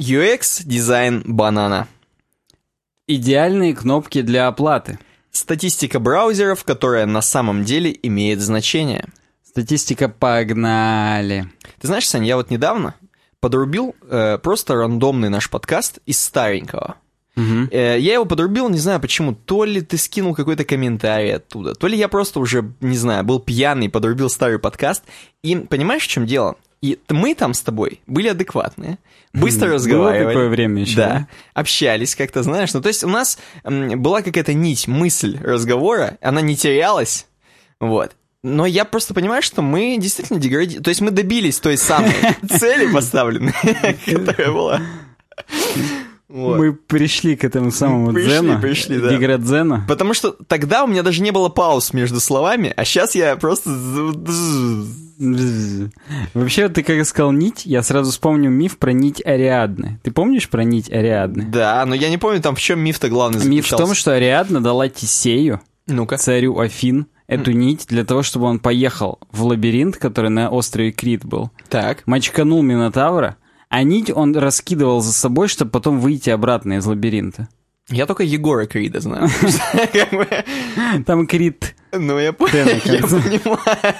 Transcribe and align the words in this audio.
UX 0.00 0.62
дизайн 0.64 1.24
банана. 1.26 1.88
Идеальные 3.08 3.74
кнопки 3.74 4.22
для 4.22 4.46
оплаты. 4.46 5.00
Статистика 5.32 5.98
браузеров, 5.98 6.62
которая 6.62 7.04
на 7.04 7.20
самом 7.20 7.64
деле 7.64 7.98
имеет 8.04 8.40
значение. 8.40 9.06
Статистика 9.42 10.08
погнали. 10.08 11.48
Ты 11.80 11.88
знаешь, 11.88 12.08
Сань, 12.08 12.24
я 12.24 12.36
вот 12.36 12.50
недавно 12.50 12.94
подрубил 13.40 13.96
э, 14.02 14.38
просто 14.38 14.76
рандомный 14.76 15.30
наш 15.30 15.50
подкаст 15.50 15.98
из 16.06 16.22
старенького. 16.22 16.94
Мгм. 17.34 17.68
Э, 17.72 17.98
я 17.98 18.14
его 18.14 18.24
подрубил, 18.24 18.68
не 18.68 18.78
знаю 18.78 19.00
почему. 19.00 19.34
То 19.34 19.64
ли 19.64 19.80
ты 19.80 19.98
скинул 19.98 20.32
какой-то 20.32 20.64
комментарий 20.64 21.34
оттуда, 21.34 21.74
то 21.74 21.88
ли 21.88 21.98
я 21.98 22.06
просто 22.06 22.38
уже, 22.38 22.72
не 22.80 22.96
знаю, 22.96 23.24
был 23.24 23.40
пьяный, 23.40 23.88
подрубил 23.88 24.30
старый 24.30 24.60
подкаст. 24.60 25.02
И 25.42 25.56
понимаешь, 25.56 26.04
в 26.04 26.08
чем 26.08 26.24
дело? 26.24 26.54
И 26.80 26.98
мы 27.08 27.34
там 27.34 27.54
с 27.54 27.60
тобой 27.60 28.00
были 28.06 28.28
адекватные, 28.28 28.98
быстро 29.32 29.66
Было 29.66 29.74
разговаривали. 29.74 30.32
такое 30.32 30.48
время 30.48 30.82
еще, 30.82 30.96
да, 30.96 31.08
да? 31.08 31.28
общались 31.54 32.14
как-то, 32.14 32.42
знаешь. 32.42 32.72
Ну, 32.72 32.80
то 32.80 32.88
есть 32.88 33.02
у 33.02 33.08
нас 33.08 33.38
была 33.64 34.22
какая-то 34.22 34.54
нить, 34.54 34.86
мысль 34.86 35.38
разговора, 35.42 36.18
она 36.20 36.40
не 36.40 36.56
терялась, 36.56 37.26
вот. 37.80 38.12
Но 38.44 38.66
я 38.66 38.84
просто 38.84 39.14
понимаю, 39.14 39.42
что 39.42 39.62
мы 39.62 39.96
действительно 39.98 40.38
деградируем. 40.38 40.84
То 40.84 40.90
есть 40.90 41.00
мы 41.00 41.10
добились 41.10 41.58
той 41.58 41.76
самой 41.76 42.14
цели 42.48 42.92
поставленной, 42.92 43.52
которая 44.06 44.52
была. 44.52 44.80
Вот. 46.28 46.58
Мы 46.58 46.74
пришли 46.74 47.36
к 47.36 47.44
этому 47.44 47.70
самому 47.70 48.12
Пришли, 48.12 48.30
дзену. 48.32 48.60
пришли, 48.60 48.98
да. 49.00 49.08
Деградзену. 49.08 49.84
Потому 49.88 50.12
что 50.12 50.32
тогда 50.46 50.84
у 50.84 50.86
меня 50.86 51.02
даже 51.02 51.22
не 51.22 51.30
было 51.30 51.48
пауз 51.48 51.94
между 51.94 52.20
словами, 52.20 52.72
а 52.76 52.84
сейчас 52.84 53.14
я 53.14 53.34
просто... 53.36 53.70
Вообще, 56.34 56.68
ты 56.68 56.82
как 56.82 57.04
сказал 57.06 57.32
нить, 57.32 57.62
я 57.64 57.82
сразу 57.82 58.10
вспомнил 58.10 58.50
миф 58.50 58.78
про 58.78 58.92
нить 58.92 59.24
Ариадны. 59.24 59.98
Ты 60.02 60.10
помнишь 60.10 60.48
про 60.48 60.64
нить 60.64 60.90
Ариадны? 60.92 61.44
Да, 61.44 61.84
но 61.86 61.94
я 61.94 62.08
не 62.08 62.18
помню 62.18 62.40
там, 62.40 62.54
в 62.54 62.60
чем 62.60 62.80
миф-то 62.80 63.08
главный 63.08 63.44
Миф 63.46 63.66
в 63.66 63.70
том, 63.70 63.78
заключался. 63.78 64.00
что 64.00 64.12
Ариадна 64.14 64.60
дала 64.62 64.88
Тисею, 64.88 65.60
Ну-ка. 65.86 66.18
царю 66.18 66.58
Афин, 66.58 67.06
эту 67.26 67.52
нить 67.52 67.86
для 67.88 68.04
того, 68.04 68.22
чтобы 68.22 68.46
он 68.46 68.58
поехал 68.58 69.18
в 69.32 69.44
лабиринт, 69.44 69.96
который 69.96 70.30
на 70.30 70.50
острове 70.50 70.92
Крит 70.92 71.24
был. 71.24 71.50
Так. 71.68 72.06
Мочканул 72.06 72.62
Минотавра, 72.62 73.36
а 73.68 73.82
нить 73.82 74.10
он 74.14 74.36
раскидывал 74.36 75.00
за 75.00 75.12
собой, 75.12 75.48
чтобы 75.48 75.70
потом 75.70 76.00
выйти 76.00 76.30
обратно 76.30 76.74
из 76.74 76.86
лабиринта. 76.86 77.48
Я 77.90 78.04
только 78.06 78.22
Егора 78.22 78.66
Крида 78.66 79.00
знаю. 79.00 79.28
Там 81.06 81.26
Крит, 81.26 81.74
Ну, 81.92 82.18
я 82.18 82.32
по- 82.32 82.48
Т 82.48 82.64
на 82.64 82.70
я 82.92 83.00
понимаю. 83.00 83.94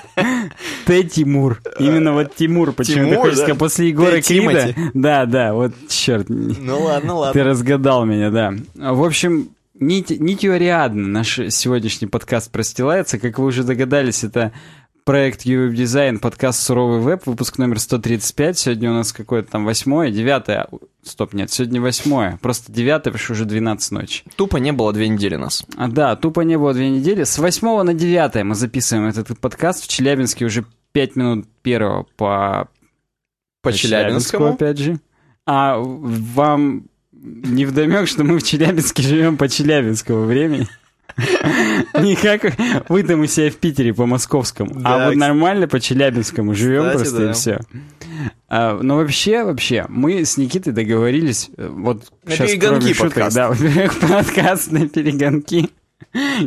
Т. 0.85 1.03
Тимур. 1.05 1.61
Именно 1.79 2.13
вот 2.13 2.35
Тимур, 2.35 2.73
почему 2.73 3.09
ты 3.09 3.17
хочешь 3.17 3.37
да? 3.37 3.43
сказать, 3.45 3.59
после 3.59 3.89
Егора. 3.89 4.21
Крида. 4.21 4.75
Да, 4.95 5.27
да, 5.27 5.55
вот 5.55 5.73
черт. 5.89 6.27
Ну, 6.29 6.83
ладно, 6.83 7.09
Ты 7.09 7.15
ладно. 7.15 7.45
разгадал 7.45 8.05
меня, 8.05 8.31
да. 8.31 8.53
В 8.75 9.03
общем, 9.05 9.49
нить, 9.79 10.11
нитью 10.11 10.55
Ариадны 10.55 11.07
наш 11.07 11.41
сегодняшний 11.51 12.09
подкаст 12.09 12.51
простилается. 12.53 13.19
Как 13.19 13.39
вы 13.39 13.47
уже 13.47 13.65
догадались, 13.65 14.23
это 14.25 14.53
проект 15.09 15.47
UWeb 15.47 15.73
Design, 15.73 16.19
подкаст 16.19 16.63
«Суровый 16.63 17.01
веб», 17.01 17.25
выпуск 17.25 17.57
номер 17.57 17.79
135. 17.79 18.59
Сегодня 18.59 18.91
у 18.91 18.93
нас 18.93 19.15
какое-то 19.15 19.51
там 19.51 19.65
восьмое, 19.65 20.11
девятое. 20.11 20.69
Стоп, 21.03 21.33
нет, 21.33 21.51
сегодня 21.51 21.81
восьмое. 21.81 22.39
Просто 22.43 22.71
девятое, 22.71 23.15
потому 23.15 23.25
что 23.25 23.33
уже 23.33 23.47
12 23.47 23.93
ночи. 23.93 24.25
Тупо 24.37 24.59
не 24.59 24.71
было 24.71 24.93
две 24.93 25.09
недели 25.09 25.37
нас. 25.37 25.65
А, 25.79 25.89
да, 25.89 26.15
тупо 26.15 26.43
не 26.43 26.59
было 26.59 26.75
две 26.75 26.91
недели. 26.91 27.25
С 27.25 27.39
8 27.39 27.85
на 27.85 27.95
9 27.95 28.45
мы 28.45 28.55
записываем 28.55 29.09
этот 29.09 29.39
подкаст. 29.39 29.85
В 29.85 29.89
Челябинске 29.89 30.45
уже 30.45 30.67
5 30.93 31.17
минут 31.17 31.49
первого 31.63 32.03
по, 32.19 32.69
По 33.63 33.73
Челябинскому. 33.73 34.49
опять 34.49 34.77
же. 34.77 35.01
А 35.47 35.79
вам 35.79 36.85
не 37.13 37.65
вдомек, 37.65 38.09
что 38.09 38.25
мы 38.25 38.39
в 38.39 38.43
Челябинске 38.43 39.03
живем 39.03 39.39
по 39.39 39.49
челябинскому 39.49 40.25
времени? 40.25 40.69
Не 42.01 42.17
как 42.17 42.43
вы 42.89 43.03
там 43.03 43.21
у 43.21 43.27
себя 43.27 43.51
в 43.51 43.57
Питере 43.57 43.93
по 43.93 44.07
московскому, 44.07 44.81
а 44.85 45.07
вот 45.07 45.17
нормально 45.17 45.67
по 45.69 45.81
челябинскому 45.81 46.55
живем 46.55 46.85
Кстати, 46.91 46.99
просто 47.11 47.31
и 47.31 47.33
все. 47.33 47.61
но 48.49 48.97
вообще, 48.97 49.45
вообще, 49.45 49.87
мы 49.89 50.25
с 50.25 50.37
Никитой 50.37 50.73
договорились, 50.73 51.51
э, 51.57 51.69
вот 51.69 52.05
На 52.25 52.33
сейчас 52.33 52.51
перегонки 52.51 52.81
кроме 52.81 52.95
шуток, 52.95 53.15
подкаст. 53.15 53.37
да, 53.37 53.49
во-первых, 53.49 53.99
подкаст 54.01 54.73
на 54.73 54.89
перегонки. 54.89 55.69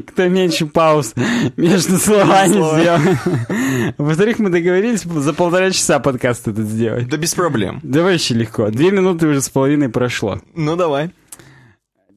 Кто 0.07 0.27
меньше 0.27 0.65
пауз 0.65 1.13
между 1.57 1.97
словами 1.97 2.53
Словами. 2.53 2.81
сделал. 2.81 3.93
Во-вторых, 3.97 4.39
мы 4.39 4.49
договорились 4.49 5.03
за 5.03 5.33
полтора 5.33 5.71
часа 5.71 5.99
подкаст 5.99 6.47
этот 6.47 6.65
сделать. 6.67 7.07
Да 7.09 7.17
без 7.17 7.35
проблем. 7.35 7.79
Да 7.83 8.01
вообще 8.01 8.33
легко. 8.33 8.69
Две 8.69 8.91
минуты 8.91 9.27
уже 9.27 9.41
с 9.41 9.49
половиной 9.49 9.89
прошло. 9.89 10.39
Ну, 10.55 10.75
давай. 10.75 11.11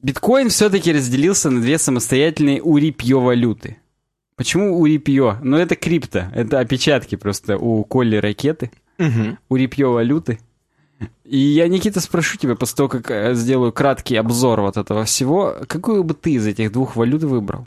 Биткоин 0.05 0.49
все-таки 0.49 0.93
разделился 0.93 1.49
на 1.49 1.59
две 1.61 1.79
самостоятельные 1.79 2.61
урипьё-валюты. 2.61 3.77
Почему 4.35 4.79
урипьё? 4.79 5.39
Ну, 5.41 5.57
это 5.57 5.75
крипто. 5.75 6.27
Это 6.35 6.59
опечатки 6.59 7.15
просто 7.15 7.57
у 7.57 7.83
Колли 7.83 8.17
ракеты. 8.17 8.69
Мгм. 8.99 9.39
Урипьё-валюты. 9.49 10.37
И 11.23 11.39
я, 11.39 11.67
Никита, 11.67 12.01
спрошу 12.01 12.37
тебя, 12.37 12.53
после 12.53 12.75
того, 12.75 12.87
как 12.89 13.09
э, 13.09 13.33
сделаю 13.33 13.71
краткий 13.71 14.15
обзор 14.15 14.61
вот 14.61 14.77
этого 14.77 15.05
всего, 15.05 15.55
какую 15.67 16.03
бы 16.03 16.13
ты 16.13 16.33
из 16.33 16.45
этих 16.45 16.71
двух 16.71 16.95
валют 16.95 17.23
выбрал? 17.23 17.65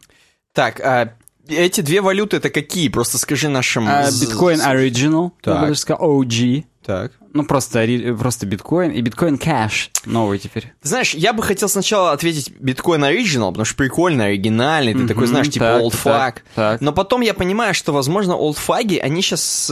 Так, 0.52 0.78
а 0.80 1.14
эти 1.48 1.80
две 1.80 2.00
валюты 2.00 2.36
это 2.36 2.50
какие? 2.50 2.88
Просто 2.88 3.18
скажи 3.18 3.48
нашим... 3.48 3.88
А, 3.88 4.06
Биткоин 4.12 4.60
Original, 4.60 5.24
я 5.24 5.30
Так. 5.42 5.60
бы 5.62 5.66
даже 5.66 5.80
сказал, 5.80 6.22
OG. 6.22 6.64
Так. 6.88 7.12
Ну, 7.34 7.44
просто, 7.44 7.86
просто 8.18 8.46
биткоин. 8.46 8.92
И 8.92 9.02
биткоин 9.02 9.36
кэш 9.36 9.90
новый 10.06 10.38
теперь. 10.38 10.72
Ты 10.80 10.88
знаешь, 10.88 11.12
я 11.12 11.34
бы 11.34 11.42
хотел 11.42 11.68
сначала 11.68 12.12
ответить 12.12 12.50
биткоин 12.58 13.04
оригинал, 13.04 13.50
потому 13.50 13.66
что 13.66 13.76
прикольно, 13.76 14.24
оригинальный, 14.24 14.94
ты 14.94 15.06
такой, 15.06 15.24
Мгм, 15.24 15.26
знаешь, 15.26 15.50
типа 15.50 15.66
так, 15.66 15.82
old 15.82 16.02
так, 16.02 16.38
flag. 16.38 16.42
так. 16.54 16.80
Но 16.80 16.94
потом 16.94 17.20
я 17.20 17.34
понимаю, 17.34 17.74
что, 17.74 17.92
возможно, 17.92 18.36
олдфаги, 18.36 18.96
они 18.96 19.20
сейчас 19.20 19.70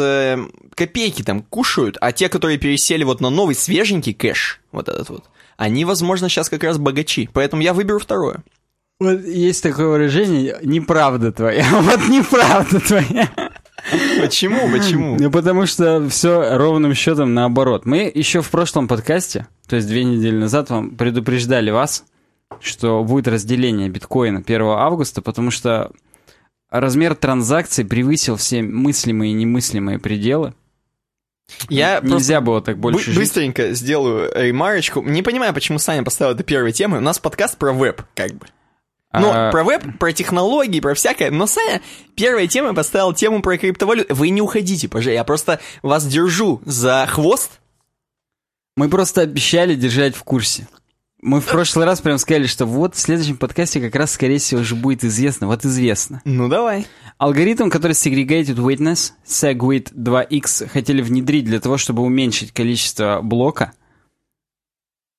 копейки 0.74 1.22
там 1.22 1.40
кушают, 1.40 1.96
а 2.02 2.12
те, 2.12 2.28
которые 2.28 2.58
пересели 2.58 3.02
вот 3.02 3.22
на 3.22 3.30
новый 3.30 3.54
свеженький 3.54 4.12
кэш, 4.12 4.60
вот 4.70 4.90
этот 4.90 5.08
вот, 5.08 5.24
они, 5.56 5.86
возможно, 5.86 6.28
сейчас 6.28 6.50
как 6.50 6.64
раз 6.64 6.76
богачи. 6.76 7.30
Поэтому 7.32 7.62
я 7.62 7.72
выберу 7.72 7.98
второе. 7.98 8.42
Вот 9.00 9.24
есть 9.24 9.62
такое 9.62 9.88
выражение 9.88 10.58
«неправда 10.62 11.32
твоя». 11.32 11.66
Вот 11.80 12.08
неправда 12.08 12.80
твоя. 12.80 13.30
Почему? 14.20 14.70
Почему? 14.70 15.16
Ну, 15.18 15.30
потому 15.30 15.66
что 15.66 16.08
все 16.08 16.56
ровным 16.56 16.94
счетом 16.94 17.34
наоборот. 17.34 17.86
Мы 17.86 18.10
еще 18.12 18.42
в 18.42 18.50
прошлом 18.50 18.88
подкасте, 18.88 19.46
то 19.68 19.76
есть 19.76 19.88
две 19.88 20.04
недели 20.04 20.36
назад, 20.36 20.70
вам 20.70 20.96
предупреждали 20.96 21.70
вас, 21.70 22.04
что 22.60 23.02
будет 23.04 23.28
разделение 23.28 23.88
биткоина 23.88 24.40
1 24.44 24.62
августа, 24.62 25.22
потому 25.22 25.50
что 25.50 25.90
размер 26.70 27.14
транзакций 27.14 27.84
превысил 27.84 28.36
все 28.36 28.62
мыслимые 28.62 29.32
и 29.32 29.34
немыслимые 29.34 29.98
пределы. 29.98 30.54
Я 31.68 32.00
Нельзя 32.02 32.40
было 32.40 32.60
так 32.60 32.76
Бы- 32.76 32.90
больше 32.92 33.12
жить. 33.12 33.20
быстренько 33.20 33.72
сделаю 33.72 34.30
ремарочку. 34.34 35.00
Не 35.02 35.22
понимаю, 35.22 35.54
почему 35.54 35.78
Саня 35.78 36.02
поставил 36.02 36.34
это 36.34 36.42
первой 36.42 36.72
темой. 36.72 36.98
У 36.98 37.02
нас 37.02 37.20
подкаст 37.20 37.56
про 37.56 37.72
веб, 37.72 38.02
как 38.16 38.32
бы. 38.32 38.46
Ну, 39.20 39.30
А, 39.32 39.50
про 39.50 39.64
веб, 39.64 39.98
про 39.98 40.12
технологии, 40.12 40.80
про 40.80 40.94
всякое. 40.94 41.30
Но 41.30 41.46
Саня 41.46 41.80
первой 42.14 42.48
темой 42.48 42.74
поставил 42.74 43.12
тему 43.12 43.42
про 43.42 43.58
криптовалюту. 43.58 44.14
Вы 44.14 44.30
не 44.30 44.40
уходите, 44.40 44.88
пожалуйста. 44.88 45.12
Я 45.12 45.24
просто 45.24 45.60
вас 45.82 46.06
держу 46.06 46.60
за 46.64 47.06
хвост. 47.08 47.60
Мы 48.76 48.88
просто 48.88 49.22
обещали 49.22 49.74
держать 49.74 50.14
в 50.14 50.22
курсе. 50.22 50.68
Мы 51.22 51.40
в 51.40 51.46
прошлый 51.46 51.86
раз 51.86 52.00
прям 52.00 52.18
сказали, 52.18 52.46
что 52.46 52.66
вот 52.66 52.94
в 52.94 53.00
следующем 53.00 53.38
подкасте 53.38 53.80
как 53.80 53.94
раз, 53.94 54.12
скорее 54.12 54.38
всего, 54.38 54.60
уже 54.60 54.74
будет 54.74 55.02
известно. 55.02 55.46
Вот 55.46 55.64
известно. 55.64 56.20
Ну, 56.24 56.48
давай. 56.48 56.86
Алгоритм, 57.18 57.70
который 57.70 57.92
Segregated 57.92 58.56
Witness, 58.56 59.12
SegWit 59.26 59.94
2x, 59.94 60.68
хотели 60.68 61.00
внедрить 61.00 61.46
для 61.46 61.58
того, 61.58 61.78
чтобы 61.78 62.02
уменьшить 62.02 62.52
количество 62.52 63.20
блока, 63.22 63.72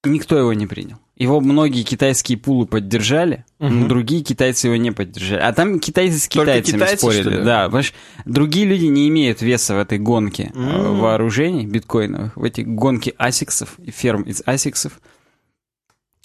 никто 0.04 0.38
его 0.38 0.54
не 0.54 0.68
принял. 0.68 1.00
Его 1.18 1.42
многие 1.42 1.82
китайские 1.82 2.38
пулы 2.38 2.68
поддержали, 2.68 3.44
но 3.58 3.70
Мгм. 3.70 3.88
другие 3.88 4.24
китайцы 4.24 4.68
его 4.68 4.76
не 4.76 4.92
поддержали. 4.92 5.40
А 5.42 5.52
там 5.52 5.80
китайцы 5.80 6.20
с 6.20 6.28
китайцами 6.28 6.76
китайцы, 6.78 6.98
спорили. 6.98 7.42
Да, 7.44 7.66
понимаешь, 7.66 7.94
другие 8.26 8.68
люди 8.68 8.86
не 8.86 9.08
имеют 9.10 9.42
веса 9.42 9.74
в 9.74 9.80
этой 9.80 9.98
гонке 9.98 10.52
М. 10.54 11.00
вооружений 11.00 11.66
биткоиновых, 11.66 12.38
в 12.38 12.44
эти 12.44 12.62
гонки 12.62 13.16
асиксов 13.18 13.80
и 13.80 13.90
ферм 13.90 14.22
из 14.24 14.44
асиксов. 14.46 15.02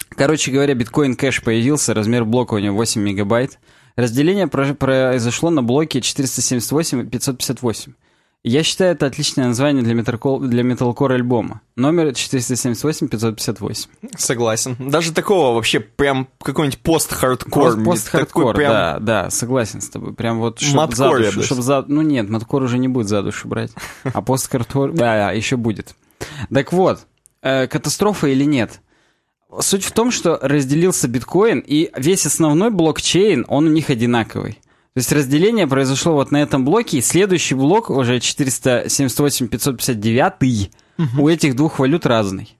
Короче 0.09 0.51
говоря, 0.51 0.75
биткоин 0.75 1.15
кэш 1.15 1.41
появился, 1.41 1.95
размер 1.95 2.23
блока 2.23 2.53
у 2.53 2.59
него 2.59 2.75
8 2.77 3.01
мегабайт. 3.01 3.57
Разделение 3.95 4.47
про- 4.47 4.75
произошло 4.75 5.49
на 5.49 5.63
блоке 5.63 6.01
478 6.01 7.01
и 7.01 7.05
558. 7.09 7.93
Я 8.45 8.61
считаю, 8.63 8.91
это 8.91 9.05
отличное 9.05 9.47
название 9.47 9.83
для, 9.83 9.93
металкор, 9.93 10.41
для 10.41 10.63
металкор 10.63 11.13
альбома. 11.13 11.61
Номер 11.77 12.07
478-558. 12.07 13.87
Согласен. 14.17 14.75
Даже 14.79 15.13
такого 15.13 15.53
вообще 15.55 15.79
прям 15.79 16.27
какой-нибудь 16.41 16.79
пост-хардкор. 16.79 17.75
Пост- 17.75 17.83
Пост-хардкор, 17.85 18.55
прям- 18.55 18.71
да, 18.71 18.99
да, 18.99 19.29
согласен 19.29 19.79
с 19.81 19.89
тобой. 19.89 20.13
Прям 20.13 20.39
вот 20.39 20.59
чтоб 20.59 20.75
Маткор, 20.75 21.21
за 21.23 21.31
душу, 21.31 21.43
чтоб 21.43 21.59
за... 21.61 21.85
Ну 21.87 22.01
нет, 22.01 22.29
маткор 22.29 22.63
уже 22.63 22.77
не 22.77 22.87
будет 22.89 23.07
за 23.07 23.21
душу 23.21 23.47
брать. 23.47 23.71
А 24.03 24.21
пост-хардкор, 24.21 24.91
да, 24.91 24.97
да, 25.27 25.31
еще 25.31 25.55
будет. 25.55 25.95
Так 26.53 26.73
вот, 26.73 26.99
э, 27.41 27.67
катастрофа 27.67 28.27
или 28.27 28.43
нет? 28.43 28.81
Суть 29.59 29.85
в 29.85 29.91
том, 29.91 30.11
что 30.11 30.39
разделился 30.41 31.07
биткоин, 31.07 31.59
и 31.65 31.91
весь 31.95 32.25
основной 32.25 32.71
блокчейн, 32.71 33.45
он 33.47 33.67
у 33.67 33.69
них 33.69 33.89
одинаковый. 33.89 34.59
То 34.93 34.99
есть 34.99 35.11
разделение 35.11 35.67
произошло 35.67 36.13
вот 36.13 36.29
на 36.29 36.37
этом 36.37 36.63
блоке, 36.65 36.99
и 36.99 37.01
следующий 37.01 37.55
блок, 37.55 37.89
уже 37.89 38.17
478-559, 38.17 40.69
угу. 40.97 41.23
у 41.23 41.29
этих 41.29 41.55
двух 41.55 41.79
валют 41.79 42.05
разный. 42.05 42.55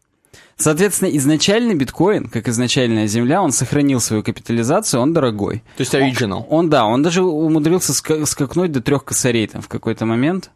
Соответственно, 0.55 1.09
изначальный 1.17 1.75
биткоин, 1.75 2.29
как 2.29 2.47
изначальная 2.47 3.05
земля, 3.05 3.43
он 3.43 3.51
сохранил 3.51 3.99
свою 3.99 4.23
капитализацию, 4.23 5.01
он 5.01 5.13
дорогой. 5.13 5.63
То 5.77 5.81
есть 5.81 5.93
оригинал. 5.93 6.47
Он, 6.49 6.59
он, 6.59 6.69
да, 6.69 6.85
он 6.85 7.03
даже 7.03 7.21
умудрился 7.23 7.91
ска- 7.91 8.25
скакнуть 8.25 8.71
до 8.71 8.81
трех 8.81 9.03
косарей 9.03 9.47
там 9.47 9.61
в 9.61 9.67
какой-то 9.67 10.05
момент. 10.05 10.51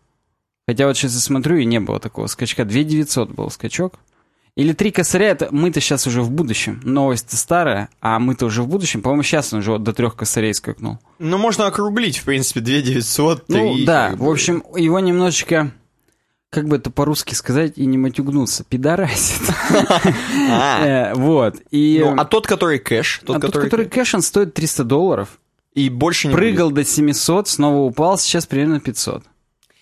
Хотя 0.68 0.88
вот 0.88 0.98
сейчас 0.98 1.14
я 1.14 1.20
смотрю, 1.20 1.58
и 1.58 1.66
не 1.66 1.80
было 1.80 2.00
такого 2.00 2.28
скачка. 2.28 2.66
2900 2.66 3.32
был 3.32 3.50
скачок. 3.50 3.96
Или 4.58 4.74
три 4.74 4.90
косаря, 4.90 5.28
это 5.28 5.50
мы-то 5.52 5.80
сейчас 5.80 6.08
уже 6.08 6.24
в 6.24 6.32
будущем. 6.32 6.82
Новость 6.84 7.38
старая, 7.38 7.90
а 8.02 8.18
мы-то 8.18 8.48
уже 8.48 8.64
в 8.64 8.68
будущем. 8.68 9.04
По-моему, 9.04 9.22
сейчас 9.22 9.54
он 9.54 9.60
уже 9.60 9.74
вот 9.74 9.84
до 9.84 9.94
трех 9.94 10.16
косарей 10.16 10.52
скакнул. 10.56 10.98
Ну, 11.20 11.38
можно 11.38 11.68
округлить, 11.68 12.18
в 12.18 12.24
принципе, 12.24 12.62
2900, 12.62 13.46
3. 13.46 13.56
Ну, 13.56 13.86
да, 13.86 14.14
в 14.18 14.28
общем, 14.28 14.64
его 14.76 15.00
немножечко, 15.00 15.70
как 16.50 16.68
бы 16.68 16.78
это 16.78 16.90
по-русски 16.90 17.36
сказать 17.36 17.74
и 17.76 17.86
не 17.86 18.00
матюгнуться, 18.00 18.64
пидорасит. 18.64 19.44
А. 20.50 20.84
Э, 20.84 21.14
Вот. 21.14 21.58
Ну, 21.72 22.16
а 22.18 22.26
тот, 22.26 22.48
который 22.48 22.80
кэш? 22.80 23.22
А 23.28 23.40
тот, 23.40 23.54
который 23.54 23.86
кэш, 23.86 24.16
он 24.16 24.24
стоит 24.24 24.56
300 24.56 24.84
долларов. 24.86 25.38
И 25.76 25.92
больше 25.92 26.30
не 26.30 26.34
Прыгал 26.34 26.72
до 26.72 26.84
700, 26.84 27.48
снова 27.48 27.86
упал, 27.86 28.18
сейчас 28.18 28.48
примерно 28.48 28.80
500. 28.80 29.24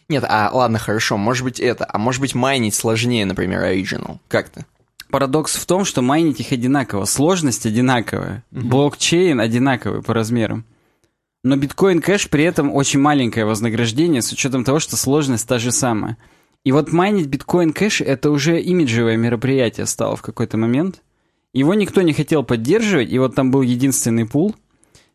Нет, 0.08 0.24
а 0.28 0.50
ладно, 0.54 0.78
хорошо, 0.78 1.18
может 1.18 1.44
быть 1.44 1.60
это, 1.60 1.88
а 1.92 1.98
может 1.98 2.22
быть 2.22 2.36
майнить 2.36 2.76
сложнее, 2.76 3.26
например, 3.26 3.64
Original. 3.64 4.20
Как 4.28 4.50
то 4.50 4.66
Парадокс 5.10 5.56
в 5.56 5.66
том, 5.66 5.86
что 5.86 6.02
майнить 6.02 6.40
их 6.40 6.52
одинаково, 6.52 7.06
сложность 7.06 7.66
одинаковая, 7.66 8.44
блокчейн 8.52 9.40
одинаковый 9.40 10.02
по 10.02 10.14
размерам. 10.14 10.66
Но 11.44 11.56
Bitcoin 11.56 12.02
Cash 12.02 12.30
при 12.30 12.44
этом 12.44 12.74
очень 12.74 13.00
маленькое 13.00 13.46
вознаграждение 13.46 14.22
с 14.22 14.32
учетом 14.32 14.64
того, 14.64 14.80
что 14.80 14.98
сложность 14.98 15.48
та 15.48 15.60
же 15.60 15.72
самая. 15.72 16.18
И 16.64 16.72
вот 16.72 16.92
майнить 16.92 17.28
Bitcoin 17.28 17.72
Cash 17.72 18.02
это 18.02 18.32
уже 18.32 18.60
имиджевое 18.60 19.16
мероприятие 19.16 19.86
стало 19.86 20.16
в 20.16 20.24
какой-то 20.24 20.58
момент. 20.58 21.02
Его 21.54 21.76
никто 21.76 22.02
не 22.02 22.14
хотел 22.14 22.44
поддерживать, 22.44 23.12
и 23.12 23.20
вот 23.20 23.36
там 23.36 23.52
был 23.52 23.62
единственный 23.62 24.26
пул. 24.26 24.56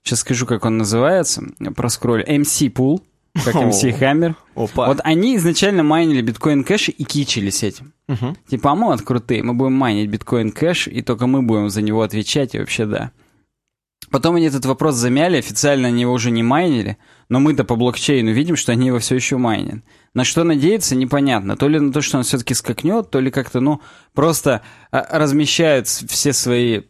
Сейчас 0.02 0.20
скажу, 0.20 0.46
как 0.46 0.64
он 0.64 0.78
называется. 0.78 1.42
Проскроллю. 1.76 2.24
MC 2.24 2.70
пул 2.70 3.02
как 3.34 3.54
MC 3.54 3.98
Hammer. 3.98 4.34
Опа. 4.54 4.86
Вот 4.88 5.00
они 5.04 5.36
изначально 5.36 5.82
майнили 5.82 6.20
Bitcoin 6.22 6.64
Cash 6.64 6.88
и 6.88 7.04
кичились 7.04 7.62
этим. 7.62 7.92
Мгм. 8.08 8.36
Типа, 8.48 8.72
а 8.72 8.74
мы 8.74 8.86
вот 8.86 9.02
крутые, 9.02 9.42
мы 9.42 9.54
будем 9.54 9.74
майнить 9.74 10.10
Bitcoin 10.10 10.50
Cash, 10.52 10.88
и 10.88 11.02
только 11.02 11.26
мы 11.26 11.42
будем 11.42 11.70
за 11.70 11.82
него 11.82 12.02
отвечать, 12.02 12.54
и 12.54 12.58
вообще 12.58 12.86
да. 12.86 13.12
Потом 14.10 14.34
они 14.34 14.46
этот 14.46 14.64
вопрос 14.64 14.96
замяли, 14.96 15.36
официально 15.36 15.86
они 15.88 16.00
его 16.00 16.12
уже 16.12 16.32
не 16.32 16.42
майнили, 16.42 16.96
но 17.28 17.38
мы-то 17.38 17.62
по 17.62 17.76
блокчейну 17.76 18.32
видим, 18.32 18.56
что 18.56 18.72
они 18.72 18.88
его 18.88 18.98
все 18.98 19.14
еще 19.14 19.36
майнят. 19.36 19.84
На 20.14 20.24
что 20.24 20.42
надеяться, 20.42 20.96
непонятно. 20.96 21.56
То 21.56 21.68
ли 21.68 21.78
на 21.78 21.92
то, 21.92 22.00
что 22.00 22.18
он 22.18 22.24
все-таки 22.24 22.54
скакнет, 22.54 23.10
то 23.10 23.20
ли 23.20 23.30
как-то, 23.30 23.60
ну, 23.60 23.80
просто 24.12 24.62
а, 24.90 25.16
размещают 25.16 25.86
все 25.86 26.32
свои, 26.32 26.82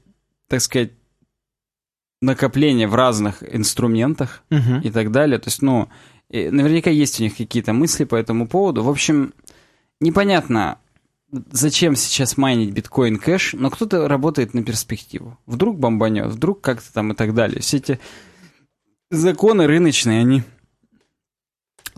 так 0.48 0.62
сказать, 0.62 0.92
накопления 2.22 2.86
в 2.86 2.94
разных 2.94 3.42
инструментах 3.42 4.42
Мгм. 4.50 4.80
и 4.80 4.90
так 4.90 5.10
далее. 5.10 5.38
То 5.38 5.48
есть, 5.48 5.62
ну, 5.62 5.88
наверняка 6.30 6.90
есть 6.90 7.20
у 7.20 7.22
них 7.22 7.36
какие-то 7.36 7.72
мысли 7.72 8.04
по 8.04 8.14
этому 8.14 8.46
поводу. 8.46 8.82
В 8.82 8.88
общем, 8.88 9.34
непонятно, 10.00 10.78
зачем 11.50 11.96
сейчас 11.96 12.36
майнить 12.36 12.72
биткоин 12.72 13.18
кэш, 13.18 13.54
но 13.54 13.70
кто-то 13.70 14.08
работает 14.08 14.54
на 14.54 14.62
перспективу. 14.62 15.38
Вдруг 15.46 15.78
бомбанет, 15.78 16.26
вдруг 16.26 16.60
как-то 16.60 16.92
там 16.92 17.12
и 17.12 17.14
так 17.14 17.34
далее. 17.34 17.60
Все 17.60 17.78
эти 17.78 18.00
законы 19.10 19.66
рыночные, 19.66 20.20
они 20.20 20.42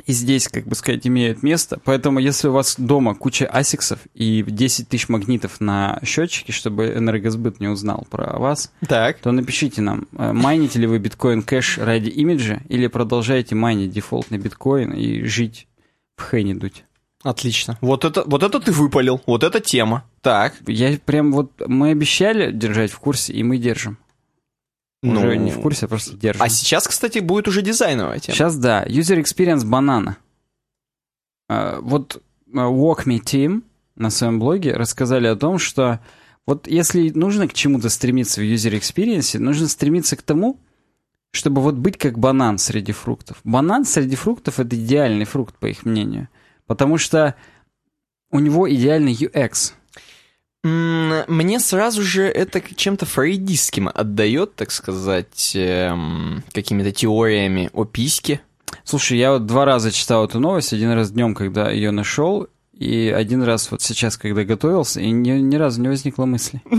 и 0.06 0.12
здесь, 0.12 0.48
как 0.48 0.66
бы 0.66 0.74
сказать, 0.74 1.06
имеют 1.06 1.42
место. 1.42 1.80
Поэтому, 1.84 2.18
если 2.18 2.48
у 2.48 2.52
вас 2.52 2.76
дома 2.78 3.14
куча 3.14 3.46
асиксов 3.46 4.00
и 4.14 4.42
10 4.46 4.88
тысяч 4.88 5.08
магнитов 5.08 5.60
на 5.60 6.00
счетчике, 6.04 6.52
чтобы 6.52 6.86
энергосбыт 6.96 7.60
не 7.60 7.68
узнал 7.68 8.06
про 8.10 8.38
вас, 8.38 8.72
Так. 8.88 9.18
то 9.18 9.32
напишите 9.32 9.80
нам, 9.82 10.06
э, 10.16 10.32
майните 10.32 10.78
ли 10.78 10.86
вы 10.86 10.98
биткоин 10.98 11.42
кэш 11.42 11.78
ради 11.78 12.08
имиджа 12.08 12.60
или 12.68 12.86
продолжаете 12.86 13.54
майнить 13.54 13.92
дефолтный 13.92 14.38
биткоин 14.38 14.92
и 14.92 15.24
жить 15.24 15.68
в 16.16 16.22
хэне 16.22 16.54
дуть. 16.54 16.84
Отлично. 17.22 17.78
Вот 17.80 18.04
это, 18.04 18.24
вот 18.26 18.42
это 18.42 18.58
ты 18.58 18.72
выпалил. 18.72 19.20
Вот 19.26 19.44
эта 19.44 19.60
тема. 19.60 20.04
Так. 20.22 20.54
Я 20.66 20.98
прям 21.04 21.32
вот, 21.32 21.52
мы 21.66 21.90
обещали 21.90 22.50
держать 22.50 22.90
в 22.90 22.98
курсе, 22.98 23.32
и 23.32 23.42
мы 23.44 23.58
держим. 23.58 23.98
Уже 25.02 25.26
Ну, 25.26 25.34
не 25.34 25.50
в 25.50 25.60
курсе, 25.60 25.86
а 25.86 25.88
просто 25.88 26.16
держим. 26.16 26.42
А 26.42 26.48
сейчас, 26.48 26.86
кстати, 26.86 27.18
будет 27.18 27.48
уже 27.48 27.62
дизайновая 27.62 28.20
тема. 28.20 28.36
Сейчас 28.36 28.56
да, 28.56 28.84
user 28.84 29.20
experience 29.20 29.64
банана. 29.64 30.16
А, 31.48 31.80
Вот 31.80 32.22
а, 32.54 32.58
Walk 32.70 33.06
Me 33.06 33.20
Team 33.20 33.62
на 33.96 34.10
своем 34.10 34.38
блоге 34.38 34.74
рассказали 34.74 35.26
о 35.26 35.36
том, 35.36 35.58
что 35.58 36.00
вот 36.46 36.68
если 36.68 37.10
нужно 37.10 37.48
к 37.48 37.52
чему-то 37.52 37.88
стремиться 37.88 38.40
в 38.40 38.44
user 38.44 38.78
experience, 38.78 39.38
нужно 39.38 39.68
стремиться 39.68 40.16
к 40.16 40.22
тому, 40.22 40.60
чтобы 41.32 41.62
вот 41.62 41.74
быть 41.74 41.98
как 41.98 42.18
банан 42.18 42.58
среди 42.58 42.92
фруктов. 42.92 43.38
Банан 43.42 43.84
среди 43.84 44.16
фруктов 44.16 44.60
это 44.60 44.76
идеальный 44.76 45.24
фрукт, 45.24 45.56
по 45.56 45.66
их 45.66 45.84
мнению. 45.84 46.28
Потому 46.66 46.98
что 46.98 47.34
у 48.30 48.38
него 48.38 48.72
идеальный 48.72 49.14
UX. 49.14 49.72
Мне 50.64 51.58
сразу 51.58 52.02
же 52.02 52.24
это 52.24 52.62
чем-то 52.74 53.04
фрейдистским 53.04 53.90
отдает, 53.92 54.54
так 54.54 54.70
сказать, 54.70 55.52
эм, 55.54 56.44
какими-то 56.52 56.92
теориями 56.92 57.68
о 57.72 57.84
письке. 57.84 58.40
Слушай, 58.84 59.18
я 59.18 59.32
вот 59.32 59.46
два 59.46 59.64
раза 59.64 59.90
читал 59.90 60.24
эту 60.24 60.38
новость, 60.38 60.72
один 60.72 60.92
раз 60.92 61.10
днем, 61.10 61.34
когда 61.34 61.70
ее 61.70 61.90
нашел, 61.90 62.46
и 62.78 63.12
один 63.14 63.42
раз 63.42 63.70
вот 63.70 63.82
сейчас, 63.82 64.16
когда 64.16 64.44
готовился, 64.44 65.00
и 65.00 65.10
ни, 65.10 65.30
ни 65.30 65.56
разу 65.56 65.80
не 65.80 65.88
возникло 65.88 66.26
мысли. 66.26 66.62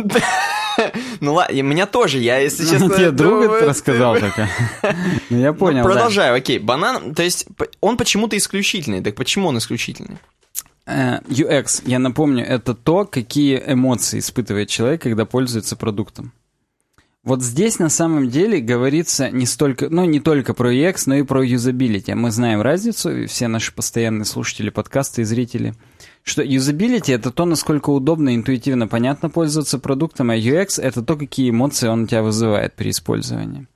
Ну 1.19 1.35
ладно, 1.35 1.53
и 1.53 1.61
меня 1.61 1.85
тоже, 1.85 2.17
я, 2.17 2.39
если 2.39 2.65
честно... 2.67 2.89
Тебе 2.89 3.11
друг 3.11 3.61
рассказал 3.61 4.17
только. 4.17 4.49
Ну, 5.29 5.39
я 5.39 5.51
Ну, 5.51 5.57
понял, 5.57 5.83
продолжаю, 5.83 6.35
окей. 6.35 6.57
Банан, 6.57 7.13
то 7.13 7.21
есть, 7.21 7.45
он 7.79 7.95
почему-то 7.95 8.35
исключительный. 8.35 9.01
Так 9.01 9.13
почему 9.15 9.49
он 9.49 9.57
исключительный? 9.59 10.17
Э, 10.85 11.19
UX, 11.21 11.83
я 11.85 11.99
напомню, 11.99 12.45
это 12.45 12.73
то, 12.73 13.05
какие 13.05 13.61
эмоции 13.65 14.19
испытывает 14.19 14.69
человек, 14.69 15.01
когда 15.01 15.25
пользуется 15.25 15.75
продуктом. 15.75 16.33
Вот 17.23 17.41
здесь 17.41 17.79
на 17.79 17.87
самом 17.87 18.29
деле 18.29 18.59
говорится 18.59 19.29
не 19.29 19.45
столько, 19.45 19.87
ну 19.89 20.03
не 20.03 20.19
только 20.19 20.53
про 20.53 20.73
UX, 20.73 21.03
но 21.05 21.15
и 21.15 21.23
про 21.23 21.41
юзабилити. 21.41 22.13
Мы 22.15 22.31
знаем 22.31 22.61
разницу, 22.61 23.27
все 23.27 23.47
наши 23.47 23.73
постоянные 23.73 24.25
слушатели 24.25 24.69
подкаста 24.69 25.21
и 25.21 25.23
зрители, 25.23 25.73
что 26.23 26.43
юзабилити 26.43 27.13
это 27.13 27.31
то, 27.31 27.45
насколько 27.45 27.91
удобно 27.91 28.27
и 28.29 28.35
интуитивно 28.35 28.89
понятно 28.89 29.29
пользоваться 29.29 29.79
продуктом, 29.79 30.31
а 30.31 30.35
UX 30.35 30.81
это 30.81 31.01
то, 31.01 31.15
какие 31.15 31.51
эмоции 31.51 31.87
он 31.87 32.03
у 32.03 32.07
тебя 32.07 32.23
вызывает 32.23 32.73
при 32.73 32.89
использовании. 32.89 33.67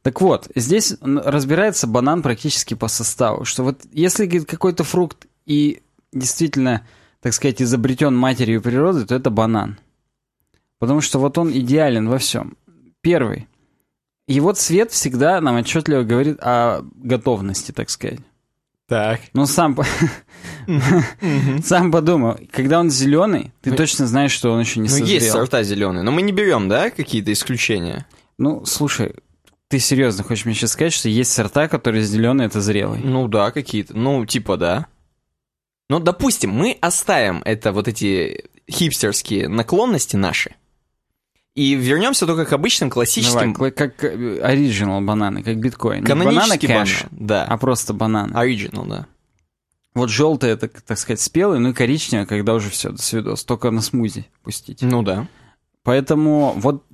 Так 0.00 0.22
вот, 0.22 0.48
здесь 0.54 0.96
разбирается 1.02 1.86
банан 1.86 2.22
практически 2.22 2.72
по 2.72 2.88
составу, 2.88 3.44
что 3.44 3.64
вот 3.64 3.82
если 3.92 4.24
говорит, 4.24 4.48
какой-то 4.48 4.82
фрукт 4.82 5.26
и 5.44 5.82
действительно, 6.12 6.86
так 7.20 7.32
сказать, 7.34 7.60
изобретен 7.62 8.16
матерью 8.16 8.62
природы, 8.62 9.04
то 9.06 9.14
это 9.14 9.30
банан. 9.30 9.78
Потому 10.78 11.00
что 11.00 11.18
вот 11.18 11.38
он 11.38 11.50
идеален 11.52 12.08
во 12.08 12.18
всем. 12.18 12.56
Первый. 13.00 13.48
Его 14.26 14.52
цвет 14.52 14.90
всегда 14.92 15.40
нам 15.40 15.56
отчетливо 15.56 16.02
говорит 16.02 16.38
о 16.40 16.82
готовности, 16.94 17.72
так 17.72 17.90
сказать. 17.90 18.20
Так. 18.86 19.20
Ну, 19.34 19.46
сам, 19.46 19.76
сам 21.62 21.92
подумай, 21.92 22.48
когда 22.52 22.80
он 22.80 22.90
зеленый, 22.90 23.52
ты 23.60 23.72
точно 23.72 24.06
знаешь, 24.06 24.32
что 24.32 24.50
он 24.52 24.60
еще 24.60 24.80
не 24.80 24.84
Ну, 24.88 24.90
созрел. 24.90 25.08
есть 25.08 25.30
сорта 25.30 25.62
зеленые, 25.62 26.02
но 26.02 26.10
мы 26.10 26.22
не 26.22 26.32
берем, 26.32 26.68
да, 26.68 26.90
какие-то 26.90 27.32
исключения? 27.32 28.06
Ну, 28.38 28.64
слушай, 28.64 29.14
ты 29.68 29.78
серьезно 29.78 30.24
хочешь 30.24 30.46
мне 30.46 30.54
сейчас 30.54 30.72
сказать, 30.72 30.92
что 30.94 31.08
есть 31.08 31.32
сорта, 31.32 31.68
которые 31.68 32.02
зеленые, 32.02 32.46
это 32.46 32.60
зрелый? 32.62 33.00
Ну 33.02 33.28
да, 33.28 33.50
какие-то. 33.50 33.96
Ну, 33.96 34.24
типа, 34.24 34.56
да. 34.56 34.86
Ну, 35.88 36.00
допустим, 36.00 36.50
мы 36.50 36.76
оставим 36.80 37.42
это 37.44 37.72
вот 37.72 37.88
эти 37.88 38.44
хипстерские 38.70 39.48
наклонности 39.48 40.16
наши. 40.16 40.54
И 41.54 41.74
вернемся 41.74 42.26
только 42.26 42.44
к 42.44 42.52
обычным 42.52 42.88
классическим 42.88 43.52
Давай, 43.52 43.72
как 43.72 44.04
оригинал 44.04 45.00
бананы, 45.00 45.42
как 45.42 45.58
биткоин. 45.58 46.04
Канонический 46.04 46.68
кэш, 46.68 47.04
банан. 47.10 47.26
Да. 47.26 47.44
а 47.44 47.58
просто 47.58 47.94
бананы. 47.94 48.32
Оригинал, 48.34 48.84
да. 48.86 49.06
Вот 49.94 50.10
желтый 50.10 50.50
это, 50.50 50.68
так 50.68 50.98
сказать, 50.98 51.20
спелый, 51.20 51.58
ну 51.58 51.70
и 51.70 51.72
коричневый, 51.72 52.26
когда 52.26 52.54
уже 52.54 52.70
все, 52.70 52.90
до 52.90 53.02
свидос, 53.02 53.44
только 53.44 53.72
на 53.72 53.80
смузи 53.80 54.26
пустить. 54.44 54.82
Ну 54.82 55.02
да. 55.02 55.26
Поэтому 55.82 56.52
вот 56.56 56.84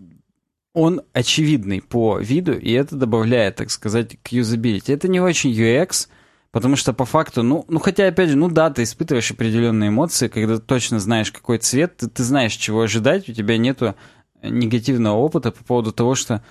он 0.73 1.03
очевидный 1.13 1.83
по 1.83 2.19
виду, 2.19 2.53
и 2.55 2.73
это 2.73 2.97
добавляет, 2.97 3.57
так 3.57 3.71
сказать, 3.71 4.17
к 4.23 4.29
юзабилити. 4.29 4.93
Это 4.93 5.09
не 5.09 5.21
очень 5.21 5.53
UX, 5.53 6.09
Потому 6.55 6.77
что 6.77 6.93
по 6.93 7.05
факту, 7.05 7.43
ну, 7.43 7.65
ну 7.67 7.81
хотя, 7.81 8.07
опять 8.07 8.31
же, 8.31 8.37
ну 8.37 8.49
да, 8.49 8.71
ты 8.71 8.85
испытываешь 8.85 9.29
определенные 9.33 9.89
эмоции, 9.89 10.29
когда 10.29 10.61
точно 10.61 11.01
знаешь, 11.01 11.33
какой 11.33 11.59
цвет, 11.59 11.97
ты, 11.97 12.09
ты 12.09 12.23
знаешь, 12.23 12.53
чего 12.53 12.83
ожидать, 12.83 13.29
у 13.29 13.33
тебя 13.33 13.59
нету 13.59 13.97
негативного 14.41 15.17
опыта 15.17 15.51
по 15.51 15.65
поводу 15.65 15.91
того, 15.91 16.15
что 16.15 16.45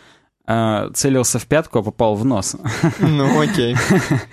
э, 0.45 0.89
целился 0.93 1.39
в 1.39 1.45
пятку, 1.47 1.79
а 1.79 1.83
попал 1.83 2.15
в 2.15 2.25
нос. 2.25 2.57
Ну, 2.99 3.39
окей. 3.39 3.77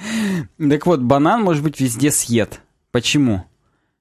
Так 0.58 0.86
вот, 0.86 1.02
банан 1.02 1.44
может 1.44 1.62
быть 1.62 1.78
везде 1.78 2.10
съед. 2.10 2.60
Почему? 2.90 3.44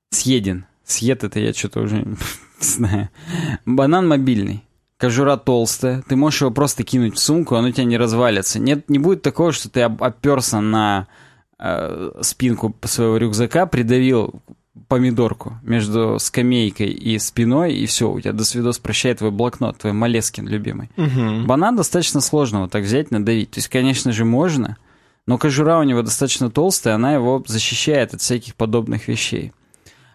Съеден. 0.09 0.65
Съед 0.83 1.23
это 1.23 1.39
я 1.39 1.53
что-то 1.53 1.81
уже 1.81 1.97
не 2.03 2.17
знаю. 2.61 3.09
Банан 3.67 4.07
мобильный. 4.07 4.63
Кожура 4.97 5.38
толстая. 5.38 6.01
Ты 6.09 6.15
можешь 6.15 6.41
его 6.41 6.49
просто 6.49 6.83
кинуть 6.83 7.17
в 7.17 7.19
сумку, 7.19 7.57
оно 7.57 7.67
у 7.67 7.71
тебя 7.71 7.83
не 7.83 7.97
развалится. 7.99 8.57
Нет, 8.57 8.89
не 8.89 8.97
будет 8.97 9.21
такого, 9.21 9.51
что 9.51 9.69
ты 9.69 9.81
оперся 9.83 10.61
на 10.61 11.07
э, 11.59 12.11
спинку 12.21 12.75
своего 12.83 13.17
рюкзака, 13.17 13.65
придавил 13.65 14.41
помидорку 14.87 15.57
между 15.61 16.17
скамейкой 16.19 16.89
и 16.89 17.19
спиной, 17.19 17.73
и 17.73 17.85
все, 17.85 18.11
у 18.11 18.19
тебя 18.19 18.33
до 18.33 18.43
свидос 18.43 18.79
прощает 18.79 19.19
твой 19.19 19.31
блокнот, 19.31 19.77
твой 19.77 19.93
Малескин 19.93 20.47
любимый. 20.47 20.89
Угу. 20.97 21.45
Банан 21.45 21.75
достаточно 21.75 22.21
сложно 22.21 22.61
вот 22.61 22.71
так 22.71 22.83
взять, 22.83 23.11
надавить. 23.11 23.51
То 23.51 23.59
есть, 23.59 23.67
конечно 23.67 24.11
же, 24.11 24.25
можно, 24.25 24.77
но 25.27 25.37
кожура 25.37 25.79
у 25.79 25.83
него 25.83 26.01
достаточно 26.01 26.49
толстая, 26.49 26.95
она 26.95 27.13
его 27.13 27.43
защищает 27.45 28.13
от 28.13 28.21
всяких 28.21 28.55
подобных 28.55 29.07
вещей. 29.07 29.53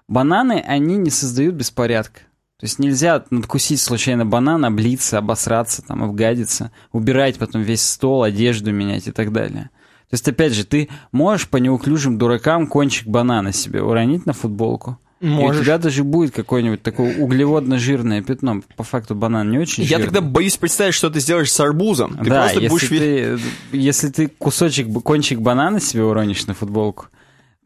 Бананы, 0.08 0.62
они 0.66 0.96
не 0.96 1.10
создают 1.10 1.54
беспорядка. 1.54 2.20
То 2.58 2.66
есть 2.66 2.78
нельзя 2.78 3.24
надкусить 3.30 3.80
случайно 3.80 4.24
банан, 4.24 4.64
облиться, 4.64 5.18
обосраться, 5.18 5.82
там, 5.82 6.02
обгадиться, 6.02 6.72
убирать 6.92 7.38
потом 7.38 7.62
весь 7.62 7.82
стол, 7.82 8.22
одежду 8.22 8.72
менять 8.72 9.06
и 9.06 9.12
так 9.12 9.32
далее. 9.32 9.70
То 10.14 10.16
есть, 10.16 10.28
опять 10.28 10.52
же, 10.52 10.64
ты 10.64 10.88
можешь 11.11 11.49
по 11.49 11.56
неуклюжим 11.56 12.18
дуракам 12.18 12.68
кончик 12.68 13.09
банана 13.09 13.52
себе 13.52 13.83
уронить 13.83 14.26
на 14.26 14.33
футболку. 14.33 14.97
Можешь. 15.21 15.56
И 15.56 15.61
у 15.62 15.64
тебя 15.64 15.78
даже 15.78 16.04
будет 16.04 16.33
какое-нибудь 16.33 16.85
такое 16.85 17.18
углеводно-жирное 17.18 18.23
пятно. 18.23 18.62
По 18.76 18.85
факту 18.85 19.16
банан 19.16 19.50
не 19.50 19.59
очень 19.59 19.83
Я 19.83 19.99
жирный. 19.99 20.04
тогда 20.04 20.21
боюсь 20.21 20.56
представить, 20.56 20.94
что 20.94 21.11
ты 21.11 21.18
сделаешь 21.18 21.50
с 21.50 21.59
арбузом. 21.59 22.16
Ты 22.18 22.30
да, 22.30 22.42
просто 22.42 22.61
если 22.61 22.68
будешь... 22.68 22.88
ты, 22.88 23.38
если 23.76 24.09
ты 24.09 24.28
кусочек, 24.28 24.87
кончик 25.02 25.40
банана 25.40 25.80
себе 25.80 26.04
уронишь 26.04 26.47
на 26.47 26.54
футболку, 26.54 27.06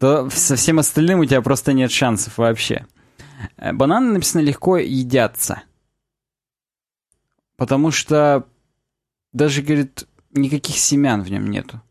то 0.00 0.30
со 0.30 0.56
всем 0.56 0.78
остальным 0.78 1.20
у 1.20 1.26
тебя 1.26 1.42
просто 1.42 1.74
нет 1.74 1.92
шансов 1.92 2.38
вообще. 2.38 2.86
Э, 3.58 3.74
Бананы, 3.74 4.14
написано, 4.14 4.40
легко 4.40 4.78
едятся. 4.78 5.64
Потому 7.58 7.90
что 7.90 8.46
даже, 9.34 9.60
говорит, 9.60 10.06
никаких 10.32 10.78
семян 10.78 11.20
в 11.20 11.30
нем 11.30 11.50
нету. 11.50 11.82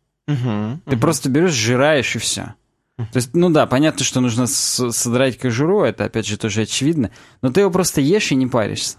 Ты 0.86 0.98
просто 0.98 1.30
берешь, 1.30 1.54
сжираешь 1.54 2.16
и 2.16 2.20
все. 2.20 2.54
То 2.98 3.18
есть, 3.18 3.36
ну 3.36 3.50
да, 3.50 3.68
понятно, 3.68 4.04
что 4.04 4.22
нужно 4.22 4.48
содрать 4.48 5.38
кожуру, 5.38 5.84
это 5.84 6.06
опять 6.06 6.26
же 6.26 6.38
тоже 6.38 6.62
очевидно, 6.62 7.12
но 7.42 7.52
ты 7.52 7.62
его 7.62 7.70
просто 7.70 8.02
ешь 8.02 8.32
и 8.32 8.36
не 8.36 8.48
паришься. 8.48 8.98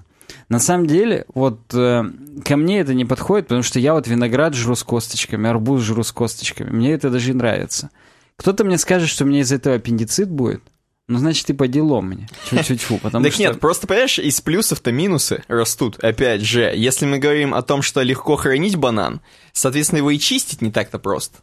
На 0.48 0.60
самом 0.60 0.86
деле, 0.86 1.26
вот 1.34 1.74
э, 1.74 2.04
ко 2.44 2.56
мне 2.56 2.80
это 2.80 2.94
не 2.94 3.04
подходит, 3.04 3.48
потому 3.48 3.62
что 3.62 3.80
я 3.80 3.94
вот 3.94 4.06
виноград 4.06 4.54
жру 4.54 4.76
с 4.76 4.84
косточками, 4.84 5.48
арбуз 5.48 5.82
жру 5.82 6.02
с 6.02 6.12
косточками. 6.12 6.70
Мне 6.70 6.92
это 6.92 7.10
даже 7.10 7.30
и 7.30 7.34
нравится. 7.34 7.90
Кто-то 8.36 8.64
мне 8.64 8.78
скажет, 8.78 9.08
что 9.08 9.24
у 9.24 9.26
меня 9.26 9.40
из 9.40 9.50
этого 9.50 9.76
аппендицит 9.76 10.30
будет, 10.30 10.62
ну, 11.08 11.18
значит, 11.18 11.48
и 11.48 11.54
по 11.54 11.66
делам 11.66 12.08
мне. 12.10 12.28
Чуть-чуть, 12.50 12.86
потому 13.02 13.24
Так 13.24 13.32
что... 13.32 13.42
нет, 13.42 13.60
просто, 13.60 13.86
понимаешь, 13.86 14.18
из 14.18 14.42
плюсов-то 14.42 14.92
минусы 14.92 15.42
растут. 15.48 15.98
Опять 16.04 16.42
же, 16.42 16.70
если 16.76 17.06
мы 17.06 17.18
говорим 17.18 17.54
о 17.54 17.62
том, 17.62 17.80
что 17.80 18.02
легко 18.02 18.36
хранить 18.36 18.76
банан, 18.76 19.22
соответственно, 19.52 19.98
его 19.98 20.10
и 20.10 20.18
чистить 20.18 20.60
не 20.60 20.70
так-то 20.70 20.98
просто. 20.98 21.38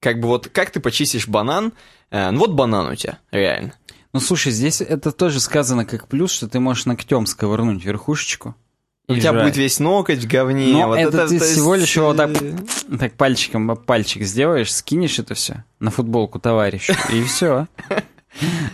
Как 0.00 0.20
бы 0.20 0.28
вот, 0.28 0.48
как 0.48 0.70
ты 0.70 0.80
почистишь 0.80 1.28
банан? 1.28 1.74
Э, 2.10 2.30
ну 2.30 2.40
вот 2.40 2.52
банан 2.52 2.92
у 2.92 2.94
тебя, 2.94 3.18
реально. 3.30 3.74
Ну, 4.14 4.20
слушай, 4.20 4.50
здесь 4.52 4.80
это 4.80 5.12
тоже 5.12 5.38
сказано 5.38 5.84
как 5.84 6.08
плюс, 6.08 6.32
что 6.32 6.48
ты 6.48 6.58
можешь 6.58 6.86
ногтем 6.86 7.26
сковырнуть 7.26 7.84
верхушечку. 7.84 8.54
У 9.06 9.12
и 9.12 9.20
тебя 9.20 9.32
жрать. 9.32 9.44
будет 9.44 9.56
весь 9.58 9.80
ноготь 9.80 10.20
в 10.20 10.26
говне. 10.26 10.72
Но 10.72 10.88
вот 10.88 10.98
это 10.98 11.28
ты 11.28 11.38
то 11.38 11.44
всего 11.44 11.74
есть, 11.74 11.88
лишь 11.88 11.96
его 11.96 12.14
так, 12.14 12.30
так 12.98 13.14
пальчиком 13.14 13.76
пальчик 13.76 14.22
сделаешь, 14.22 14.72
скинешь 14.72 15.18
это 15.18 15.34
все 15.34 15.64
на 15.78 15.90
футболку 15.90 16.38
товарищу, 16.38 16.94
и 17.12 17.22
все. 17.24 17.66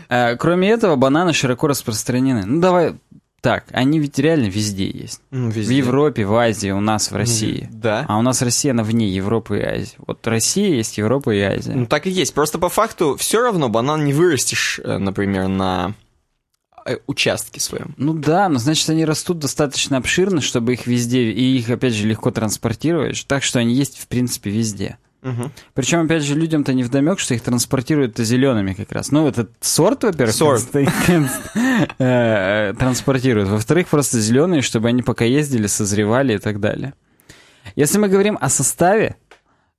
Кроме 0.08 0.70
этого, 0.70 0.96
бананы 0.96 1.32
широко 1.32 1.66
распространены. 1.66 2.44
Ну, 2.46 2.60
давай 2.60 2.94
так, 3.40 3.64
они 3.72 3.98
ведь 3.98 4.18
реально 4.18 4.46
везде 4.46 4.90
есть. 4.90 5.22
ну, 5.30 5.50
В 5.50 5.56
везде. 5.56 5.78
Европе, 5.78 6.26
в 6.26 6.34
Азии, 6.34 6.70
у 6.70 6.80
нас 6.80 7.10
в 7.10 7.16
России. 7.16 7.68
Да. 7.72 8.04
А 8.06 8.18
у 8.18 8.22
нас 8.22 8.42
Россия, 8.42 8.72
она 8.72 8.82
вне 8.84 9.08
Европы 9.08 9.58
и 9.58 9.62
Азии. 9.62 9.94
Вот 10.06 10.26
Россия 10.26 10.74
есть 10.74 10.98
Европа 10.98 11.30
и 11.30 11.40
Азия. 11.40 11.72
Ну, 11.72 11.86
так 11.86 12.06
и 12.06 12.10
есть. 12.10 12.34
Просто 12.34 12.58
по 12.58 12.68
факту 12.68 13.16
все 13.16 13.40
равно 13.40 13.70
банан 13.70 14.04
не 14.04 14.12
вырастешь, 14.12 14.78
э, 14.84 14.98
например, 14.98 15.48
на 15.48 15.94
э, 16.84 16.98
участке 17.06 17.60
своем. 17.60 17.94
Ну 17.96 18.12
да, 18.12 18.46
но 18.50 18.58
значит 18.58 18.90
они 18.90 19.06
растут 19.06 19.38
достаточно 19.38 19.96
обширно, 19.96 20.42
чтобы 20.42 20.74
их 20.74 20.86
везде, 20.86 21.30
и 21.30 21.56
их 21.56 21.70
опять 21.70 21.94
же 21.94 22.06
легко 22.06 22.30
транспортировать, 22.30 23.24
так 23.26 23.42
что 23.42 23.58
они 23.58 23.72
есть 23.72 23.98
в 23.98 24.06
принципе 24.06 24.50
везде. 24.50 24.98
Мгм. 25.22 25.52
Причем, 25.74 26.00
опять 26.00 26.22
же, 26.22 26.34
людям-то 26.34 26.72
не 26.72 26.82
вдомек, 26.82 27.18
что 27.18 27.34
их 27.34 27.42
транспортируют 27.42 28.16
зелеными 28.18 28.72
как 28.72 28.90
раз. 28.92 29.10
Ну, 29.10 29.28
этот 29.28 29.52
сорт, 29.60 30.04
во-первых, 30.04 30.34
Сорт. 30.34 30.64
конст- 30.74 31.50
э, 31.98 32.74
транспортируют. 32.78 33.48
Во-вторых, 33.48 33.88
просто 33.88 34.18
зеленые, 34.20 34.62
чтобы 34.62 34.88
они 34.88 35.02
пока 35.02 35.24
ездили, 35.24 35.66
созревали 35.66 36.34
и 36.34 36.38
так 36.38 36.60
далее. 36.60 36.94
Если 37.76 37.98
мы 37.98 38.08
говорим 38.08 38.38
о 38.40 38.48
составе, 38.48 39.16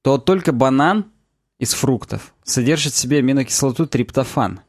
то 0.03 0.17
только 0.17 0.51
банан 0.51 1.05
из 1.59 1.73
фруктов 1.73 2.33
содержит 2.43 2.93
в 2.93 2.97
себе 2.97 3.19
аминокислоту 3.19 3.87
триптофан. 3.87 4.61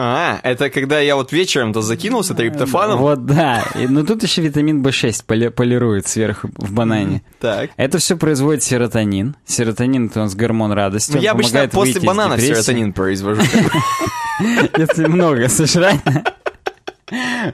А, 0.00 0.38
это 0.44 0.70
когда 0.70 1.00
я 1.00 1.16
вот 1.16 1.32
вечером-то 1.32 1.82
закинулся 1.82 2.32
триптофаном. 2.32 2.98
Вот, 3.00 3.26
да. 3.26 3.64
И- 3.74 3.88
Но 3.88 4.04
тут 4.04 4.22
еще 4.22 4.42
витамин 4.42 4.80
В6 4.80 5.24
поли- 5.26 5.50
полирует 5.50 6.06
сверху 6.06 6.50
в 6.56 6.72
банане. 6.72 7.22
Так. 7.40 7.70
Это 7.76 7.98
все 7.98 8.16
производит 8.16 8.62
серотонин. 8.62 9.34
Серотонин 9.44 10.06
это 10.06 10.20
у 10.20 10.22
нас 10.22 10.36
гормон 10.36 10.70
радости. 10.70 11.12
Ну, 11.16 11.20
я 11.20 11.32
обычно 11.32 11.66
после 11.68 12.00
банана 12.00 12.38
серотонин 12.38 12.92
произвожу. 12.92 13.42
Если 14.78 15.06
много 15.06 15.48
сожрать, 15.48 15.98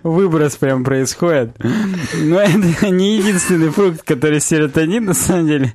выброс 0.02 0.56
прям 0.56 0.84
происходит. 0.84 1.56
Но 2.14 2.40
это 2.40 2.90
не 2.90 3.16
единственный 3.16 3.70
фрукт, 3.70 4.02
который 4.02 4.40
серотонин, 4.40 5.04
на 5.04 5.14
самом 5.14 5.46
деле. 5.46 5.72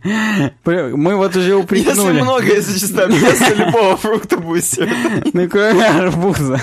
Мы 0.66 1.16
вот 1.16 1.36
уже 1.36 1.50
Если 1.50 1.54
упрекнули. 1.54 2.22
много, 2.22 2.46
если 2.46 2.78
чисто 2.78 3.08
вместо 3.08 3.54
любого 3.54 3.98
фрукта 3.98 4.38
будет 4.38 4.66
серотонин. 4.66 5.32
Ну, 5.34 5.50
кроме 5.50 5.86
арбуза. 5.86 6.62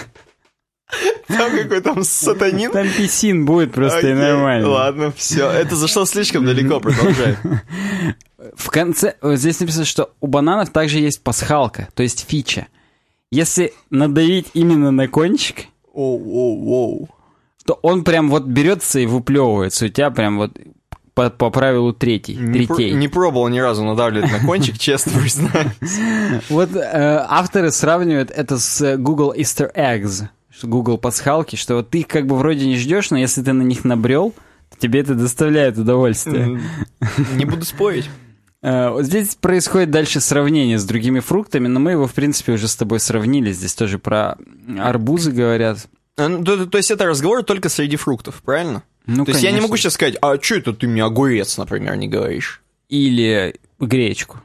Там 1.26 1.50
какой 1.50 1.80
там 1.80 2.04
сатанин. 2.04 2.70
Там 2.70 2.86
писин 2.88 3.44
будет 3.44 3.72
просто 3.72 3.98
и 3.98 4.12
Окей, 4.12 4.14
нормально. 4.14 4.68
Ладно, 4.68 5.12
все. 5.16 5.50
Это 5.50 5.74
зашло 5.74 6.04
слишком 6.04 6.44
далеко, 6.44 6.78
продолжай. 6.78 7.36
В 8.54 8.70
конце, 8.70 9.16
вот 9.20 9.36
здесь 9.38 9.58
написано, 9.58 9.84
что 9.84 10.12
у 10.20 10.28
бананов 10.28 10.70
также 10.70 10.98
есть 11.00 11.22
пасхалка, 11.24 11.88
то 11.94 12.04
есть 12.04 12.24
фича. 12.28 12.68
Если 13.32 13.72
надавить 13.90 14.46
именно 14.54 14.92
на 14.92 15.08
кончик, 15.08 15.64
Оу-оу-оу. 15.96 17.08
то 17.64 17.78
он 17.82 18.04
прям 18.04 18.28
вот 18.30 18.44
берется 18.44 19.00
и 19.00 19.06
выплевывается. 19.06 19.86
У 19.86 19.88
тебя 19.88 20.10
прям 20.10 20.36
вот 20.38 20.52
по, 21.14 21.30
по 21.30 21.48
правилу 21.50 21.92
третий, 21.94 22.36
Не, 22.36 22.66
третей. 22.66 22.92
не 22.92 23.08
пробовал 23.08 23.48
ни 23.48 23.58
разу 23.58 23.82
надавливать 23.84 24.30
на 24.30 24.46
кончик, 24.46 24.78
честно 24.78 25.12
признаюсь. 25.18 25.70
Вот 26.50 26.76
э, 26.76 27.24
авторы 27.28 27.70
сравнивают 27.70 28.30
это 28.30 28.58
с 28.58 28.96
Google 28.98 29.32
Easter 29.34 29.74
Eggs, 29.74 30.24
Google 30.62 30.98
пасхалки, 30.98 31.56
что 31.56 31.76
вот 31.76 31.90
ты 31.90 32.00
их 32.00 32.08
как 32.08 32.26
бы 32.26 32.36
вроде 32.36 32.66
не 32.66 32.76
ждешь, 32.76 33.10
но 33.10 33.16
если 33.18 33.42
ты 33.42 33.52
на 33.54 33.62
них 33.62 33.84
набрел, 33.84 34.34
то 34.70 34.78
тебе 34.78 35.00
это 35.00 35.14
доставляет 35.14 35.78
удовольствие. 35.78 36.60
Не 37.34 37.44
буду 37.46 37.64
спорить. 37.64 38.08
Э, 38.66 38.96
Здесь 39.00 39.36
происходит 39.36 39.92
дальше 39.92 40.20
сравнение 40.20 40.76
с 40.76 40.84
другими 40.84 41.20
фруктами, 41.20 41.68
но 41.68 41.78
мы 41.78 41.92
его, 41.92 42.08
в 42.08 42.12
принципе, 42.14 42.52
уже 42.52 42.66
с 42.66 42.74
тобой 42.74 42.98
сравнили. 42.98 43.52
Здесь 43.52 43.74
тоже 43.74 44.00
про 44.00 44.36
арбузы 44.80 45.30
говорят. 45.30 45.86
А, 46.16 46.28
ну, 46.28 46.42
То, 46.42 46.66
то 46.66 46.76
есть 46.76 46.90
это 46.90 47.06
разговор 47.06 47.44
только 47.44 47.68
среди 47.68 47.94
фруктов, 47.94 48.42
правильно? 48.44 48.82
Ну, 49.06 49.24
то 49.24 49.30
есть 49.30 49.44
я 49.44 49.50
не 49.50 49.58
конечно. 49.58 49.68
могу 49.68 49.76
сейчас 49.76 49.92
сказать, 49.94 50.16
а 50.20 50.36
что 50.42 50.56
это 50.56 50.72
ты 50.72 50.88
мне 50.88 51.04
огурец, 51.04 51.56
например, 51.58 51.94
не 51.94 52.08
говоришь? 52.08 52.60
Или 52.88 53.54
гречку. 53.78 54.40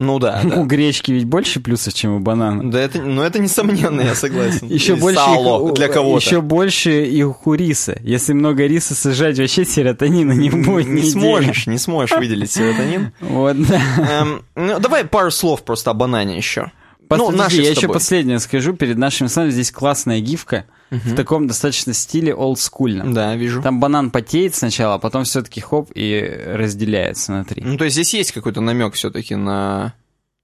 Ну 0.00 0.18
да, 0.18 0.40
У 0.44 0.48
да. 0.48 0.62
гречки 0.64 1.12
ведь 1.12 1.24
больше 1.26 1.60
плюсов, 1.60 1.94
чем 1.94 2.14
у 2.14 2.18
банана. 2.20 2.70
Да 2.70 2.80
это, 2.80 3.00
ну 3.00 3.22
это 3.22 3.38
несомненно, 3.38 4.00
я 4.00 4.14
согласен. 4.14 4.66
Еще 4.68 4.96
больше, 4.96 5.20
сало 5.20 5.68
их, 5.68 5.74
для 5.74 5.88
кого-то. 5.88 6.24
еще 6.24 6.40
больше 6.40 7.04
их 7.04 7.46
у 7.46 7.54
риса. 7.54 7.96
Если 8.02 8.32
много 8.32 8.66
риса 8.66 8.94
сажать, 8.94 9.38
вообще 9.38 9.64
серотонина 9.64 10.32
не 10.32 10.50
будет. 10.50 10.88
не 10.88 11.02
сможешь, 11.02 11.66
не 11.66 11.78
сможешь 11.78 12.16
выделить 12.16 12.50
серотонин. 12.52 13.12
Вот, 13.20 13.56
да. 13.66 13.80
Эм, 14.10 14.42
ну, 14.56 14.80
давай 14.80 15.04
пару 15.04 15.30
слов 15.30 15.62
просто 15.62 15.90
о 15.90 15.94
банане 15.94 16.36
еще. 16.36 16.72
Ну, 17.18 17.30
наших 17.30 17.60
я 17.62 17.70
еще 17.70 17.88
последнее 17.88 18.38
скажу 18.38 18.74
перед 18.74 18.98
нашим 18.98 19.28
с 19.28 19.36
вами. 19.36 19.50
Здесь 19.50 19.70
классная 19.70 20.20
гифка 20.20 20.66
в 20.90 21.14
таком 21.14 21.46
достаточно 21.46 21.92
стиле 21.92 22.34
олдскульном. 22.34 23.12
Да, 23.14 23.34
вижу. 23.36 23.62
Там 23.62 23.80
банан 23.80 24.10
потеет 24.10 24.54
сначала, 24.54 24.94
а 24.94 24.98
потом 24.98 25.24
все-таки 25.24 25.60
хоп 25.60 25.90
и 25.94 26.20
разделяется 26.46 27.32
на 27.32 27.44
три. 27.44 27.62
Ну, 27.62 27.76
то 27.76 27.84
есть 27.84 27.94
здесь 27.94 28.14
есть 28.14 28.32
какой-то 28.32 28.60
намек 28.60 28.94
все-таки 28.94 29.34
на 29.34 29.94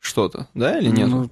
что-то, 0.01 0.49
да, 0.55 0.79
или 0.79 0.89
нет? 0.89 1.09
Ну, 1.09 1.31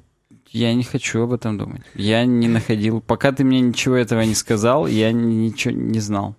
я 0.50 0.74
не 0.74 0.84
хочу 0.84 1.22
об 1.22 1.32
этом 1.32 1.58
думать. 1.58 1.82
Я 1.94 2.24
не 2.24 2.48
находил. 2.48 3.00
Пока 3.00 3.32
ты 3.32 3.44
мне 3.44 3.60
ничего 3.60 3.96
этого 3.96 4.22
не 4.22 4.34
сказал, 4.34 4.86
я 4.86 5.12
ничего 5.12 5.74
не 5.74 6.00
знал. 6.00 6.36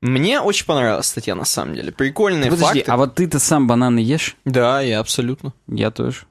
Мне 0.00 0.40
очень 0.40 0.66
понравилась 0.66 1.06
статья, 1.06 1.36
на 1.36 1.44
самом 1.44 1.76
деле. 1.76 1.92
Прикольные 1.92 2.50
Подожди, 2.50 2.80
факты. 2.80 2.90
а 2.90 2.96
вот 2.96 3.14
ты-то 3.14 3.38
сам 3.38 3.68
бананы 3.68 4.00
ешь? 4.00 4.36
Да, 4.44 4.80
я 4.80 4.98
абсолютно. 4.98 5.54
Я 5.68 5.92
тоже. 5.92 6.22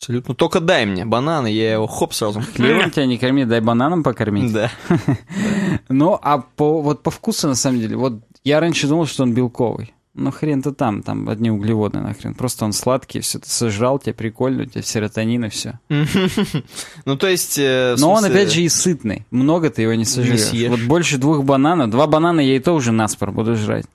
Абсолютно. 0.00 0.34
Только 0.34 0.60
дай 0.60 0.86
мне 0.86 1.04
бананы, 1.04 1.48
я 1.48 1.74
его 1.74 1.86
хоп 1.86 2.14
сразу. 2.14 2.40
Хлебом 2.40 2.90
тебя 2.90 3.04
не 3.04 3.18
корми, 3.18 3.44
дай 3.44 3.60
бананом 3.60 4.02
покормить. 4.02 4.52
Да. 4.52 4.70
Ну, 5.88 6.18
а 6.22 6.38
по, 6.38 6.80
вот 6.82 7.02
по 7.02 7.10
вкусу, 7.10 7.48
на 7.48 7.54
самом 7.54 7.80
деле, 7.80 7.96
вот 7.96 8.20
я 8.44 8.60
раньше 8.60 8.86
думал, 8.86 9.06
что 9.06 9.24
он 9.24 9.34
белковый. 9.34 9.92
Ну, 10.14 10.30
хрен-то 10.30 10.72
там, 10.72 11.02
там 11.02 11.28
одни 11.28 11.50
углеводы 11.50 11.98
нахрен. 11.98 12.34
Просто 12.34 12.64
он 12.64 12.72
сладкий, 12.72 13.20
все 13.20 13.38
ты 13.40 13.48
сожрал, 13.48 13.98
тебе 13.98 14.14
прикольно, 14.14 14.62
у 14.62 14.66
тебя 14.66 14.82
серотонин 14.82 15.44
и 15.44 15.48
все. 15.48 15.78
Ну, 17.04 17.16
то 17.16 17.26
есть... 17.28 17.58
э, 17.58 17.96
Но 17.98 18.12
он, 18.12 18.24
опять 18.24 18.52
же, 18.52 18.62
и 18.62 18.68
сытный. 18.68 19.26
Много 19.30 19.70
ты 19.70 19.82
его 19.82 19.94
не 19.94 20.04
сожрешь. 20.04 20.50
Вот 20.68 20.80
больше 20.80 21.18
двух 21.18 21.44
бананов. 21.44 21.90
Два 21.90 22.06
банана 22.06 22.40
я 22.40 22.56
и 22.56 22.60
то 22.60 22.72
уже 22.72 22.92
наспор 22.92 23.32
буду 23.32 23.54
жрать. 23.56 23.86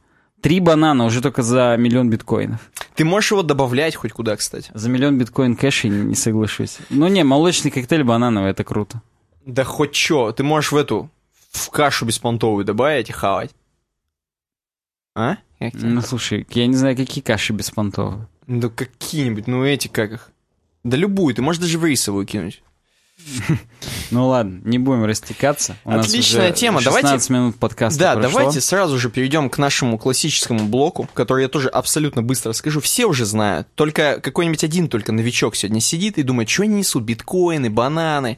Три 0.45 0.59
банана 0.59 1.05
уже 1.05 1.23
только 1.23 1.41
за 1.41 1.75
миллион 1.75 2.11
биткоинов. 2.11 2.69
Ты 2.93 3.03
можешь 3.03 3.31
его 3.31 3.41
добавлять 3.41 3.95
хоть 3.95 4.11
куда, 4.11 4.35
кстати. 4.35 4.69
За 4.75 4.91
миллион 4.91 5.17
биткоин 5.17 5.55
кэша 5.55 5.87
не, 5.87 5.97
не 6.01 6.13
соглашусь. 6.13 6.77
Ну 6.91 7.07
не, 7.07 7.23
молочный 7.23 7.71
коктейль 7.71 8.03
банановый, 8.03 8.51
это 8.51 8.63
круто. 8.63 9.01
Да 9.43 9.63
хоть 9.63 9.93
чё, 9.93 10.31
ты 10.33 10.43
можешь 10.43 10.71
в 10.71 10.75
эту, 10.75 11.09
в 11.49 11.71
кашу 11.71 12.05
беспонтовую 12.05 12.63
добавить 12.63 13.09
и 13.09 13.11
хавать. 13.11 13.55
А? 15.15 15.37
Ну 15.59 16.01
слушай, 16.01 16.45
я 16.51 16.67
не 16.67 16.75
знаю, 16.75 16.95
какие 16.95 17.23
каши 17.23 17.51
беспонтовые. 17.51 18.27
Да 18.45 18.69
какие-нибудь, 18.69 19.47
ну 19.47 19.65
эти 19.65 19.87
как 19.87 20.11
их. 20.11 20.29
Да 20.83 20.95
любую, 20.95 21.33
ты 21.33 21.41
можешь 21.41 21.59
даже 21.59 21.79
в 21.79 21.85
рисовую 21.85 22.27
кинуть. 22.27 22.61
Ну 24.11 24.27
ладно, 24.27 24.61
не 24.63 24.77
будем 24.77 25.05
растекаться. 25.05 25.77
У 25.83 25.91
нас 25.91 26.07
Отличная 26.07 26.47
уже 26.49 26.53
тема, 26.53 26.79
16 26.81 27.01
давайте- 27.03 27.33
минут 27.33 27.55
подкаста 27.57 27.99
Да, 27.99 28.13
прошло. 28.13 28.39
давайте 28.39 28.61
сразу 28.61 28.97
же 28.99 29.09
перейдем 29.09 29.49
к 29.49 29.57
нашему 29.57 29.97
классическому 29.97 30.65
блоку, 30.65 31.09
который 31.13 31.43
я 31.43 31.49
тоже 31.49 31.69
абсолютно 31.69 32.21
быстро 32.21 32.49
расскажу. 32.49 32.81
Все 32.81 33.05
уже 33.05 33.25
знают. 33.25 33.67
Только 33.75 34.19
какой-нибудь 34.21 34.63
один 34.63 34.89
только 34.89 35.11
новичок 35.11 35.55
сегодня 35.55 35.81
сидит 35.81 36.17
и 36.17 36.23
думает, 36.23 36.49
что 36.49 36.63
они 36.63 36.75
несут, 36.75 37.03
биткоины, 37.03 37.69
бананы. 37.69 38.37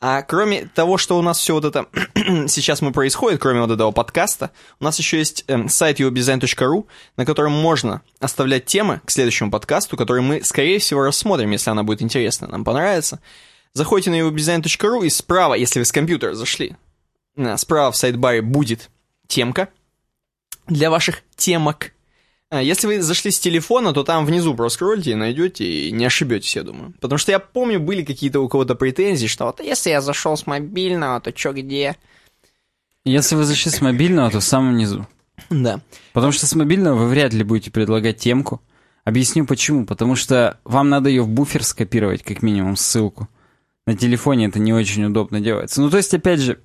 А 0.00 0.20
кроме 0.22 0.66
того, 0.66 0.98
что 0.98 1.16
у 1.18 1.22
нас 1.22 1.38
все 1.38 1.54
вот 1.54 1.64
это 1.64 1.86
сейчас 2.48 2.82
мы 2.82 2.92
происходит, 2.92 3.40
кроме 3.40 3.60
вот 3.60 3.70
этого 3.70 3.90
подкаста, 3.90 4.50
у 4.80 4.84
нас 4.84 4.98
еще 4.98 5.18
есть 5.18 5.44
эм, 5.46 5.68
сайт 5.68 6.00
uobdesign.ru, 6.00 6.86
на 7.16 7.24
котором 7.24 7.52
можно 7.52 8.02
оставлять 8.20 8.66
темы 8.66 9.00
к 9.06 9.10
следующему 9.10 9.50
подкасту, 9.50 9.96
которые 9.96 10.22
мы, 10.22 10.42
скорее 10.44 10.78
всего, 10.78 11.02
рассмотрим, 11.04 11.52
если 11.52 11.70
она 11.70 11.84
будет 11.84 12.02
интересна, 12.02 12.48
нам 12.48 12.64
понравится. 12.64 13.20
Заходите 13.74 14.10
на 14.10 14.20
uobdesign.ru 14.20 15.04
и 15.04 15.10
справа, 15.10 15.54
если 15.54 15.80
вы 15.80 15.84
с 15.84 15.92
компьютера 15.92 16.34
зашли, 16.34 16.76
справа 17.56 17.90
в 17.90 17.96
сайт-баре 17.96 18.40
будет 18.40 18.90
темка 19.26 19.68
для 20.68 20.90
ваших 20.90 21.22
темок. 21.36 21.90
А, 22.50 22.62
Если 22.62 22.86
вы 22.86 23.02
зашли 23.02 23.32
с 23.32 23.40
телефона, 23.40 23.92
то 23.92 24.04
там 24.04 24.24
внизу 24.26 24.54
проскрольте 24.54 25.10
и 25.10 25.14
найдете, 25.16 25.64
и 25.64 25.90
не 25.90 26.04
ошибетесь, 26.04 26.54
я 26.54 26.62
думаю. 26.62 26.94
Потому 27.00 27.18
что 27.18 27.32
я 27.32 27.40
помню, 27.40 27.80
были 27.80 28.04
какие-то 28.04 28.40
у 28.40 28.48
кого-то 28.48 28.76
претензии, 28.76 29.26
что 29.26 29.46
вот 29.46 29.60
если 29.60 29.90
я 29.90 30.00
зашел 30.00 30.36
с 30.36 30.46
мобильного, 30.46 31.20
то 31.20 31.32
чё 31.32 31.52
где? 31.52 31.96
Если 33.04 33.34
вы 33.34 33.44
зашли 33.44 33.72
с 33.72 33.80
мобильного, 33.80 34.30
то 34.30 34.38
в 34.38 34.44
самом 34.44 34.76
низу. 34.76 35.06
Да. 35.50 35.80
Потому 36.12 36.32
что 36.32 36.46
с 36.46 36.54
мобильного 36.54 36.96
вы 36.96 37.08
вряд 37.08 37.32
ли 37.32 37.42
будете 37.42 37.72
предлагать 37.72 38.18
темку. 38.18 38.62
Объясню 39.02 39.46
почему. 39.46 39.84
Потому 39.84 40.14
что 40.14 40.60
вам 40.64 40.88
надо 40.88 41.08
ее 41.08 41.22
в 41.22 41.28
буфер 41.28 41.64
скопировать, 41.64 42.22
как 42.22 42.42
минимум, 42.42 42.76
ссылку. 42.76 43.28
На 43.86 43.96
телефоне 43.96 44.46
это 44.46 44.58
не 44.58 44.72
очень 44.72 45.04
удобно 45.04 45.40
делается. 45.40 45.80
Ну, 45.80 45.90
то 45.90 45.98
есть, 45.98 46.14
опять 46.14 46.40
же, 46.40 46.58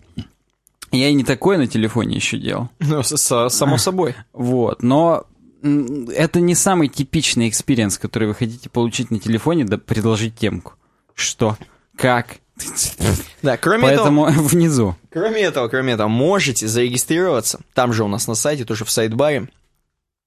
я 0.91 1.09
и 1.09 1.13
не 1.13 1.23
такое 1.23 1.57
на 1.57 1.67
телефоне 1.67 2.15
еще 2.15 2.37
делал. 2.37 2.69
Ну, 2.79 3.03
само 3.03 3.49
собой. 3.77 4.15
Вот, 4.33 4.81
но 4.81 5.25
это 5.61 6.39
не 6.39 6.55
самый 6.55 6.87
типичный 6.87 7.49
experience, 7.49 7.97
который 7.97 8.29
вы 8.29 8.35
хотите 8.35 8.69
получить 8.69 9.11
на 9.11 9.19
телефоне, 9.19 9.65
да 9.65 9.77
предложить 9.77 10.37
темку. 10.37 10.73
Что? 11.13 11.57
Как? 11.95 12.37
Да, 13.41 13.55
кроме 13.55 13.87
этого, 13.87 14.25
Поэтому 14.25 14.25
внизу. 14.47 14.95
Кроме 15.09 15.41
этого, 15.41 15.69
кроме 15.69 15.93
этого, 15.93 16.09
можете 16.09 16.67
зарегистрироваться, 16.67 17.61
там 17.73 17.93
же 17.93 18.03
у 18.03 18.09
нас 18.09 18.27
на 18.27 18.35
сайте, 18.35 18.65
тоже 18.65 18.83
в 18.83 18.91
сайт-баре, 18.91 19.47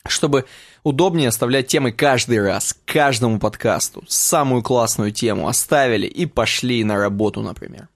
чтобы 0.07 0.47
удобнее 0.83 1.29
оставлять 1.29 1.69
темы 1.69 1.93
каждый 1.93 2.41
раз, 2.41 2.77
каждому 2.85 3.39
подкасту. 3.39 4.05
Самую 4.09 4.63
классную 4.63 5.13
тему 5.13 5.49
оставили 5.49 6.07
и 6.07 6.27
пошли 6.27 6.83
на 6.85 6.97
работу, 6.97 7.43
например. 7.43 7.89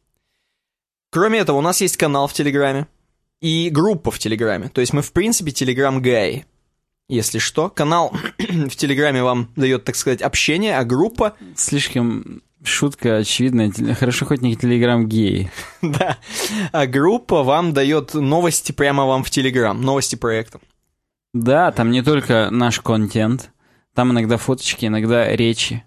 Кроме 1.10 1.40
этого, 1.40 1.58
у 1.58 1.62
нас 1.62 1.80
есть 1.80 1.96
канал 1.96 2.26
в 2.28 2.32
Телеграме 2.32 2.86
и 3.40 3.70
группа 3.70 4.10
в 4.10 4.18
Телеграме. 4.18 4.68
То 4.68 4.80
есть 4.80 4.92
мы, 4.92 5.02
в 5.02 5.12
принципе, 5.12 5.50
Телеграм-гай. 5.50 6.44
Если 7.08 7.38
что, 7.38 7.70
канал 7.70 8.12
в 8.38 8.76
Телеграме 8.76 9.22
вам 9.22 9.50
дает, 9.56 9.84
так 9.84 9.96
сказать, 9.96 10.22
общение, 10.22 10.76
а 10.76 10.84
группа 10.84 11.34
Слишком 11.54 12.42
шутка 12.66 13.18
очевидная. 13.18 13.70
Хорошо, 13.94 14.26
хоть 14.26 14.42
не 14.42 14.56
телеграм 14.56 15.06
геи. 15.08 15.50
Да. 15.82 16.18
А 16.72 16.86
группа 16.86 17.42
вам 17.42 17.72
дает 17.72 18.14
новости 18.14 18.72
прямо 18.72 19.06
вам 19.06 19.22
в 19.22 19.30
Телеграм, 19.30 19.80
новости 19.80 20.16
проекта. 20.16 20.60
Да, 21.42 21.70
там 21.72 21.90
не 21.90 22.02
только 22.02 22.48
наш 22.50 22.80
контент, 22.80 23.50
там 23.94 24.12
иногда 24.12 24.36
фоточки, 24.36 24.86
иногда 24.86 25.28
речи. 25.34 25.84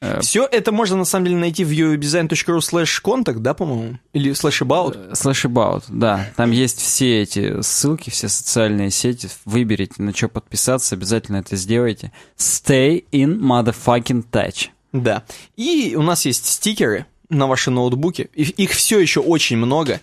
Э, 0.00 0.20
Все 0.20 0.46
это 0.46 0.72
можно 0.72 0.96
на 0.96 1.04
самом 1.04 1.26
деле 1.26 1.36
найти 1.36 1.64
в 1.64 1.70
uwebdesign.ru 1.70 2.58
slash 2.58 3.02
contact, 3.04 3.40
да, 3.40 3.52
по-моему? 3.54 3.98
Или 4.12 4.32
slash 4.32 4.64
about. 4.66 5.12
Slash 5.12 5.44
about, 5.44 5.84
да. 5.88 6.30
Там 6.36 6.52
есть 6.52 6.80
все 6.80 7.22
эти 7.22 7.60
ссылки, 7.60 8.10
все 8.10 8.28
социальные 8.28 8.90
сети. 8.90 9.28
Выберите, 9.44 9.94
на 10.02 10.14
что 10.14 10.28
подписаться, 10.28 10.94
обязательно 10.94 11.36
это 11.38 11.56
сделайте. 11.56 12.12
Stay 12.36 13.04
in 13.12 13.38
motherfucking 13.38 14.24
touch. 14.30 14.68
Да. 14.92 15.24
И 15.56 15.94
у 15.96 16.02
нас 16.02 16.24
есть 16.24 16.46
стикеры 16.46 17.06
на 17.30 17.46
ваши 17.46 17.70
ноутбуки. 17.70 18.30
Их 18.34 18.70
все 18.70 18.98
еще 18.98 19.20
очень 19.20 19.56
много. 19.56 20.00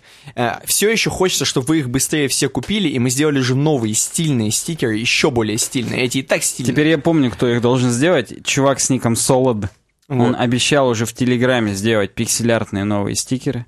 Все 0.65 0.89
еще 0.91 1.09
хочется, 1.09 1.45
чтобы 1.45 1.67
вы 1.67 1.79
их 1.79 1.89
быстрее 1.89 2.27
все 2.27 2.49
купили, 2.49 2.87
и 2.87 2.99
мы 2.99 3.09
сделали 3.09 3.39
же 3.39 3.55
новые 3.55 3.95
стильные 3.95 4.51
стикеры, 4.51 4.97
еще 4.97 5.31
более 5.31 5.57
стильные. 5.57 6.01
Эти 6.01 6.19
и 6.19 6.21
так 6.21 6.43
стильные. 6.43 6.73
Теперь 6.73 6.87
я 6.87 6.97
помню, 6.97 7.31
кто 7.31 7.47
их 7.47 7.61
должен 7.61 7.89
сделать. 7.89 8.45
Чувак 8.45 8.79
с 8.79 8.89
ником 8.89 9.13
Solid. 9.13 9.69
Он 10.07 10.19
Вот. 10.19 10.35
обещал 10.37 10.87
уже 10.87 11.05
в 11.05 11.13
Телеграме 11.13 11.73
сделать 11.73 12.13
пикселяртные 12.13 12.83
новые 12.83 13.15
стикеры. 13.15 13.65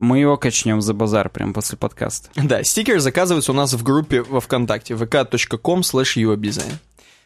Мы 0.00 0.18
его 0.18 0.36
качнем 0.36 0.80
за 0.80 0.94
базар 0.94 1.28
прямо 1.28 1.52
после 1.52 1.76
подкаста. 1.76 2.30
Да, 2.34 2.64
стикеры 2.64 3.00
заказываются 3.00 3.52
у 3.52 3.54
нас 3.54 3.74
в 3.74 3.82
группе 3.82 4.22
во 4.22 4.40
ВКонтакте 4.40 4.94
vk.com 4.94 5.80
slash. 5.80 6.78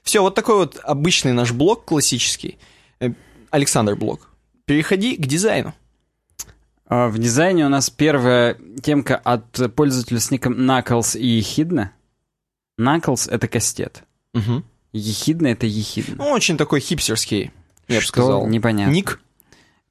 Все, 0.03 0.20
вот 0.20 0.35
такой 0.35 0.57
вот 0.57 0.79
обычный 0.83 1.33
наш 1.33 1.53
блог 1.53 1.85
классический. 1.85 2.59
Э, 3.00 3.11
Александр 3.50 3.94
блог. 3.94 4.29
Переходи 4.66 5.16
к 5.16 5.27
дизайну. 5.27 5.74
А 6.87 7.09
В 7.09 7.18
дизайне 7.18 7.66
у 7.66 7.68
нас 7.68 7.90
первая 7.90 8.57
темка 8.83 9.16
от 9.16 9.74
пользователя 9.74 10.20
с 10.20 10.31
ником 10.31 10.55
Knuckles 10.55 11.18
и 11.18 11.27
Ехидна. 11.27 11.92
Knuckles— 12.79 13.31
это 13.31 13.48
кастет. 13.48 14.05
Мгм. 14.33 14.64
Ехидна— 14.92 15.46
это 15.48 15.66
ехидна. 15.66 16.16
Ну, 16.16 16.31
очень 16.31 16.57
такой 16.57 16.81
хипстерский, 16.81 17.53
я 17.88 17.96
бы 17.96 18.00
Что? 18.03 18.09
сказал. 18.12 18.46
Непонятно. 18.46 18.92
Ник. 18.92 19.20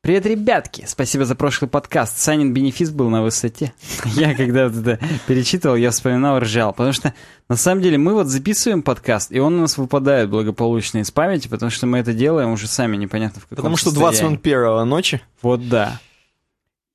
Привет, 0.04 0.26
ребятки! 0.26 0.84
Спасибо 0.86 1.24
за 1.24 1.34
прошлый 1.34 1.70
подкаст. 1.70 2.18
Санин 2.18 2.54
бенефис 2.54 2.90
был 2.90 3.10
на 3.10 3.24
высоте. 3.24 3.72
Я 4.18 4.36
когда 4.36 4.68
вот 4.68 4.86
это 4.86 5.00
перечитывал, 5.28 5.78
я 5.78 5.92
вспоминал, 5.92 6.40
ржал. 6.42 6.74
Потому 6.74 6.92
что, 6.92 7.14
на 7.48 7.56
самом 7.56 7.82
деле, 7.82 7.98
мы 7.98 8.14
вот 8.14 8.28
записываем 8.28 8.84
подкаст, 8.84 9.32
и 9.32 9.40
он 9.40 9.54
у 9.54 9.62
нас 9.62 9.78
выпадает 9.78 10.30
благополучно 10.30 10.98
из 10.98 11.10
памяти, 11.10 11.48
потому 11.48 11.70
что 11.70 11.88
мы 11.88 12.00
это 12.00 12.12
делаем 12.12 12.52
уже 12.52 12.68
сами 12.68 12.98
непонятно 12.98 13.40
в 13.40 13.44
каком 13.46 13.56
Потому 13.56 13.78
что 13.78 13.92
состоянии. 13.92 14.12
20 14.12 14.24
минут 14.26 14.42
первого 14.42 14.84
ночи. 14.84 15.22
Вот 15.42 15.70
да. 15.70 16.02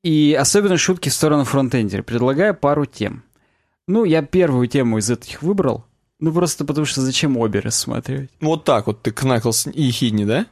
И 0.02 0.36
особенно 0.38 0.76
шутки 0.76 1.08
в 1.08 1.14
сторону 1.14 1.44
фронтендера. 1.44 2.02
Предлагаю 2.02 2.54
пару 2.54 2.84
тем. 2.84 3.22
Ну, 3.86 4.04
я 4.04 4.20
первую 4.20 4.68
тему 4.68 4.98
из 4.98 5.08
этих 5.08 5.40
выбрал. 5.40 5.86
Ну, 6.20 6.30
просто 6.30 6.66
потому 6.66 6.84
что 6.84 7.00
зачем 7.00 7.38
обе 7.38 7.60
рассматривать? 7.60 8.28
Вот 8.42 8.64
так 8.64 8.86
вот 8.86 9.00
ты 9.00 9.12
кнакался 9.12 9.70
и 9.70 9.90
хидни, 9.92 10.26
да? 10.26 10.44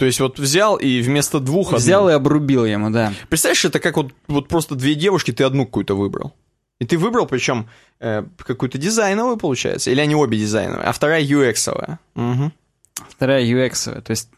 То 0.00 0.06
есть 0.06 0.18
вот 0.18 0.38
взял 0.38 0.76
и 0.76 1.02
вместо 1.02 1.40
двух 1.40 1.68
одну. 1.68 1.78
Взял 1.78 2.08
и 2.08 2.14
обрубил 2.14 2.64
ему, 2.64 2.88
да. 2.88 3.12
Представляешь, 3.28 3.66
это 3.66 3.80
как 3.80 3.98
вот, 3.98 4.14
вот 4.28 4.48
просто 4.48 4.74
две 4.74 4.94
девушки, 4.94 5.30
ты 5.30 5.44
одну 5.44 5.66
какую-то 5.66 5.94
выбрал. 5.94 6.32
И 6.78 6.86
ты 6.86 6.96
выбрал, 6.96 7.26
причем 7.26 7.68
э, 7.98 8.24
какую-то 8.38 8.78
дизайновую, 8.78 9.36
получается, 9.36 9.90
или 9.90 10.00
они 10.00 10.14
обе 10.14 10.38
дизайновые, 10.38 10.86
а 10.86 10.92
вторая 10.92 11.22
UX-овая. 11.22 11.98
Мгм. 12.14 12.50
Вторая 13.10 13.44
UX. 13.44 14.00
То 14.00 14.10
есть 14.10 14.30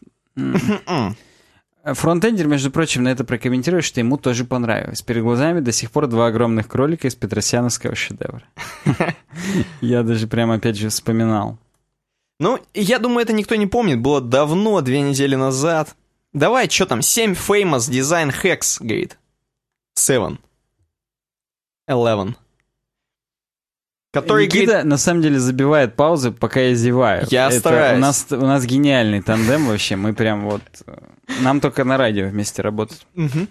фронтендер, 1.85 2.47
между 2.47 2.69
прочим, 2.69 3.03
на 3.03 3.07
это 3.13 3.23
прокомментирует, 3.23 3.85
что 3.85 4.01
ему 4.01 4.17
тоже 4.17 4.43
понравилось. 4.43 5.01
Перед 5.01 5.23
глазами 5.23 5.61
до 5.61 5.71
сих 5.71 5.91
пор 5.91 6.07
два 6.07 6.27
огромных 6.27 6.67
кролика 6.67 7.07
из 7.07 7.15
петросяновского 7.15 7.95
шедевра. 7.95 8.43
Я 9.79 10.03
даже 10.03 10.27
прямо 10.27 10.55
опять 10.55 10.75
же 10.75 10.89
вспоминал. 10.89 11.57
Ну, 12.43 12.59
я 12.73 12.99
думаю, 12.99 13.23
это 13.23 13.31
никто 13.31 13.55
не 13.55 13.67
помнит. 13.67 14.01
Было 14.01 14.19
давно, 14.19 14.81
две 14.81 14.99
недели 14.99 15.35
назад. 15.35 15.95
Давай, 16.33 16.69
что 16.69 16.85
там? 16.85 17.01
7 17.01 17.35
famous 17.35 17.89
design 17.89 18.35
hacks, 18.43 18.79
говорит. 18.81 19.17
7. 19.93 20.35
11. 21.87 22.35
Который 24.11 24.47
Никита, 24.47 24.65
говорит... 24.65 24.85
на 24.85 24.97
самом 24.97 25.21
деле, 25.21 25.39
забивает 25.39 25.95
паузы, 25.95 26.33
пока 26.33 26.59
я 26.59 26.75
зеваю. 26.75 27.25
Я 27.31 27.47
Это 27.47 27.59
стараюсь. 27.59 27.97
У 27.97 28.01
нас, 28.01 28.27
у 28.29 28.45
нас 28.45 28.65
гениальный 28.65 29.21
тандем 29.21 29.67
вообще. 29.67 29.95
Мы 29.95 30.13
прям 30.13 30.43
вот... 30.43 30.63
Нам 31.39 31.61
только 31.61 31.85
на 31.85 31.95
радио 31.95 32.27
вместе 32.27 32.61
работать. 32.61 33.07
Мгм. 33.13 33.47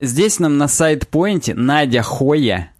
Здесь 0.00 0.40
нам 0.40 0.58
на 0.58 0.66
сайт-поинте 0.66 1.54
Надя 1.54 2.02
Хоя. 2.02 2.72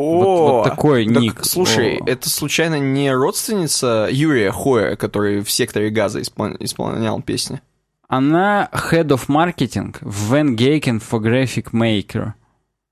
Вот- 0.00 0.24
вот 0.24 0.64
такой 0.64 1.06
так, 1.06 1.16
ник. 1.22 1.44
Слушай, 1.44 1.98
О. 1.98 2.04
это 2.06 2.30
случайно 2.30 2.78
не 2.78 3.12
родственница 3.12 4.08
Юрия 4.10 4.50
Хоя, 4.50 4.96
который 4.96 5.42
в 5.42 5.50
секторе 5.50 5.90
газа 5.90 6.20
испол- 6.20 6.56
исполнял 6.58 7.20
песни? 7.20 7.60
Она 8.08 8.68
Head 8.72 9.08
of 9.08 9.26
Marketing 9.28 9.94
в 10.00 10.32
Van 10.32 10.56
Geiken 10.56 11.00
for 11.02 11.20
Graphic 11.20 11.72
Maker. 11.72 12.32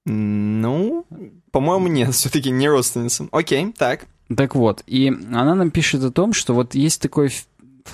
Ну, 0.07 1.07
по-моему, 1.51 1.89
нет, 1.89 2.15
все-таки 2.15 2.51
не 2.51 2.69
родственница. 2.69 3.27
Окей, 3.33 3.73
так. 3.77 4.07
Так 4.37 4.55
вот, 4.55 4.83
и 4.87 5.09
она 5.09 5.55
нам 5.55 5.71
пишет 5.71 6.05
о 6.05 6.11
том, 6.11 6.35
что 6.35 6.53
вот 6.53 6.75
есть 6.75 7.01
такой, 7.01 7.31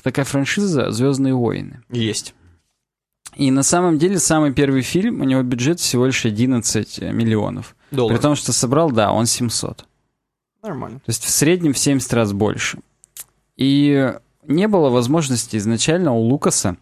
такая 0.02 0.24
франшиза 0.24 0.90
«Звездные 0.90 1.34
войны». 1.34 1.82
Есть. 1.90 2.34
И 3.36 3.50
на 3.50 3.62
самом 3.62 3.98
деле 3.98 4.18
самый 4.18 4.52
первый 4.52 4.82
фильм, 4.82 5.20
у 5.20 5.24
него 5.24 5.42
бюджет 5.42 5.78
всего 5.80 6.06
лишь 6.06 6.24
11 6.24 7.00
миллионов. 7.12 7.76
При 7.94 7.98
Доллар. 7.98 8.18
том, 8.18 8.34
что 8.34 8.52
собрал, 8.52 8.90
да, 8.90 9.12
он 9.12 9.26
700. 9.26 9.84
Нормально. 10.62 10.98
То 11.00 11.10
есть 11.10 11.24
в 11.24 11.30
среднем 11.30 11.72
в 11.72 11.78
70 11.78 12.12
раз 12.14 12.32
больше. 12.32 12.78
И 13.56 14.12
не 14.46 14.68
было 14.68 14.90
возможности 14.90 15.56
изначально 15.56 16.12
у 16.12 16.20
Лукаса 16.20 16.76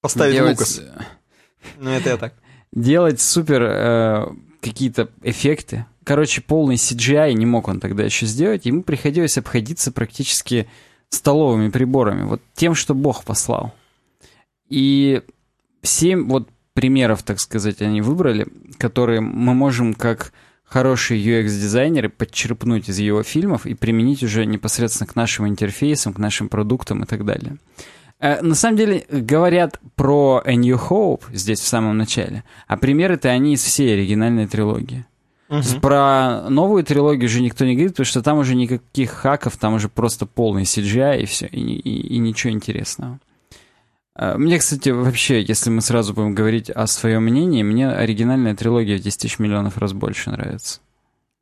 Поставить 0.00 0.34
делать, 0.34 0.58
Лукас. 0.58 0.82
Ну, 1.78 1.90
это 1.90 2.10
я 2.10 2.16
так. 2.16 2.34
делать 2.72 3.20
супер 3.20 3.62
э, 3.62 4.26
какие-то 4.60 5.10
эффекты. 5.22 5.86
Короче, 6.04 6.40
полный 6.40 6.74
CGI 6.74 7.34
не 7.34 7.46
мог 7.46 7.68
он 7.68 7.78
тогда 7.78 8.02
еще 8.02 8.26
сделать. 8.26 8.66
Ему 8.66 8.82
приходилось 8.82 9.38
обходиться 9.38 9.92
практически 9.92 10.68
столовыми 11.08 11.70
приборами. 11.70 12.24
Вот 12.24 12.42
тем, 12.54 12.74
что 12.74 12.94
Бог 12.94 13.22
послал. 13.24 13.72
И 14.68 15.22
семь 15.82 16.26
вот 16.28 16.48
примеров, 16.74 17.22
так 17.22 17.38
сказать, 17.40 17.82
они 17.82 18.00
выбрали, 18.00 18.46
которые 18.78 19.20
мы 19.20 19.54
можем 19.54 19.94
как 19.94 20.32
хорошие 20.64 21.20
UX-дизайнеры 21.22 22.08
подчерпнуть 22.08 22.88
из 22.88 22.98
его 22.98 23.22
фильмов 23.22 23.66
и 23.66 23.74
применить 23.74 24.22
уже 24.22 24.46
непосредственно 24.46 25.06
к 25.06 25.16
нашим 25.16 25.46
интерфейсам, 25.48 26.12
к 26.14 26.18
нашим 26.18 26.48
продуктам 26.48 27.02
и 27.02 27.06
так 27.06 27.24
далее. 27.26 27.56
Э, 28.20 28.40
На 28.40 28.54
самом 28.54 28.76
деле 28.78 29.04
говорят 29.10 29.78
про 29.96 30.42
A 30.46 30.54
New 30.54 30.76
Hope 30.76 31.22
здесь 31.32 31.60
в 31.60 31.66
самом 31.66 31.98
начале, 31.98 32.44
а 32.68 32.76
примеры-то 32.78 33.28
они 33.28 33.54
из 33.54 33.62
всей 33.62 33.92
оригинальной 33.94 34.46
трилогии. 34.46 35.04
Мгм. 35.50 35.82
Про 35.82 36.48
новую 36.48 36.82
трилогию 36.84 37.26
уже 37.28 37.42
никто 37.42 37.66
не 37.66 37.74
говорит, 37.74 37.92
потому 37.92 38.06
что 38.06 38.22
там 38.22 38.38
уже 38.38 38.54
никаких 38.54 39.10
хаков, 39.10 39.58
там 39.58 39.74
уже 39.74 39.90
просто 39.90 40.24
полный 40.24 40.62
CGI 40.62 41.20
и 41.20 41.26
все, 41.26 41.44
и, 41.46 41.60
и- 41.60 42.14
и 42.14 42.18
ничего 42.18 42.54
интересного. 42.54 43.18
А, 44.14 44.36
Мне, 44.36 44.58
кстати, 44.58 44.90
вообще, 44.90 45.42
если 45.42 45.70
мы 45.70 45.80
сразу 45.80 46.12
будем 46.14 46.34
говорить 46.34 46.70
о 46.70 46.86
своем 46.86 47.24
мнении, 47.24 47.62
мне 47.62 47.88
оригинальная 47.90 48.54
трилогия 48.54 48.98
в 48.98 49.00
10 49.00 49.20
тысяч 49.20 49.38
миллионов 49.38 49.78
раз 49.78 49.92
больше 49.92 50.30
нравится. 50.30 50.80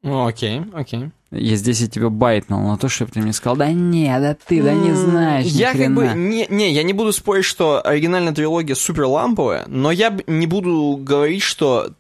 Ну, 0.03 0.27
окей, 0.27 0.63
окей. 0.73 1.11
Я 1.31 1.57
здесь 1.57 1.81
я 1.81 1.89
тебя 1.89 2.09
байтнул 2.09 2.61
на 2.63 2.79
то, 2.79 2.89
чтобы 2.89 3.13
ты 3.13 3.21
мне 3.21 3.33
сказал, 3.33 3.57
да 3.57 3.71
не, 3.71 4.09
да 4.19 4.35
ты, 4.35 4.63
да 4.63 4.73
не 4.73 4.93
знаешь, 4.93 5.47
Я 5.47 5.69
как 5.69 5.77
хрена». 5.77 5.95
бы... 5.95 6.07
Не, 6.17 6.47
не, 6.49 6.73
я 6.73 6.83
не 6.83 6.93
буду 6.93 7.13
спорить, 7.13 7.45
что 7.45 7.81
оригинальная 7.85 8.33
трилогия 8.33 8.75
супер 8.75 9.05
ламповая, 9.05 9.65
но 9.69 9.93
я 9.93 10.17
не 10.27 10.47
буду 10.47 10.99
говорить, 11.01 11.43
что 11.43 11.93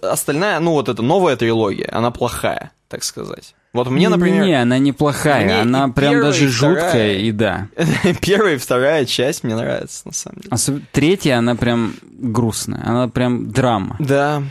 остальная, 0.00 0.58
ну 0.60 0.72
вот 0.72 0.88
эта 0.88 1.02
новая 1.02 1.36
трилогия, 1.36 1.88
она 1.92 2.10
плохая, 2.10 2.70
так 2.88 3.02
сказать. 3.04 3.54
Вот 3.74 3.88
мне, 3.90 4.08
например, 4.08 4.44
Не, 4.46 4.54
она 4.62 4.78
неплохая, 4.78 5.44
Мне 5.44 5.60
она 5.60 5.88
прям 5.88 6.12
первая, 6.12 6.22
даже 6.32 6.48
вторая. 6.48 6.74
жуткая, 6.82 7.12
и 7.18 7.32
да. 7.32 7.68
первая 8.22 8.54
и 8.54 8.58
вторая 8.58 9.04
часть 9.04 9.44
мне 9.44 9.54
нравится, 9.54 10.02
на 10.06 10.12
самом 10.12 10.40
деле. 10.40 10.50
Особ- 10.50 10.82
Третья, 10.92 11.36
она 11.38 11.54
прям 11.54 11.94
грустная, 12.10 12.82
она 12.84 13.08
прям 13.08 13.50
драма. 13.50 13.96
Да, 13.98 14.42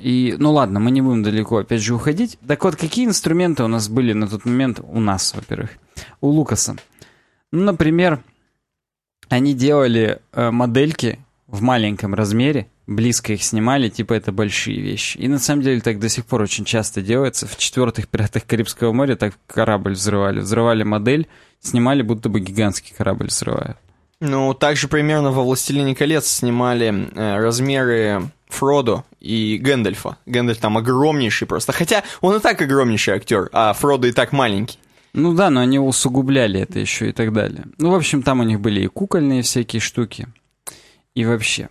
И, 0.00 0.34
ну 0.38 0.52
ладно, 0.52 0.80
мы 0.80 0.90
не 0.90 1.02
будем 1.02 1.22
далеко 1.22 1.58
опять 1.58 1.82
же 1.82 1.94
уходить. 1.94 2.38
Так 2.46 2.64
вот, 2.64 2.76
какие 2.76 3.04
инструменты 3.04 3.64
у 3.64 3.68
нас 3.68 3.88
были 3.88 4.12
на 4.14 4.26
тот 4.26 4.44
момент 4.46 4.80
у 4.82 5.00
нас, 5.00 5.34
во-первых, 5.34 5.70
у 6.20 6.28
Лукаса? 6.28 6.76
Ну, 7.50 7.62
например, 7.64 8.20
они 9.28 9.52
делали 9.54 10.20
э, 10.32 10.50
модельки 10.50 11.18
в 11.46 11.60
маленьком 11.60 12.14
размере, 12.14 12.66
близко 12.86 13.32
их 13.32 13.42
снимали, 13.42 13.88
типа 13.88 14.14
это 14.14 14.32
большие 14.32 14.80
вещи. 14.80 15.18
И 15.18 15.28
на 15.28 15.38
самом 15.38 15.62
деле 15.62 15.80
так 15.80 15.98
до 15.98 16.08
сих 16.08 16.26
пор 16.26 16.42
очень 16.42 16.64
часто 16.64 17.02
делается. 17.02 17.46
В 17.46 17.56
четвертых 17.56 18.08
«Пиратах 18.08 18.46
Карибского 18.46 18.92
моря» 18.92 19.16
так 19.16 19.34
корабль 19.46 19.92
взрывали. 19.92 20.40
Взрывали 20.40 20.82
модель, 20.82 21.28
снимали, 21.60 22.02
будто 22.02 22.28
бы 22.28 22.40
гигантский 22.40 22.94
корабль 22.96 23.26
взрывают. 23.26 23.76
ну 24.20 24.54
также 24.54 24.88
примерно 24.88 25.30
во 25.30 25.42
«Властелине 25.42 25.94
колец» 25.94 26.26
снимали 26.26 27.08
э, 27.14 27.38
размеры 27.38 28.30
Фродо 28.48 29.04
и 29.20 29.58
Гэндальфа. 29.58 30.16
Гэндальф 30.26 30.58
там 30.58 30.76
огромнейший 30.76 31.46
просто. 31.46 31.72
Хотя 31.72 32.04
он 32.20 32.36
и 32.36 32.40
так 32.40 32.60
огромнейший 32.60 33.14
актер, 33.14 33.48
а 33.52 33.72
Фродо 33.72 34.08
и 34.08 34.12
так 34.12 34.32
маленький. 34.32 34.78
Ну 35.14 35.34
да, 35.34 35.50
но 35.50 35.60
они 35.60 35.78
усугубляли 35.78 36.60
это 36.60 36.78
еще 36.78 37.10
и 37.10 37.12
так 37.12 37.32
далее. 37.32 37.64
Ну, 37.78 37.90
в 37.90 37.94
общем, 37.94 38.22
там 38.22 38.40
у 38.40 38.44
них 38.44 38.60
были 38.60 38.82
и 38.82 38.86
кукольные 38.86 39.42
всякие 39.42 39.80
штуки. 39.80 40.26
И 41.14 41.26
вообще. 41.26 41.68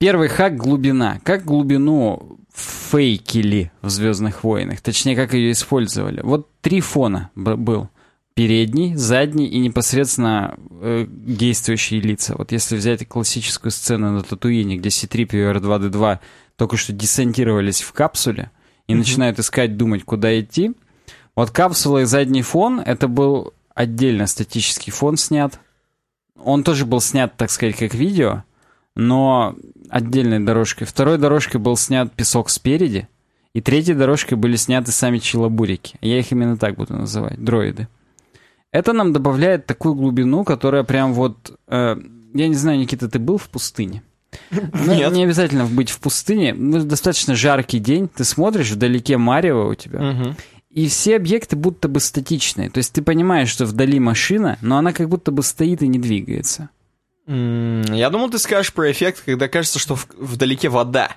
Первый 0.00 0.28
хак— 0.28 0.56
глубина. 0.56 1.20
Как 1.24 1.44
глубину 1.44 2.38
фейкили 2.54 3.70
в 3.82 3.90
«Звездных 3.90 4.44
войнах»? 4.44 4.80
Точнее, 4.80 5.14
как 5.14 5.34
ее 5.34 5.52
использовали. 5.52 6.22
Вот 6.22 6.48
три 6.62 6.80
фона 6.80 7.30
был. 7.34 7.90
Передний, 8.32 8.94
задний 8.94 9.46
и 9.46 9.58
непосредственно 9.58 10.56
э, 10.80 11.04
действующие 11.06 12.00
лица. 12.00 12.34
Вот 12.38 12.50
если 12.50 12.76
взять 12.76 13.06
классическую 13.06 13.70
сцену 13.70 14.12
на 14.12 14.22
Татуине, 14.22 14.78
где 14.78 14.88
C-3 14.88 15.20
и 15.20 15.58
R2-D2 15.58 16.18
только 16.56 16.78
что 16.78 16.94
десантировались 16.94 17.82
в 17.82 17.92
капсуле 17.92 18.50
и 18.86 18.94
начинают 18.94 19.38
искать, 19.38 19.76
думать, 19.76 20.04
куда 20.04 20.40
идти, 20.40 20.72
вот 21.36 21.50
капсула 21.50 21.98
и 21.98 22.04
задний 22.06 22.40
фон, 22.40 22.80
это 22.80 23.06
был 23.06 23.52
отдельно 23.74 24.26
статический 24.26 24.92
фон 24.92 25.18
снят. 25.18 25.60
Он 26.42 26.64
тоже 26.64 26.86
был 26.86 27.02
снят, 27.02 27.36
так 27.36 27.50
сказать, 27.50 27.76
как 27.76 27.92
видео, 27.92 28.44
но 28.96 29.56
отдельной 29.88 30.40
дорожкой. 30.40 30.86
Второй 30.86 31.18
дорожкой 31.18 31.60
был 31.60 31.76
снят 31.76 32.12
песок 32.12 32.50
спереди, 32.50 33.08
и 33.54 33.60
третьей 33.60 33.94
дорожкой 33.94 34.38
были 34.38 34.56
сняты 34.56 34.92
сами 34.92 35.18
челобурики. 35.18 35.96
Я 36.00 36.18
их 36.18 36.30
именно 36.32 36.56
так 36.56 36.76
буду 36.76 36.94
называть, 36.94 37.42
дроиды. 37.42 37.88
Это 38.72 38.92
нам 38.92 39.12
добавляет 39.12 39.66
такую 39.66 39.94
глубину, 39.94 40.44
которая 40.44 40.84
прям 40.84 41.12
вот... 41.12 41.58
э, 41.66 41.96
я 42.34 42.48
не 42.48 42.54
знаю, 42.54 42.78
Никита, 42.78 43.08
ты 43.08 43.18
был 43.18 43.36
в 43.38 43.48
пустыне? 43.48 44.02
Ну, 44.50 44.94
Нет. 44.94 45.12
Не 45.12 45.24
обязательно 45.24 45.66
быть 45.66 45.90
в 45.90 45.98
пустыне. 45.98 46.54
Ну, 46.54 46.84
достаточно 46.84 47.34
жаркий 47.34 47.80
день. 47.80 48.08
Ты 48.08 48.22
смотришь, 48.24 48.70
вдалеке 48.70 49.16
Марево 49.16 49.68
у 49.68 49.74
тебя. 49.74 50.36
И 50.70 50.86
все 50.86 51.16
объекты 51.16 51.56
будто 51.56 51.88
бы 51.88 51.98
статичные. 51.98 52.70
То 52.70 52.78
есть 52.78 52.92
ты 52.92 53.02
понимаешь, 53.02 53.48
что 53.48 53.66
вдали 53.66 53.98
машина, 53.98 54.56
но 54.60 54.78
она 54.78 54.92
как 54.92 55.08
будто 55.08 55.32
бы 55.32 55.42
стоит 55.42 55.82
и 55.82 55.88
не 55.88 55.98
двигается. 55.98 56.70
Я 57.30 58.10
думал, 58.10 58.30
ты 58.30 58.38
скажешь 58.38 58.72
про 58.72 58.90
эффект, 58.90 59.22
когда 59.24 59.48
кажется, 59.48 59.78
что 59.78 59.94
в- 59.94 60.08
вдалеке 60.18 60.68
вода. 60.68 61.10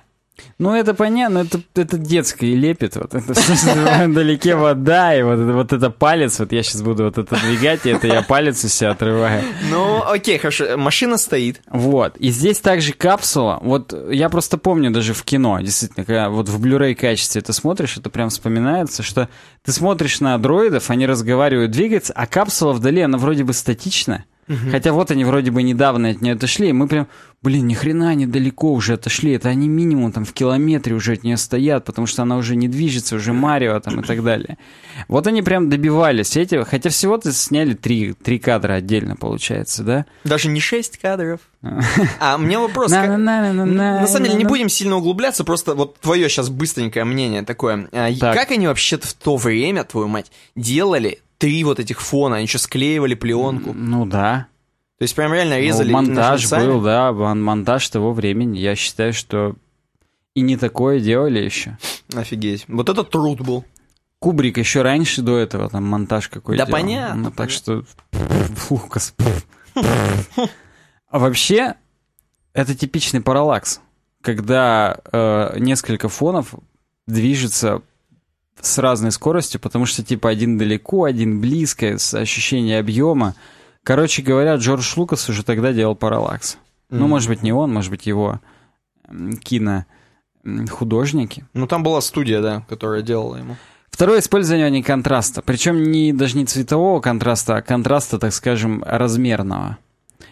Ну, 0.58 0.74
это 0.74 0.94
понятно, 0.94 1.38
это, 1.38 1.60
это 1.76 1.96
детское 1.96 2.48
и 2.48 2.56
лепит. 2.56 2.96
Вот 2.96 3.14
это 3.14 3.34
вдалеке 4.08 4.56
вода, 4.56 5.14
и 5.16 5.22
вот 5.22 5.38
вот 5.38 5.72
это 5.72 5.90
палец, 5.90 6.40
вот 6.40 6.52
я 6.52 6.62
сейчас 6.62 6.82
буду 6.82 7.04
вот 7.04 7.18
это 7.18 7.36
двигать, 7.36 7.86
и 7.86 7.90
это 7.90 8.08
я 8.08 8.22
палец 8.22 8.64
у 8.64 8.68
себя 8.68 8.90
отрываю. 8.90 9.42
Ну, 9.70 10.02
окей, 10.04 10.38
хорошо, 10.38 10.76
машина 10.76 11.18
стоит. 11.18 11.60
Вот. 11.68 12.16
И 12.16 12.30
здесь 12.30 12.58
также 12.60 12.92
капсула. 12.92 13.58
Вот 13.62 13.94
я 14.10 14.28
просто 14.28 14.58
помню 14.58 14.90
даже 14.90 15.14
в 15.14 15.22
кино, 15.22 15.60
действительно, 15.60 16.04
когда 16.04 16.28
вот 16.30 16.48
в 16.48 16.60
Blu-ray 16.64 16.94
качестве 16.96 17.40
это 17.40 17.52
смотришь, 17.52 17.96
это 17.96 18.10
прям 18.10 18.28
вспоминается, 18.28 19.02
что 19.04 19.28
ты 19.64 19.70
смотришь 19.72 20.20
на 20.20 20.36
дроидов, 20.38 20.90
они 20.90 21.06
разговаривают, 21.06 21.70
двигаются, 21.70 22.12
а 22.12 22.26
капсула 22.26 22.72
вдали, 22.72 23.02
она 23.02 23.18
вроде 23.18 23.44
бы 23.44 23.52
статична. 24.44 24.70
Хотя 24.70 24.92
вот 24.92 25.10
они 25.10 25.24
вроде 25.24 25.50
бы 25.50 25.62
недавно 25.62 26.10
от 26.10 26.20
нее 26.20 26.34
отошли, 26.34 26.68
и 26.68 26.72
мы 26.72 26.86
прям, 26.88 27.08
блин, 27.42 27.66
ни 27.66 27.74
хрена 27.74 28.10
они 28.10 28.26
далеко 28.26 28.72
уже 28.72 28.94
отошли, 28.94 29.32
это 29.32 29.48
они 29.48 29.68
минимум 29.68 30.12
там 30.12 30.24
в 30.24 30.32
километре 30.32 30.94
уже 30.94 31.12
от 31.12 31.24
нее 31.24 31.36
стоят, 31.36 31.84
потому 31.84 32.06
что 32.06 32.22
она 32.22 32.36
уже 32.36 32.56
не 32.56 32.68
движется, 32.68 33.16
уже 33.16 33.32
Марио 33.32 33.78
там 33.80 34.00
и 34.00 34.02
так 34.02 34.22
далее. 34.22 34.58
Вот 35.08 35.26
они 35.26 35.42
прям 35.42 35.70
добивались 35.70 36.36
этого, 36.36 36.64
хотя 36.64 36.90
всего-то 36.90 37.32
сняли 37.32 37.74
три, 37.74 38.12
три 38.12 38.38
кадра 38.38 38.74
отдельно, 38.74 39.16
получается, 39.16 39.82
да? 39.82 40.06
Даже 40.24 40.48
не 40.48 40.60
6 40.60 40.98
кадров. 40.98 41.40
А 42.20 42.36
мне 42.36 42.58
вопрос. 42.58 42.90
На 42.90 44.06
самом 44.06 44.24
деле 44.24 44.34
не 44.34 44.44
будем 44.44 44.68
сильно 44.68 44.96
углубляться, 44.96 45.44
просто 45.44 45.74
вот 45.74 45.98
твое 45.98 46.28
сейчас 46.28 46.50
быстренькое 46.50 47.04
мнение 47.04 47.42
такое. 47.42 47.88
А. 47.92 48.12
Как 48.34 48.50
они 48.50 48.66
вообще-то 48.66 49.06
в 49.06 49.14
то 49.14 49.36
время, 49.36 49.84
твою 49.84 50.08
мать, 50.08 50.30
делали 50.54 51.20
три 51.44 51.62
вот 51.62 51.78
этих 51.78 52.00
фона, 52.00 52.36
они 52.36 52.46
еще 52.46 52.56
склеивали 52.56 53.14
пленку. 53.14 53.74
Ну 53.74 54.06
да. 54.06 54.46
То 54.98 55.02
есть 55.02 55.14
прям 55.14 55.30
реально 55.34 55.60
резали 55.60 55.88
Ну, 55.88 55.98
монтаж 55.98 56.50
был, 56.50 56.80
да, 56.80 57.12
мон- 57.12 57.42
монтаж 57.42 57.86
того 57.90 58.14
времени. 58.14 58.56
Я 58.58 58.74
считаю, 58.76 59.12
что 59.12 59.54
и 60.34 60.40
не 60.40 60.56
такое 60.56 61.00
делали 61.00 61.40
еще. 61.40 61.76
Офигеть. 62.14 62.64
Вот 62.66 62.88
это 62.88 63.04
труд 63.04 63.42
был. 63.42 63.62
Кубрик 64.20 64.56
еще 64.56 64.80
раньше 64.80 65.20
до 65.20 65.36
этого 65.36 65.68
там 65.68 65.84
монтаж 65.84 66.28
какой-то. 66.30 66.64
Да 66.64 66.66
делал. 66.66 66.80
понятно, 66.80 67.16
Ну, 67.24 67.30
так 67.30 67.50
понятно. 67.50 67.54
что... 67.54 67.84
Лукас. 68.70 69.14
А 69.74 71.18
вообще, 71.18 71.74
это 72.54 72.74
типичный 72.74 73.20
параллакс, 73.20 73.80
когда 74.22 74.96
э, 75.12 75.58
несколько 75.58 76.08
фонов 76.08 76.54
движется 77.06 77.82
с 78.60 78.78
разной 78.78 79.12
скоростью, 79.12 79.60
потому 79.60 79.86
что 79.86 80.02
типа 80.02 80.30
один 80.30 80.58
далеко, 80.58 81.04
один 81.04 81.40
близко, 81.40 81.98
с 81.98 82.14
ощущением 82.14 82.80
объема. 82.80 83.34
Короче 83.82 84.22
говоря, 84.22 84.54
Джордж 84.56 84.92
Лукас 84.96 85.28
уже 85.28 85.42
тогда 85.44 85.72
делал 85.72 85.94
параллакс. 85.94 86.56
Ну, 86.90 87.00
Мгм. 87.00 87.08
может 87.10 87.28
быть, 87.28 87.42
не 87.42 87.52
он, 87.52 87.72
может 87.72 87.90
быть, 87.90 88.06
его 88.06 88.40
кино 89.42 89.84
художники. 90.70 91.44
Ну, 91.54 91.66
там 91.66 91.82
была 91.82 92.00
студия, 92.00 92.40
да, 92.40 92.64
которая 92.68 93.02
делала 93.02 93.36
ему. 93.36 93.56
Второе 93.90 94.20
использование 94.20 94.82
контраста. 94.82 95.40
Причем 95.42 95.82
не, 95.92 96.12
даже 96.12 96.36
не 96.36 96.46
цветового 96.46 97.00
контраста, 97.00 97.56
а 97.56 97.62
контраста, 97.62 98.18
так 98.18 98.32
скажем, 98.32 98.82
размерного. 98.84 99.78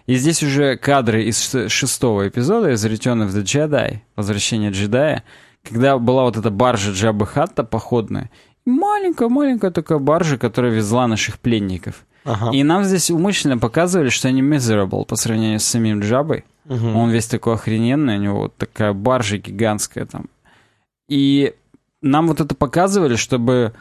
И 0.07 0.17
здесь 0.17 0.43
уже 0.43 0.77
кадры 0.77 1.25
из 1.25 1.55
шестого 1.69 2.27
эпизода 2.27 2.73
из 2.73 2.85
Return 2.85 3.25
of 3.27 3.31
the 3.31 3.43
Jedi, 3.43 3.99
Возвращение 4.17 4.71
джедая, 4.73 5.23
когда 5.63 5.99
была 5.99 6.25
вот 6.25 6.37
эта 6.37 6.51
баржа 6.51 6.93
Джабы 6.93 7.27
Хатта 7.27 7.65
походная, 7.65 8.31
маленькая-маленькая 8.65 9.71
такая 9.71 9.99
баржа, 9.99 10.39
которая 10.39 10.73
везла 10.73 11.07
наших 11.07 11.39
пленников. 11.39 12.05
Ага. 12.25 12.51
И 12.57 12.63
нам 12.63 12.85
здесь 12.85 13.11
умышленно 13.11 13.59
показывали, 13.59 14.09
что 14.09 14.29
они 14.29 14.43
miserable 14.43 15.05
по 15.05 15.17
сравнению 15.17 15.61
с 15.61 15.65
самим 15.65 16.01
Джабой. 16.01 16.45
Мгм. 16.67 16.97
Он 16.97 17.11
весь 17.11 17.27
такой 17.27 17.55
охрененный, 17.55 18.19
у 18.19 18.21
него 18.21 18.39
вот 18.43 18.57
такая 18.57 18.93
баржа 18.93 19.39
гигантская 19.39 20.07
там. 20.07 20.27
И 21.09 21.55
нам 22.01 22.29
вот 22.29 22.41
это 22.41 22.55
показывали, 22.55 23.17
чтобы 23.17 23.73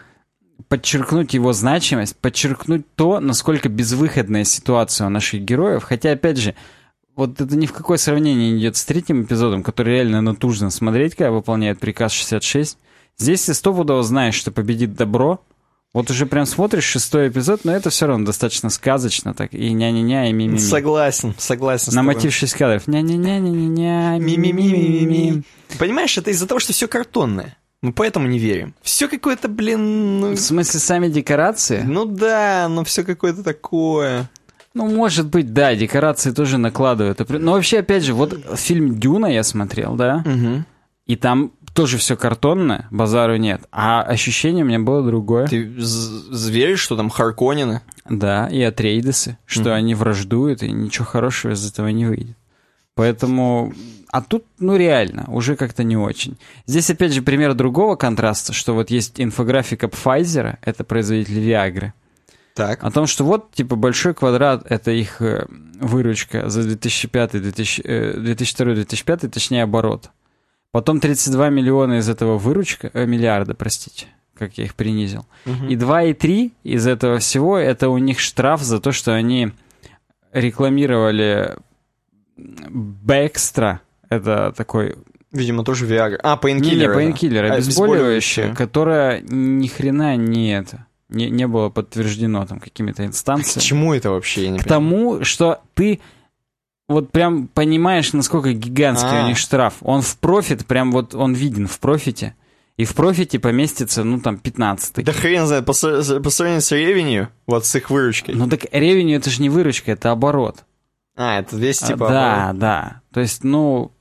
подчеркнуть 0.67 1.33
его 1.33 1.53
значимость, 1.53 2.15
подчеркнуть 2.17 2.85
то, 2.95 3.19
насколько 3.19 3.69
безвыходная 3.69 4.43
ситуация 4.43 5.07
у 5.07 5.09
наших 5.09 5.41
героев. 5.41 5.83
Хотя, 5.83 6.11
опять 6.11 6.37
же, 6.37 6.55
вот 7.21 7.39
это 7.39 7.55
ни 7.55 7.67
в 7.67 7.71
какое 7.73 7.97
сравнение 7.97 8.51
не 8.51 8.59
идет 8.59 8.75
с 8.75 8.83
третьим 8.83 9.21
эпизодом, 9.23 9.61
который 9.61 9.93
реально 9.93 10.21
натужно 10.21 10.71
смотреть, 10.71 11.13
когда 11.13 11.29
выполняет 11.29 11.79
приказ 11.79 12.13
66. 12.13 12.79
Здесь 13.15 13.45
ты 13.45 13.53
стопудово 13.53 14.01
знаешь, 14.01 14.33
что 14.33 14.51
победит 14.51 14.95
добро. 14.95 15.39
Вот 15.93 16.09
уже 16.09 16.25
прям 16.25 16.47
смотришь 16.47 16.85
шестой 16.85 17.27
эпизод, 17.27 17.63
но 17.63 17.73
это 17.73 17.91
все 17.91 18.07
равно 18.07 18.25
достаточно 18.25 18.71
сказочно 18.71 19.35
так. 19.35 19.53
И 19.53 19.71
ня-ня-ня, 19.71 20.29
и 20.29 20.33
ми-ми-ми. 20.33 20.57
Согласен, 20.57 21.35
согласен. 21.37 21.93
На 21.93 22.01
мотив 22.01 22.33
6 22.33 22.53
кадров. 22.55 22.87
Ня-ня-ня-ня-ня-ня. 22.87 24.17
Ми-ми-ми-ми-ми. 24.17 25.43
Понимаешь, 25.77 26.17
это 26.17 26.31
из-за 26.31 26.47
того, 26.47 26.59
что 26.59 26.73
все 26.73 26.87
картонное. 26.87 27.55
Мы 27.83 27.93
поэтому 27.93 28.27
не 28.27 28.39
верим. 28.39 28.73
Все 28.81 29.07
какое-то, 29.07 29.47
блин, 29.47 30.19
ну, 30.19 30.31
В 30.33 30.39
смысле, 30.39 30.79
сами 30.79 31.07
декорации? 31.09 31.83
ну 31.85 32.05
да, 32.05 32.67
ну 32.69 32.83
все 32.83 33.03
какое-то 33.03 33.43
такое. 33.43 34.29
Ну, 34.73 34.87
может 34.89 35.27
быть, 35.27 35.53
да, 35.53 35.75
декорации 35.75 36.31
тоже 36.31 36.57
накладывают. 36.57 37.19
Но 37.29 37.53
вообще, 37.53 37.79
опять 37.79 38.03
же, 38.03 38.13
вот 38.13 38.33
фильм 38.55 38.99
«Дюна» 38.99 39.25
я 39.27 39.43
смотрел, 39.43 39.95
да, 39.95 40.23
Мгм. 40.25 40.65
и 41.05 41.15
там 41.15 41.51
тоже 41.73 41.97
все 41.97 42.15
картонное, 42.17 42.87
базару 42.91 43.35
нет. 43.37 43.61
А 43.71 44.01
ощущение 44.01 44.63
у 44.63 44.67
меня 44.67 44.79
было 44.79 45.05
другое. 45.05 45.47
Ты 45.47 45.57
веришь, 45.63 46.79
что 46.79 46.95
там 46.97 47.09
Харконины? 47.09 47.81
Да, 48.09 48.47
и 48.47 48.61
Атрейдесы, 48.61 49.37
что 49.45 49.61
Мгм. 49.69 49.71
они 49.73 49.95
враждуют, 49.95 50.63
и 50.63 50.71
ничего 50.71 51.05
хорошего 51.05 51.51
из 51.53 51.69
этого 51.69 51.87
не 51.89 52.05
выйдет. 52.05 52.37
Поэтому... 52.95 53.73
А 54.11 54.21
тут, 54.21 54.43
ну 54.59 54.75
реально, 54.75 55.23
уже 55.29 55.55
как-то 55.55 55.85
не 55.85 55.95
очень. 55.95 56.37
Здесь, 56.67 56.89
опять 56.89 57.13
же, 57.13 57.21
пример 57.21 57.53
другого 57.53 57.95
контраста, 57.95 58.51
что 58.51 58.73
вот 58.73 58.89
есть 58.91 59.21
инфографика 59.21 59.85
Pfizer, 59.87 60.57
это 60.61 60.83
производитель 60.83 61.39
Viagra, 61.39 61.93
Так. 62.55 62.83
о 62.83 62.91
том, 62.91 63.07
что 63.07 63.23
вот, 63.23 63.51
типа, 63.53 63.75
большой 63.75 64.13
квадрат— 64.13 64.65
это 64.69 64.91
их 64.91 65.21
э, 65.21 65.45
выручка 65.79 66.49
за 66.49 66.61
2002-2005, 66.61 69.29
точнее, 69.29 69.63
оборот. 69.63 70.09
Потом 70.71 70.99
32 70.99 71.49
миллиона 71.49 71.99
из 71.99 72.09
этого 72.09 72.37
выручка, 72.37 72.89
э, 72.93 73.05
миллиарда, 73.05 73.53
простите, 73.55 74.07
как 74.37 74.57
я 74.57 74.65
их 74.65 74.75
принизил. 74.75 75.25
Мгм. 75.45 75.67
И 75.67 75.75
2,3 75.75 76.51
из 76.63 76.87
этого 76.87 77.17
всего 77.19 77.57
это 77.57 77.89
у 77.89 77.97
них 77.97 78.19
штраф 78.19 78.61
за 78.61 78.79
то, 78.79 78.91
что 78.91 79.13
они 79.13 79.51
рекламировали 80.31 81.55
Bextra. 82.37 83.81
Это 84.09 84.53
такой... 84.55 84.95
Видимо, 85.31 85.63
тоже 85.63 85.85
Viagra. 85.87 86.19
А, 86.23 86.37
Не, 86.43 86.53
не, 86.53 86.59
painkiller. 86.61 86.89
это. 86.89 86.99
painkiller, 86.99 87.45
А, 87.45 87.53
обезболивающее, 87.53 88.53
которое 88.53 89.21
ни 89.21 89.67
хрена 89.67 90.17
не 90.17 90.53
это. 90.53 90.85
Не, 91.11 91.29
не 91.29 91.45
было 91.47 91.69
подтверждено 91.69 92.45
там 92.45 92.59
какими-то 92.59 93.03
К 93.03 93.07
инстанциями. 93.07 93.63
чему 93.63 93.93
это 93.93 94.09
вообще, 94.11 94.45
я 94.45 94.49
не 94.49 94.59
К 94.59 94.63
понимаю. 94.63 94.69
тому, 95.17 95.23
что 95.23 95.61
ты 95.75 95.99
вот 96.87 97.11
прям 97.11 97.47
понимаешь, 97.47 98.11
насколько 98.13 98.51
гигантский 98.53 99.19
А. 99.21 99.23
у 99.23 99.27
них 99.27 99.37
штраф. 99.37 99.75
Он 99.81 100.01
в 100.01 100.17
профит, 100.17 100.65
прям 100.65 100.91
вот 100.91 101.13
он 101.15 101.33
виден 101.33 101.67
в 101.67 101.79
профите. 101.79 102.35
И 102.77 102.85
в 102.85 102.95
профите 102.95 103.37
поместится, 103.39 104.03
ну, 104.03 104.19
там, 104.19 104.37
15 104.37 105.03
Да 105.05 105.11
хрен 105.11 105.45
знает, 105.45 105.65
по, 105.65 105.73
по 105.73 106.29
сравнению 106.29 106.61
с 106.61 106.71
ревенью, 106.71 107.29
вот 107.45 107.65
с 107.65 107.75
их 107.75 107.89
выручкой. 107.91 108.33
Ну 108.35 108.47
так 108.49 108.65
ревеню 108.71 109.17
это 109.17 109.29
же 109.29 109.41
не 109.41 109.49
выручка, 109.49 109.91
это 109.91 110.11
оборот. 110.11 110.63
а, 111.15 111.39
это 111.39 111.55
весь 111.57 111.81
А, 111.83 111.87
типа... 111.87 112.07
да, 112.09 112.51
да. 112.55 113.01
То 113.13 113.19
есть, 113.19 113.43
ну, 113.43 113.91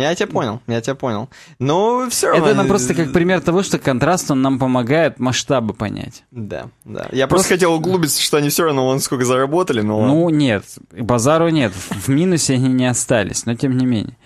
Я 0.00 0.14
тебя 0.14 0.26
понял, 0.26 0.60
я 0.66 0.80
тебя 0.80 0.94
понял. 0.94 1.28
Но 1.58 2.08
все 2.10 2.30
равно... 2.30 2.46
это 2.46 2.64
просто 2.64 2.94
как 2.94 3.12
пример 3.12 3.40
того, 3.40 3.62
что 3.62 3.78
контраст, 3.78 4.30
он 4.30 4.42
нам 4.42 4.58
помогает 4.58 5.18
масштабы 5.18 5.74
понять. 5.74 6.24
Да, 6.30 6.68
да. 6.84 7.08
Я 7.12 7.26
просто 7.26 7.48
хотел 7.54 7.74
углубиться, 7.74 8.20
что 8.20 8.36
они 8.36 8.48
все 8.48 8.64
равно 8.64 8.86
вон 8.86 9.00
сколько 9.00 9.24
заработали, 9.24 9.80
но... 9.80 10.06
Ну, 10.06 10.28
нет, 10.30 10.64
базару 10.92 11.48
нет. 11.48 11.72
В 11.72 12.08
минусе 12.08 12.54
они 12.54 12.68
не 12.68 12.86
остались, 12.86 13.46
но 13.46 13.54
тем 13.54 13.76
не 13.76 13.86
менее. 13.86 14.16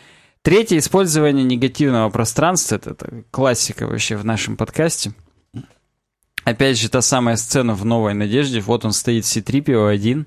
Третье 0.42 0.78
использование 0.78 1.44
негативного 1.44 2.08
пространства, 2.08 2.76
это, 2.76 2.90
это 2.90 3.24
классика 3.30 3.86
вообще 3.86 4.16
в 4.16 4.24
нашем 4.24 4.56
подкасте. 4.56 5.12
Опять 6.44 6.78
же, 6.78 6.88
та 6.88 7.02
самая 7.02 7.36
сцена 7.36 7.74
в 7.74 7.84
«Новой 7.84 8.14
надежде». 8.14 8.60
Вот 8.60 8.84
он 8.86 8.92
стоит 8.92 9.26
Ситрипио 9.26 9.86
один, 9.86 10.26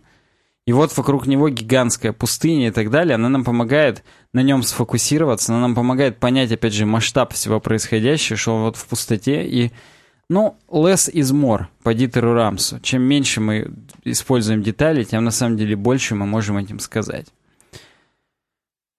и 0.66 0.72
вот 0.72 0.96
вокруг 0.96 1.28
него 1.28 1.50
гигантская 1.50 2.14
пустыня 2.14 2.70
и 2.70 2.72
так 2.72 2.90
далее. 2.90 3.16
Она 3.16 3.28
нам 3.28 3.44
помогает 3.44 4.04
на 4.32 4.42
нем 4.42 4.64
сфокусироваться, 4.64 5.52
она 5.52 5.62
нам 5.62 5.76
помогает 5.76 6.20
понять, 6.20 6.52
опять 6.52 6.74
же, 6.74 6.86
масштаб 6.86 7.34
всего 7.34 7.60
происходящего, 7.60 8.38
что 8.38 8.56
он 8.56 8.64
вот 8.64 8.78
в 8.78 8.86
пустоте. 8.88 9.46
И, 9.46 9.72
ну, 10.30 10.58
less 10.70 11.12
is 11.12 11.34
more 11.34 11.66
по 11.84 11.94
Дитеру 11.94 12.34
Рамсу. 12.34 12.80
Чем 12.80 13.02
меньше 13.02 13.42
мы 13.42 13.74
используем 14.06 14.64
детали, 14.64 15.04
тем 15.04 15.26
на 15.26 15.32
самом 15.32 15.58
деле 15.58 15.76
больше 15.76 16.16
мы 16.16 16.26
можем 16.26 16.58
этим 16.58 16.80
сказать. 16.80 17.28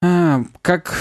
А, 0.03 0.45
как... 0.61 0.99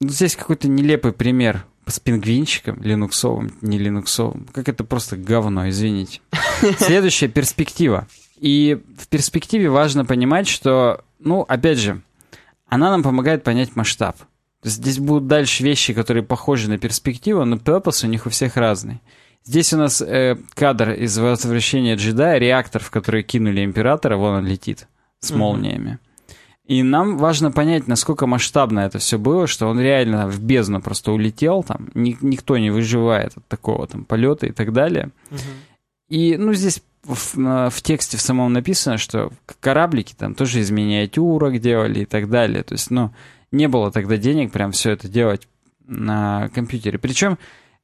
Здесь 0.00 0.36
какой-то 0.36 0.68
нелепый 0.68 1.12
пример 1.12 1.66
с 1.84 1.98
пингвинчиком, 1.98 2.80
линуксовым, 2.80 3.50
не 3.62 3.78
линуксовым. 3.78 4.46
Как 4.52 4.68
это 4.68 4.84
просто 4.84 5.16
говно, 5.16 5.68
извините. 5.68 6.20
Следующая 6.78 7.26
перспектива. 7.26 8.06
И 8.40 8.78
в 8.96 9.08
перспективе 9.08 9.68
важно 9.68 10.04
понимать, 10.04 10.48
что, 10.48 11.04
ну, 11.18 11.42
опять 11.42 11.78
же, 11.78 12.00
она 12.66 12.90
нам 12.90 13.02
помогает 13.02 13.42
понять 13.42 13.76
масштаб. 13.76 14.16
Здесь 14.62 14.98
будут 14.98 15.26
дальше 15.26 15.62
вещи, 15.62 15.92
которые 15.94 16.22
похожи 16.22 16.68
на 16.68 16.78
перспективу, 16.78 17.44
но 17.44 17.56
purpose 17.56 18.04
у 18.04 18.08
них 18.08 18.26
у 18.26 18.30
всех 18.30 18.56
разный. 18.56 19.00
Здесь 19.44 19.72
у 19.72 19.78
нас 19.78 20.02
э, 20.02 20.36
кадр 20.54 20.90
из 20.90 21.16
«Возвращения 21.16 21.94
джедая», 21.94 22.38
реактор, 22.38 22.82
в 22.82 22.90
который 22.90 23.22
кинули 23.22 23.64
императора, 23.64 24.16
вон 24.16 24.36
он 24.36 24.46
летит 24.46 24.88
с 25.20 25.30
молниями. 25.30 25.98
И 26.66 26.82
нам 26.82 27.16
важно 27.16 27.50
понять, 27.50 27.88
насколько 27.88 28.26
масштабно 28.26 28.80
это 28.80 28.98
все 28.98 29.18
было, 29.18 29.46
что 29.46 29.68
он 29.68 29.80
реально 29.80 30.28
в 30.28 30.38
бездну 30.40 30.82
просто 30.82 31.12
улетел, 31.12 31.62
там 31.62 31.88
ни- 31.94 32.18
никто 32.20 32.58
не 32.58 32.70
выживает 32.70 33.36
от 33.36 33.46
такого 33.46 33.86
там 33.86 34.04
полета 34.04 34.46
и 34.46 34.52
так 34.52 34.74
далее. 34.74 35.10
Мгм. 35.30 35.40
И, 36.10 36.36
ну, 36.36 36.52
здесь 36.52 36.82
в, 37.04 37.70
в 37.70 37.82
тексте 37.82 38.16
в 38.16 38.20
самом 38.20 38.52
написано, 38.52 38.98
что 38.98 39.30
кораблики 39.60 40.14
там 40.14 40.34
тоже 40.34 40.60
из 40.60 40.70
миниатюрок 40.70 41.58
делали 41.60 42.00
и 42.00 42.04
так 42.04 42.28
далее. 42.28 42.62
То 42.62 42.74
есть, 42.74 42.90
ну, 42.90 43.12
не 43.50 43.68
было 43.68 43.90
тогда 43.90 44.16
денег 44.16 44.52
прям 44.52 44.72
все 44.72 44.90
это 44.90 45.08
делать 45.08 45.48
на 45.86 46.48
компьютере. 46.54 46.98
Причем, 46.98 47.38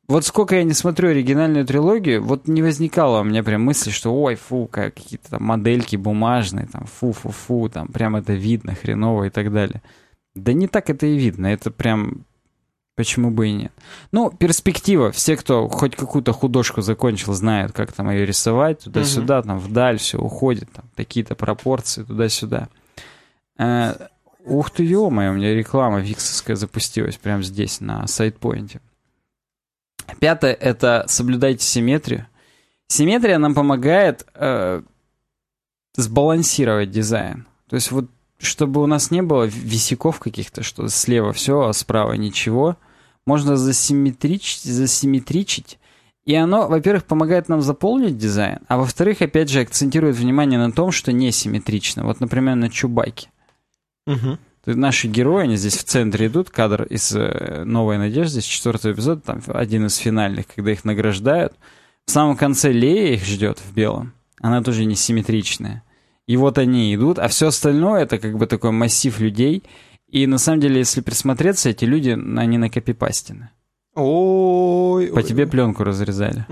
вот 0.06 0.26
сколько 0.26 0.56
я 0.56 0.64
не 0.64 0.74
смотрю 0.74 1.10
оригинальную 1.10 1.64
трилогию, 1.64 2.22
вот 2.22 2.46
не 2.46 2.62
возникало 2.62 3.20
у 3.20 3.24
меня 3.24 3.42
прям 3.42 3.62
мысли, 3.62 3.90
что 3.90 4.14
ой, 4.14 4.34
фу, 4.34 4.68
как 4.70 4.94
какие-то 4.94 5.30
там 5.30 5.44
модельки 5.44 5.96
бумажные, 5.96 6.66
там 6.66 6.84
фу-фу-фу, 6.84 7.70
там 7.70 7.88
прям 7.88 8.16
это 8.16 8.34
видно 8.34 8.74
хреново 8.74 9.24
и 9.24 9.30
так 9.30 9.50
далее. 9.52 9.82
Да 10.34 10.52
не 10.52 10.68
так 10.68 10.90
это 10.90 11.06
и 11.06 11.16
видно, 11.16 11.46
это 11.46 11.70
прям 11.70 12.26
Почему 12.96 13.30
бы 13.30 13.48
и 13.48 13.52
нет? 13.52 13.72
Ну, 14.12 14.30
перспектива. 14.30 15.10
Все, 15.10 15.36
кто 15.36 15.68
хоть 15.68 15.96
какую-то 15.96 16.32
художку 16.32 16.80
закончил, 16.80 17.32
знают, 17.32 17.72
как 17.72 17.92
там 17.92 18.08
ее 18.10 18.24
рисовать. 18.24 18.80
Туда-сюда, 18.80 19.42
там 19.42 19.58
вдаль 19.58 19.98
все 19.98 20.18
уходит. 20.18 20.70
Там 20.72 20.84
такие-то 20.94 21.34
пропорции, 21.34 22.04
туда-сюда. 22.04 22.68
Э, 23.58 23.94
ух 24.44 24.70
ты, 24.70 24.84
ё 24.84 25.06
у 25.06 25.10
меня 25.10 25.54
реклама 25.54 26.00
виксовская 26.00 26.54
запустилась 26.54 27.16
прямо 27.16 27.42
здесь, 27.42 27.80
на 27.80 28.06
сайтпоинте. 28.06 28.80
Пятое— 30.20 30.52
это 30.60 31.04
соблюдайте 31.08 31.64
симметрию. 31.64 32.26
Симметрия 32.86 33.38
нам 33.38 33.54
помогает 33.54 34.24
э, 34.34 34.82
сбалансировать 35.96 36.90
дизайн. 36.90 37.46
То 37.68 37.74
есть 37.74 37.90
вот 37.90 38.08
чтобы 38.38 38.82
у 38.82 38.86
нас 38.86 39.10
не 39.10 39.22
было 39.22 39.44
висяков 39.44 40.20
каких-то, 40.20 40.62
что 40.62 40.88
слева 40.88 41.32
все, 41.32 41.62
а 41.62 41.72
справа 41.72 42.12
ничего, 42.12 42.76
можно 43.26 43.56
засимметричить, 43.56 44.62
засимметричить. 44.62 45.78
И 46.24 46.34
оно, 46.34 46.68
во-первых, 46.68 47.04
помогает 47.04 47.48
нам 47.48 47.60
заполнить 47.60 48.16
дизайн, 48.16 48.60
а 48.66 48.78
во-вторых, 48.78 49.20
опять 49.20 49.50
же, 49.50 49.60
акцентирует 49.60 50.16
внимание 50.16 50.58
на 50.58 50.72
том, 50.72 50.90
что 50.90 51.12
несимметрично. 51.12 52.04
Вот, 52.04 52.20
например, 52.20 52.54
на 52.54 52.70
Чубайке. 52.70 53.28
Угу. 54.06 54.38
Наши 54.66 55.08
герои, 55.08 55.44
они 55.44 55.56
здесь 55.56 55.76
в 55.76 55.84
центре 55.84 56.28
идут, 56.28 56.48
кадр 56.48 56.84
из 56.84 57.14
э, 57.14 57.64
«Новой 57.66 57.98
надежды», 57.98 58.40
из 58.40 58.44
четвертого 58.44 58.92
эпизода, 58.92 59.20
там 59.20 59.42
один 59.48 59.86
из 59.86 59.96
финальных, 59.96 60.46
когда 60.46 60.72
их 60.72 60.84
награждают. 60.84 61.52
В 62.06 62.10
самом 62.10 62.36
конце 62.36 62.72
Лея 62.72 63.14
их 63.14 63.24
ждет 63.24 63.58
в 63.58 63.74
белом. 63.74 64.14
Она 64.40 64.62
тоже 64.62 64.86
несимметричная. 64.86 65.82
И 66.26 66.38
вот 66.38 66.56
они 66.56 66.94
идут, 66.94 67.18
а 67.18 67.28
все 67.28 67.48
остальное 67.48 68.02
это 68.02 68.18
как 68.18 68.38
бы 68.38 68.46
такой 68.46 68.70
массив 68.70 69.18
людей. 69.20 69.62
И 70.14 70.28
на 70.28 70.38
самом 70.38 70.60
деле, 70.60 70.78
если 70.78 71.00
присмотреться, 71.00 71.70
эти 71.70 71.84
люди, 71.84 72.10
они 72.10 72.56
на 72.56 72.70
копипастины. 72.70 73.50
Ой. 73.96 75.08
По 75.08 75.24
тебе 75.24 75.44
пленку 75.44 75.82
разрезали. 75.82 76.46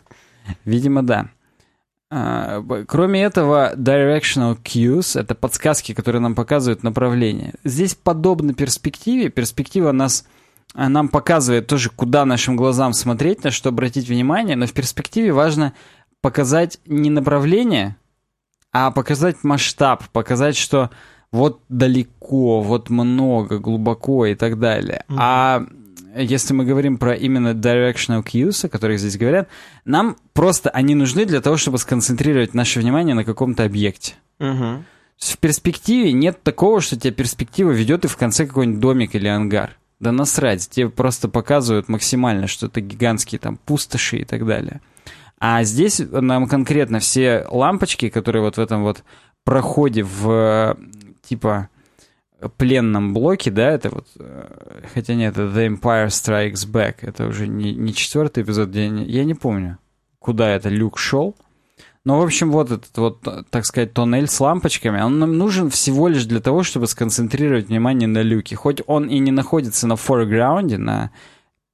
Видимо, 0.66 1.02
да. 1.02 1.30
А, 2.10 2.62
кроме 2.86 3.22
этого, 3.22 3.74
directional 3.76 4.58
cues— 4.62 5.18
это 5.20 5.34
подсказки, 5.34 5.94
которые 5.94 6.20
нам 6.20 6.34
показывают 6.34 6.82
направление. 6.82 7.54
Здесь 7.64 7.94
подобно 7.94 8.52
перспективе. 8.52 9.30
Перспектива 9.30 9.92
нас, 9.92 10.26
а, 10.74 10.90
нам 10.90 11.08
показывает 11.08 11.66
тоже, 11.66 11.88
куда 11.88 12.26
нашим 12.26 12.56
глазам 12.56 12.92
смотреть, 12.92 13.42
на 13.42 13.50
что 13.50 13.70
обратить 13.70 14.06
внимание, 14.06 14.54
но 14.54 14.66
в 14.66 14.74
перспективе 14.74 15.32
важно 15.32 15.72
показать 16.20 16.78
не 16.84 17.08
направление, 17.08 17.96
а 18.70 18.90
показать 18.90 19.44
масштаб, 19.44 20.06
показать, 20.10 20.58
что 20.58 20.90
вот 21.32 21.60
далеко, 21.68 22.62
вот 22.62 22.90
много, 22.90 23.58
глубоко 23.58 24.26
и 24.26 24.34
так 24.34 24.58
далее. 24.58 25.04
Mm-hmm. 25.08 25.16
А 25.18 25.66
если 26.16 26.54
мы 26.54 26.64
говорим 26.64 26.98
про 26.98 27.14
именно 27.14 27.52
directional 27.52 28.24
cues, 28.24 28.66
о 28.66 28.68
которых 28.68 28.98
здесь 28.98 29.16
говорят, 29.16 29.48
нам 29.84 30.16
просто 30.32 30.70
они 30.70 30.94
нужны 30.94 31.24
для 31.26 31.40
того, 31.40 31.56
чтобы 31.56 31.78
сконцентрировать 31.78 32.54
наше 32.54 32.80
внимание 32.80 33.14
на 33.14 33.24
каком-то 33.24 33.64
объекте. 33.64 34.14
Mm-hmm. 34.40 34.82
В 35.18 35.38
перспективе 35.38 36.12
нет 36.12 36.42
такого, 36.42 36.80
что 36.80 36.98
тебя 36.98 37.12
перспектива 37.12 37.72
ведет 37.72 38.04
и 38.04 38.08
в 38.08 38.16
конце 38.16 38.46
какой-нибудь 38.46 38.80
домик 38.80 39.14
или 39.14 39.26
ангар. 39.26 39.76
Да 40.00 40.12
насрать, 40.12 40.68
тебе 40.70 40.88
просто 40.90 41.28
показывают 41.28 41.88
максимально, 41.88 42.46
что 42.46 42.66
это 42.66 42.80
гигантские 42.80 43.40
там 43.40 43.56
пустоши 43.56 44.18
и 44.18 44.24
так 44.24 44.46
далее. 44.46 44.80
А 45.40 45.64
здесь 45.64 46.00
нам 46.10 46.46
конкретно 46.46 47.00
все 47.00 47.46
лампочки, 47.50 48.08
которые 48.08 48.42
вот 48.42 48.56
в 48.56 48.60
этом 48.60 48.82
вот 48.82 49.02
проходе 49.44 50.04
в 50.04 50.76
типа 51.28 51.68
пленном 52.56 53.14
блоке, 53.14 53.50
да, 53.50 53.70
это 53.70 53.90
вот, 53.90 54.06
э, 54.18 54.82
хотя 54.94 55.14
нет, 55.14 55.36
это 55.36 55.42
The 55.42 55.76
Empire 55.76 56.06
Strikes 56.06 56.70
Back, 56.70 56.96
это 57.00 57.26
уже 57.26 57.48
не, 57.48 57.74
не 57.74 57.92
четвертый 57.92 58.44
эпизод, 58.44 58.74
я 58.74 58.88
не, 58.88 59.04
я 59.04 59.24
не 59.24 59.34
помню, 59.34 59.78
куда 60.20 60.48
это 60.50 60.68
Люк 60.68 60.98
шел, 60.98 61.34
но, 62.04 62.20
в 62.20 62.22
общем, 62.22 62.52
вот 62.52 62.70
этот 62.70 62.96
вот, 62.96 63.20
так 63.50 63.66
сказать, 63.66 63.92
тоннель 63.92 64.28
с 64.28 64.40
лампочками, 64.40 65.00
он 65.00 65.18
нам 65.18 65.36
нужен 65.36 65.68
всего 65.68 66.08
лишь 66.08 66.24
для 66.24 66.40
того, 66.40 66.62
чтобы 66.62 66.86
сконцентрировать 66.86 67.68
внимание 67.68 68.08
на 68.08 68.22
люке. 68.22 68.56
Хоть 68.56 68.80
он 68.86 69.08
и 69.08 69.18
не 69.18 69.30
находится 69.30 69.86
на 69.86 69.96
форграунде, 69.96 70.78
на 70.78 71.10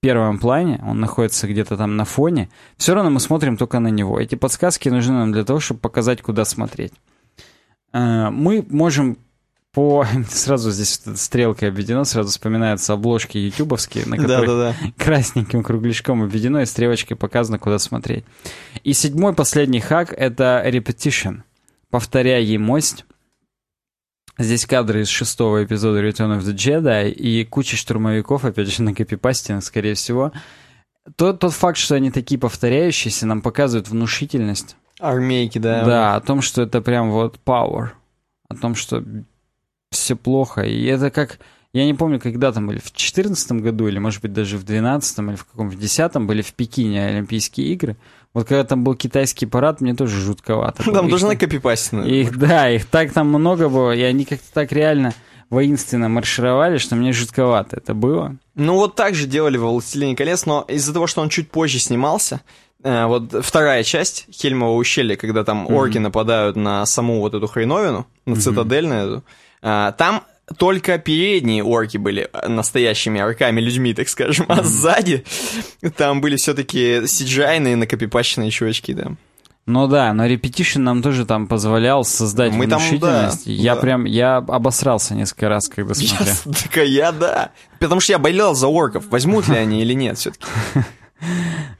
первом 0.00 0.38
плане, 0.38 0.82
он 0.84 0.98
находится 0.98 1.46
где-то 1.46 1.76
там 1.76 1.96
на 1.96 2.04
фоне, 2.04 2.50
все 2.76 2.94
равно 2.94 3.10
мы 3.10 3.20
смотрим 3.20 3.56
только 3.56 3.78
на 3.78 3.88
него. 3.88 4.18
Эти 4.18 4.34
подсказки 4.34 4.88
нужны 4.88 5.14
нам 5.14 5.32
для 5.32 5.44
того, 5.44 5.60
чтобы 5.60 5.80
показать, 5.80 6.20
куда 6.20 6.44
смотреть. 6.44 6.92
Э, 7.92 8.30
мы 8.30 8.66
можем 8.68 9.18
по... 9.74 10.06
Сразу 10.30 10.70
здесь 10.70 11.00
стрелкой 11.16 11.68
обведено, 11.68 12.04
сразу 12.04 12.30
вспоминаются 12.30 12.92
обложки 12.92 13.36
ютубовские, 13.36 14.06
на 14.06 14.16
которых 14.16 14.46
да, 14.46 14.72
да, 14.72 14.76
да. 14.80 14.92
красненьким 15.04 15.62
кругляшком 15.62 16.22
обведено 16.22 16.62
и 16.62 16.66
стрелочкой 16.66 17.16
показано, 17.16 17.58
куда 17.58 17.78
смотреть. 17.78 18.24
И 18.84 18.92
седьмой 18.92 19.34
последний 19.34 19.80
хак— 19.80 20.14
это 20.16 20.62
repetition. 20.64 21.42
Повторяй 21.90 22.56
мость. 22.56 23.04
Здесь 24.38 24.66
кадры 24.66 25.02
из 25.02 25.08
шестого 25.08 25.64
эпизода 25.64 26.02
Return 26.02 26.38
of 26.38 26.40
the 26.40 26.54
Jedi 26.54 27.10
и 27.10 27.44
куча 27.44 27.76
штурмовиков, 27.76 28.44
опять 28.44 28.74
же, 28.74 28.82
на 28.82 28.94
копипасте, 28.94 29.60
скорее 29.60 29.94
всего. 29.94 30.32
Тот, 31.16 31.38
тот 31.38 31.52
факт, 31.52 31.76
что 31.76 31.94
они 31.94 32.10
такие 32.10 32.38
повторяющиеся, 32.40 33.26
нам 33.26 33.42
показывает 33.42 33.88
внушительность. 33.88 34.76
Армейки, 34.98 35.58
да. 35.58 35.84
Да, 35.84 36.16
о 36.16 36.20
том, 36.20 36.40
что 36.40 36.62
это 36.62 36.80
прям 36.80 37.10
вот 37.10 37.38
power. 37.44 37.90
О 38.48 38.56
том, 38.56 38.74
что 38.74 39.04
все 39.94 40.16
плохо. 40.16 40.62
И 40.62 40.84
это 40.84 41.10
как... 41.10 41.38
Я 41.72 41.86
не 41.86 41.94
помню, 41.94 42.20
когда 42.20 42.52
там 42.52 42.68
были, 42.68 42.78
в 42.78 42.92
2014 42.92 43.52
году, 43.52 43.88
или, 43.88 43.98
может 43.98 44.22
быть, 44.22 44.32
даже 44.32 44.58
в 44.58 44.64
2012, 44.64 45.18
или 45.18 45.34
в 45.34 45.44
каком, 45.44 45.68
в 45.68 45.76
2010 45.76 46.16
были 46.22 46.42
в 46.42 46.52
Пекине 46.52 47.06
Олимпийские 47.06 47.66
игры. 47.68 47.96
Вот 48.32 48.46
когда 48.48 48.64
там 48.64 48.84
был 48.84 48.94
китайский 48.94 49.46
парад, 49.46 49.80
мне 49.80 49.94
тоже 49.94 50.20
жутковато. 50.20 50.82
Там 50.92 51.08
тоже 51.08 51.26
на 51.26 51.36
копипастина. 51.36 52.02
Их, 52.02 52.36
да, 52.36 52.70
их 52.70 52.86
так 52.86 53.12
там 53.12 53.28
много 53.28 53.68
было, 53.68 53.92
и 53.92 54.02
они 54.02 54.24
как-то 54.24 54.52
так 54.52 54.72
реально 54.72 55.14
воинственно 55.50 56.08
маршировали, 56.08 56.78
что 56.78 56.96
мне 56.96 57.12
жутковато 57.12 57.76
это 57.76 57.94
было. 57.94 58.36
Ну 58.54 58.74
вот 58.74 58.96
так 58.96 59.14
же 59.14 59.26
делали 59.26 59.56
во 59.56 59.70
«Властелине 59.70 60.16
колец», 60.16 60.46
но 60.46 60.64
из-за 60.68 60.92
того, 60.92 61.06
что 61.06 61.22
он 61.22 61.28
чуть 61.28 61.50
позже 61.50 61.78
снимался, 61.78 62.40
э, 62.82 63.06
вот 63.06 63.44
вторая 63.44 63.84
часть 63.84 64.26
Хельмова 64.32 64.76
ущелья, 64.76 65.16
когда 65.16 65.44
там 65.44 65.66
mm-hmm. 65.66 65.74
орки 65.74 65.98
нападают 65.98 66.56
на 66.56 66.84
саму 66.86 67.20
вот 67.20 67.34
эту 67.34 67.46
хреновину, 67.46 68.06
на 68.26 68.36
цитадель 68.36 68.86
на 68.86 68.94
эту, 68.94 69.24
э, 69.62 69.92
там 69.96 70.24
только 70.58 70.98
передние 70.98 71.64
орки 71.64 71.96
были 71.96 72.28
настоящими 72.46 73.20
орками 73.20 73.60
людьми, 73.60 73.94
так 73.94 74.08
скажем, 74.08 74.46
а 74.48 74.62
сзади 74.62 75.24
там 75.96 76.20
были 76.20 76.36
все-таки 76.36 77.06
сиджайные 77.06 77.76
накопипаченные 77.76 78.50
чувачки, 78.50 78.92
да. 78.92 79.12
Ну 79.66 79.86
да, 79.86 80.12
но 80.12 80.26
репетишн 80.26 80.82
нам 80.82 81.00
тоже 81.00 81.24
там 81.24 81.46
позволял 81.46 82.04
создать 82.04 82.52
Мы 82.52 82.66
внушительность. 82.66 83.44
Там, 83.44 83.56
да, 83.56 83.62
я 83.62 83.74
да. 83.74 83.80
прям, 83.80 84.04
я 84.04 84.36
обосрался 84.36 85.14
несколько 85.14 85.48
раз, 85.48 85.68
когда 85.68 85.94
смотрел. 85.94 86.34
Я, 86.44 86.52
так 86.52 86.86
я, 86.86 87.12
да. 87.12 87.50
Потому 87.78 88.02
что 88.02 88.12
я 88.12 88.18
болел 88.18 88.54
за 88.54 88.68
орков, 88.68 89.06
возьмут 89.08 89.48
ли 89.48 89.56
они 89.56 89.80
или 89.80 89.94
нет 89.94 90.18
все-таки. 90.18 90.44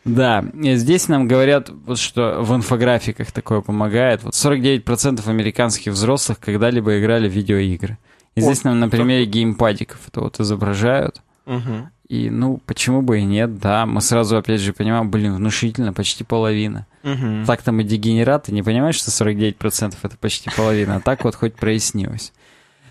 Да, 0.04 0.44
здесь 0.54 1.08
нам 1.08 1.28
говорят, 1.28 1.70
вот 1.70 1.98
что 1.98 2.42
в 2.42 2.54
инфографиках 2.54 3.32
такое 3.32 3.60
помогает. 3.60 4.22
Вот 4.22 4.34
49% 4.34 5.28
американских 5.28 5.92
взрослых 5.92 6.38
когда-либо 6.40 6.98
играли 6.98 7.28
в 7.28 7.32
видеоигры. 7.32 7.98
И 8.34 8.40
здесь 8.40 8.64
нам 8.64 8.80
на 8.80 8.88
примере 8.88 9.26
геймпадиков 9.26 9.98
это 10.08 10.20
вот 10.20 10.40
изображают. 10.40 11.22
Угу. 11.46 11.88
И, 12.08 12.28
ну, 12.28 12.60
почему 12.66 13.00
бы 13.00 13.20
и 13.20 13.24
нет, 13.24 13.58
да. 13.58 13.86
Мы 13.86 14.00
сразу, 14.00 14.36
опять 14.36 14.60
же, 14.60 14.72
понимаем, 14.72 15.10
блин, 15.10 15.34
внушительно, 15.34 15.92
почти 15.92 16.22
половина. 16.22 16.86
Угу. 17.02 17.46
Так 17.46 17.62
там 17.62 17.80
и 17.80 17.84
дегенераты 17.84 18.52
не 18.52 18.62
понимаешь, 18.62 18.96
что 18.96 19.10
49% 19.10 19.94
это 20.02 20.16
почти 20.18 20.50
половина, 20.54 20.96
а 20.96 21.00
так 21.00 21.24
вот 21.24 21.34
хоть 21.34 21.54
прояснилось. 21.54 22.32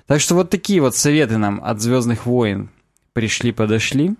Так 0.08 0.20
что 0.20 0.36
вот 0.36 0.50
такие 0.50 0.82
вот 0.82 0.96
советы 0.96 1.38
нам 1.38 1.62
от 1.64 1.80
«Звездных 1.80 2.26
войн» 2.26 2.70
пришли-подошли. 3.14 4.16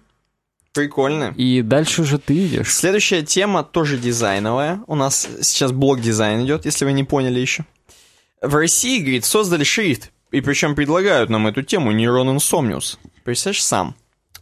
Прикольно. 0.74 1.34
И 1.38 1.62
дальше 1.62 2.02
уже 2.02 2.18
ты 2.18 2.48
идешь. 2.48 2.74
Следующая 2.74 3.22
тема 3.22 3.64
тоже 3.64 3.98
дизайновая. 3.98 4.82
У 4.88 4.96
нас 4.96 5.28
сейчас 5.42 5.72
блок 5.72 6.02
дизайн 6.02 6.44
идет, 6.46 6.66
если 6.66 6.86
вы 6.86 6.94
не 6.94 7.04
поняли 7.04 7.40
еще. 7.40 7.66
В 8.42 8.56
России, 8.56 9.00
говорит, 9.00 9.24
создали 9.24 9.64
шрифт 9.64 10.12
и 10.32 10.42
причем 10.42 10.76
предлагают 10.76 11.30
нам 11.30 11.48
эту 11.48 11.62
тему 11.62 11.92
Нейрон 11.92 12.36
Insomnius. 12.36 12.98
Представляешь, 13.24 13.64
сам. 13.64 13.96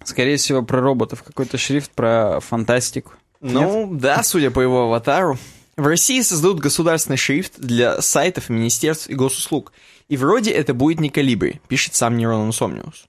Скорее 0.06 0.38
всего, 0.38 0.64
про 0.64 0.80
роботов. 0.80 1.22
Какой-то 1.22 1.58
шрифт 1.58 1.92
про 1.92 2.40
фантастику. 2.40 3.14
Ну, 3.42 3.88
Нет? 3.88 4.00
да, 4.00 4.24
судя 4.24 4.52
по 4.52 4.62
его 4.62 4.84
аватару. 4.84 5.38
В 5.76 5.86
России 5.86 6.22
создадут 6.22 6.60
государственный 6.60 7.18
шрифт 7.18 7.60
для 7.60 8.02
сайтов, 8.02 8.50
министерств 8.50 9.10
и 9.10 9.16
госуслуг. 9.16 9.74
И 10.08 10.18
вроде 10.18 10.52
это 10.52 10.74
будет 10.74 11.00
не 11.00 11.10
калибри, 11.10 11.60
пишет 11.68 11.96
сам 11.96 12.18
Нейрон 12.18 12.50
Insomnius. 12.50 13.06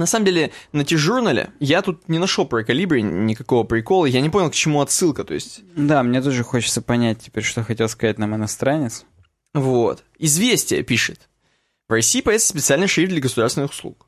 На 0.00 0.06
самом 0.06 0.24
деле, 0.24 0.50
на 0.72 0.82
T-журнале 0.82 1.50
я 1.60 1.82
тут 1.82 2.08
не 2.08 2.18
нашел 2.18 2.46
про 2.46 2.64
калибри 2.64 3.02
никакого 3.02 3.64
прикола. 3.64 4.06
Я 4.06 4.22
не 4.22 4.30
понял, 4.30 4.48
к 4.48 4.54
чему 4.54 4.80
отсылка, 4.80 5.24
то 5.24 5.34
есть... 5.34 5.60
Да, 5.76 6.02
мне 6.02 6.22
тоже 6.22 6.42
хочется 6.42 6.80
понять 6.80 7.18
теперь, 7.18 7.44
что 7.44 7.62
хотел 7.62 7.86
сказать 7.86 8.16
нам 8.16 8.34
иностранец. 8.34 9.04
Вот. 9.52 10.02
Известие 10.18 10.82
пишет. 10.84 11.28
В 11.86 11.92
России 11.92 12.22
появится 12.22 12.48
специальный 12.48 12.86
шрифт 12.86 13.12
для 13.12 13.20
государственных 13.20 13.72
услуг. 13.72 14.06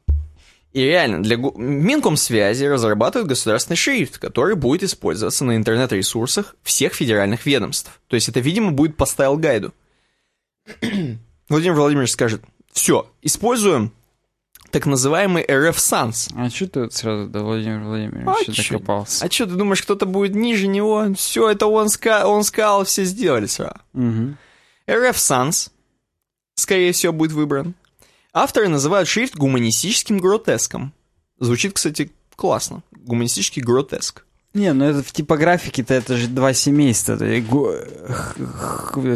И 0.73 0.81
реально, 0.81 1.23
для 1.23 1.37
Минкомсвязи 1.37 2.65
разрабатывают 2.65 3.29
государственный 3.29 3.77
шрифт, 3.77 4.17
который 4.17 4.55
будет 4.55 4.85
использоваться 4.85 5.45
на 5.45 5.57
интернет-ресурсах 5.57 6.57
всех 6.63 6.95
федеральных 6.95 7.45
ведомств. 7.45 8.01
То 8.07 8.15
есть 8.17 8.31
это, 8.31 8.41
видимо, 8.41 8.73
будет 8.73 8.97
по 8.97 9.05
style 9.05 9.34
guide 9.34 9.63
у. 9.63 9.75
Владимир 11.51 11.75
Владимирович 11.75 12.13
скажет, 12.13 12.43
все, 12.73 13.13
используем 13.21 13.93
так 14.73 14.87
называемый 14.87 15.45
RF 15.45 15.77
Sans. 15.77 16.33
А 16.37 16.51
что 16.51 16.67
ты 16.67 16.91
сразу 16.91 17.29
до 17.29 17.45
Владимира 17.45 17.85
Владимировича 17.85 18.53
А 18.53 18.63
докопался? 18.75 19.25
А 19.25 19.31
что, 19.31 19.47
ты 19.47 19.53
думаешь, 19.53 19.83
кто-то 19.83 20.07
будет 20.07 20.35
ниже 20.35 20.67
него? 20.67 21.15
Все, 21.15 21.51
это 21.51 21.67
он, 21.67 21.87
ска- 21.87 22.25
он 22.25 22.43
сказал, 22.43 22.85
все 22.85 23.05
сделали 23.05 23.47
сразу. 23.47 23.77
Мгм. 23.93 24.37
RF 24.89 25.15
Sans, 25.15 25.71
скорее 26.57 26.93
всего, 26.93 27.13
будет 27.13 27.33
выбран. 27.33 27.75
Авторы 28.33 28.69
называют 28.69 29.09
шрифт 29.09 29.37
гуманистическим 29.37 30.19
гротеском. 30.19 30.93
Звучит, 31.39 31.75
кстати, 31.75 32.11
классно. 32.35 32.83
Гуманистический 32.93 33.63
гротеск. 33.63 34.25
Не, 34.55 34.73
ну 34.75 34.85
это 34.85 35.03
в 35.03 35.13
типографике-то 35.13 35.95
это 35.95 36.17
же 36.17 36.29
два 36.29 36.53
семейства. 36.53 37.17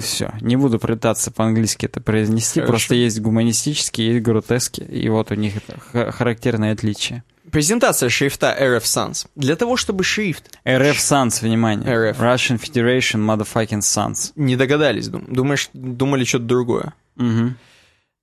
Все, 0.01 0.32
не 0.41 0.57
буду 0.57 0.78
пытаться 0.78 1.30
по-английски 1.30 1.87
это 1.87 2.01
произнести. 2.01 2.61
Хорошо. 2.61 2.70
Просто 2.72 2.95
есть 2.95 3.20
гуманистические, 3.20 4.12
есть 4.14 4.22
гротески, 4.22 4.80
и 4.80 5.09
вот 5.09 5.30
у 5.30 5.34
них 5.34 5.55
это 5.57 5.78
ха- 5.93 6.11
характерное 6.11 6.72
отличие. 6.72 7.22
Презентация 7.51 8.09
шрифта 8.09 8.57
RF 8.59 8.82
Sans. 8.82 9.26
Для 9.37 9.55
того, 9.57 9.76
чтобы 9.76 10.03
шрифт 10.05 10.59
RF 10.64 10.97
Sans, 10.97 11.43
внимание. 11.43 11.89
RF. 11.89 12.18
Russian 12.18 12.59
Federation 12.61 13.20
Motherfucking 13.24 13.80
Sans. 13.80 14.32
не 14.37 14.57
догадались, 14.57 15.09
дум- 15.09 15.26
думаешь, 15.28 15.68
думали 15.72 16.24
что-то 16.24 16.45
другое. 16.45 16.95
Мгм. 17.16 17.57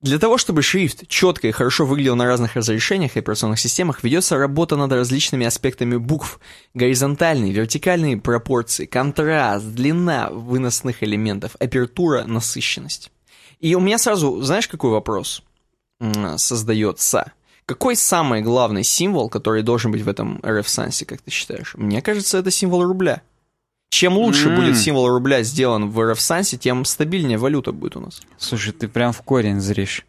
Для 0.03 0.19
того, 0.19 0.37
чтобы 0.37 0.61
шрифт 0.63 1.07
четко 1.07 1.47
и 1.47 1.51
хорошо 1.51 1.85
выглядел 1.85 2.17
на 2.17 2.25
разных 2.25 2.57
разрешениях 2.57 3.15
и 3.15 3.19
операционных 3.19 3.57
системах, 3.57 4.03
ведется 4.03 4.37
работа 4.37 4.75
над 4.75 4.91
различными 4.91 5.45
аспектами 5.45 5.95
букв. 5.95 6.41
Горизонтальные, 6.73 7.53
вертикальные 7.53 8.17
пропорции, 8.17 8.85
контраст, 8.85 9.65
длина 9.65 10.29
выносных 10.29 11.03
элементов, 11.03 11.55
апертура, 11.57 12.25
насыщенность. 12.25 13.11
И 13.61 13.75
у 13.75 13.79
меня 13.79 13.97
сразу, 13.97 14.41
знаешь, 14.41 14.67
какой 14.67 14.91
вопрос 14.91 15.41
создается? 16.35 17.31
Какой 17.65 17.95
самый 17.95 18.41
главный 18.41 18.83
символ, 18.83 19.29
который 19.29 19.63
должен 19.63 19.93
быть 19.93 20.01
в 20.01 20.09
этом 20.09 20.39
RF 20.39 20.67
Сансе, 20.67 21.05
как 21.05 21.21
ты 21.21 21.31
считаешь? 21.31 21.75
Мне 21.75 22.01
кажется, 22.01 22.39
это 22.39 22.51
символ 22.51 22.83
рубля. 22.83 23.21
Чем 23.93 24.17
лучше 24.17 24.49
М. 24.49 24.55
будет 24.55 24.75
символ 24.75 25.07
рубля 25.07 25.43
сделан 25.43 25.87
в 25.91 25.99
RF 25.99 26.19
Сансе, 26.19 26.57
тем 26.57 26.83
стабильнее 26.83 27.37
валюта 27.37 27.71
будет 27.71 27.95
у 27.95 27.99
нас. 27.99 28.23
Слушай, 28.39 28.73
ты 28.73 28.87
прям 28.87 29.13
в 29.13 29.21
корень 29.21 29.59
зришь. 29.61 30.03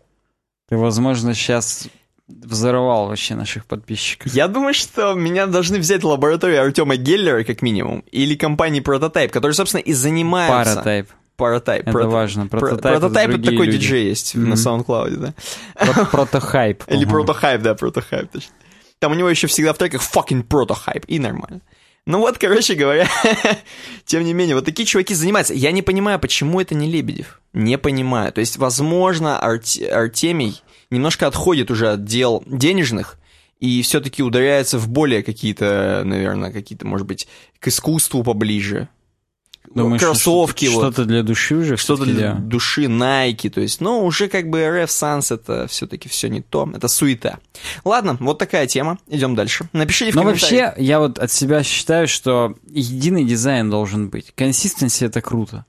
Ты, 0.71 0.79
возможно, 0.79 1.35
сейчас 1.35 1.89
взорвал 2.27 3.09
вообще 3.09 3.35
наших 3.35 3.67
подписчиков. 3.67 4.33
Я 4.33 4.49
думаю, 4.49 4.73
что 4.73 5.13
меня 5.13 5.47
должны 5.47 5.79
взять 5.79 6.03
лабораторию 6.03 6.63
Артема 6.63 6.97
Геллера, 6.97 7.45
как 7.45 7.61
минимум, 7.61 8.01
или 8.11 8.35
компании 8.37 8.81
Прототайп, 8.81 9.31
которые, 9.31 9.55
собственно, 9.55 9.83
и 9.83 9.93
занимаются... 9.93 10.77
Паратайп. 10.77 11.09
Паратайп. 11.37 11.83
Это 11.87 11.99
Прото- 11.99 12.09
важно. 12.09 12.47
Про- 12.47 12.61
Прототайп, 12.61 13.01
Прототайп 13.01 13.29
это 13.29 13.39
другие 13.39 13.53
такой 13.59 13.67
люди. 13.67 13.79
диджей 13.81 14.07
есть 14.09 14.35
Мгм. 14.35 14.49
на 14.49 14.55
SoundCloud, 14.55 15.17
да? 15.17 15.35
Про- 15.93 16.05
Протохайп. 16.07 16.85
Или 16.89 17.05
протохайп, 17.05 17.61
да, 17.61 17.75
протохайп, 17.75 18.31
точно. 18.33 18.55
Там 18.99 19.13
у 19.13 19.15
него 19.15 19.29
еще 19.29 19.47
всегда 19.47 19.75
в 19.75 19.77
треках 19.79 20.01
fucking 20.01 20.45
протохайп, 20.45 21.05
и 21.07 21.19
нормально. 21.19 21.61
Ну 22.07 22.19
вот, 22.19 22.37
короче 22.37 22.75
говоря, 22.75 23.09
тем 24.05 24.25
не 24.25 24.35
менее, 24.35 24.55
вот 24.55 24.67
такие 24.67 24.85
чуваки 24.85 25.15
занимаются. 25.15 25.55
Я 25.55 25.73
не 25.73 25.81
понимаю, 25.81 26.19
почему 26.19 26.61
это 26.61 26.75
не 26.75 26.91
Лебедев. 26.91 27.41
Не 27.55 27.79
понимаю. 27.79 28.31
То 28.33 28.41
есть, 28.41 28.59
возможно, 28.59 29.41
Арт- 29.43 29.83
Артемий 29.91 30.61
немножко 30.91 31.27
отходит 31.27 31.71
уже 31.71 31.93
от 31.93 32.05
дел 32.05 32.43
денежных 32.47 33.19
и 33.59 33.81
все-таки 33.81 34.23
ударяется 34.23 34.79
в 34.79 34.89
более 34.89 35.23
какие-то, 35.23 36.03
наверное, 36.05 36.53
какие-то, 36.53 36.87
может 36.87 37.07
быть, 37.07 37.27
к 37.59 37.69
искусству 37.69 38.23
поближе. 38.23 38.89
Думаешь, 39.75 40.01
Кроссовки, 40.03 40.67
что- 40.67 40.75
вот. 40.77 40.93
Что-то 40.95 41.05
для 41.07 41.23
души 41.23 41.57
уже 41.57 41.77
Что-то 41.77 42.05
для 42.05 42.15
делают? 42.15 42.49
души, 42.49 42.85
Nike, 42.85 43.51
то 43.51 43.61
есть, 43.61 43.81
ну, 43.81 44.05
уже 44.05 44.29
как 44.29 44.49
бы 44.49 44.61
RF 44.61 44.87
Sans 44.87 45.35
это 45.35 45.67
все-таки 45.69 46.09
все 46.09 46.29
не 46.29 46.43
то, 46.43 46.69
это 46.75 46.87
суета. 46.89 47.39
Ладно, 47.85 48.17
вот 48.21 48.39
такая 48.39 48.67
тема, 48.67 48.99
идем 49.09 49.35
дальше. 49.35 49.69
Напишите 49.73 50.13
в 50.13 50.15
Но 50.15 50.23
комментариях. 50.23 50.67
вообще, 50.71 50.85
я 50.85 50.99
вот 51.01 51.19
от 51.19 51.33
себя 51.33 51.63
считаю, 51.63 52.07
что 52.09 52.55
единый 52.71 53.25
дизайн 53.25 53.69
должен 53.71 54.09
быть. 54.09 54.33
Консистенция— 54.37 55.09
это 55.09 55.21
круто. 55.21 55.65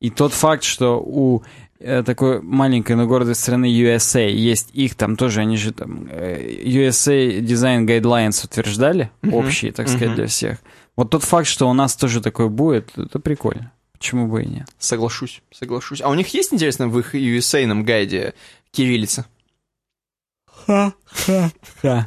И 0.00 0.08
тот 0.10 0.32
факт, 0.32 0.64
что 0.64 0.98
у 0.98 1.42
э, 1.82 2.02
такой 2.02 2.42
маленькой, 2.42 2.94
но 2.96 3.06
гордой 3.06 3.34
страны 3.34 3.64
USA 3.64 4.28
есть 4.30 4.68
их 4.74 4.94
там 4.96 5.16
тоже, 5.16 5.40
они 5.40 5.56
же 5.56 5.72
там 5.72 6.08
э, 6.10 6.60
USA 6.64 7.40
Design 7.40 7.86
Guidelines 7.86 8.44
утверждали, 8.44 9.10
Мгм. 9.22 9.34
общие, 9.34 9.72
так 9.72 9.88
сказать, 9.88 10.08
Мгм. 10.08 10.16
для 10.16 10.26
всех. 10.26 10.58
Вот 11.00 11.08
тот 11.08 11.24
факт, 11.24 11.48
что 11.48 11.66
у 11.66 11.72
нас 11.72 11.96
тоже 11.96 12.20
такой 12.20 12.50
будет, 12.50 12.98
это 12.98 13.18
прикольно. 13.20 13.72
Почему 13.92 14.26
бы 14.26 14.42
и 14.42 14.46
нет? 14.46 14.68
Соглашусь, 14.78 15.40
соглашусь. 15.50 16.02
А 16.02 16.10
у 16.10 16.14
них 16.14 16.34
есть, 16.34 16.52
интересно, 16.52 16.88
в 16.88 16.98
их 16.98 17.14
USA-ном 17.14 17.84
гайде 17.84 18.34
кириллица? 18.70 19.24
Ха-ха-ха. 20.44 22.04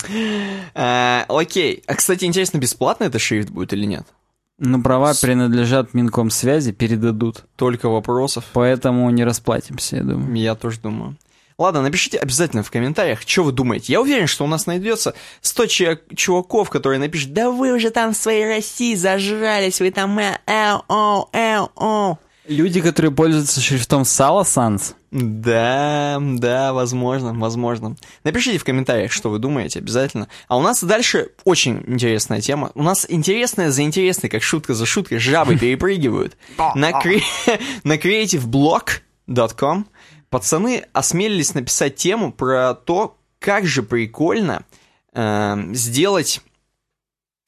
А, 0.76 1.26
окей. 1.28 1.82
А, 1.88 1.96
кстати, 1.96 2.26
интересно, 2.26 2.60
бесплатно 2.60 3.06
это 3.06 3.18
шрифт 3.18 3.50
будет 3.50 3.74
или 3.74 3.86
нет? 3.86 4.06
Но 4.60 4.80
права 4.80 5.16
принадлежат 5.20 5.96
Минкомсвязи, 5.96 6.72
передадут. 6.72 7.46
Только 7.56 7.89
вопросов. 7.89 8.46
Поэтому 8.54 9.10
не 9.10 9.24
расплатимся, 9.24 9.96
я 9.96 10.04
думаю. 10.04 10.36
Я 10.36 10.54
тоже 10.54 10.80
думаю. 10.80 11.18
Ладно, 11.58 11.82
напишите 11.82 12.18
обязательно 12.18 12.64
в 12.64 12.72
комментариях, 12.72 13.22
что 13.26 13.43
вы 13.43 13.51
думаете. 13.51 13.93
Я 13.93 14.01
уверен, 14.01 14.28
что 14.28 14.43
у 14.43 14.47
нас 14.47 14.66
найдется 14.66 15.14
100 15.41 15.66
че- 15.68 15.99
чуваков, 16.16 16.70
которые 16.70 16.99
напишут, 16.99 17.34
да 17.34 17.49
вы 17.51 17.74
уже 17.74 17.89
там 17.91 18.14
в 18.14 18.18
своей 18.18 18.45
России 18.47 18.95
зажрались, 18.95 19.80
вы 19.80 19.91
там 19.91 20.18
э, 20.20 20.38
э, 20.47 20.74
о, 20.88 21.30
э, 21.32 21.60
о». 21.76 22.18
Люди, 22.47 22.82
которые 22.82 23.12
пользуются 23.14 23.62
шрифтом 23.62 24.04
Сала 24.04 24.43
Санс, 24.43 24.95
Да, 25.12 26.18
да, 26.20 26.74
возможно, 26.74 27.34
возможно. 27.34 27.95
Напишите 28.26 28.58
в 28.58 28.66
комментариях, 28.66 29.14
что 29.14 29.30
вы 29.30 29.39
думаете, 29.39 29.80
обязательно. 29.80 30.28
А 30.49 30.58
у 30.58 30.62
нас 30.62 30.84
дальше 30.84 31.30
очень 31.45 31.82
интересная 31.88 32.41
тема. 32.41 32.72
У 32.76 32.84
нас 32.84 33.06
интересная 33.08 33.72
за 33.72 33.84
интересной, 33.84 34.30
как 34.30 34.43
шутка 34.43 34.74
за 34.74 34.86
шуткой, 34.86 35.20
жабы 35.20 35.56
перепрыгивают. 35.60 36.36
На 36.76 36.91
creativeblog.com 37.95 39.86
пацаны 40.34 40.86
осмелились 40.94 41.54
написать 41.54 41.96
тему 41.96 42.34
про 42.34 42.74
то, 42.74 43.16
как 43.38 43.68
же 43.68 43.84
прикольно 43.84 44.66
эм, 45.14 45.76
сделать 45.76 46.42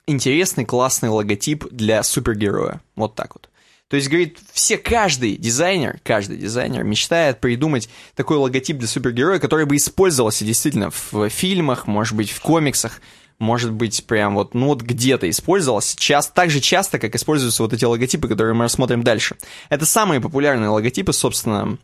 интересный, 0.05 0.65
классный 0.65 1.09
логотип 1.09 1.65
для 1.71 2.03
супергероя. 2.03 2.81
Вот 2.95 3.15
так 3.15 3.33
вот. 3.33 3.49
То 3.87 3.95
есть, 3.95 4.07
говорит, 4.07 4.37
все, 4.51 4.77
каждый 4.77 5.35
дизайнер, 5.35 5.99
каждый 6.03 6.37
дизайнер 6.37 6.83
мечтает 6.83 7.39
придумать 7.39 7.89
такой 8.15 8.37
логотип 8.37 8.77
для 8.77 8.87
супергероя, 8.87 9.39
который 9.39 9.65
бы 9.65 9.77
использовался 9.77 10.45
действительно 10.45 10.91
в 10.91 11.27
фильмах, 11.29 11.87
может 11.87 12.15
быть, 12.15 12.29
в 12.29 12.39
комиксах, 12.39 13.01
может 13.39 13.71
быть, 13.71 14.05
прям 14.05 14.35
вот, 14.35 14.53
ну 14.53 14.67
вот 14.67 14.83
где-то 14.83 15.27
использовался, 15.27 15.97
часто, 15.97 16.35
так 16.35 16.51
же 16.51 16.59
часто, 16.59 16.99
как 16.99 17.15
используются 17.15 17.63
вот 17.63 17.73
эти 17.73 17.83
логотипы, 17.83 18.27
которые 18.27 18.53
мы 18.53 18.65
рассмотрим 18.65 19.01
дальше. 19.01 19.37
Это 19.69 19.87
самые 19.87 20.21
популярные 20.21 20.69
логотипы, 20.69 21.13
собственно, 21.13 21.79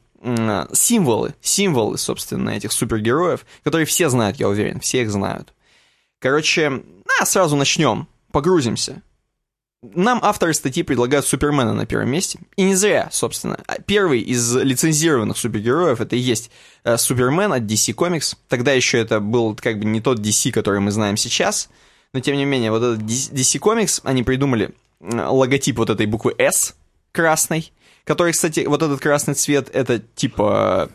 символы, 0.74 1.34
символы, 1.41 1.97
собственно, 1.97 2.51
этих 2.51 2.72
супергероев, 2.72 3.45
которые 3.63 3.86
все 3.86 4.09
знают, 4.09 4.38
я 4.38 4.47
уверен, 4.47 4.80
все 4.80 5.01
их 5.01 5.11
знают. 5.11 5.53
Короче, 6.19 6.84
а, 7.19 7.26
сразу 7.26 7.55
начнем, 7.55 8.07
погрузимся. 8.32 9.01
Нам 9.82 10.19
авторы 10.22 10.53
статьи 10.53 10.84
предлагают 10.84 11.26
Супермена 11.26 11.74
на 11.74 11.88
первом 11.88 12.11
месте. 12.11 12.39
И 12.55 12.61
не 12.61 12.76
зря, 12.76 13.09
собственно. 13.11 13.57
А 13.65 13.82
Первый 13.82 14.22
из 14.22 14.55
лицензированных 14.55 15.36
супергероев 15.36 15.99
это 15.99 16.15
и 16.15 16.19
есть 16.19 16.51
э, 16.84 16.97
Супермен 16.97 17.51
от 17.51 17.63
DC 17.63 17.95
Comics. 17.95 18.36
Тогда 18.47 18.74
еще 18.74 18.99
это 18.99 19.19
был 19.19 19.55
как 19.55 19.80
бы 19.80 19.86
не 19.86 19.99
тот 19.99 20.19
DC, 20.19 20.51
который 20.51 20.82
мы 20.82 20.91
знаем 20.91 21.17
сейчас. 21.17 21.67
Но 22.13 22.19
тем 22.19 22.36
не 22.36 22.45
менее, 22.45 22.69
вот 22.69 22.84
этот 22.84 22.99
DC 22.99 23.59
Comics, 23.59 24.01
они 24.03 24.22
придумали 24.22 24.76
логотип 24.99 25.80
вот 25.80 25.89
этой 25.89 26.05
буквы 26.05 26.36
S 26.38 26.76
красной. 27.11 27.72
Который, 28.04 28.34
кстати, 28.34 28.66
вот 28.68 28.82
этот 28.82 28.99
красный 28.99 29.34
цвет, 29.36 29.70
это 29.74 29.99
типа... 29.99 30.89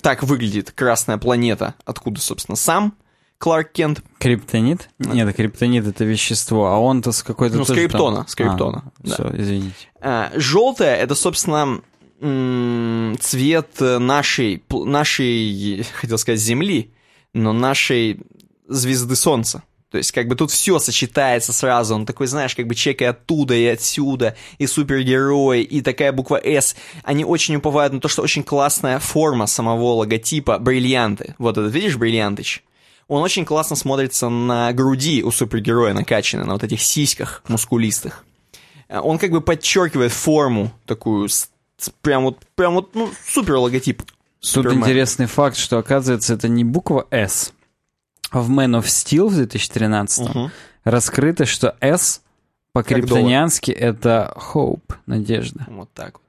так 0.00 0.22
выглядит 0.22 0.70
красная 0.70 1.18
планета, 1.18 1.74
откуда, 1.84 2.20
собственно, 2.20 2.56
сам 2.56 2.94
Кларк 3.38 3.72
Кент 3.72 4.02
Криптонит? 4.18 4.90
Нет, 4.98 5.34
криптонит 5.34 5.86
это 5.86 6.04
вещество, 6.04 6.66
а 6.66 6.78
он-то 6.78 7.10
с 7.10 7.22
какой-то 7.22 7.56
Ну, 7.56 7.64
с 7.64 7.72
криптона, 7.72 8.16
там- 8.18 8.28
с 8.28 8.34
криптона, 8.34 8.82
А, 8.84 8.90
да. 8.98 9.14
Все, 9.14 9.30
извините. 9.32 9.74
А, 10.00 10.30
Желтое 10.34 10.94
это, 10.96 11.14
собственно, 11.14 11.80
цвет 12.20 13.68
э, 13.80 13.98
нашей, 13.98 14.62
нашей, 14.70 15.86
хотел 15.94 16.18
сказать, 16.18 16.38
Земли, 16.38 16.92
но 17.32 17.54
нашей 17.54 18.20
звезды 18.68 19.16
Солнца. 19.16 19.62
То 19.90 19.98
есть, 19.98 20.12
как 20.12 20.28
бы 20.28 20.36
тут 20.36 20.50
все 20.52 20.78
сочетается 20.78 21.52
сразу. 21.52 21.94
Он 21.96 22.06
такой, 22.06 22.28
знаешь, 22.28 22.54
как 22.54 22.66
бы 22.68 22.74
человек 22.76 23.02
и 23.02 23.04
оттуда, 23.06 23.54
и 23.54 23.66
отсюда, 23.66 24.36
и 24.58 24.66
супергерой, 24.66 25.62
и 25.62 25.80
такая 25.82 26.12
буква 26.12 26.36
S. 26.42 26.76
Они 27.02 27.24
очень 27.24 27.56
уповают 27.56 27.92
на 27.92 28.00
то, 28.00 28.06
что 28.08 28.22
очень 28.22 28.44
классная 28.44 28.98
форма 29.00 29.46
самого 29.46 29.94
логотипа, 29.94 30.58
бриллианты. 30.58 31.34
Вот 31.38 31.58
этот, 31.58 31.72
видишь, 31.74 31.96
бриллиантыч? 31.96 32.62
он 33.08 33.22
очень 33.24 33.44
классно 33.44 33.74
смотрится 33.74 34.28
на 34.28 34.72
груди 34.72 35.24
у 35.24 35.32
супергероя 35.32 35.92
накачанной, 35.94 36.44
на 36.44 36.52
вот 36.52 36.62
этих 36.62 36.80
сиськах 36.80 37.42
мускулистых. 37.48 38.24
Э, 38.88 39.00
Он 39.00 39.18
как 39.18 39.32
бы 39.32 39.40
подчеркивает 39.40 40.12
форму 40.12 40.70
такую, 40.86 41.28
с- 41.28 41.48
с- 41.76 41.90
прям 42.02 42.22
вот, 42.22 42.38
прям 42.54 42.74
вот, 42.74 42.94
ну, 42.94 43.10
супер 43.26 43.56
логотип. 43.56 43.98
Тут 44.04 44.14
Супермен. 44.40 44.78
интересный 44.84 45.26
факт, 45.26 45.56
что 45.56 45.78
оказывается 45.78 46.34
это 46.34 46.46
не 46.46 46.62
буква 46.62 47.08
S. 47.10 47.52
В 48.32 48.50
Man 48.50 48.78
of 48.80 48.84
Steel 48.84 49.28
в 49.28 49.34
2013 49.34 50.28
Мгм. 50.34 50.50
раскрыто, 50.84 51.44
что 51.46 51.76
S 51.80 52.22
по-криптониански 52.72 53.70
это 53.72 54.32
Hope, 54.54 54.94
надежда. 55.06 55.66
Вот 55.68 55.92
так 55.92 56.14
вот. 56.14 56.22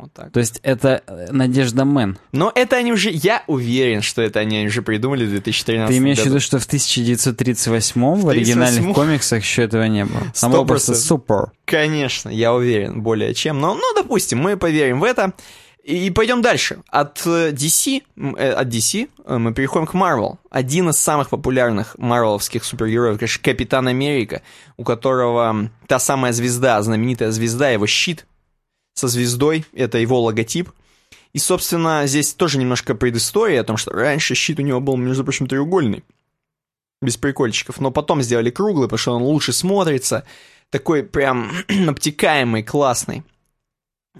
Вот 0.00 0.10
так. 0.14 0.32
То 0.32 0.40
есть 0.40 0.58
это 0.62 1.02
э, 1.06 1.26
Надежда 1.32 1.84
Мэн. 1.84 2.16
Но 2.32 2.50
это 2.54 2.76
они 2.76 2.92
уже, 2.92 3.10
я 3.10 3.42
уверен, 3.46 4.00
что 4.00 4.22
это 4.22 4.40
они 4.40 4.64
уже 4.66 4.80
придумали 4.80 5.26
в 5.26 5.28
2013 5.28 5.94
Ты 5.94 5.98
имеешь 5.98 6.16
в 6.16 6.20
году. 6.20 6.30
виду, 6.30 6.40
что 6.40 6.58
в 6.58 6.64
1938 6.64 8.00
в 8.14 8.28
оригинальных 8.28 8.84
38? 8.84 8.94
комиксах 8.94 9.42
еще 9.42 9.64
этого 9.64 9.84
не 9.84 10.06
было? 10.06 10.22
Там 10.40 10.52
было 10.52 10.64
просто. 10.64 10.92
Super. 10.92 11.48
Конечно, 11.66 12.30
я 12.30 12.54
уверен, 12.54 13.02
более 13.02 13.34
чем. 13.34 13.60
Но, 13.60 13.74
ну, 13.74 13.82
допустим, 13.94 14.38
мы 14.38 14.56
поверим 14.56 15.00
в 15.00 15.04
это. 15.04 15.34
И 15.82 16.10
пойдем 16.10 16.42
дальше. 16.42 16.80
От 16.88 17.26
э, 17.26 17.50
DC, 17.50 18.02
э, 18.16 18.52
от 18.52 18.68
DC 18.68 19.08
э, 19.24 19.38
мы 19.38 19.52
переходим 19.52 19.86
к 19.86 19.94
Marvel. 19.94 20.38
Один 20.48 20.90
из 20.90 20.98
самых 20.98 21.28
популярных 21.28 21.98
марвеловских 21.98 22.64
супергероев, 22.64 23.18
конечно, 23.18 23.42
Капитан 23.42 23.88
Америка, 23.88 24.42
у 24.76 24.84
которого 24.84 25.70
та 25.88 25.98
самая 25.98 26.32
звезда, 26.32 26.80
знаменитая 26.82 27.32
звезда, 27.32 27.70
его 27.70 27.88
щит 27.88 28.26
со 28.94 29.08
звездой, 29.08 29.64
это 29.72 29.98
его 29.98 30.20
логотип. 30.22 30.70
И, 31.32 31.38
собственно, 31.38 32.06
здесь 32.06 32.32
тоже 32.34 32.58
немножко 32.58 32.94
предыстория 32.94 33.62
о 33.62 33.64
том, 33.64 33.76
что 33.76 33.90
раньше 33.90 34.36
щит 34.36 34.60
у 34.60 34.62
него 34.62 34.80
был, 34.80 34.96
между 34.96 35.24
прочим, 35.24 35.48
треугольный, 35.48 36.04
без 37.00 37.16
прикольчиков, 37.16 37.80
но 37.80 37.90
потом 37.90 38.22
сделали 38.22 38.50
круглый, 38.50 38.86
потому 38.86 38.98
что 38.98 39.12
он 39.14 39.22
лучше 39.22 39.52
смотрится, 39.52 40.24
такой 40.70 41.02
прям 41.02 41.50
обтекаемый, 41.88 42.62
классный. 42.62 43.24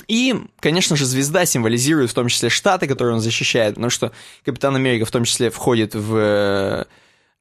И, 0.09 0.35
конечно 0.61 0.97
же, 0.97 1.05
звезда 1.05 1.45
символизирует 1.45 2.11
в 2.11 2.15
том 2.15 2.29
числе 2.29 2.49
штаты, 2.49 2.87
которые 2.87 3.15
он 3.15 3.21
защищает, 3.21 3.75
потому 3.75 3.91
что 3.91 4.13
Капитан 4.45 4.75
Америка 4.75 5.05
в 5.05 5.11
том 5.11 5.25
числе 5.25 5.51
входит 5.51 5.95
в... 5.95 6.17
э, 6.17 6.85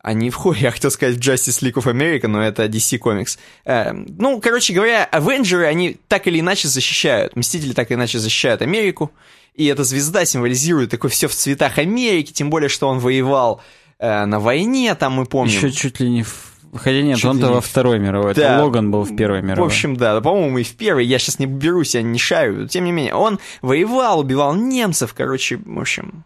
А 0.02 0.14
не 0.14 0.30
входит, 0.30 0.62
я 0.64 0.72
хотел 0.72 0.92
сказать 0.92 1.16
в 1.16 1.20
Justice 1.20 1.62
League 1.64 1.82
of 1.82 1.86
America, 1.86 2.28
но 2.28 2.44
это 2.44 2.66
DC 2.66 3.00
Comics. 3.00 3.38
Э, 3.64 3.94
ну, 3.94 4.42
короче 4.42 4.74
говоря, 4.74 5.06
Авенджеры, 5.06 5.66
они 5.66 5.98
так 6.10 6.28
или 6.28 6.42
иначе 6.42 6.68
защищают, 6.68 7.36
Мстители 7.38 7.72
так 7.74 7.90
или 7.90 7.96
иначе 7.96 8.20
защищают 8.20 8.62
Америку, 8.62 9.12
и 9.56 9.66
эта 9.68 9.84
звезда 9.86 10.26
символизирует 10.26 10.92
такое 10.92 11.10
все 11.10 11.28
в 11.30 11.36
цветах 11.36 11.78
Америки, 11.78 12.34
тем 12.34 12.50
более, 12.50 12.68
что 12.70 12.88
он 12.90 13.00
воевал 13.00 13.62
э, 14.00 14.26
на 14.26 14.40
войне, 14.42 14.94
там 14.96 15.14
мы 15.14 15.26
помним. 15.26 15.56
Еще 15.56 15.72
чуть 15.72 16.02
ли 16.02 16.10
не 16.10 16.24
в... 16.24 16.51
Хотя 16.74 17.02
нет, 17.02 17.18
Чуть 17.18 17.26
он-то 17.26 17.52
во 17.52 17.62
Второй 17.62 18.00
мировой. 18.00 18.34
Да. 18.34 18.56
Это 18.56 18.64
Логан 18.64 18.92
был 18.92 19.04
в 19.04 19.16
Первой 19.16 19.42
мировой. 19.42 19.64
В 19.64 19.66
общем, 19.66 19.98
да, 19.98 20.20
по-моему, 20.22 20.60
и 20.60 20.64
в 20.64 20.74
первой, 20.76 21.06
я 21.06 21.20
сейчас 21.20 21.40
не 21.40 21.46
берусь, 21.46 21.96
я 21.96 22.02
не 22.02 22.18
шарю, 22.18 22.68
тем 22.68 22.86
не 22.86 22.92
менее, 22.92 23.14
он 23.14 23.40
воевал, 23.62 24.20
убивал 24.20 24.56
немцев, 24.56 25.14
короче, 25.14 25.58
в 25.58 25.80
общем, 25.80 26.24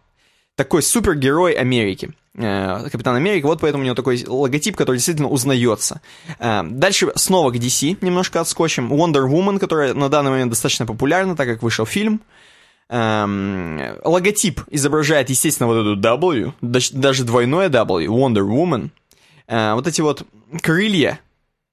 такой 0.54 0.82
супергерой 0.82 1.52
Америки. 1.52 2.12
Э, 2.38 2.88
Капитан 2.90 3.16
Америка, 3.16 3.46
вот 3.46 3.60
поэтому 3.60 3.82
у 3.82 3.86
него 3.86 3.94
такой 3.94 4.22
логотип, 4.26 4.76
который 4.76 4.96
действительно 4.96 5.28
узнается. 5.28 6.00
Э, 6.38 6.62
Дальше 6.64 7.10
снова 7.16 7.50
к 7.50 7.56
DC 7.56 7.96
немножко 8.02 8.40
отскочим. 8.40 8.92
Wonder 8.92 9.26
Woman, 9.28 9.58
которая 9.58 9.94
на 9.94 10.08
данный 10.08 10.30
момент 10.30 10.50
достаточно 10.50 10.86
популярна, 10.86 11.34
так 11.34 11.48
как 11.48 11.62
вышел 11.62 11.86
фильм. 11.86 12.20
Эм, 12.88 13.80
логотип 14.04 14.60
изображает, 14.70 15.28
естественно, 15.28 15.66
вот 15.66 15.80
эту 15.80 15.96
W, 15.96 16.52
даж- 16.60 16.92
даже 16.92 17.24
двойное 17.24 17.68
W, 17.68 18.06
Wonder 18.06 18.46
Woman. 18.46 18.90
Э, 19.48 19.74
вот 19.74 19.86
эти 19.86 20.00
вот 20.00 20.26
крылья, 20.62 21.20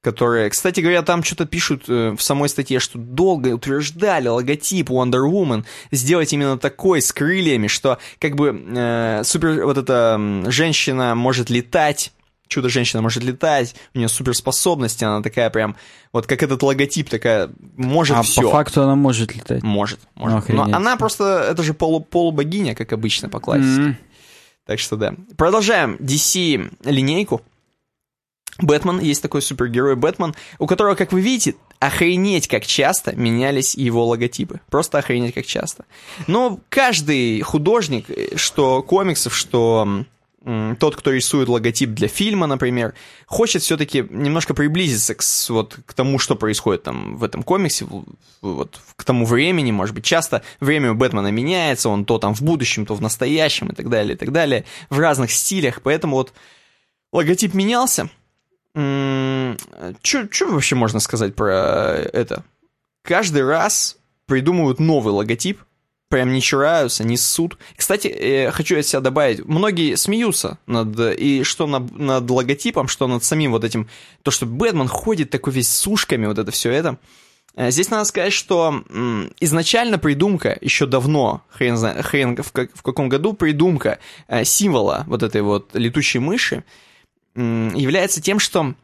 которые, 0.04 0.50
кстати 0.50 0.82
говоря, 0.82 1.02
там 1.02 1.24
что-то 1.24 1.46
пишут 1.46 1.86
э, 1.88 2.12
в 2.12 2.22
самой 2.22 2.50
статье, 2.50 2.80
что 2.80 3.00
долго 3.00 3.50
утверждали 3.50 4.28
логотип 4.28 4.90
Wonder 4.90 5.26
Woman 5.26 5.64
сделать 5.92 6.34
именно 6.34 6.58
такой 6.58 7.02
с 7.02 7.14
крыльями, 7.14 7.68
что 7.68 7.98
как 8.20 8.36
бы 8.36 8.50
э, 8.76 9.22
супер 9.24 9.66
вот 9.66 9.78
эта 9.78 10.20
женщина 10.48 11.16
может 11.16 11.50
летать. 11.50 12.12
Чудо-женщина 12.50 13.02
может 13.02 13.24
летать, 13.24 13.74
у 13.96 13.98
нее 13.98 14.10
суперспособности, 14.10 15.06
она 15.06 15.24
такая 15.24 15.50
прям, 15.50 15.76
вот 16.12 16.28
как 16.28 16.44
этот 16.44 16.62
логотип, 16.62 17.10
такая, 17.10 17.50
может 17.78 18.18
а 18.18 18.22
все. 18.22 18.44
по 18.44 18.50
факту 18.50 18.84
она 18.84 18.96
может 18.96 19.34
летать. 19.34 19.64
Может, 19.64 20.02
может. 20.14 20.40
Охренеть. 20.40 20.68
Но 20.68 20.76
она 20.76 20.98
просто, 20.98 21.48
это 21.50 21.64
же 21.64 21.74
полу, 21.74 22.02
полубогиня, 22.02 22.76
как 22.76 22.94
обычно, 22.94 23.30
по 23.30 23.40
классике. 23.40 23.82
М. 23.82 23.98
Так 24.66 24.80
что 24.80 24.98
да. 24.98 25.16
Продолжаем 25.36 25.96
DC 25.96 26.74
линейку. 26.84 27.42
Бэтмен, 28.60 29.00
есть 29.00 29.22
такой 29.22 29.42
супергерой 29.42 29.96
Бэтмен, 29.96 30.36
у 30.60 30.68
которого, 30.68 30.96
как 30.96 31.12
вы 31.12 31.22
видите, 31.22 31.56
охренеть 31.80 32.48
как 32.48 32.66
часто 32.66 33.16
менялись 33.16 33.76
его 33.76 34.06
логотипы. 34.06 34.62
Просто 34.70 35.00
охренеть 35.00 35.34
как 35.34 35.46
часто. 35.46 35.86
Но 36.28 36.60
каждый 36.70 37.42
художник, 37.42 38.10
э, 38.10 38.36
что 38.36 38.84
комиксов, 38.84 39.36
что 39.36 40.06
тот, 40.78 40.98
кто 40.98 41.12
рисует 41.12 41.48
логотип 41.48 41.92
для 41.92 42.10
фильма, 42.10 42.48
например, 42.48 42.94
хочет 43.28 43.62
все-таки 43.62 44.06
немножко 44.10 44.54
приблизиться 44.54 45.16
к, 45.16 45.24
вот, 45.50 45.80
к 45.86 45.94
тому, 45.94 46.20
что 46.20 46.36
происходит 46.36 46.84
там 46.84 47.16
в 47.16 47.24
этом 47.24 47.44
комиксе, 47.44 47.88
вот, 48.42 48.82
к 48.98 49.04
тому 49.06 49.26
времени, 49.26 49.72
может 49.72 49.96
быть, 49.96 50.04
часто 50.04 50.44
время 50.60 50.92
у 50.92 50.96
Бэтмена 50.96 51.32
меняется, 51.32 51.88
он 51.88 52.04
то 52.04 52.18
там 52.18 52.36
в 52.36 52.42
будущем, 52.42 52.86
то 52.86 52.94
в 52.94 53.02
настоящем 53.02 53.70
и 53.70 53.76
так 53.76 53.90
далее, 53.90 54.16
и 54.16 54.18
так 54.18 54.34
далее, 54.34 54.66
в 54.90 55.00
разных 55.00 55.32
стилях, 55.32 55.82
поэтому 55.82 56.18
вот 56.18 56.34
логотип 57.14 57.54
менялся. 57.54 58.10
Что 58.74 60.48
вообще 60.48 60.76
можно 60.76 61.00
сказать 61.00 61.36
про 61.36 61.96
это? 62.14 62.44
Каждый 63.04 63.46
раз 63.46 63.98
придумывают 64.26 64.80
новый 64.80 65.14
логотип, 65.14 65.60
прям 66.10 66.32
не 66.32 66.42
чураются, 66.42 67.04
не 67.04 67.18
ссут. 67.18 67.58
Кстати, 67.76 68.08
э, 68.08 68.52
хочу 68.52 68.78
от 68.80 68.86
себя 68.86 69.02
добавить, 69.02 69.46
многие 69.46 69.96
смеются 69.96 70.58
над, 70.68 70.98
и 71.00 71.44
что 71.44 71.68
над, 71.68 71.98
над 71.98 72.30
логотипом, 72.30 72.88
что 72.88 73.08
над 73.08 73.24
самим 73.24 73.52
вот 73.52 73.64
этим, 73.64 73.90
то, 74.22 74.32
что 74.32 74.46
Бэтмен 74.46 74.88
ходит 74.88 75.30
такой 75.32 75.54
весь 75.54 75.70
с 75.70 75.88
ушками, 75.88 76.26
вот 76.28 76.38
это 76.38 76.52
все 76.52 76.72
это. 76.72 76.98
Э, 77.56 77.72
Здесь 77.72 77.90
надо 77.90 78.06
сказать, 78.06 78.32
что 78.34 78.84
м, 78.90 79.32
изначально 79.40 79.98
придумка, 79.98 80.58
еще 80.62 80.86
давно, 80.86 81.42
хрен, 81.50 81.78
зна- 81.78 82.02
хрен 82.02 82.38
в, 82.42 82.52
как- 82.52 82.76
в 82.76 82.82
каком 82.84 83.10
году, 83.10 83.34
придумка 83.34 84.00
э, 84.28 84.46
символа 84.46 85.04
вот 85.08 85.24
этой 85.24 85.42
вот 85.42 85.72
летучей 85.74 86.20
мыши 86.20 86.64
является 87.36 88.22
тем, 88.22 88.40
что 88.40 88.76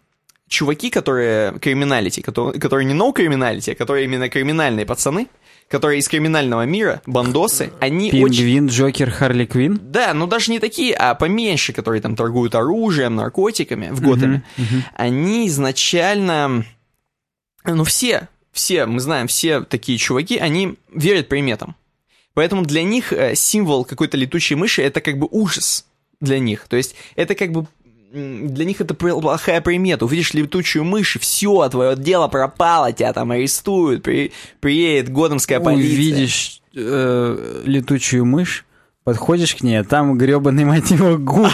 чуваки, 0.48 0.90
которые 0.90 1.58
криминалити, 1.60 2.22
которые, 2.22 2.60
которые 2.60 2.86
не 2.86 2.94
no 2.94 3.14
криминалити, 3.14 3.72
а 3.72 3.76
которые 3.76 4.06
именно 4.06 4.30
криминальные 4.30 4.86
пацаны, 4.86 5.28
которые 5.70 6.00
из 6.00 6.08
криминального 6.08 6.66
мира, 6.66 7.02
бандосы, 7.06 7.72
они 7.80 8.08
очень... 8.08 8.22
Пингвин, 8.22 8.68
Джокер, 8.68 9.12
Харли 9.12 9.46
Квин. 9.46 9.80
Да, 9.82 10.14
ну 10.14 10.26
даже 10.26 10.52
не 10.52 10.60
такие, 10.60 10.96
а 10.96 11.14
поменьше, 11.14 11.74
которые 11.74 12.02
там 12.02 12.16
торгуют 12.16 12.56
оружием, 12.56 13.16
наркотиками 13.16 13.90
в 13.92 14.02
Готэме. 14.02 14.44
Они 14.96 15.48
изначально, 15.48 16.66
ну 17.64 17.84
все, 17.84 18.28
все, 18.52 18.88
мы 18.88 19.00
знаем, 19.00 19.28
все 19.28 19.62
такие 19.62 19.98
чуваки, 20.00 20.38
они 20.38 20.76
верят 20.92 21.30
приметам. 21.30 21.76
Поэтому 22.34 22.64
для 22.64 22.84
них 22.84 23.12
э, 23.12 23.36
символ 23.36 23.84
какой-то 23.84 24.16
летучей 24.16 24.56
мыши 24.56 24.82
это 24.82 25.02
как 25.02 25.18
бы 25.18 25.28
ужас 25.30 25.86
для 26.22 26.40
них. 26.40 26.68
То 26.68 26.78
есть 26.78 26.96
это 27.16 27.36
как 27.36 27.52
бы 27.52 27.68
для 28.12 28.66
них 28.66 28.82
это 28.82 28.94
плохая 28.94 29.62
примета. 29.62 30.06
Увидишь 30.06 30.34
летучую 30.34 30.84
мышь, 30.84 31.16
и 31.16 31.20
все, 31.20 31.68
твое 31.70 31.96
дело 31.96 32.28
пропало, 32.28 32.92
тебя 32.92 33.14
там 33.14 33.32
арестуют, 33.32 34.04
при- 34.04 34.32
приедет 34.60 35.12
годомская 35.12 35.60
полиция. 35.60 35.94
Увидишь 35.94 36.62
э, 36.76 37.62
летучую 37.66 38.26
мышь, 38.26 38.66
подходишь 39.04 39.56
к 39.56 39.62
ней, 39.62 39.80
а 39.80 39.84
там 39.84 40.18
гребаный 40.18 40.66
мать 40.66 40.90
его 40.92 41.18
гук, 41.20 41.52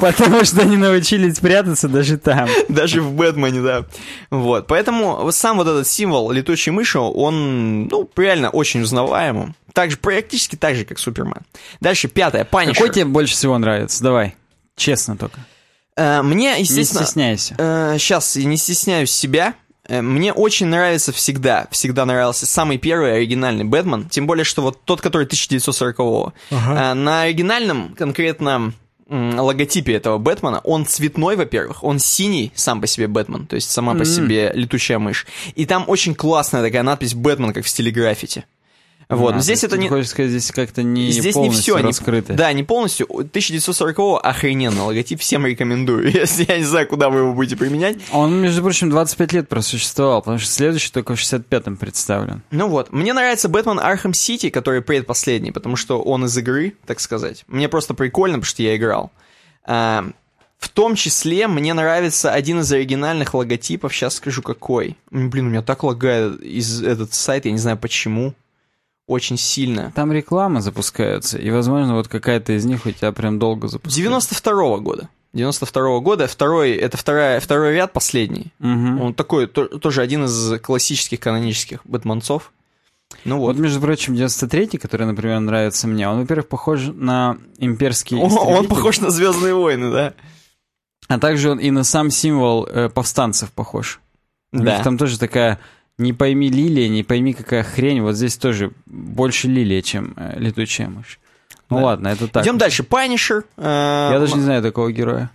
потому 0.00 0.44
что 0.44 0.60
они 0.62 0.76
научились 0.76 1.38
прятаться 1.38 1.88
даже 1.88 2.18
там. 2.18 2.48
Даже 2.68 3.00
в 3.00 3.12
Бэтмене, 3.12 3.62
да. 3.62 3.86
Вот. 4.30 4.66
Поэтому 4.66 5.30
сам 5.32 5.56
вот 5.56 5.68
этот 5.68 5.86
символ 5.86 6.30
летучей 6.30 6.70
мыши, 6.72 6.98
он, 6.98 7.84
ну, 7.88 8.10
реально 8.16 8.50
очень 8.50 8.82
узнаваемым. 8.82 9.54
Так 9.72 9.90
же, 9.90 9.96
практически 9.96 10.56
так 10.56 10.74
же, 10.76 10.84
как 10.84 10.98
Супермен. 10.98 11.42
Дальше, 11.80 12.08
пятое, 12.08 12.44
Панишер. 12.44 12.74
Какой 12.82 12.94
тебе 12.94 13.04
больше 13.04 13.34
всего 13.34 13.56
нравится? 13.58 14.02
Давай, 14.02 14.34
честно 14.76 15.16
только. 15.16 15.40
Э, 15.98 16.22
мне, 16.22 16.54
Не 16.54 16.60
естественно... 16.60 17.04
стесняйся. 17.04 17.54
сейчас 17.98 18.36
я 18.36 18.44
не 18.44 18.56
стесняюсь 18.56 19.10
себя. 19.10 19.54
Э, 19.88 20.00
Мне 20.02 20.32
очень 20.32 20.66
нравится 20.66 21.12
всегда, 21.12 21.66
всегда 21.70 22.04
нравился 22.06 22.46
самый 22.46 22.78
первый 22.78 23.14
оригинальный 23.16 23.64
Бэтмен, 23.64 24.08
тем 24.08 24.26
более, 24.26 24.44
что 24.44 24.62
вот 24.62 24.84
тот, 24.84 25.00
который 25.00 25.26
1940-го. 25.26 26.32
Э, 26.50 26.94
На 26.94 27.22
оригинальном 27.22 27.94
конкретно 27.96 28.72
логотипе 29.10 29.94
этого 29.94 30.18
Бэтмена, 30.18 30.60
он 30.64 30.84
цветной, 30.84 31.36
во-первых, 31.36 31.82
он 31.82 31.98
синий 31.98 32.52
сам 32.54 32.82
по 32.82 32.86
себе 32.86 33.06
Бэтмен, 33.08 33.46
то 33.46 33.56
есть 33.56 33.70
сама 33.70 33.94
по 33.94 34.00
М. 34.00 34.04
себе 34.04 34.52
летучая 34.54 34.98
мышь. 34.98 35.26
И 35.54 35.64
там 35.64 35.84
очень 35.86 36.14
классная 36.14 36.62
такая 36.62 36.82
надпись 36.82 37.14
«Бэтмен», 37.14 37.54
как 37.54 37.64
в 37.64 37.68
стиле 37.70 37.90
граффити. 37.90 38.44
Вот, 39.08 39.32
А, 39.32 39.36
но 39.36 39.40
здесь 39.40 39.64
это 39.64 39.78
не... 39.78 39.88
хочешь 39.88 40.10
сказать, 40.10 40.30
здесь 40.30 40.50
как-то 40.50 40.82
не 40.82 41.10
Здесь 41.10 41.26
не 41.26 41.32
полностью 41.32 41.76
все 41.76 41.82
раскрыто. 41.82 42.34
Да, 42.34 42.52
не 42.52 42.62
полностью. 42.62 43.06
1940-го 43.06 44.18
охрененный 44.18 44.82
логотип, 44.82 45.20
всем 45.20 45.46
рекомендую. 45.46 46.10
Если 46.12 46.44
я 46.46 46.58
не 46.58 46.64
знаю, 46.64 46.86
куда 46.86 47.08
вы 47.08 47.20
его 47.20 47.32
будете 47.32 47.56
применять. 47.56 47.96
Он, 48.12 48.34
между 48.42 48.62
прочим, 48.62 48.90
25 48.90 49.32
лет 49.32 49.48
просуществовал, 49.48 50.20
потому 50.20 50.38
что 50.38 50.50
следующий 50.50 50.92
только 50.92 51.14
в 51.14 51.18
65-м 51.18 51.78
представлен. 51.78 52.42
Ну 52.50 52.68
вот, 52.68 52.92
мне 52.92 53.14
нравится 53.14 53.48
Batman 53.48 53.80
Arkham 53.80 54.12
City, 54.12 54.50
который 54.50 54.82
предпоследний, 54.82 55.52
потому 55.52 55.76
что 55.76 56.02
он 56.02 56.26
из 56.26 56.36
игры, 56.36 56.74
так 56.84 57.00
сказать. 57.00 57.44
Мне 57.48 57.70
просто 57.70 57.94
прикольно, 57.94 58.36
потому 58.38 58.50
что 58.50 58.62
я 58.62 58.76
играл. 58.76 59.10
А, 59.64 60.04
в 60.58 60.68
том 60.68 60.96
числе 60.96 61.46
мне 61.46 61.72
нравится 61.72 62.32
один 62.32 62.60
из 62.60 62.70
оригинальных 62.70 63.32
логотипов, 63.32 63.94
сейчас 63.94 64.16
скажу 64.16 64.42
какой. 64.42 64.98
Блин, 65.10 65.46
у 65.46 65.50
меня 65.50 65.62
так 65.62 65.82
лагает 65.82 66.42
из 66.42 66.82
этот 66.82 67.14
сайт, 67.14 67.46
я 67.46 67.52
не 67.52 67.58
знаю 67.58 67.78
почему. 67.78 68.34
Очень 69.08 69.38
сильно. 69.38 69.90
Там 69.96 70.12
рекламы 70.12 70.60
запускаются, 70.60 71.38
и, 71.38 71.50
возможно, 71.50 71.94
вот 71.94 72.06
какая-то 72.08 72.52
из 72.52 72.64
них 72.64 72.86
у 72.86 72.92
тебя 72.92 73.10
прям 73.10 73.38
долго 73.40 73.66
запускается. 73.66 74.28
92-го 74.44 74.80
года. 74.80 75.08
92-го 75.34 76.00
года. 76.00 76.26
Второй, 76.28 76.72
это 76.72 76.96
вторая, 76.96 77.40
второй 77.40 77.72
ряд, 77.74 77.92
последний. 77.92 78.52
Мгм. 78.60 79.00
Он 79.00 79.14
такой, 79.14 79.46
то- 79.46 79.66
тоже 79.78 80.02
один 80.02 80.26
из 80.26 80.60
классических 80.60 81.18
канонических 81.20 81.80
бэтменцов. 81.84 82.52
Ну 83.24 83.38
Вот, 83.38 83.56
вот. 83.56 83.62
между 83.62 83.80
прочим, 83.80 84.14
93-й, 84.14 84.76
который, 84.78 85.06
например, 85.06 85.40
нравится 85.40 85.88
мне, 85.88 86.06
он, 86.06 86.20
во-первых, 86.20 86.46
похож 86.46 86.82
на 86.92 87.38
имперский 87.58 88.18
О, 88.18 88.26
он 88.28 88.66
похож 88.68 89.00
на 89.00 89.10
Звездные 89.10 89.54
войны, 89.54 89.90
да? 89.90 90.14
а 91.08 91.18
также 91.18 91.50
он 91.50 91.58
и 91.58 91.70
на 91.70 91.84
сам 91.84 92.10
символ 92.10 92.66
э, 92.66 92.90
повстанцев 92.90 93.50
похож. 93.52 94.00
У 94.52 94.58
Да. 94.58 94.74
них 94.74 94.84
там 94.84 94.98
тоже 94.98 95.18
такая, 95.18 95.58
не 95.98 96.12
пойми 96.12 96.48
лилия, 96.48 96.88
не 96.88 97.02
пойми 97.02 97.32
какая 97.34 97.62
хрень, 97.62 98.00
вот 98.00 98.14
здесь 98.16 98.36
тоже 98.36 98.72
больше 98.86 99.48
лилия, 99.48 99.82
чем 99.82 100.14
э, 100.16 100.38
летучая 100.38 100.88
мышь. 100.88 101.18
Ну 101.70 101.78
Да. 101.78 101.84
ладно, 101.84 102.08
это 102.08 102.28
так. 102.28 102.44
Идем 102.44 102.56
дальше. 102.56 102.82
Панишер. 102.82 103.44
э, 103.56 104.10
Я 104.12 104.18
даже 104.20 104.34
не 104.36 104.42
знаю 104.42 104.62
такого 104.62 104.90
героя. 104.92 105.30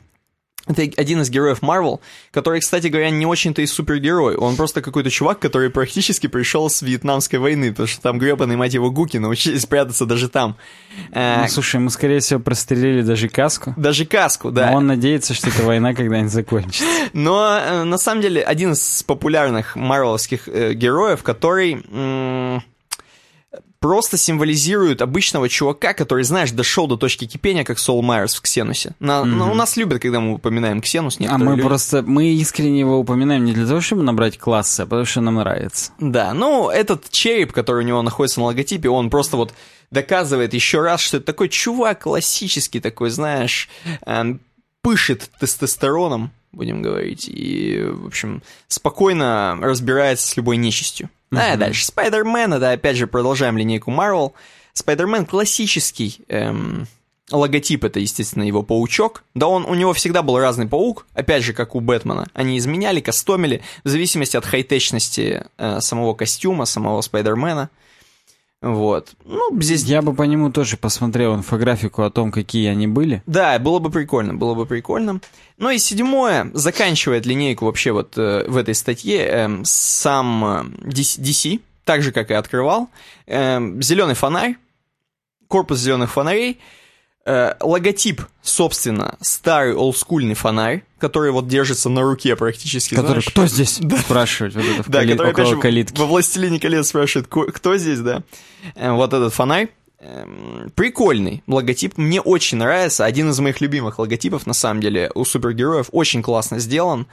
Это 0.65 0.83
один 0.95 1.21
из 1.21 1.29
героев 1.29 1.61
Марвел, 1.61 1.99
который, 2.31 2.61
кстати 2.61 2.87
говоря, 2.87 3.09
не 3.09 3.25
очень-то 3.25 3.61
и 3.61 3.65
супергерой. 3.65 4.35
Он 4.35 4.55
просто 4.55 4.81
какой-то 4.81 5.09
чувак, 5.09 5.39
который 5.39 5.69
практически 5.69 6.27
пришел 6.27 6.69
с 6.69 6.81
Вьетнамской 6.81 7.37
войны, 7.39 7.71
потому 7.71 7.87
что 7.87 8.01
там 8.01 8.17
гребаные, 8.17 8.57
мать 8.57 8.73
его, 8.73 8.89
гуки 8.89 9.17
научились 9.17 9.65
прятаться 9.65 10.05
даже 10.05 10.29
там. 10.29 10.55
Э, 11.11 11.41
Ну, 11.41 11.47
слушай, 11.49 11.75
ему, 11.77 11.89
скорее 11.89 12.19
всего, 12.21 12.39
прострелили 12.39 13.01
даже 13.01 13.27
каску. 13.27 13.73
даже 13.75 14.05
каску, 14.05 14.51
да. 14.51 14.71
Но 14.71 14.77
он 14.77 14.87
надеется, 14.87 15.33
что 15.33 15.49
эта 15.49 15.63
война 15.63 15.93
когда-нибудь 15.93 16.31
закончится. 16.31 16.85
Но 17.13 17.59
э, 17.61 17.83
на 17.83 17.97
самом 17.97 18.21
деле 18.21 18.41
один 18.41 18.71
из 18.71 19.03
популярных 19.03 19.75
марвеловских 19.75 20.47
э, 20.47 20.73
героев, 20.73 21.23
который 21.23 21.83
просто 23.83 24.15
символизирует 24.15 25.01
обычного 25.01 25.49
чувака, 25.49 25.93
который, 25.93 26.23
знаешь, 26.23 26.51
дошел 26.51 26.87
до 26.87 26.95
точки 26.95 27.25
кипения, 27.25 27.65
как 27.65 27.77
Сол 27.79 28.01
Майерс 28.01 28.35
в 28.35 28.41
Ксенусе. 28.41 28.95
На- 29.01 29.25
на- 29.25 29.51
у 29.51 29.53
нас 29.53 29.75
любят, 29.75 30.01
когда 30.01 30.21
мы 30.21 30.35
упоминаем 30.35 30.79
Ксенус. 30.79 31.17
А 31.27 31.37
мы 31.37 31.57
люди. 31.57 31.63
просто, 31.63 32.01
мы 32.01 32.29
искренне 32.29 32.79
его 32.79 32.97
упоминаем 32.97 33.43
не 33.43 33.51
для 33.51 33.67
того, 33.67 33.81
чтобы 33.81 34.03
набрать 34.03 34.37
классы, 34.37 34.79
а 34.79 34.85
потому 34.85 35.03
что 35.03 35.19
нам 35.19 35.35
нравится. 35.35 35.91
Да, 35.99 36.33
ну, 36.33 36.69
этот 36.69 37.09
череп, 37.09 37.51
который 37.51 37.83
у 37.83 37.85
него 37.85 38.01
находится 38.01 38.39
на 38.39 38.45
логотипе, 38.45 38.87
он 38.87 39.09
просто 39.09 39.35
вот 39.35 39.53
доказывает 39.91 40.53
еще 40.53 40.79
раз, 40.79 41.01
что 41.01 41.17
это 41.17 41.25
такой 41.25 41.49
чувак 41.49 42.03
классический 42.03 42.79
такой, 42.79 43.09
знаешь, 43.09 43.67
эм, 44.05 44.39
пышет 44.81 45.29
тестостероном, 45.41 46.31
будем 46.53 46.81
говорить, 46.81 47.27
и, 47.27 47.83
в 47.85 48.07
общем, 48.07 48.43
спокойно 48.69 49.57
разбирается 49.59 50.25
с 50.25 50.37
любой 50.37 50.55
нечистью. 50.55 51.09
А 51.41 51.57
дальше 51.57 51.85
Спайдермен, 51.85 52.53
это 52.53 52.71
опять 52.71 52.97
же 52.97 53.07
продолжаем 53.07 53.57
линейку 53.57 53.91
Марвел. 53.91 54.33
Спайдермен 54.73 55.25
классический 55.25 56.21
эм, 56.27 56.87
логотип, 57.31 57.83
это, 57.83 57.99
естественно, 57.99 58.43
его 58.43 58.63
паучок. 58.63 59.23
Да 59.33 59.47
он, 59.47 59.65
у 59.65 59.73
него 59.75 59.93
всегда 59.93 60.21
был 60.21 60.37
разный 60.39 60.67
паук, 60.67 61.05
опять 61.13 61.43
же, 61.43 61.53
как 61.53 61.75
у 61.75 61.79
Бэтмена. 61.79 62.27
Они 62.33 62.57
изменяли, 62.57 62.99
кастомили, 62.99 63.61
в 63.83 63.89
зависимости 63.89 64.37
от 64.37 64.45
хай-течности 64.45 65.45
э, 65.57 65.79
самого 65.79 66.13
костюма, 66.13 66.65
самого 66.65 67.01
Спайдермена. 67.01 67.69
Вот. 68.63 69.13
Ну, 69.25 69.61
здесь... 69.61 69.83
Я 69.83 70.01
бы 70.01 70.13
по 70.13 70.23
нему 70.23 70.49
тоже 70.49 70.77
посмотрел 70.77 71.35
инфографику 71.35 72.03
о 72.03 72.09
том, 72.09 72.31
какие 72.31 72.69
они 72.69 72.87
были. 72.87 73.21
Да, 73.25 73.59
было 73.59 73.79
бы 73.79 73.91
прикольно, 73.91 74.33
было 74.33 74.55
бы 74.55 74.65
прикольно. 74.65 75.19
Ну 75.57 75.69
и 75.69 75.77
седьмое, 75.77 76.49
заканчивает 76.53 77.25
линейку 77.25 77.65
вообще 77.65 77.91
вот 77.91 78.17
э, 78.17 78.45
в 78.47 78.55
этой 78.55 78.73
статье 78.73 79.19
эм, 79.19 79.65
сам 79.65 80.45
э, 80.45 80.63
DC, 80.87 81.19
DC, 81.19 81.59
так 81.83 82.01
же, 82.01 82.13
как 82.13 82.31
и 82.31 82.33
открывал. 82.33 82.89
зеленый 83.27 84.15
фонарь, 84.15 84.55
корпус 85.49 85.79
зеленых 85.79 86.13
фонарей, 86.13 86.61
э, 87.25 87.53
логотип, 87.59 88.21
собственно, 88.41 89.17
старый 89.21 89.73
олдскульный 89.75 90.33
фонарь, 90.35 90.83
который 90.99 91.31
вот 91.31 91.47
держится 91.47 91.89
на 91.89 92.01
руке 92.01 92.35
практически. 92.35 92.95
Который, 92.95 93.21
знаешь. 93.21 93.25
кто 93.27 93.47
здесь? 93.47 93.79
Спрашивать 94.01 94.55
вот 94.55 94.63
это 94.65 94.83
в 94.83 94.89
Да, 94.89 94.99
кали- 94.99 95.11
который, 95.11 95.31
опять 95.31 95.47
же, 95.47 95.57
калитки. 95.57 95.99
во 95.99 96.05
«Властелине 96.05 96.59
колец» 96.59 96.87
спрашивает, 96.89 97.27
«Ко- 97.27 97.51
кто 97.51 97.77
здесь, 97.77 97.99
да? 97.99 98.23
Э, 98.75 98.91
Вот 98.91 99.13
этот 99.13 99.33
фонарь. 99.33 99.69
Эм, 99.99 100.69
Прикольный 100.75 101.43
логотип, 101.47 101.97
мне 101.97 102.19
очень 102.19 102.57
нравится. 102.57 103.05
Один 103.05 103.29
из 103.29 103.39
моих 103.39 103.61
любимых 103.61 103.99
логотипов, 103.99 104.45
на 104.45 104.53
самом 104.53 104.81
деле, 104.81 105.09
у 105.15 105.23
супергероев. 105.23 105.87
Очень 105.93 106.21
классно 106.21 106.59
сделан. 106.59 107.07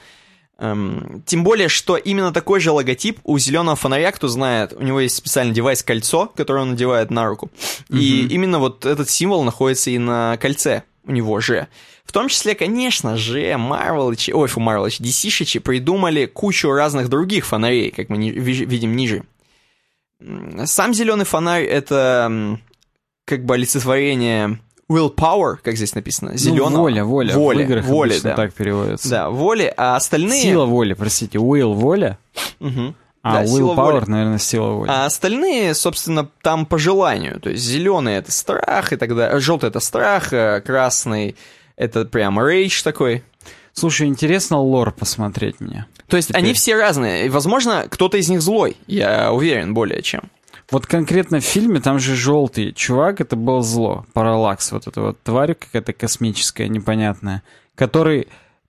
Эм, 0.61 1.23
Тем 1.25 1.43
более, 1.43 1.67
что 1.69 1.97
именно 1.97 2.31
такой 2.31 2.59
же 2.59 2.71
логотип 2.71 3.19
у 3.23 3.37
зеленого 3.39 3.75
фонаря, 3.75 4.11
кто 4.11 4.27
знает, 4.27 4.73
у 4.73 4.83
него 4.83 4.99
есть 4.99 5.15
специальный 5.15 5.53
девайс 5.55 5.81
кольцо, 5.83 6.31
которое 6.35 6.61
он 6.61 6.71
надевает 6.71 7.09
на 7.09 7.25
руку. 7.25 7.49
И 7.89 8.27
именно 8.29 8.59
вот 8.59 8.85
этот 8.85 9.09
символ 9.09 9.43
находится 9.43 9.89
и 9.89 9.97
на 9.97 10.37
кольце 10.37 10.83
у 11.05 11.11
него 11.11 11.39
же. 11.39 11.67
В 12.05 12.11
том 12.11 12.27
числе, 12.27 12.53
конечно 12.55 13.17
же, 13.17 13.57
Марвелычи, 13.57 14.31
ой, 14.31 14.47
фу, 14.47 14.59
Марвелычи, 14.59 15.01
DC-шичи 15.01 15.59
придумали 15.59 16.25
кучу 16.27 16.69
разных 16.71 17.09
других 17.09 17.45
фонарей, 17.45 17.89
как 17.89 18.09
мы 18.09 18.17
ни- 18.17 18.29
ви- 18.31 18.65
видим 18.65 18.95
ниже. 18.95 19.23
Сам 20.65 20.93
зеленый 20.93 21.25
фонарь 21.25 21.63
это 21.63 22.59
как 23.25 23.45
бы 23.45 23.55
олицетворение 23.55 24.59
willpower, 24.91 25.55
как 25.63 25.75
здесь 25.75 25.95
написано, 25.95 26.31
Ну, 26.31 26.37
зеленого. 26.37 26.77
воля, 26.81 27.03
воля. 27.05 27.33
Воля, 27.35 27.57
в 27.59 27.61
играх 27.61 27.85
воля, 27.85 28.15
да. 28.21 28.35
так 28.35 28.53
переводится. 28.53 29.09
Да, 29.09 29.29
воли, 29.29 29.73
а 29.77 29.95
остальные... 29.95 30.41
Сила 30.41 30.65
воли, 30.65 30.93
простите. 30.93 31.37
Will 31.37 31.73
воля. 31.73 32.17
Мгм. 32.59 32.95
А 33.23 33.33
Да, 33.33 33.43
willpower, 33.43 33.75
воли. 33.99 34.03
наверное, 34.09 34.39
сила 34.39 34.71
воли. 34.71 34.89
А 34.89 35.05
остальные, 35.05 35.73
собственно, 35.75 36.27
там 36.41 36.65
по 36.65 36.77
желанию. 36.79 37.39
То 37.39 37.51
есть 37.51 37.63
зеленый 37.63 38.15
это 38.15 38.31
страх 38.31 38.93
и 38.93 38.95
так 38.95 39.15
далее. 39.15 39.39
Желтый 39.39 39.69
это 39.69 39.79
страх, 39.79 40.33
э, 40.33 40.61
красный 40.61 41.35
это 41.75 42.05
прям 42.05 42.39
рейдж 42.43 42.81
такой. 42.83 43.23
Слушай, 43.73 44.07
интересно 44.07 44.59
лор 44.59 44.91
посмотреть 44.91 45.59
мне. 45.61 45.85
То 46.07 46.17
есть 46.17 46.29
Теперь. 46.29 46.41
они 46.43 46.53
все 46.53 46.75
разные. 46.75 47.27
И, 47.27 47.29
возможно, 47.29 47.85
кто-то 47.89 48.17
из 48.17 48.27
них 48.27 48.41
злой. 48.41 48.75
Я 48.87 49.31
уверен 49.31 49.73
более 49.73 50.01
чем. 50.01 50.23
Вот 50.71 50.87
конкретно 50.87 51.41
в 51.41 51.43
фильме 51.43 51.81
там 51.81 51.99
же 51.99 52.15
желтый 52.15 52.71
чувак, 52.71 53.19
это 53.21 53.35
был 53.35 53.61
зло. 53.61 54.05
Параллакс, 54.13 54.71
вот 54.71 54.87
эта 54.87 55.01
вот 55.01 55.21
тварь 55.21 55.53
какая-то 55.53 55.91
космическая, 55.93 56.69
непонятная, 56.69 57.43
который 57.75 58.27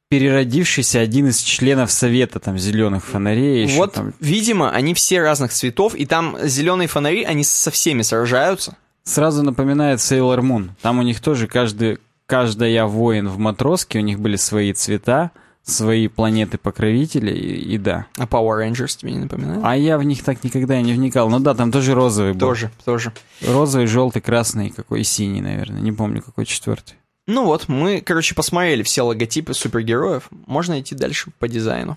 переродившийся 0.09 1.00
один 1.00 1.28
из 1.28 1.40
членов 1.40 1.90
совета 1.90 2.38
там 2.38 2.59
зеленых 2.59 3.03
фонарей. 3.03 3.62
еще 3.62 3.76
вот, 3.78 3.94
там. 3.94 4.12
видимо, 4.20 4.70
они 4.70 4.92
все 4.92 5.22
разных 5.22 5.53
цветов, 5.53 5.94
и 5.94 6.05
там 6.05 6.36
зеленые 6.42 6.86
фонари, 6.86 7.24
они 7.24 7.44
со 7.44 7.70
всеми 7.70 8.03
сражаются. 8.03 8.76
Сразу 9.05 9.42
напоминает 9.42 10.00
Sailor 10.00 10.40
Moon. 10.40 10.70
Там 10.82 10.98
у 10.98 11.03
них 11.03 11.20
тоже 11.20 11.46
каждый, 11.46 11.98
каждая 12.26 12.84
воин 12.84 13.28
в 13.28 13.38
матроске, 13.38 14.00
у 14.00 14.03
них 14.03 14.20
были 14.20 14.36
свои 14.36 14.74
цвета, 14.74 15.30
свои 15.63 16.09
планеты-покровители, 16.09 17.31
и, 17.31 17.75
и 17.75 17.79
да. 17.79 18.07
А 18.17 18.25
Power 18.25 18.67
Rangers 18.67 18.97
тебе 18.99 19.13
не 19.13 19.21
напоминает? 19.21 19.61
А 19.65 19.77
я 19.77 19.99
в 19.99 20.03
них 20.03 20.23
так 20.23 20.43
никогда 20.45 20.79
и 20.79 20.83
не 20.83 20.93
вникал. 20.93 21.31
Ну 21.31 21.41
да, 21.41 21.55
там 21.55 21.71
тоже 21.71 21.95
розовый 21.95 22.33
был. 22.33 22.41
Тоже, 22.41 22.71
тоже. 22.85 23.13
Розовый, 23.47 23.87
желтый, 23.87 24.23
красный, 24.23 24.71
какой 24.71 25.05
синий, 25.05 25.41
наверное. 25.41 25.81
Не 25.81 25.93
помню, 25.93 26.23
какой 26.23 26.47
четвертый. 26.47 26.97
Ну 27.27 27.45
вот, 27.45 27.69
мы, 27.69 28.01
короче, 28.01 28.35
посмотрели 28.35 28.83
все 28.83 29.03
логотипы 29.03 29.55
супергероев. 29.55 30.29
Можно 30.47 30.81
идти 30.81 30.95
дальше 30.95 31.31
по 31.39 31.47
дизайну. 31.47 31.97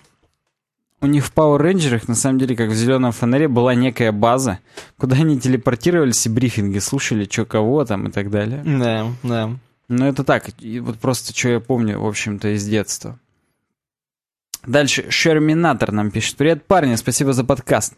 У 1.02 1.08
них 1.08 1.26
в 1.26 1.34
Power 1.34 1.60
Rangers, 1.60 2.04
на 2.08 2.16
самом 2.16 2.40
деле, 2.40 2.56
как 2.56 2.70
в 2.70 2.74
зеленом 2.74 3.12
фонаре, 3.12 3.48
была 3.48 3.76
некая 3.76 4.12
база, 4.12 4.60
куда 4.98 5.18
они 5.18 5.40
телепортировались 5.40 6.26
и 6.26 6.30
брифинги 6.30 6.80
слушали, 6.80 7.28
что 7.30 7.46
кого 7.46 7.84
там 7.86 8.08
и 8.08 8.12
так 8.12 8.30
далее. 8.30 8.64
Да, 8.66 9.08
да. 9.24 9.52
Но 9.88 10.08
это 10.08 10.24
так, 10.24 10.50
и 10.60 10.80
вот 10.80 10.98
просто 10.98 11.38
что 11.38 11.50
я 11.50 11.60
помню, 11.60 12.00
в 12.00 12.08
общем-то, 12.08 12.56
из 12.56 12.66
детства. 12.66 13.20
Дальше, 14.66 15.10
Шерминатор 15.10 15.92
нам 15.92 16.10
пишет. 16.10 16.38
Привет, 16.38 16.66
парни, 16.66 16.96
спасибо 16.96 17.34
за 17.34 17.44
подкаст. 17.44 17.94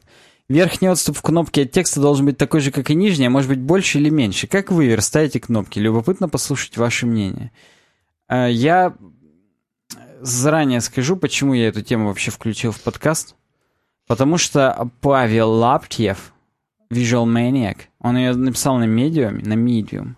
Верхний 0.49 0.89
отступ 0.89 1.17
в 1.17 1.21
кнопке 1.21 1.63
от 1.63 1.71
текста 1.71 2.01
должен 2.01 2.25
быть 2.25 2.37
такой 2.37 2.61
же, 2.61 2.71
как 2.71 2.89
и 2.89 2.95
нижний, 2.95 3.27
а 3.27 3.29
может 3.29 3.49
быть 3.49 3.59
больше 3.59 3.99
или 3.99 4.09
меньше. 4.09 4.47
Как 4.47 4.71
вы 4.71 4.87
верстаете 4.87 5.39
кнопки? 5.39 5.79
Любопытно 5.79 6.29
послушать 6.29 6.77
ваше 6.77 7.05
мнение. 7.05 7.51
А, 8.27 8.47
Я 8.47 8.95
заранее 10.21 10.81
скажу, 10.81 11.15
почему 11.15 11.53
я 11.53 11.67
эту 11.67 11.81
тему 11.81 12.07
вообще 12.07 12.31
включил 12.31 12.71
в 12.71 12.81
подкаст. 12.81 13.35
Потому 14.07 14.37
что 14.37 14.89
Павел 15.01 15.51
Лаптьев 15.51 16.33
Visual 16.91 17.25
Maniac. 17.25 17.77
Он 17.99 18.17
ее 18.17 18.33
написал 18.33 18.77
на 18.77 18.85
Medium, 18.85 19.45
на 19.45 19.53
Medium, 19.53 20.15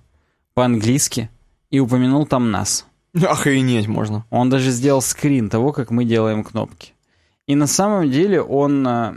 по-английски, 0.53 1.29
и 1.71 1.79
упомянул 1.79 2.25
там 2.25 2.51
нас. 2.51 2.85
Охренеть 3.27 3.87
можно. 3.87 4.25
Он 4.29 4.49
даже 4.49 4.71
сделал 4.71 5.01
скрин 5.01 5.49
того, 5.49 5.71
как 5.71 5.91
мы 5.91 6.05
делаем 6.05 6.43
кнопки. 6.43 6.93
И 7.47 7.55
на 7.55 7.67
самом 7.67 8.11
деле 8.11 8.41
он 8.41 8.87
э, 8.87 9.13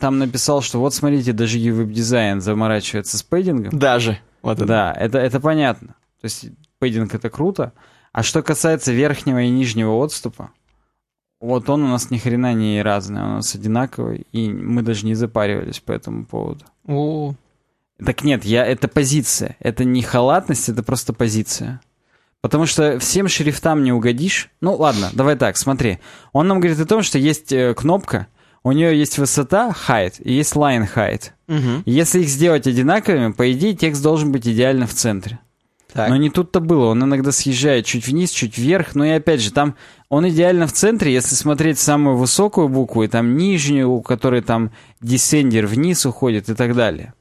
там 0.00 0.18
написал, 0.18 0.60
что 0.60 0.80
вот 0.80 0.94
смотрите, 0.94 1.32
даже 1.32 1.58
веб-дизайн 1.58 2.40
заморачивается 2.40 3.16
с 3.16 3.22
пейдингом. 3.22 3.78
Даже. 3.78 4.18
Вот 4.42 4.58
это. 4.58 4.66
Да, 4.66 4.92
это, 4.92 5.18
это 5.18 5.40
понятно. 5.40 5.88
То 6.20 6.24
есть 6.24 6.46
пейдинг 6.78 7.14
это 7.14 7.30
круто. 7.30 7.72
А 8.12 8.22
что 8.22 8.42
касается 8.42 8.92
верхнего 8.92 9.40
и 9.40 9.50
нижнего 9.50 9.92
отступа, 10.02 10.50
вот 11.40 11.70
он 11.70 11.84
у 11.84 11.88
нас 11.88 12.10
ни 12.10 12.18
хрена 12.18 12.52
не 12.54 12.82
разный, 12.82 13.22
он 13.22 13.30
у 13.30 13.34
нас 13.36 13.54
одинаковый, 13.54 14.26
и 14.32 14.50
мы 14.50 14.82
даже 14.82 15.06
не 15.06 15.14
запаривались 15.14 15.78
по 15.78 15.92
этому 15.92 16.24
поводу. 16.24 16.64
О, 16.86 17.34
Так 18.04 18.24
нет, 18.24 18.44
я, 18.44 18.66
это 18.66 18.88
позиция. 18.88 19.56
Это 19.60 19.84
не 19.84 20.02
халатность, 20.02 20.68
это 20.68 20.82
просто 20.82 21.12
позиция. 21.12 21.80
Потому 22.40 22.66
что 22.66 22.98
всем 23.00 23.28
шрифтам 23.28 23.82
не 23.82 23.92
угодишь. 23.92 24.50
Ну 24.60 24.74
ладно, 24.76 25.10
давай 25.12 25.36
так, 25.36 25.56
смотри. 25.56 25.98
Он 26.32 26.46
нам 26.46 26.60
говорит 26.60 26.80
о 26.80 26.86
том, 26.86 27.02
что 27.02 27.18
есть 27.18 27.52
э, 27.52 27.74
кнопка, 27.74 28.28
у 28.62 28.72
нее 28.72 28.98
есть 28.98 29.18
высота 29.18 29.74
height 29.88 30.20
и 30.22 30.32
есть 30.32 30.54
line 30.54 30.88
height. 30.94 31.30
И 31.84 31.90
Если 31.90 32.20
их 32.20 32.28
сделать 32.28 32.66
одинаковыми, 32.66 33.32
по 33.32 33.50
идее 33.52 33.74
текст 33.74 34.02
должен 34.02 34.30
быть 34.30 34.46
идеально 34.46 34.86
в 34.86 34.94
центре. 34.94 35.40
Так. 35.92 36.10
Но 36.10 36.16
не 36.16 36.28
тут-то 36.28 36.60
было. 36.60 36.88
Он 36.90 37.02
иногда 37.02 37.32
съезжает 37.32 37.86
чуть 37.86 38.06
вниз, 38.06 38.30
чуть 38.30 38.58
вверх. 38.58 38.94
Но 38.94 39.06
и 39.06 39.10
опять 39.10 39.40
же, 39.40 39.52
там 39.52 39.74
он 40.10 40.28
идеально 40.28 40.66
в 40.66 40.72
центре, 40.72 41.12
если 41.12 41.34
смотреть 41.34 41.78
самую 41.78 42.18
высокую 42.18 42.68
букву, 42.68 43.04
и 43.04 43.08
там 43.08 43.36
нижнюю, 43.38 43.90
у 43.90 44.02
которой 44.02 44.42
там 44.42 44.70
десендер 45.00 45.66
вниз 45.66 46.04
уходит 46.04 46.50
и 46.50 46.54
так 46.54 46.74
далее. 46.74 47.14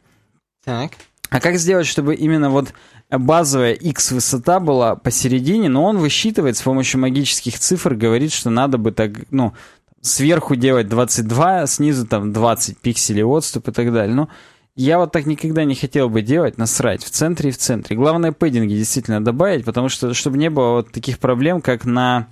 Так. 0.66 0.92
А 1.30 1.40
как 1.40 1.58
сделать, 1.58 1.88
чтобы 1.88 2.16
именно 2.16 2.50
вот 2.50 2.74
базовая 3.10 3.74
x 3.74 4.12
высота 4.12 4.60
была 4.60 4.96
посередине, 4.96 5.70
но 5.70 5.86
он 5.86 5.98
высчитывает 5.98 6.58
с 6.58 6.62
помощью 6.62 7.00
магических 7.00 7.60
цифр, 7.60 7.96
говорит, 7.96 8.34
что 8.34 8.50
надо 8.50 8.78
бы 8.78 8.92
так, 8.92 9.12
ну, 9.32 9.54
сверху 10.02 10.56
делать 10.56 10.88
22, 10.88 11.68
снизу 11.68 12.06
там 12.06 12.34
20 12.34 12.78
пикселей 12.80 13.24
отступ 13.24 13.70
и 13.70 13.72
так 13.72 13.94
далее. 13.94 14.16
Но 14.16 14.30
я 14.76 15.00
вот 15.00 15.12
так 15.12 15.26
никогда 15.26 15.64
не 15.64 15.76
хотел 15.76 16.10
бы 16.10 16.22
делать, 16.22 16.58
насрать, 16.58 17.04
в 17.04 17.10
центре 17.10 17.50
и 17.50 17.54
в 17.54 17.58
центре. 17.58 17.96
Главное 17.96 18.32
пэддинги 18.32 18.76
действительно 18.76 19.24
добавить, 19.24 19.66
потому 19.66 19.90
что, 19.90 20.14
чтобы 20.14 20.38
не 20.38 20.50
было 20.50 20.74
вот 20.74 20.92
таких 20.92 21.20
проблем, 21.20 21.62
как 21.62 21.86
на 21.86 22.28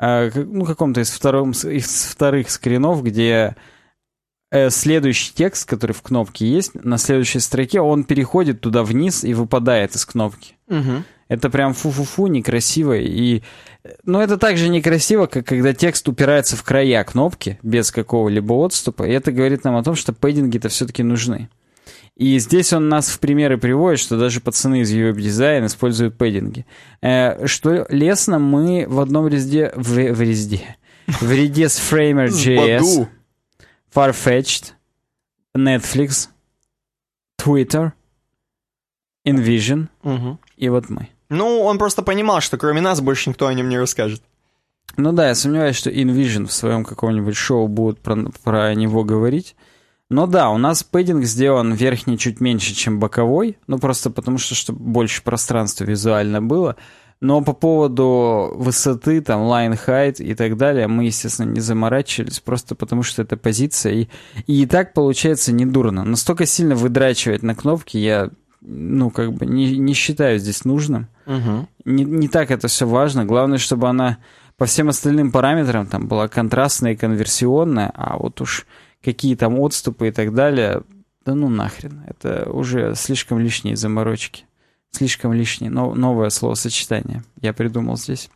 э, 0.00 0.30
ну, 0.34 0.64
каком-то 0.64 1.00
из, 1.00 1.10
втором, 1.10 1.52
из 1.52 2.04
вторых 2.04 2.50
скринов, 2.50 3.02
где 3.02 3.56
следующий 4.70 5.32
текст, 5.34 5.68
который 5.68 5.92
в 5.92 6.02
кнопке 6.02 6.46
есть, 6.46 6.74
на 6.74 6.98
следующей 6.98 7.40
строке, 7.40 7.80
он 7.80 8.04
переходит 8.04 8.60
туда 8.60 8.82
вниз 8.82 9.24
и 9.24 9.34
выпадает 9.34 9.94
из 9.94 10.06
кнопки. 10.06 10.54
Мгм. 10.68 11.04
Это 11.28 11.50
прям 11.50 11.74
фу-фу-фу, 11.74 12.26
некрасиво. 12.26 12.96
И... 12.96 13.42
Но 14.04 14.22
это 14.22 14.38
также 14.38 14.68
некрасиво, 14.68 15.26
как 15.26 15.46
когда 15.46 15.74
текст 15.74 16.08
упирается 16.08 16.56
в 16.56 16.62
края 16.62 17.04
кнопки 17.04 17.58
без 17.62 17.90
какого-либо 17.90 18.54
отступа. 18.54 19.04
И 19.04 19.12
это 19.12 19.30
говорит 19.30 19.64
нам 19.64 19.76
о 19.76 19.84
том, 19.84 19.94
что 19.94 20.12
пэддинги-то 20.12 20.68
все-таки 20.68 21.02
нужны. 21.02 21.50
И 22.16 22.38
здесь 22.38 22.72
он 22.72 22.88
нас 22.88 23.10
в 23.10 23.20
примеры 23.20 23.58
приводит, 23.58 24.00
что 24.00 24.18
даже 24.18 24.40
пацаны 24.40 24.80
из 24.80 24.92
веб-дизайн 24.92 25.66
используют 25.66 26.16
пэддинги. 26.16 26.66
Э, 27.00 27.46
что 27.46 27.86
лестно, 27.90 28.38
мы 28.38 28.86
в 28.88 28.98
одном 28.98 29.28
резде... 29.28 29.72
В, 29.76 29.94
в 29.94 30.20
резде. 30.20 30.76
В 31.06 31.30
ряде 31.30 31.68
с 31.68 31.78
Framer.js. 31.78 33.06
Farfetched, 33.94 34.72
Netflix, 35.56 36.28
Twitter, 37.40 37.92
InVision 39.26 39.88
Мгм. 40.02 40.38
и 40.56 40.68
вот 40.68 40.88
мы. 40.88 41.08
Ну, 41.28 41.60
он 41.60 41.78
просто 41.78 42.02
понимал, 42.02 42.40
что 42.40 42.56
кроме 42.56 42.80
нас 42.80 43.00
больше 43.00 43.30
никто 43.30 43.46
о 43.46 43.54
нем 43.54 43.68
не 43.68 43.78
расскажет. 43.78 44.22
Ну 44.96 45.12
да, 45.12 45.28
я 45.28 45.34
сомневаюсь, 45.34 45.76
что 45.76 45.90
InVision 45.90 46.46
в 46.46 46.52
своем 46.52 46.84
каком-нибудь 46.84 47.36
шоу 47.36 47.68
будут 47.68 48.00
про, 48.00 48.16
про 48.42 48.74
него 48.74 49.04
говорить. 49.04 49.54
Но 50.10 50.26
да, 50.26 50.48
у 50.48 50.56
нас 50.56 50.82
пэддинг 50.82 51.24
сделан 51.26 51.74
верхний 51.74 52.16
чуть 52.16 52.40
меньше, 52.40 52.74
чем 52.74 52.98
боковой, 52.98 53.58
ну 53.66 53.78
просто 53.78 54.08
потому 54.10 54.38
что, 54.38 54.54
чтобы 54.54 54.78
больше 54.80 55.22
пространства 55.22 55.84
визуально 55.84 56.40
было. 56.40 56.76
Но 57.20 57.42
по 57.42 57.52
поводу 57.52 58.52
высоты, 58.54 59.20
там, 59.20 59.42
line 59.42 59.78
height 59.86 60.22
и 60.22 60.34
так 60.34 60.56
далее, 60.56 60.86
мы, 60.86 61.04
естественно, 61.06 61.50
не 61.50 61.60
заморачивались, 61.60 62.38
просто 62.38 62.76
потому 62.76 63.02
что 63.02 63.22
это 63.22 63.36
позиция. 63.36 63.92
И, 63.92 64.08
и, 64.46 64.66
так 64.66 64.94
получается 64.94 65.52
недурно. 65.52 66.04
Настолько 66.04 66.46
сильно 66.46 66.76
выдрачивать 66.76 67.42
на 67.42 67.56
кнопки 67.56 67.96
я, 67.96 68.30
ну, 68.60 69.10
как 69.10 69.32
бы 69.32 69.46
не, 69.46 69.76
не 69.78 69.94
считаю 69.94 70.38
здесь 70.38 70.64
нужным 70.64 71.08
Мгм. 71.26 71.68
не, 71.84 72.04
не 72.04 72.28
так 72.28 72.50
это 72.50 72.68
все 72.68 72.86
важно. 72.86 73.24
Главное, 73.24 73.58
чтобы 73.58 73.88
она 73.88 74.18
по 74.56 74.66
всем 74.66 74.88
остальным 74.88 75.30
параметрам 75.30 75.86
там 75.86 76.08
была 76.08 76.28
контрастная 76.28 76.92
и 76.92 76.96
конверсионная, 76.96 77.92
а 77.94 78.16
вот 78.16 78.40
уж 78.40 78.66
какие 79.02 79.36
там 79.36 79.58
отступы 79.60 80.08
и 80.08 80.10
так 80.10 80.34
далее, 80.34 80.82
да 81.24 81.34
ну 81.34 81.48
нахрен. 81.48 82.02
Это 82.06 82.50
уже 82.50 82.94
слишком 82.96 83.38
лишние 83.38 83.76
заморочки. 83.76 84.47
Слишком 84.92 85.32
лишние. 85.32 85.70
Но, 85.70 85.94
новое 85.94 86.30
словосочетание 86.30 87.22
я 87.40 87.52
придумал 87.52 87.96
здесь. 87.96 88.30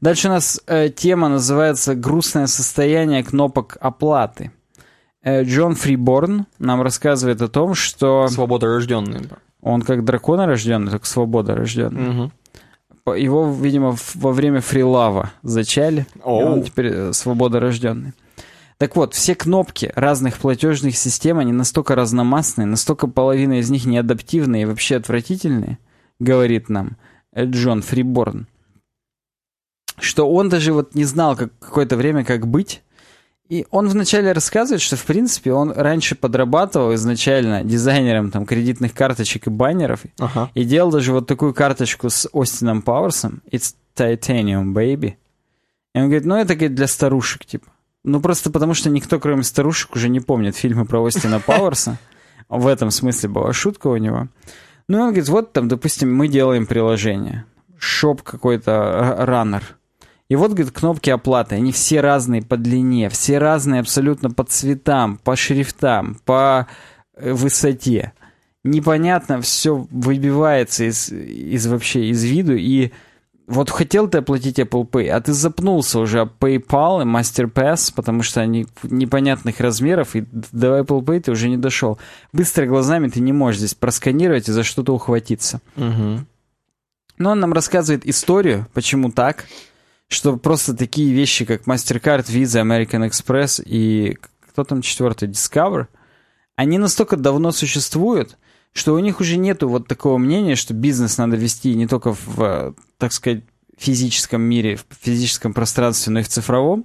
Дальше 0.00 0.28
у 0.28 0.30
нас 0.30 0.60
э, 0.66 0.88
тема 0.88 1.28
называется 1.28 1.94
«Грустное 1.94 2.46
состояние 2.46 3.22
кнопок 3.22 3.76
оплаты». 3.80 4.50
Э, 5.22 5.42
Джон 5.44 5.74
Фриборн 5.74 6.46
нам 6.58 6.80
рассказывает 6.80 7.42
о 7.42 7.48
том, 7.48 7.74
что 7.74 8.28
Свобода 8.28 8.66
рожденный. 8.66 9.28
он 9.60 9.82
как 9.82 10.04
дракона 10.04 10.46
рожденный, 10.46 10.90
только 10.92 11.06
свобода 11.06 11.54
рожденный. 11.54 12.30
По- 13.04 13.12
Его, 13.16 13.52
видимо, 13.52 13.96
во 14.14 14.32
время 14.32 14.60
фрилава 14.60 15.32
зачали. 15.42 16.06
и 16.14 16.20
Оу. 16.22 16.52
он 16.52 16.62
теперь 16.62 16.86
э, 16.86 17.12
свободорожденный. 17.12 18.12
Так 18.78 18.94
вот, 18.96 19.12
все 19.14 19.34
кнопки 19.34 19.90
разных 19.96 20.38
платежных 20.38 20.96
систем, 20.96 21.38
они 21.40 21.52
настолько 21.52 21.94
разномастные, 21.96 22.64
настолько 22.64 23.08
половина 23.08 23.58
из 23.58 23.68
них 23.70 23.84
неадаптивные 23.86 24.62
и 24.62 24.66
вообще 24.66 24.96
отвратительные, 24.96 25.78
говорит 26.18 26.68
нам 26.68 26.96
Джон 27.36 27.82
Фриборн, 27.82 28.46
что 29.98 30.30
он 30.30 30.48
даже 30.48 30.72
вот 30.72 30.94
не 30.94 31.04
знал 31.04 31.36
как, 31.36 31.56
какое-то 31.58 31.96
время, 31.96 32.24
как 32.24 32.46
быть. 32.46 32.82
И 33.48 33.66
он 33.70 33.88
вначале 33.88 34.32
рассказывает, 34.32 34.82
что, 34.82 34.96
в 34.96 35.04
принципе, 35.04 35.52
он 35.54 35.72
раньше 35.72 36.14
подрабатывал 36.14 36.94
изначально 36.94 37.64
дизайнером 37.64 38.30
там, 38.30 38.44
кредитных 38.44 38.92
карточек 38.92 39.46
и 39.46 39.50
баннеров, 39.50 40.02
Ага. 40.18 40.50
и 40.52 40.64
делал 40.64 40.90
даже 40.90 41.12
вот 41.14 41.26
такую 41.26 41.54
карточку 41.54 42.10
с 42.10 42.28
Остином 42.34 42.82
Пауэрсом. 42.82 43.40
It's 43.50 43.74
titanium, 43.96 44.74
baby. 44.74 45.14
И 45.94 45.98
он 45.98 46.04
говорит, 46.04 46.26
ну 46.26 46.36
это 46.36 46.54
говорит, 46.54 46.74
для 46.74 46.86
старушек, 46.86 47.46
типа. 47.46 47.68
Ну 48.04 48.20
просто 48.20 48.50
потому, 48.50 48.74
что 48.74 48.90
никто, 48.90 49.18
кроме 49.18 49.42
старушек, 49.42 49.96
уже 49.96 50.10
не 50.10 50.20
помнит 50.20 50.54
фильмы 50.54 50.84
про 50.84 51.02
Остина 51.02 51.40
Пауэрса. 51.40 51.98
В 52.50 52.66
этом 52.66 52.90
смысле 52.90 53.30
была 53.30 53.54
шутка 53.54 53.86
у 53.88 53.96
него. 53.96 54.28
Ну 54.88 54.98
он 54.98 55.08
говорит, 55.08 55.28
вот 55.28 55.52
там, 55.52 55.68
допустим, 55.68 56.14
мы 56.14 56.28
делаем 56.28 56.66
приложение. 56.66 57.44
Шоп 57.78 58.22
какой-то, 58.22 58.70
р- 58.70 59.26
раннер. 59.26 59.76
И 60.28 60.36
вот, 60.36 60.52
говорит, 60.52 60.72
кнопки 60.72 61.10
оплаты, 61.10 61.56
они 61.56 61.72
все 61.72 62.00
разные 62.00 62.42
по 62.42 62.56
длине, 62.56 63.08
все 63.08 63.38
разные 63.38 63.80
абсолютно 63.80 64.30
по 64.30 64.44
цветам, 64.44 65.18
по 65.18 65.36
шрифтам, 65.36 66.18
по 66.24 66.66
э, 67.14 67.32
высоте. 67.32 68.12
Непонятно, 68.64 69.40
все 69.40 69.86
выбивается 69.90 70.84
из, 70.84 71.10
из 71.10 71.66
вообще 71.66 72.06
из 72.06 72.24
виду, 72.24 72.54
и 72.54 72.92
вот 73.48 73.70
хотел 73.70 74.08
ты 74.08 74.18
оплатить 74.18 74.58
Apple 74.58 74.88
Pay, 74.88 75.08
а 75.08 75.20
ты 75.20 75.32
запнулся 75.32 75.98
уже 76.00 76.20
об 76.20 76.32
PayPal 76.38 77.02
и 77.02 77.06
MasterPass, 77.06 77.92
потому 77.94 78.22
что 78.22 78.42
они 78.42 78.66
непонятных 78.82 79.60
размеров, 79.60 80.14
и 80.14 80.24
до 80.30 80.78
Apple 80.80 81.00
Pay 81.00 81.20
ты 81.20 81.32
уже 81.32 81.48
не 81.48 81.56
дошел. 81.56 81.98
Быстро 82.32 82.66
глазами 82.66 83.08
ты 83.08 83.20
не 83.20 83.32
можешь 83.32 83.60
здесь 83.60 83.74
просканировать 83.74 84.48
и 84.48 84.52
за 84.52 84.64
что-то 84.64 84.94
ухватиться. 84.94 85.62
Мгм. 85.76 86.26
Но 87.16 87.30
он 87.30 87.40
нам 87.40 87.54
рассказывает 87.54 88.06
историю, 88.06 88.66
почему 88.74 89.10
так, 89.10 89.46
что 90.08 90.36
просто 90.36 90.76
такие 90.76 91.12
вещи, 91.12 91.46
как 91.46 91.62
MasterCard, 91.62 92.26
Visa, 92.26 92.62
American 92.62 93.08
Express 93.08 93.62
и 93.64 94.18
кто 94.50 94.64
там 94.64 94.82
четвертый, 94.82 95.28
Discover, 95.28 95.86
они 96.54 96.76
настолько 96.76 97.16
давно 97.16 97.50
существуют, 97.52 98.36
что 98.78 98.94
у 98.94 98.98
них 99.00 99.20
уже 99.20 99.36
нету 99.36 99.68
вот 99.68 99.88
такого 99.88 100.18
мнения, 100.18 100.56
что 100.56 100.72
бизнес 100.72 101.18
надо 101.18 101.36
вести 101.36 101.74
не 101.74 101.86
только 101.86 102.14
в, 102.14 102.40
э, 102.40 102.72
так 102.96 103.12
сказать, 103.12 103.42
физическом 103.76 104.42
мире, 104.42 104.76
в 104.76 104.84
физическом 105.00 105.52
пространстве, 105.52 106.12
но 106.12 106.20
и 106.20 106.22
в 106.22 106.28
цифровом. 106.28 106.84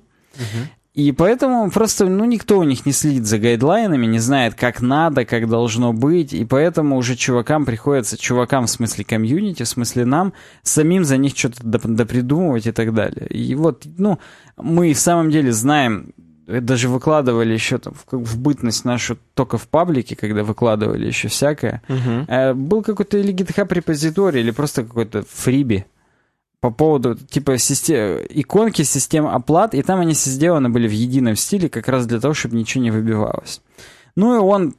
И 0.93 1.11
поэтому 1.11 1.71
просто, 1.71 2.05
ну, 2.05 2.23
никто 2.25 2.59
у 2.59 2.63
них 2.63 2.85
не 2.85 2.91
следит 2.91 3.25
за 3.25 3.39
гайдлайнами, 3.39 4.05
не 4.05 4.19
знает, 4.19 4.53
как 4.53 4.79
надо, 4.79 5.25
как 5.25 5.49
должно 5.49 5.91
быть, 5.91 6.33
и 6.33 6.45
поэтому 6.45 6.97
уже 6.97 7.15
чувакам 7.15 7.65
приходится, 7.65 8.15
чувакам 8.15 8.67
в 8.67 8.69
смысле 8.69 9.03
комьюнити, 9.03 9.63
в 9.63 9.67
смысле 9.67 10.05
нам, 10.05 10.33
самим 10.61 11.03
за 11.03 11.17
них 11.17 11.35
что-то 11.35 11.63
доп- 11.63 11.95
допридумывать 11.95 12.67
и 12.67 12.71
так 12.71 12.93
далее. 12.93 13.27
И 13.27 13.55
вот, 13.55 13.87
ну, 13.97 14.19
мы 14.55 14.93
в 14.93 14.99
самом 14.99 15.31
деле 15.31 15.51
знаем 15.51 16.13
даже 16.47 16.89
выкладывали 16.89 17.53
еще 17.53 17.77
там 17.77 17.93
в, 17.93 18.17
в 18.17 18.37
бытность 18.37 18.85
нашу 18.85 19.17
только 19.33 19.57
в 19.57 19.67
паблике, 19.67 20.15
когда 20.15 20.43
выкладывали 20.43 21.05
еще 21.05 21.27
всякое. 21.27 21.81
Угу. 21.87 22.55
Был 22.55 22.83
какой-то 22.83 23.17
или 23.17 23.33
GitHub 23.33 23.73
репозиторий, 23.73 24.41
или 24.41 24.51
просто 24.51 24.83
какой-то 24.83 25.23
фриби 25.29 25.85
по 26.59 26.71
поводу 26.71 27.15
типа 27.15 27.57
систем... 27.57 28.19
иконки 28.29 28.83
систем 28.83 29.27
оплат, 29.27 29.73
и 29.73 29.81
там 29.81 29.99
они 29.99 30.13
все 30.13 30.29
сделаны 30.29 30.69
были 30.69 30.87
в 30.87 30.93
едином 30.93 31.35
стиле, 31.35 31.67
как 31.67 31.89
раз 31.89 32.05
для 32.05 32.21
того, 32.21 32.33
чтобы 32.33 32.55
ничего 32.55 32.83
не 32.83 32.91
выбивалось. 32.91 33.61
Ну 34.15 34.35
и 34.35 34.39
он 34.39 34.75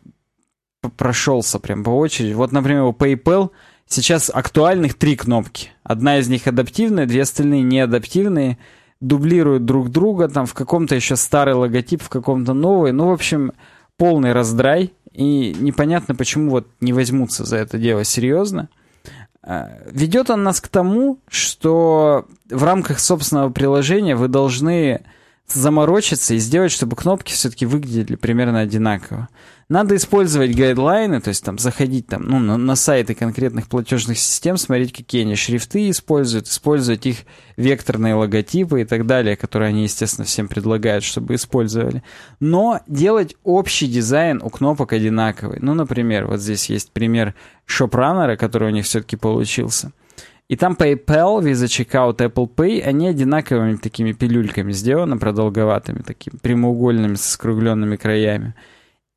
прошелся 0.96 1.58
прям 1.58 1.84
по 1.84 1.90
очереди. 1.90 2.32
Вот, 2.32 2.52
например, 2.52 2.84
у 2.84 2.92
PayPal 2.92 3.50
сейчас 3.86 4.30
актуальных 4.32 4.94
три 4.94 5.14
кнопки. 5.14 5.72
Одна 5.82 6.18
из 6.18 6.28
них 6.28 6.46
адаптивная, 6.46 7.04
две 7.04 7.20
остальные 7.20 7.62
неадаптивные, 7.62 8.56
дублируют 9.06 9.64
друг 9.64 9.90
друга, 9.90 10.28
там 10.28 10.46
в 10.46 10.54
каком-то 10.54 10.94
еще 10.94 11.16
старый 11.16 11.54
логотип, 11.54 12.02
в 12.02 12.08
каком-то 12.08 12.54
новый. 12.54 12.92
Ну, 12.92 13.08
в 13.08 13.12
общем, 13.12 13.52
полный 13.96 14.32
раздрай, 14.32 14.92
и 15.12 15.54
непонятно, 15.58 16.14
почему 16.14 16.50
вот 16.50 16.66
не 16.80 16.92
возьмутся 16.92 17.44
за 17.44 17.56
это 17.56 17.78
дело 17.78 18.04
серьезно. 18.04 18.68
Э, 19.42 19.90
Ведет 19.90 20.30
он 20.30 20.42
нас 20.42 20.60
к 20.60 20.68
тому, 20.68 21.18
что 21.28 22.26
в 22.50 22.64
рамках 22.64 22.98
собственного 22.98 23.50
приложения 23.50 24.16
вы 24.16 24.28
должны 24.28 25.02
заморочиться 25.46 26.34
и 26.34 26.38
сделать, 26.38 26.72
чтобы 26.72 26.96
кнопки 26.96 27.32
все-таки 27.32 27.66
выглядели 27.66 28.16
примерно 28.16 28.60
одинаково. 28.60 29.28
Надо 29.68 29.96
использовать 29.96 30.54
гайдлайны, 30.54 31.20
то 31.20 31.28
есть 31.28 31.44
там 31.44 31.58
заходить 31.58 32.06
там, 32.06 32.22
ну, 32.24 32.38
на, 32.38 32.56
на 32.56 32.76
сайты 32.76 33.14
конкретных 33.14 33.68
платежных 33.68 34.18
систем, 34.18 34.56
смотреть, 34.56 34.92
какие 34.92 35.22
они 35.22 35.36
шрифты 35.36 35.88
используют, 35.90 36.48
использовать 36.48 37.06
их 37.06 37.18
векторные 37.56 38.14
логотипы 38.14 38.82
и 38.82 38.84
так 38.84 39.06
далее, 39.06 39.36
которые 39.36 39.70
они, 39.70 39.84
естественно, 39.84 40.26
всем 40.26 40.48
предлагают, 40.48 41.02
чтобы 41.02 41.34
использовали. 41.34 42.02
Но 42.40 42.80
делать 42.86 43.36
общий 43.42 43.86
дизайн 43.86 44.40
у 44.42 44.50
кнопок 44.50 44.92
одинаковый. 44.92 45.58
Ну, 45.60 45.74
например, 45.74 46.26
вот 46.26 46.40
здесь 46.40 46.68
есть 46.68 46.92
пример 46.92 47.34
шопраннера, 47.64 48.36
который 48.36 48.68
у 48.68 48.72
них 48.72 48.84
все-таки 48.84 49.16
получился. 49.16 49.92
И 50.48 50.56
там 50.56 50.74
PayPal, 50.74 51.42
Visa 51.42 51.66
Checkout, 51.66 52.18
Apple 52.18 52.54
Pay, 52.54 52.82
они 52.82 53.08
одинаковыми 53.08 53.76
такими 53.76 54.12
пилюльками 54.12 54.72
сделаны, 54.72 55.18
продолговатыми, 55.18 56.00
такими 56.00 56.36
прямоугольными, 56.36 57.14
с 57.14 57.30
скругленными 57.30 57.96
краями. 57.96 58.54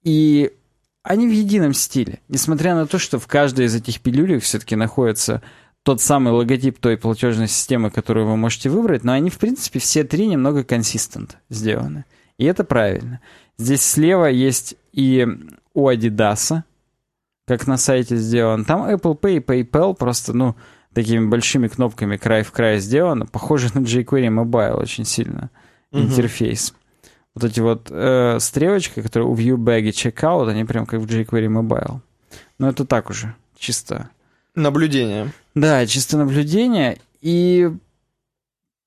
И 0.08 0.54
они 1.04 1.28
в 1.28 1.32
едином 1.32 1.74
стиле. 1.74 2.22
Несмотря 2.30 2.76
на 2.76 2.88
то, 2.88 2.98
что 2.98 3.20
в 3.20 3.28
каждой 3.28 3.66
из 3.66 3.76
этих 3.76 4.00
пилюлек 4.00 4.42
все-таки 4.42 4.78
находится 4.78 5.42
тот 5.84 6.00
самый 6.00 6.32
логотип 6.32 6.80
той 6.80 6.96
платежной 6.96 7.50
системы, 7.50 7.92
которую 7.92 8.26
вы 8.26 8.38
можете 8.38 8.70
выбрать, 8.70 9.04
но 9.04 9.12
они, 9.12 9.30
в 9.30 9.38
принципе, 9.38 9.80
все 9.80 10.06
три 10.06 10.28
немного 10.28 10.64
консистент 10.64 11.40
сделаны. 11.50 12.06
И 12.38 12.46
это 12.46 12.64
правильно. 12.64 13.20
Здесь 13.58 13.82
слева 13.82 14.28
есть 14.28 14.76
и 14.94 15.28
у 15.74 15.90
Adidas, 15.90 16.62
как 17.46 17.68
на 17.68 17.76
сайте 17.76 18.16
сделан. 18.16 18.64
Там 18.64 18.90
Apple 18.90 19.20
Pay 19.20 19.38
и 19.38 19.40
PayPal 19.40 19.94
просто, 19.94 20.32
ну, 20.32 20.56
такими 20.94 21.26
большими 21.26 21.68
кнопками 21.68 22.16
край 22.16 22.44
в 22.44 22.52
край 22.54 22.80
сделано. 22.80 23.26
Похоже 23.26 23.72
на 23.74 23.80
jQuery 23.80 24.30
Mobile 24.30 24.76
очень 24.76 25.04
сильно. 25.04 25.50
Мгм. 25.92 26.04
Интерфейс. 26.04 26.74
Вот 27.38 27.44
эти 27.44 27.60
вот 27.60 27.90
э, 27.92 28.40
стрелочки, 28.40 29.00
которые 29.00 29.30
у 29.30 29.36
ViewBag 29.36 29.82
и 29.82 29.90
Checkout, 29.92 30.50
они 30.50 30.66
прям 30.66 30.88
как 30.88 31.02
в 31.02 31.06
jQuery 31.06 31.46
Mobile. 31.46 32.00
Но 32.58 32.68
это 32.68 32.84
так 32.84 33.12
уже, 33.12 33.36
чисто. 33.56 34.10
Наблюдение. 34.56 35.32
Да, 35.54 35.86
чисто 35.86 36.18
наблюдение. 36.18 36.98
И, 37.22 37.70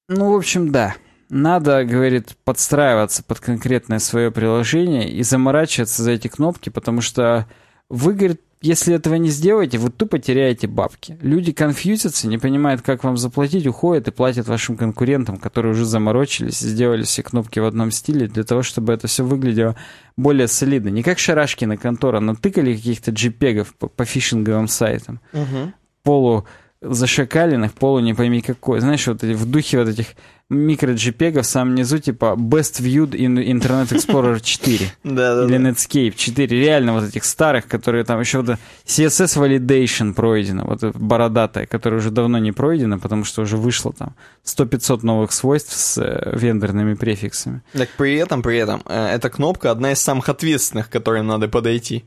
ну, 0.09 0.32
в 0.32 0.36
общем, 0.36 0.72
да. 0.72 0.96
Надо, 1.28 1.84
говорит, 1.84 2.36
подстраиваться 2.42 3.22
под 3.22 3.38
конкретное 3.38 4.01
свое 4.01 4.32
приложение 4.32 5.09
и 5.09 5.22
заморачиваться 5.22 6.03
за 6.03 6.11
эти 6.11 6.26
кнопки, 6.26 6.70
потому 6.70 7.03
что 7.03 7.46
вы, 7.88 8.14
говорит, 8.14 8.40
если 8.63 8.95
этого 8.95 9.15
не 9.15 9.31
сделаете, 9.31 9.79
вы 9.79 9.91
тупо 9.91 10.19
теряете 10.19 10.67
бабки. 10.67 11.19
Люди 11.23 11.53
конфьюзятся, 11.53 12.29
не 12.29 12.37
понимают, 12.37 12.83
как 12.83 13.05
вам 13.05 13.17
заплатить, 13.17 13.67
уходят 13.67 14.09
и 14.09 14.11
платят 14.11 14.49
вашим 14.49 14.77
конкурентам, 14.77 15.39
которые 15.39 15.73
уже 15.73 15.87
заморочились 15.87 16.61
и 16.61 16.69
сделали 16.69 17.03
все 17.05 17.23
кнопки 17.23 17.59
в 17.59 17.65
одном 17.65 17.91
стиле 17.91 18.27
для 18.27 18.45
того, 18.45 18.63
чтобы 18.63 18.93
это 18.93 19.07
все 19.07 19.25
выглядело 19.25 19.77
более 20.17 20.47
солидно. 20.47 20.89
Не 20.89 21.03
как 21.03 21.19
Шарашкина 21.19 21.79
контора, 21.79 22.21
натыкали 22.21 22.75
каких-то 22.75 23.13
джипегов 23.13 23.75
по, 23.75 23.89
по 23.89 24.05
фишинговым 24.05 24.69
сайтам 24.69 25.21
Угу. 25.33 25.73
полу 26.03 26.47
зашакаленных, 26.83 27.73
полу 27.75 28.01
не 28.01 28.15
пойми 28.15 28.41
какой. 28.43 28.81
Знаешь, 28.81 29.07
вот 29.07 29.23
в 29.23 29.51
духе 29.51 29.79
вот 29.79 29.89
этих 29.89 30.09
микро-джипегов 30.51 31.46
в 31.46 31.48
самом 31.48 31.74
низу, 31.76 31.98
типа 31.98 32.34
Best 32.36 32.82
Viewed 32.82 33.12
in 33.12 33.36
Internet 33.38 33.92
Explorer 33.92 34.40
4 34.42 34.90
Да, 35.05 35.36
да, 35.36 35.44
или 35.44 35.59
да. 35.59 35.70
Netscape 35.70 36.14
4. 36.16 36.61
Реально 36.61 36.92
вот 36.94 37.05
этих 37.05 37.24
старых, 37.24 37.66
которые 37.66 38.05
там 38.05 38.20
еще 38.20 38.42
вот 38.42 38.59
CSS 38.84 39.38
Validation 39.40 40.12
пройдено, 40.12 40.64
вот 40.64 40.82
бородатая, 40.96 41.66
которая 41.66 42.01
уже 42.01 42.11
давно 42.11 42.38
не 42.38 42.53
пройдена, 42.53 42.98
потому 42.98 43.24
что 43.24 43.42
уже 43.42 43.57
вышло 43.57 43.92
там 43.92 44.14
100-500 44.44 45.01
новых 45.03 45.32
свойств 45.32 45.72
с 45.72 45.98
э, 45.98 46.36
вендорными 46.36 46.94
префиксами. 46.94 47.62
Так 47.72 47.88
при 47.96 48.16
этом, 48.16 48.42
при 48.42 48.59
этом, 48.59 48.82
э, 48.86 49.14
эта 49.14 49.30
кнопка 49.30 49.70
одна 49.70 49.92
из 49.92 50.01
самых 50.01 50.28
ответственных, 50.28 50.88
к 50.88 50.92
которым 50.92 51.28
надо 51.28 51.48
подойти. 51.48 52.05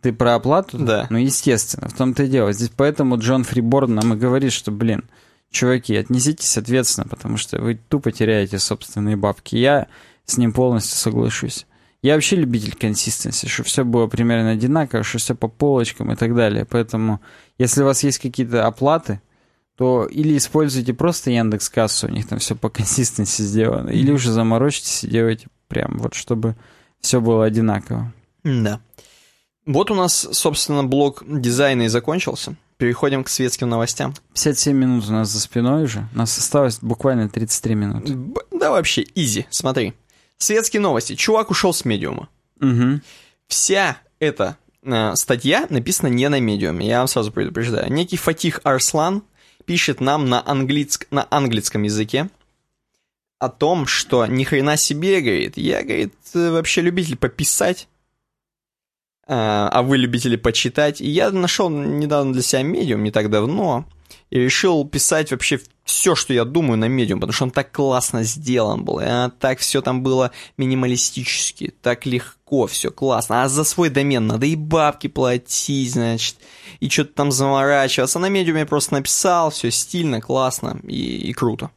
Ты 0.00 0.12
про 0.12 0.36
оплату? 0.36 0.78
Да. 0.78 1.06
Ну, 1.10 1.18
естественно, 1.18 1.88
в 1.88 1.92
том-то 1.92 2.22
и 2.22 2.28
дело. 2.28 2.52
Здесь 2.52 2.70
поэтому 2.74 3.18
Джон 3.18 3.42
Фриборн 3.44 3.94
нам 3.96 4.14
и 4.14 4.16
говорит, 4.16 4.52
что, 4.52 4.70
блин, 4.70 5.02
чуваки, 5.50 5.96
отнеситесь 5.96 6.56
ответственно, 6.58 7.06
потому 7.08 7.36
что 7.36 7.60
вы 7.60 7.78
тупо 7.88 8.12
теряете 8.12 8.58
собственные 8.58 9.16
бабки. 9.16 9.56
Я 9.56 9.88
с 10.24 10.36
ним 10.36 10.52
полностью 10.52 10.96
соглашусь. 10.96 11.66
Я 12.00 12.14
вообще 12.14 12.36
любитель 12.36 12.76
консистенции, 12.76 13.48
что 13.48 13.64
все 13.64 13.84
было 13.84 14.06
примерно 14.06 14.50
одинаково, 14.50 15.02
что 15.02 15.18
все 15.18 15.34
по 15.34 15.48
полочкам 15.48 16.12
и 16.12 16.16
так 16.16 16.34
далее. 16.34 16.64
Поэтому, 16.64 17.20
если 17.58 17.82
у 17.82 17.86
вас 17.86 18.04
есть 18.04 18.18
какие-то 18.18 18.66
оплаты, 18.66 19.20
то 19.76 20.06
или 20.06 20.36
используйте 20.36 20.92
просто 20.92 21.30
Яндекс 21.30 21.68
Кассу, 21.68 22.08
у 22.08 22.10
них 22.10 22.28
там 22.28 22.38
все 22.38 22.54
по 22.54 22.68
консистенции 22.68 23.42
сделано, 23.42 23.90
или 23.90 24.12
уже 24.12 24.32
заморочитесь 24.32 25.04
и 25.04 25.08
делайте 25.08 25.46
прям 25.68 25.98
вот, 25.98 26.14
чтобы 26.14 26.56
все 27.00 27.20
было 27.20 27.44
одинаково. 27.44 28.12
Да. 28.44 28.80
Вот 29.66 29.90
у 29.90 29.94
нас, 29.94 30.28
собственно, 30.32 30.82
блок 30.84 31.22
дизайна 31.26 31.82
и 31.82 31.88
закончился. 31.88 32.56
Переходим 32.78 33.24
к 33.24 33.28
светским 33.28 33.68
новостям. 33.68 34.14
57 34.34 34.76
минут 34.76 35.04
у 35.08 35.12
нас 35.12 35.28
за 35.28 35.40
спиной 35.40 35.84
уже. 35.84 36.08
У 36.14 36.18
нас 36.18 36.38
осталось 36.38 36.78
буквально 36.80 37.28
33 37.28 37.74
минуты. 37.74 38.14
Б- 38.14 38.40
Да 38.52 38.70
вообще, 38.70 39.04
изи, 39.14 39.46
смотри. 39.50 39.94
Светские 40.38 40.80
новости. 40.80 41.16
Чувак 41.16 41.50
ушел 41.50 41.74
с 41.74 41.84
Medium 41.84 42.17
а. 42.17 42.28
Угу. 42.60 43.00
Вся 43.48 43.98
эта 44.20 44.56
э, 44.84 45.14
статья 45.16 45.66
написана 45.70 46.08
не 46.08 46.28
на 46.28 46.38
Medium 46.38 46.74
е, 46.74 46.86
я 46.86 46.98
вам 46.98 47.08
сразу 47.08 47.32
предупреждаю. 47.32 47.92
Некий 47.92 48.16
Фатих 48.16 48.60
Арслан 48.62 49.24
пишет 49.64 50.00
нам 50.00 50.28
на, 50.28 50.40
английск- 50.40 51.06
на 51.10 51.26
английском 51.30 51.82
языке 51.82 52.28
о 53.40 53.48
том, 53.48 53.86
что 53.86 54.26
ни 54.26 54.44
хрена 54.44 54.76
себе, 54.76 55.20
говорит, 55.20 55.56
я, 55.56 55.82
говорит, 55.82 56.14
э, 56.34 56.50
вообще 56.50 56.80
любитель 56.82 57.16
пописать, 57.16 57.88
а 59.28 59.82
вы 59.82 59.98
любители 59.98 60.36
почитать. 60.36 61.00
И 61.00 61.08
я 61.08 61.30
нашел 61.30 61.68
недавно 61.68 62.32
для 62.32 62.42
себя 62.42 62.62
медиум, 62.62 63.04
не 63.04 63.10
так 63.10 63.30
давно, 63.30 63.84
и 64.30 64.38
решил 64.38 64.86
писать 64.86 65.30
вообще 65.30 65.60
все, 65.84 66.14
что 66.14 66.34
я 66.34 66.44
думаю 66.44 66.78
на 66.78 66.86
медиум, 66.86 67.20
потому 67.20 67.32
что 67.32 67.44
он 67.44 67.50
так 67.50 67.72
классно 67.72 68.22
сделан 68.22 68.84
был, 68.84 69.00
а, 69.02 69.30
так 69.30 69.58
все 69.58 69.80
там 69.80 70.02
было 70.02 70.32
минималистически, 70.58 71.72
так 71.80 72.04
легко, 72.04 72.66
все 72.66 72.90
классно. 72.90 73.42
А 73.42 73.48
за 73.48 73.64
свой 73.64 73.88
домен 73.88 74.26
надо 74.26 74.46
и 74.46 74.54
бабки 74.54 75.06
платить, 75.06 75.92
значит, 75.92 76.36
и 76.80 76.90
что-то 76.90 77.14
там 77.14 77.32
заморачиваться. 77.32 78.18
А 78.18 78.22
на 78.22 78.28
медиуме 78.28 78.66
просто 78.66 78.94
написал, 78.94 79.50
все 79.50 79.70
стильно, 79.70 80.20
классно 80.20 80.78
и, 80.84 81.30
и 81.30 81.32
круто. 81.32 81.70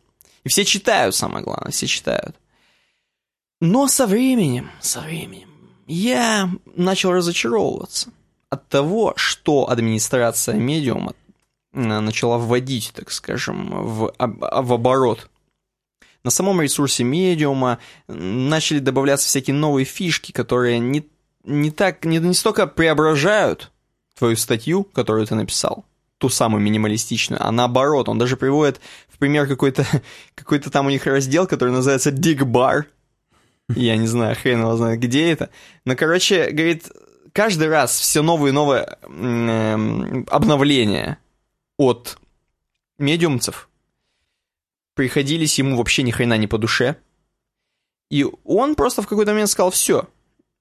И 0.43 0.49
все 0.49 0.65
читают, 0.65 1.15
самое 1.15 1.43
главное, 1.43 1.71
все 1.71 1.87
читают. 1.87 2.35
Но 3.61 3.87
со 3.87 4.07
временем, 4.07 4.71
со 4.81 5.01
временем, 5.01 5.50
я 5.91 6.49
начал 6.75 7.11
разочаровываться 7.11 8.11
от 8.49 8.67
того, 8.69 9.13
что 9.17 9.69
администрация 9.69 10.55
медиума 10.55 11.13
э, 11.73 11.79
начала 11.79 12.37
вводить, 12.37 12.91
так 12.95 13.11
скажем, 13.11 13.69
в, 13.69 14.13
в 14.17 14.73
оборот. 14.73 15.29
На 16.23 16.31
самом 16.31 16.61
ресурсе 16.61 17.03
медиума 17.03 17.79
начали 18.07 18.79
добавляться 18.79 19.27
всякие 19.27 19.55
новые 19.55 19.85
фишки, 19.85 20.31
которые 20.31 20.79
не, 20.79 21.07
не 21.43 21.71
так, 21.71 22.05
не, 22.05 22.19
не 22.19 22.33
столько 22.33 22.67
преображают 22.67 23.71
твою 24.17 24.35
статью, 24.37 24.83
которую 24.83 25.25
ты 25.27 25.35
написал, 25.35 25.83
ту 26.19 26.29
самую 26.29 26.61
минималистичную, 26.61 27.45
а 27.45 27.51
наоборот, 27.51 28.07
он 28.07 28.17
даже 28.17 28.37
приводит 28.37 28.79
в 29.09 29.17
пример 29.17 29.47
какой-то 29.47 29.85
какой 30.35 30.59
там 30.59 30.85
у 30.85 30.89
них 30.89 31.05
раздел, 31.05 31.47
который 31.47 31.71
называется 31.71 32.11
Dig 32.11 32.39
Bar. 32.39 32.85
Я 33.75 33.97
не 33.97 34.07
знаю, 34.07 34.35
хрен 34.35 34.61
его 34.61 34.75
знает, 34.75 34.99
где 34.99 35.31
это. 35.31 35.49
Но, 35.85 35.95
короче, 35.95 36.51
говорит, 36.51 36.89
каждый 37.33 37.69
раз 37.69 37.99
все 37.99 38.21
новые 38.21 38.51
и 38.51 38.53
новые 38.53 38.97
м, 39.03 40.25
обновления 40.29 41.17
от 41.77 42.17
медиумцев 42.97 43.69
приходились 44.95 45.57
ему 45.57 45.77
вообще 45.77 46.03
ни 46.03 46.11
хрена 46.11 46.37
не 46.37 46.47
по 46.47 46.57
душе. 46.57 46.97
И 48.09 48.25
он 48.43 48.75
просто 48.75 49.01
в 49.01 49.07
какой-то 49.07 49.31
момент 49.31 49.49
сказал, 49.49 49.71
все, 49.71 50.09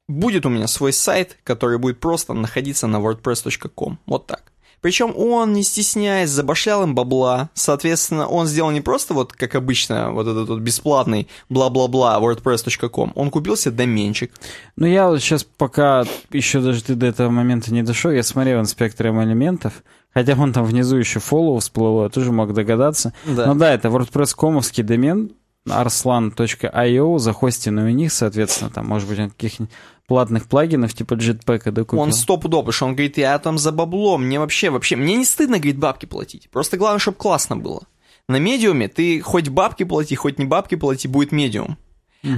будет 0.08 0.46
у 0.46 0.48
меня 0.48 0.66
свой 0.66 0.92
сайт, 0.92 1.38
который 1.42 1.78
будет 1.78 2.00
просто 2.00 2.32
находиться 2.32 2.86
на 2.86 2.96
wordpress.com. 2.96 3.98
Вот 4.06 4.26
так. 4.26 4.49
Причем 4.80 5.12
он, 5.16 5.52
не 5.52 5.62
стесняясь, 5.62 6.30
забашлял 6.30 6.82
им 6.82 6.94
бабла. 6.94 7.50
Соответственно, 7.54 8.26
он 8.26 8.46
сделал 8.46 8.70
не 8.70 8.80
просто 8.80 9.14
вот, 9.14 9.32
как 9.32 9.54
обычно, 9.54 10.12
вот 10.12 10.26
этот 10.26 10.48
вот 10.48 10.60
бесплатный 10.60 11.28
бла-бла-бла 11.48 12.18
wordpress.com. 12.20 13.12
Он 13.14 13.30
купил 13.30 13.56
себе 13.56 13.74
доменчик. 13.74 14.32
Ну, 14.76 14.86
я 14.86 15.08
вот 15.08 15.20
сейчас 15.20 15.44
пока 15.44 16.04
еще 16.30 16.60
даже 16.60 16.82
ты 16.82 16.94
до 16.94 17.06
этого 17.06 17.30
момента 17.30 17.72
не 17.72 17.82
дошел, 17.82 18.10
я 18.10 18.22
смотрел 18.22 18.60
инспектором 18.60 19.22
элементов, 19.22 19.82
хотя 20.14 20.34
вон 20.34 20.52
там 20.52 20.64
внизу 20.64 20.96
еще 20.96 21.18
follow 21.18 21.58
всплыло, 21.60 22.04
я 22.04 22.08
тоже 22.08 22.32
мог 22.32 22.54
догадаться. 22.54 23.12
Да. 23.26 23.46
Ну 23.46 23.54
да, 23.54 23.74
это 23.74 23.88
WordPress-комовский 23.88 24.82
домен, 24.82 25.32
arslan.io, 25.68 27.18
захостенный 27.18 27.84
у 27.84 27.94
них, 27.94 28.12
соответственно, 28.12 28.70
там, 28.70 28.86
может 28.86 29.08
быть, 29.08 29.18
он 29.18 29.30
каких-нибудь 29.30 29.72
платных 30.06 30.48
плагинов 30.48 30.92
типа 30.94 31.14
Jetpack 31.14 31.70
докупил. 31.70 32.00
Он 32.00 32.12
стопудово, 32.12 32.62
потому 32.62 32.72
что 32.72 32.86
он 32.86 32.94
говорит, 32.94 33.18
я 33.18 33.38
там 33.38 33.58
за 33.58 33.70
бабло, 33.70 34.18
мне 34.18 34.40
вообще, 34.40 34.70
вообще, 34.70 34.96
мне 34.96 35.16
не 35.16 35.24
стыдно, 35.24 35.58
говорит, 35.58 35.78
бабки 35.78 36.06
платить. 36.06 36.50
Просто 36.50 36.76
главное, 36.76 36.98
чтобы 36.98 37.18
классно 37.18 37.56
было. 37.56 37.82
На 38.28 38.36
медиуме 38.36 38.88
ты 38.88 39.20
хоть 39.20 39.48
бабки 39.48 39.84
плати, 39.84 40.14
хоть 40.14 40.38
не 40.38 40.44
бабки 40.44 40.74
плати, 40.74 41.08
будет 41.08 41.32
медиум. 41.32 41.78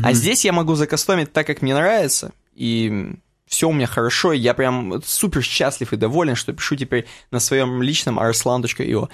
А 0.05 0.13
здесь 0.13 0.45
я 0.45 0.53
могу 0.53 0.75
закастомить 0.75 1.33
так, 1.33 1.47
как 1.47 1.61
мне 1.61 1.75
нравится, 1.75 2.33
и 2.55 3.15
все 3.47 3.69
у 3.69 3.73
меня 3.73 3.87
хорошо, 3.87 4.33
и 4.33 4.39
я 4.39 4.55
прям 4.55 5.03
супер 5.05 5.43
счастлив 5.43 5.93
и 5.93 5.97
доволен, 5.97 6.37
что 6.37 6.53
пишу 6.53 6.77
теперь 6.77 7.07
на 7.31 7.41
своем 7.41 7.83
личном 7.83 8.19
arslan.io. 8.19 9.09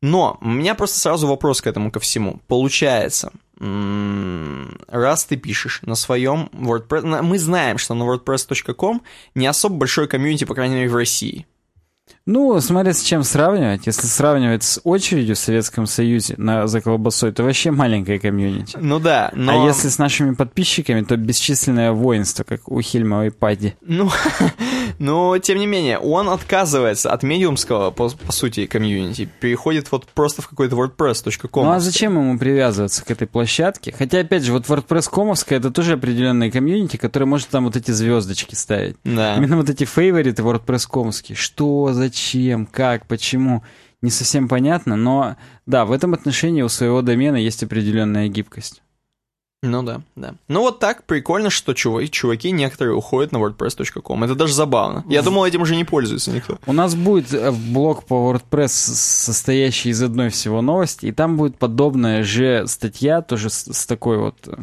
Но 0.00 0.38
у 0.40 0.48
меня 0.48 0.74
просто 0.74 0.98
сразу 0.98 1.26
вопрос 1.26 1.60
к 1.60 1.66
этому 1.66 1.90
ко 1.90 1.98
всему. 1.98 2.40
Получается, 2.46 3.32
раз 3.60 5.24
ты 5.24 5.36
пишешь 5.36 5.80
на 5.82 5.94
своем 5.96 6.48
WordPress, 6.52 7.22
мы 7.22 7.38
знаем, 7.38 7.78
что 7.78 7.94
на 7.94 8.04
wordpress.com 8.04 9.02
не 9.34 9.46
особо 9.46 9.76
большой 9.76 10.06
комьюнити, 10.06 10.44
по 10.44 10.54
крайней 10.54 10.76
мере, 10.76 10.88
в 10.88 10.96
России. 10.96 11.46
Ну, 12.30 12.60
смотря 12.60 12.92
с 12.92 13.00
чем 13.00 13.22
сравнивать. 13.22 13.86
Если 13.86 14.06
сравнивать 14.06 14.62
с 14.62 14.78
очередью 14.84 15.34
в 15.34 15.38
Советском 15.38 15.86
Союзе 15.86 16.34
на, 16.36 16.66
за 16.66 16.82
колбасой, 16.82 17.32
то 17.32 17.42
вообще 17.42 17.70
маленькая 17.70 18.18
комьюнити. 18.18 18.76
Ну 18.78 18.98
да, 18.98 19.30
но... 19.32 19.62
А 19.62 19.66
если 19.66 19.88
с 19.88 19.96
нашими 19.96 20.34
подписчиками, 20.34 21.00
то 21.00 21.16
бесчисленное 21.16 21.92
воинство, 21.92 22.44
как 22.44 22.70
у 22.70 22.82
Хильма 22.82 23.24
и 23.24 23.30
Падди. 23.30 23.76
Ну, 23.80 24.10
но, 24.98 25.38
тем 25.38 25.56
не 25.56 25.66
менее, 25.66 25.98
он 25.98 26.28
отказывается 26.28 27.10
от 27.10 27.22
медиумского, 27.22 27.90
по, 27.92 28.10
по 28.10 28.32
сути, 28.32 28.66
комьюнити, 28.66 29.26
переходит 29.40 29.90
вот 29.90 30.04
просто 30.04 30.42
в 30.42 30.48
какой-то 30.48 30.76
wordpress.com. 30.76 31.64
Ну 31.64 31.70
а 31.70 31.80
зачем 31.80 32.18
ему 32.18 32.38
привязываться 32.38 33.06
к 33.06 33.10
этой 33.10 33.26
площадке? 33.26 33.94
Хотя, 33.96 34.18
опять 34.18 34.42
же, 34.42 34.52
вот 34.52 34.66
WordPress.комовская 34.66 35.60
это 35.60 35.70
тоже 35.70 35.94
определенная 35.94 36.50
комьюнити, 36.50 36.98
которая 36.98 37.26
может 37.26 37.48
там 37.48 37.64
вот 37.64 37.76
эти 37.76 37.90
звездочки 37.90 38.54
ставить. 38.54 38.96
Да. 39.02 39.36
Именно 39.36 39.56
вот 39.56 39.70
эти 39.70 39.84
фейвориты 39.84 40.42
WordPress.комовские. 40.42 41.34
Что, 41.34 41.94
зачем, 41.94 42.17
как, 42.70 43.06
почему? 43.06 43.62
Не 44.00 44.10
совсем 44.10 44.48
понятно, 44.48 44.96
но 44.96 45.36
да, 45.66 45.84
в 45.84 45.92
этом 45.92 46.14
отношении 46.14 46.62
у 46.62 46.68
своего 46.68 47.02
домена 47.02 47.36
есть 47.36 47.62
определенная 47.62 48.28
гибкость. 48.28 48.82
Ну 49.62 49.82
да, 49.82 50.02
да. 50.14 50.34
Ну 50.46 50.60
вот 50.60 50.78
так 50.78 51.02
прикольно, 51.02 51.50
что 51.50 51.74
чуваки, 51.74 52.08
чуваки 52.08 52.52
некоторые 52.52 52.94
уходят 52.94 53.32
на 53.32 53.38
wordpress.com. 53.38 54.22
Это 54.22 54.36
даже 54.36 54.54
забавно. 54.54 55.04
Я 55.08 55.22
думал, 55.22 55.44
этим 55.44 55.62
уже 55.62 55.74
не 55.74 55.84
пользуется 55.84 56.30
никто. 56.30 56.60
У 56.64 56.72
нас 56.72 56.94
будет 56.94 57.34
э, 57.34 57.50
блог 57.50 58.04
по 58.04 58.14
WordPress, 58.14 58.68
состоящий 58.68 59.88
из 59.88 60.00
одной 60.00 60.28
всего 60.28 60.62
новости, 60.62 61.06
и 61.06 61.12
там 61.12 61.36
будет 61.36 61.58
подобная 61.58 62.22
же 62.22 62.68
статья, 62.68 63.20
тоже 63.20 63.50
с, 63.50 63.72
с 63.72 63.84
такой 63.86 64.18
вот 64.18 64.36
э, 64.46 64.56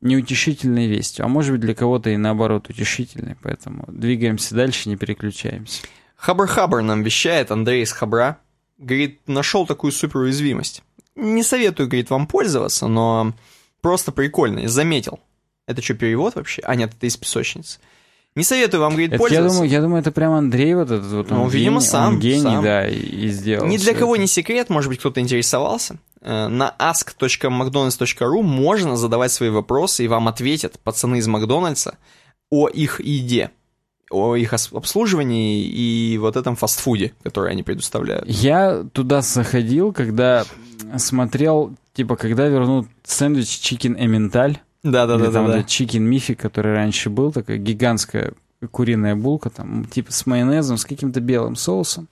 неутешительной 0.00 0.86
вестью. 0.86 1.24
А 1.24 1.28
может 1.28 1.50
быть 1.50 1.60
для 1.60 1.74
кого-то 1.74 2.10
и 2.10 2.16
наоборот 2.16 2.70
утешительной, 2.70 3.36
поэтому 3.42 3.84
двигаемся 3.88 4.54
дальше, 4.54 4.88
не 4.88 4.96
переключаемся. 4.96 5.82
Хабр-хабр 6.16 6.82
нам 6.82 7.02
вещает, 7.02 7.50
Андрей 7.50 7.82
из 7.82 7.92
Хабра. 7.92 8.38
Говорит, 8.78 9.20
нашел 9.26 9.66
такую 9.66 9.92
супер 9.92 10.18
уязвимость. 10.20 10.82
Не 11.14 11.42
советую, 11.42 11.88
говорит, 11.88 12.10
вам 12.10 12.26
пользоваться, 12.26 12.88
но 12.88 13.32
просто 13.80 14.12
прикольно, 14.12 14.60
я 14.60 14.68
заметил. 14.68 15.20
Это 15.66 15.82
что, 15.82 15.94
перевод 15.94 16.34
вообще? 16.34 16.62
А, 16.64 16.74
нет, 16.74 16.92
это 16.96 17.06
из 17.06 17.16
песочницы. 17.16 17.78
Не 18.34 18.44
советую 18.44 18.82
вам, 18.82 18.90
говорит, 18.90 19.12
Это, 19.12 19.16
я, 19.16 19.18
пользоваться. 19.20 19.54
думаю, 19.56 19.70
я 19.70 19.80
думаю, 19.80 20.00
это 20.02 20.12
прям 20.12 20.32
Андрей 20.32 20.74
вот 20.74 20.90
этот 20.90 21.10
вот. 21.10 21.30
Ну, 21.30 21.44
он 21.44 21.48
видимо, 21.48 21.78
гений, 21.78 21.86
сам, 21.86 22.14
Он 22.14 22.20
гений, 22.20 22.42
сам. 22.42 22.62
да, 22.62 22.86
и, 22.86 23.28
сделал. 23.28 23.66
Ни 23.66 23.78
для 23.78 23.94
кого 23.94 24.14
это. 24.14 24.20
не 24.20 24.28
секрет, 24.28 24.68
может 24.68 24.90
быть, 24.90 24.98
кто-то 25.00 25.20
интересовался. 25.20 25.96
Э, 26.20 26.48
На 26.48 26.74
ask.mcdonalds.ru 26.78 28.42
можно 28.42 28.96
задавать 28.96 29.32
свои 29.32 29.48
вопросы, 29.48 30.04
и 30.04 30.08
вам 30.08 30.28
ответят 30.28 30.78
пацаны 30.80 31.16
из 31.16 31.26
Макдональдса 31.26 31.96
о 32.50 32.68
их 32.68 33.00
еде, 33.00 33.50
о 34.10 34.36
их 34.36 34.52
обслуживании 34.52 35.64
и 35.64 36.18
вот 36.18 36.36
этом 36.36 36.56
фастфуде, 36.56 37.12
который 37.22 37.50
они 37.52 37.62
предоставляют. 37.62 38.28
Я 38.28 38.84
туда 38.92 39.20
заходил, 39.22 39.92
когда 39.92 40.44
смотрел, 40.96 41.74
типа, 41.94 42.16
когда 42.16 42.46
вернут 42.46 42.88
сэндвич 43.04 43.48
Chicken 43.48 43.98
Emmental. 43.98 44.50
Или 44.50 44.92
там 44.92 44.92
Да-да-да. 44.92 45.42
вот 45.42 45.66
Chicken 45.66 45.98
Мифи, 45.98 46.34
который 46.34 46.72
раньше 46.72 47.10
был, 47.10 47.32
такая 47.32 47.58
гигантская 47.58 48.34
куриная 48.70 49.16
булка, 49.16 49.50
там, 49.50 49.84
типа 49.84 50.12
с 50.12 50.24
майонезом, 50.26 50.78
с 50.78 50.84
каким-то 50.84 51.20
белым 51.20 51.56
соусом. 51.56 52.08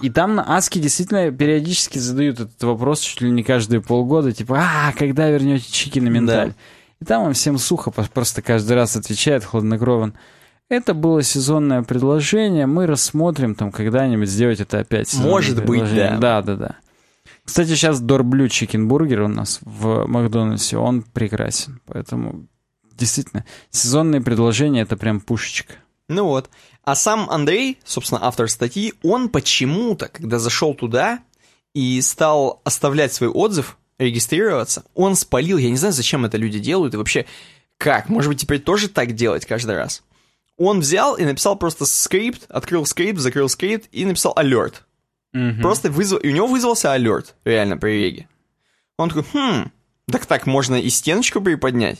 И 0.00 0.10
там 0.10 0.34
на 0.34 0.56
Аске 0.56 0.80
действительно 0.80 1.30
периодически 1.30 1.98
задают 1.98 2.40
этот 2.40 2.62
вопрос 2.62 3.00
чуть 3.00 3.20
ли 3.20 3.30
не 3.30 3.42
каждые 3.42 3.80
полгода, 3.80 4.32
типа, 4.32 4.58
а, 4.58 4.92
когда 4.92 5.28
вернете 5.28 5.64
Chicken 5.70 6.08
Emmental? 6.08 6.26
Да. 6.26 6.54
И 7.00 7.04
там 7.04 7.24
он 7.24 7.32
всем 7.32 7.58
сухо 7.58 7.90
просто 7.90 8.42
каждый 8.42 8.74
раз 8.74 8.96
отвечает 8.96 9.44
хладнокровно. 9.44 10.14
Это 10.72 10.94
было 10.94 11.22
сезонное 11.22 11.82
предложение, 11.82 12.64
мы 12.64 12.86
рассмотрим 12.86 13.54
там 13.54 13.70
когда-нибудь 13.70 14.26
сделать 14.26 14.58
это 14.58 14.78
опять. 14.78 15.12
Может 15.12 15.56
быть, 15.56 15.80
предложение». 15.80 16.12
да. 16.12 16.40
Да, 16.40 16.42
да, 16.42 16.56
да. 16.56 16.76
Кстати, 17.44 17.68
сейчас 17.74 18.00
Дорблю 18.00 18.48
чикенбургер 18.48 19.20
у 19.20 19.28
нас 19.28 19.58
в 19.60 20.06
Макдональдсе, 20.06 20.78
он 20.78 21.02
прекрасен. 21.02 21.82
Поэтому, 21.84 22.46
действительно, 22.94 23.44
сезонные 23.68 24.22
предложения— 24.22 24.80
это 24.82 24.96
прям 24.96 25.20
пушечка. 25.20 25.74
Ну 26.08 26.24
вот. 26.24 26.48
А 26.84 26.94
сам 26.94 27.28
Андрей, 27.28 27.78
собственно, 27.84 28.24
автор 28.24 28.48
статьи, 28.48 28.94
он 29.02 29.28
почему-то, 29.28 30.08
когда 30.08 30.38
зашел 30.38 30.72
туда 30.72 31.18
и 31.74 32.00
стал 32.00 32.62
оставлять 32.64 33.12
свой 33.12 33.28
отзыв, 33.28 33.76
регистрироваться, 33.98 34.84
он 34.94 35.16
спалил, 35.16 35.58
я 35.58 35.68
не 35.68 35.76
знаю, 35.76 35.92
зачем 35.92 36.24
это 36.24 36.38
люди 36.38 36.58
делают, 36.58 36.94
и 36.94 36.96
вообще, 36.96 37.26
как, 37.76 38.08
может 38.08 38.30
быть, 38.30 38.40
теперь 38.40 38.60
тоже 38.60 38.88
так 38.88 39.12
делать 39.12 39.44
каждый 39.44 39.76
раз. 39.76 40.02
Он 40.64 40.78
взял 40.80 41.16
и 41.16 41.24
написал 41.24 41.56
просто 41.56 41.86
скрипт, 41.86 42.44
открыл 42.48 42.86
скрипт, 42.86 43.18
закрыл 43.18 43.48
скрипт 43.48 43.88
и 43.90 44.04
написал 44.04 44.32
alert. 44.36 44.84
Просто 45.60 45.90
вызвал, 45.90 46.20
и 46.20 46.28
у 46.28 46.32
него 46.32 46.46
вызвался 46.46 46.92
alert, 46.92 47.34
реально, 47.44 47.78
при 47.78 47.92
реге. 47.92 48.28
Он 48.98 49.08
такой, 49.08 49.24
хм, 49.32 49.70
так 50.10 50.26
так, 50.26 50.46
можно 50.46 50.76
и 50.76 50.88
стеночку 50.90 51.40
приподнять. 51.40 51.98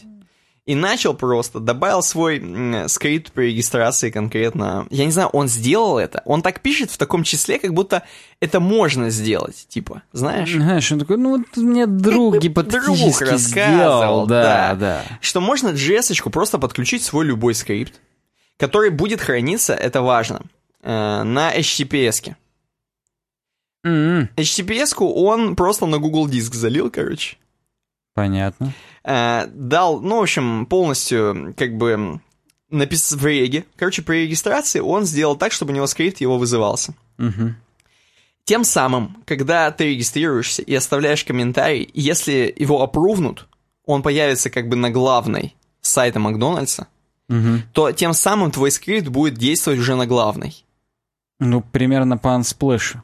И 0.64 0.76
начал 0.76 1.12
просто, 1.14 1.58
добавил 1.58 2.02
свой 2.04 2.38
м, 2.38 2.88
скрипт 2.88 3.32
при 3.32 3.46
регистрации 3.46 4.10
конкретно. 4.10 4.86
Я 4.90 5.06
не 5.06 5.10
знаю, 5.10 5.28
он 5.30 5.48
сделал 5.48 5.98
это. 5.98 6.22
Он 6.24 6.40
так 6.40 6.60
пишет 6.60 6.92
в 6.92 6.98
таком 6.98 7.24
числе, 7.24 7.58
как 7.58 7.74
будто 7.74 8.04
это 8.38 8.60
можно 8.60 9.10
сделать, 9.10 9.66
типа, 9.68 10.02
знаешь? 10.12 10.52
Знаешь, 10.52 10.92
он 10.92 11.00
такой, 11.00 11.16
ну 11.16 11.38
вот 11.38 11.56
мне 11.56 11.88
друг 11.88 12.34
Друг 12.34 12.42
гипотетически 12.44 13.24
рассказывал, 13.24 14.26
сделал. 14.26 14.26
Да, 14.26 14.42
да. 14.42 14.74
да. 14.76 15.02
Что 15.20 15.40
можно 15.40 15.70
JS-очку 15.70 16.30
просто 16.30 16.58
подключить 16.58 17.02
свой 17.02 17.24
любой 17.24 17.56
скрипт, 17.56 17.94
который 18.58 18.90
будет 18.90 19.20
храниться, 19.20 19.74
это 19.74 20.02
важно, 20.02 20.42
э, 20.82 21.22
на 21.22 21.56
HTTPS-ке. 21.56 22.36
М-м, 23.84 24.28
HTTPS-ку 24.36 25.12
он 25.12 25.56
просто 25.56 25.86
на 25.86 25.98
Google 25.98 26.28
Диск 26.28 26.54
залил, 26.54 26.90
короче. 26.90 27.36
Понятно. 28.14 28.72
Э, 29.04 29.46
дал, 29.46 30.00
ну, 30.00 30.18
в 30.18 30.22
общем, 30.22 30.66
полностью, 30.66 31.54
как 31.56 31.76
бы, 31.76 32.20
написал 32.70 33.18
в 33.18 33.26
реге. 33.26 33.64
Короче, 33.76 34.02
при 34.02 34.24
регистрации 34.24 34.80
он 34.80 35.04
сделал 35.04 35.36
так, 35.36 35.52
чтобы 35.52 35.72
у 35.72 35.74
него 35.74 35.86
скрипт 35.86 36.20
его 36.20 36.38
вызывался. 36.38 36.94
Мгм. 37.18 37.56
Тем 38.44 38.64
самым, 38.64 39.22
когда 39.24 39.70
ты 39.70 39.90
регистрируешься 39.90 40.62
и 40.62 40.74
оставляешь 40.74 41.24
комментарий, 41.24 41.88
если 41.94 42.52
его 42.56 42.82
опрувнут, 42.82 43.46
он 43.84 44.02
появится 44.02 44.50
как 44.50 44.68
бы 44.68 44.76
на 44.76 44.90
главной 44.90 45.54
сайта 45.80 46.18
Макдональдса, 46.18 46.88
Мгм. 47.32 47.62
то 47.72 47.90
тем 47.92 48.12
самым 48.12 48.50
твой 48.50 48.70
скрипт 48.70 49.08
будет 49.08 49.34
действовать 49.34 49.78
уже 49.80 49.94
на 49.96 50.06
главной. 50.06 50.64
Ну, 51.40 51.60
примерно 51.62 52.18
по 52.18 52.28
Unsplash. 52.28 52.96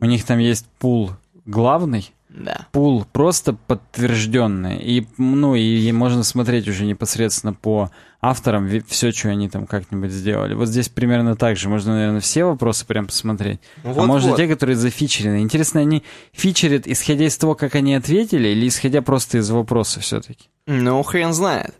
У 0.00 0.04
них 0.04 0.24
там 0.24 0.38
есть 0.38 0.66
пул 0.78 1.12
главный, 1.46 2.12
Да. 2.28 2.66
пул 2.72 3.04
просто 3.12 3.52
подтвержденный. 3.54 4.78
И, 4.78 5.06
ну, 5.18 5.54
и, 5.54 5.60
и 5.60 5.92
можно 5.92 6.22
смотреть 6.22 6.68
уже 6.68 6.84
непосредственно 6.84 7.52
по 7.54 7.90
авторам 8.20 8.68
все, 8.86 9.10
что 9.12 9.30
они 9.30 9.48
там 9.48 9.66
как-нибудь 9.66 10.10
сделали. 10.12 10.54
Вот 10.54 10.68
здесь 10.68 10.88
примерно 10.88 11.34
так 11.36 11.56
же. 11.56 11.68
Можно, 11.68 11.94
наверное, 11.94 12.20
все 12.20 12.44
вопросы 12.44 12.86
прям 12.86 13.06
посмотреть. 13.06 13.60
а 13.82 13.88
Вот-вот. 13.88 14.06
можно 14.06 14.36
те, 14.36 14.46
которые 14.48 14.76
зафичерены. 14.76 15.40
Интересно, 15.42 15.80
они 15.80 16.02
фичерят, 16.32 16.86
исходя 16.86 17.26
из 17.26 17.36
того, 17.36 17.54
как 17.54 17.74
они 17.74 17.94
ответили, 17.94 18.48
или 18.48 18.68
исходя 18.68 19.02
просто 19.02 19.38
из 19.38 19.50
вопроса 19.50 20.00
все-таки? 20.00 20.48
Ну, 20.66 21.02
хрен 21.02 21.32
знает. 21.32 21.74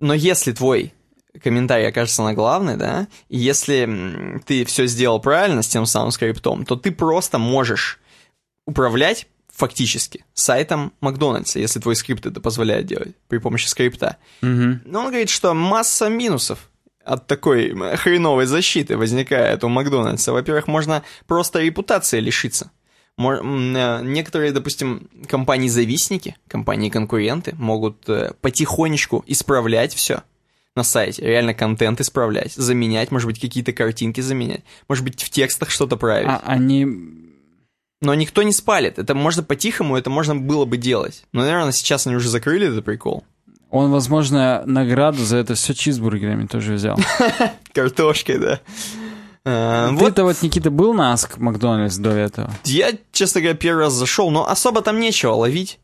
Но 0.00 0.14
если 0.14 0.52
твой 0.52 0.92
комментарий 1.42 1.88
окажется 1.88 2.22
на 2.22 2.34
главный, 2.34 2.76
да, 2.76 3.08
и 3.28 3.38
если 3.38 4.40
ты 4.46 4.64
все 4.64 4.86
сделал 4.86 5.20
правильно 5.20 5.62
с 5.62 5.68
тем 5.68 5.86
самым 5.86 6.10
скриптом, 6.10 6.64
то 6.64 6.76
ты 6.76 6.92
просто 6.92 7.38
можешь 7.38 8.00
управлять 8.66 9.26
фактически 9.52 10.24
сайтом 10.34 10.92
Макдональдса, 11.00 11.58
если 11.58 11.80
твой 11.80 11.96
скрипт 11.96 12.26
это 12.26 12.40
позволяет 12.40 12.86
делать 12.86 13.14
при 13.28 13.38
помощи 13.38 13.66
скрипта. 13.66 14.16
Угу. 14.42 14.80
Но 14.84 15.00
он 15.00 15.06
говорит, 15.06 15.30
что 15.30 15.54
масса 15.54 16.08
минусов 16.08 16.70
от 17.04 17.26
такой 17.26 17.74
хреновой 17.96 18.46
защиты 18.46 18.96
возникает 18.96 19.62
у 19.62 19.68
Макдональдса. 19.68 20.32
Во-первых, 20.32 20.66
можно 20.66 21.02
просто 21.26 21.60
репутации 21.60 22.18
лишиться. 22.18 22.70
Э, 23.18 24.00
некоторые, 24.02 24.52
допустим, 24.52 25.08
компании-завистники, 25.28 26.36
компании-конкуренты 26.48 27.54
могут 27.56 28.08
э, 28.08 28.32
потихонечку 28.40 29.22
исправлять 29.26 29.94
все 29.94 30.22
на 30.76 30.82
сайте, 30.82 31.22
реально 31.22 31.54
контент 31.54 32.00
исправлять, 32.00 32.52
заменять, 32.54 33.10
может 33.10 33.26
быть, 33.28 33.40
какие-то 33.40 33.72
картинки 33.72 34.20
заменять, 34.20 34.62
может 34.88 35.04
быть, 35.04 35.22
в 35.22 35.30
текстах 35.30 35.70
что-то 35.70 35.96
править. 35.96 36.28
А 36.28 36.42
они... 36.44 36.86
Но 38.00 38.12
никто 38.14 38.42
не 38.42 38.52
спалит. 38.52 38.98
Это 38.98 39.14
можно 39.14 39.42
по-тихому, 39.42 39.96
это 39.96 40.10
можно 40.10 40.36
было 40.36 40.66
бы 40.66 40.76
делать. 40.76 41.24
Но, 41.32 41.40
наверное, 41.42 41.72
сейчас 41.72 42.06
они 42.06 42.16
уже 42.16 42.28
закрыли 42.28 42.68
этот 42.68 42.84
прикол. 42.84 43.24
Он, 43.70 43.90
возможно, 43.90 44.62
награду 44.66 45.24
за 45.24 45.38
это 45.38 45.54
все 45.54 45.74
чизбургерами 45.74 46.46
тоже 46.46 46.74
взял. 46.74 46.98
Картошкой, 47.72 48.38
да. 48.38 48.60
А, 49.46 49.94
Ты-то 49.96 50.24
вот, 50.24 50.40
Никита, 50.42 50.70
был 50.70 50.94
на 50.94 51.12
Аск 51.12 51.38
Макдональдс 51.38 51.96
до 51.96 52.10
этого? 52.10 52.52
Я, 52.64 52.92
честно 53.12 53.40
говоря, 53.40 53.56
первый 53.56 53.84
раз 53.84 53.92
зашел, 53.92 54.30
но 54.30 54.48
особо 54.48 54.80
там 54.82 55.00
нечего 55.00 55.32
ловить. 55.32 55.78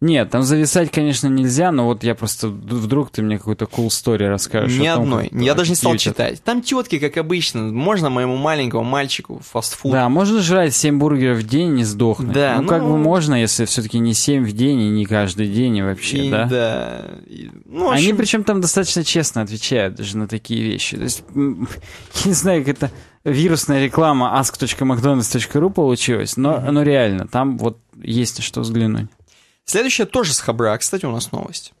Нет, 0.00 0.30
там 0.30 0.42
зависать, 0.42 0.90
конечно, 0.90 1.28
нельзя, 1.28 1.70
но 1.72 1.84
вот 1.84 2.04
я 2.04 2.14
просто 2.14 2.48
вдруг 2.48 3.10
ты 3.10 3.20
мне 3.20 3.36
какую-то 3.36 3.66
cool 3.66 3.88
story 3.88 4.28
расскажешь. 4.28 4.78
Ни 4.78 4.88
том, 4.88 5.02
одной. 5.02 5.28
Я 5.32 5.54
даже 5.54 5.70
не 5.70 5.76
стал 5.76 5.96
читать. 5.96 6.42
Там 6.42 6.62
тетки, 6.62 6.98
как 6.98 7.18
обычно. 7.18 7.64
Можно 7.64 8.08
моему 8.08 8.36
маленькому 8.36 8.82
мальчику 8.82 9.42
фастфуд. 9.44 9.92
Да, 9.92 10.08
можно 10.08 10.40
жрать 10.40 10.74
7 10.74 10.98
бургеров 10.98 11.38
в 11.38 11.42
день 11.46 11.68
и 11.68 11.72
не 11.72 11.84
сдохнуть. 11.84 12.32
Да, 12.32 12.54
ну, 12.56 12.62
ну 12.62 12.68
как 12.68 12.82
бы 12.82 12.96
можно, 12.96 13.34
если 13.34 13.66
все-таки 13.66 13.98
не 13.98 14.14
7 14.14 14.44
в 14.44 14.52
день 14.52 14.80
и 14.80 14.88
не 14.88 15.04
каждый 15.04 15.48
день 15.48 15.76
и 15.76 15.82
вообще, 15.82 16.16
и, 16.26 16.30
да? 16.30 16.44
Да. 16.46 17.04
И, 17.26 17.50
ну, 17.66 17.90
общем... 17.90 18.08
Они 18.08 18.14
причем 18.14 18.42
там 18.44 18.62
достаточно 18.62 19.04
честно 19.04 19.42
отвечают 19.42 19.96
даже 19.96 20.16
на 20.16 20.26
такие 20.26 20.62
вещи. 20.62 20.96
То 20.96 21.02
есть, 21.02 21.24
я 21.34 21.42
не 22.24 22.32
знаю, 22.32 22.64
как 22.64 22.76
это 22.76 22.90
вирусная 23.24 23.84
реклама 23.84 24.34
ask.mcdonalds.ru 24.40 25.70
получилась, 25.70 26.38
но, 26.38 26.58
но 26.58 26.82
реально, 26.82 27.26
там 27.26 27.58
вот 27.58 27.78
есть 28.02 28.42
что 28.42 28.62
взглянуть. 28.62 29.08
Следующая 29.70 30.04
тоже 30.04 30.34
с 30.34 30.40
Хабра, 30.40 30.76
кстати, 30.78 31.06
у 31.06 31.12
нас 31.12 31.30
новость. 31.30 31.74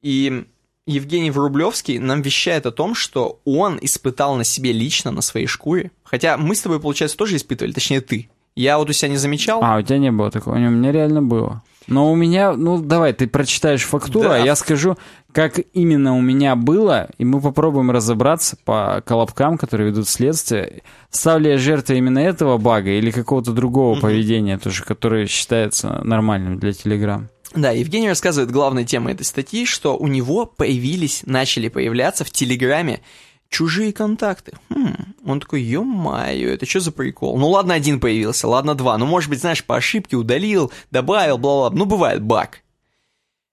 И 0.00 0.44
Евгений 0.86 1.32
Врублевский 1.32 1.98
нам 1.98 2.22
вещает 2.22 2.66
о 2.66 2.70
том, 2.70 2.94
что 2.94 3.40
он 3.44 3.80
испытал 3.82 4.36
на 4.36 4.44
себе 4.44 4.70
лично, 4.70 5.10
на 5.10 5.22
своей 5.22 5.48
шкуре. 5.48 5.90
Хотя 6.04 6.36
мы 6.36 6.54
с 6.54 6.60
тобой, 6.60 6.78
получается, 6.78 7.16
тоже 7.16 7.34
испытывали, 7.34 7.72
точнее 7.72 8.00
ты. 8.00 8.30
Я 8.54 8.78
вот 8.78 8.90
у 8.90 8.92
себя 8.92 9.08
не 9.08 9.16
замечал. 9.16 9.58
А, 9.60 9.76
у 9.76 9.82
тебя 9.82 9.98
не 9.98 10.12
было 10.12 10.30
такого, 10.30 10.54
у 10.54 10.58
меня 10.58 10.92
реально 10.92 11.20
было. 11.20 11.64
Но 11.88 12.12
у 12.12 12.14
меня, 12.14 12.52
ну 12.52 12.80
давай, 12.80 13.12
ты 13.12 13.26
прочитаешь 13.26 13.82
фактуру, 13.82 14.28
да. 14.28 14.36
а 14.36 14.38
я 14.38 14.54
скажу, 14.54 14.96
как 15.32 15.58
именно 15.72 16.16
у 16.16 16.20
меня 16.20 16.54
было, 16.54 17.08
и 17.18 17.24
мы 17.24 17.40
попробуем 17.40 17.90
разобраться 17.90 18.56
по 18.64 19.02
колобкам, 19.04 19.58
которые 19.58 19.90
ведут 19.90 20.08
следствие. 20.08 20.82
Стал 21.10 21.40
ли 21.40 21.50
я 21.50 21.58
жертвой 21.58 21.98
именно 21.98 22.20
этого 22.20 22.58
бага 22.58 22.90
или 22.90 23.10
какого-то 23.10 23.50
другого 23.52 23.96
mm-hmm. 23.96 24.00
поведения, 24.00 24.58
тоже, 24.58 24.84
которое 24.84 25.26
считается 25.26 26.00
нормальным 26.04 26.58
для 26.60 26.70
Telegram? 26.70 27.26
Да, 27.54 27.70
Евгений 27.70 28.08
рассказывает 28.08 28.50
главной 28.50 28.84
темой 28.84 29.14
этой 29.14 29.24
статьи, 29.24 29.66
что 29.66 29.96
у 29.96 30.06
него 30.06 30.46
появились, 30.46 31.22
начали 31.26 31.68
появляться 31.68 32.24
в 32.24 32.30
Телеграме 32.30 33.02
чужие 33.50 33.92
контакты. 33.92 34.52
Хм, 34.70 35.14
он 35.24 35.40
такой, 35.40 35.62
ё-моё, 35.62 36.50
это 36.50 36.64
что 36.66 36.80
за 36.80 36.92
прикол? 36.92 37.38
Ну 37.38 37.48
ладно, 37.50 37.74
один 37.74 38.00
появился, 38.00 38.48
ладно, 38.48 38.74
два. 38.74 38.96
Ну, 38.96 39.06
может 39.06 39.28
быть, 39.28 39.40
знаешь, 39.40 39.64
по 39.64 39.76
ошибке 39.76 40.16
удалил, 40.16 40.72
добавил, 40.90 41.36
бла-бла. 41.36 41.70
Ну, 41.70 41.84
бывает, 41.84 42.22
баг. 42.22 42.62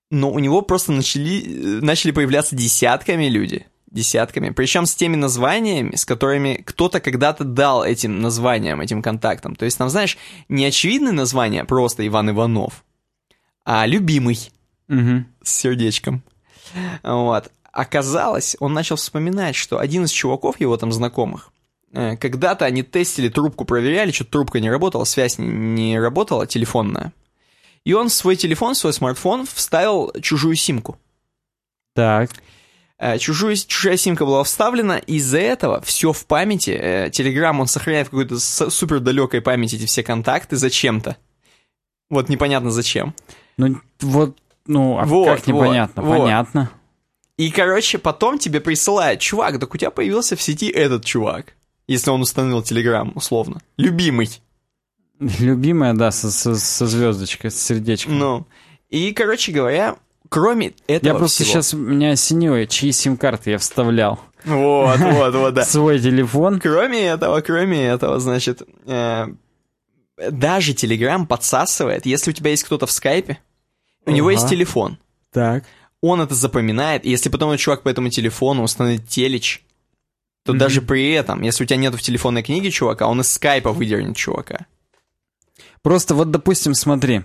Но 0.09 0.31
у 0.31 0.39
него 0.39 0.61
просто 0.61 0.91
начали, 0.91 1.81
начали 1.81 2.11
появляться 2.11 2.55
десятками 2.55 3.25
люди. 3.25 3.67
Десятками. 3.91 4.51
Причем 4.51 4.85
с 4.85 4.95
теми 4.95 5.15
названиями, 5.15 5.95
с 5.95 6.05
которыми 6.05 6.63
кто-то 6.65 6.99
когда-то 6.99 7.43
дал 7.43 7.83
этим 7.83 8.21
названиям, 8.21 8.81
этим 8.81 9.01
контактам. 9.01 9.55
То 9.55 9.65
есть 9.65 9.77
там, 9.77 9.89
знаешь, 9.89 10.17
не 10.47 10.65
очевидные 10.65 11.11
названия, 11.11 11.65
просто 11.65 12.05
Иван 12.07 12.29
Иванов, 12.29 12.83
а 13.69 13.85
любимый. 13.85 14.51
Угу. 14.89 15.25
С 15.43 15.53
сердечком. 15.53 16.23
Вот. 17.03 17.51
Оказалось, 17.71 18.57
он 18.59 18.73
начал 18.73 18.95
вспоминать, 18.95 19.55
что 19.55 19.77
один 19.77 20.05
из 20.05 20.09
чуваков, 20.09 20.59
его 20.59 20.75
там 20.75 20.91
знакомых, 20.91 21.51
э, 21.93 22.17
когда-то 22.17 22.65
они 22.65 22.81
тестили 22.81 23.29
трубку, 23.29 23.65
проверяли, 23.65 24.11
что 24.11 24.25
трубка 24.25 24.59
не 24.59 24.71
работала, 24.71 25.03
связь 25.03 25.37
не, 25.37 25.99
работала, 25.99 26.47
телефонная. 26.47 27.13
И 27.85 27.93
он 27.93 28.09
в 28.09 28.13
свой 28.13 28.35
телефон, 28.37 28.73
в 28.73 28.77
свой 28.77 28.91
смартфон 28.91 29.45
вставил 29.45 30.11
чужую 30.19 30.55
симку. 30.55 30.97
Так. 31.93 32.31
Э, 32.97 33.19
чужую, 33.19 33.55
чужая 33.55 33.97
симка 33.97 34.25
была 34.25 34.43
вставлена, 34.43 34.97
из-за 34.97 35.37
этого 35.37 35.79
все 35.81 36.11
в 36.11 36.25
памяти, 36.25 36.71
Telegram 37.11 37.55
э, 37.55 37.61
он 37.61 37.67
сохраняет 37.67 38.07
в 38.07 38.09
какой-то 38.09 38.39
супер 38.39 38.99
далекой 38.99 39.41
памяти 39.41 39.75
эти 39.75 39.85
все 39.85 40.01
контакты 40.01 40.55
зачем-то. 40.55 41.17
Вот 42.09 42.29
непонятно 42.29 42.71
зачем. 42.71 43.13
Ну, 43.59 43.81
вот, 43.99 44.37
ну, 44.65 44.97
а 44.97 45.05
вот, 45.05 45.25
как 45.25 45.47
непонятно? 45.47 46.01
Вот, 46.01 46.19
Понятно. 46.19 46.71
И, 47.37 47.51
короче, 47.51 47.97
потом 47.97 48.37
тебе 48.39 48.59
присылает, 48.59 49.19
чувак, 49.19 49.59
так 49.59 49.73
у 49.73 49.77
тебя 49.77 49.91
появился 49.91 50.35
в 50.35 50.41
сети 50.41 50.69
этот 50.69 51.03
чувак. 51.05 51.55
Если 51.87 52.09
он 52.09 52.21
установил 52.21 52.61
Телеграм, 52.61 53.11
условно. 53.15 53.59
Любимый. 53.77 54.29
Любимая, 55.19 55.93
да, 55.93 56.11
со, 56.11 56.31
со, 56.31 56.55
со 56.55 56.87
звездочкой, 56.87 57.51
с 57.51 57.59
сердечком. 57.59 58.17
Ну. 58.17 58.47
И, 58.89 59.11
короче 59.11 59.51
говоря, 59.51 59.97
кроме 60.29 60.73
этого 60.87 61.13
Я 61.13 61.17
просто 61.17 61.43
всего... 61.43 61.61
сейчас 61.61 61.73
меня 61.73 62.11
осенило, 62.11 62.65
чьи 62.65 62.91
сим-карты 62.91 63.51
я 63.51 63.57
вставлял. 63.57 64.19
Вот, 64.45 64.99
вот, 64.99 65.35
вот, 65.35 65.53
да. 65.53 65.65
Свой 65.65 65.99
телефон. 65.99 66.59
Кроме 66.61 67.07
этого, 67.07 67.41
кроме 67.41 67.85
этого, 67.85 68.19
значит, 68.19 68.61
э, 68.85 69.27
даже 70.31 70.73
Телеграм 70.73 71.27
подсасывает, 71.27 72.05
если 72.05 72.31
у 72.31 72.33
тебя 72.33 72.51
есть 72.51 72.63
кто-то 72.63 72.85
в 72.85 72.91
скайпе, 72.91 73.39
у 74.09 74.15
него 74.15 74.31
есть 74.31 74.49
телефон. 74.49 74.97
Так 75.31 75.63
он 76.01 76.21
это 76.21 76.35
запоминает, 76.35 77.05
и 77.05 77.09
если 77.09 77.29
потом 77.29 77.55
чувак 77.57 77.83
по 77.83 77.89
этому 77.89 78.09
телефону 78.09 78.63
установит 78.63 79.07
телеч, 79.07 79.63
то 80.45 80.53
mm-hmm. 80.53 80.57
даже 80.57 80.81
при 80.81 81.11
этом, 81.11 81.41
если 81.41 81.63
у 81.63 81.67
тебя 81.67 81.77
нет 81.77 81.93
в 81.93 82.01
телефонной 82.01 82.43
книге 82.43 82.71
чувака, 82.71 83.07
он 83.07 83.21
из 83.21 83.31
скайпа 83.31 83.73
выдернет 83.73 84.15
чувака. 84.15 84.65
Просто 85.81 86.15
вот, 86.15 86.31
допустим, 86.31 86.73
смотри, 86.73 87.23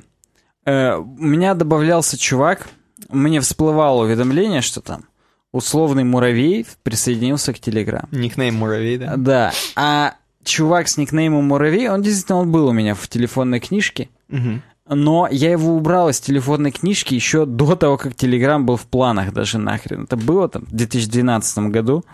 э, 0.65 0.97
у 0.97 1.05
меня 1.05 1.55
добавлялся 1.55 2.19
чувак, 2.19 2.69
мне 3.09 3.41
всплывало 3.41 4.05
уведомление, 4.05 4.61
что 4.61 4.81
там 4.81 5.05
условный 5.53 6.03
муравей 6.03 6.67
присоединился 6.83 7.53
к 7.53 7.61
Телеграм. 7.61 8.09
Никнейм 8.11 8.57
муравей, 8.57 8.99
да? 8.99 9.17
Да. 9.17 9.53
А 9.77 10.15
чувак 10.43 10.89
с 10.89 10.97
никнеймом 10.97 11.45
муравей, 11.45 11.89
он 11.89 12.03
действительно 12.03 12.39
он 12.39 12.51
был 12.51 12.67
у 12.67 12.73
меня 12.73 12.97
в 12.97 13.07
телефонной 13.07 13.61
книжке. 13.61 14.09
Угу 14.29 14.61
но 14.89 15.29
я 15.31 15.51
его 15.51 15.75
убрал 15.75 16.11
из 16.11 16.21
телефонной 16.21 16.71
книжки 16.71 17.15
еще 17.15 17.47
до 17.47 17.75
того, 17.75 17.97
как 17.97 18.15
Телеграм 18.15 18.67
был 18.67 18.77
в 18.77 18.87
планах 18.87 19.33
даже 19.33 19.59
нахрен. 19.59 20.05
Это 20.05 20.17
было 20.17 20.49
там 20.49 20.67
в 20.67 20.73
2012 20.73 21.59
году. 21.71 22.05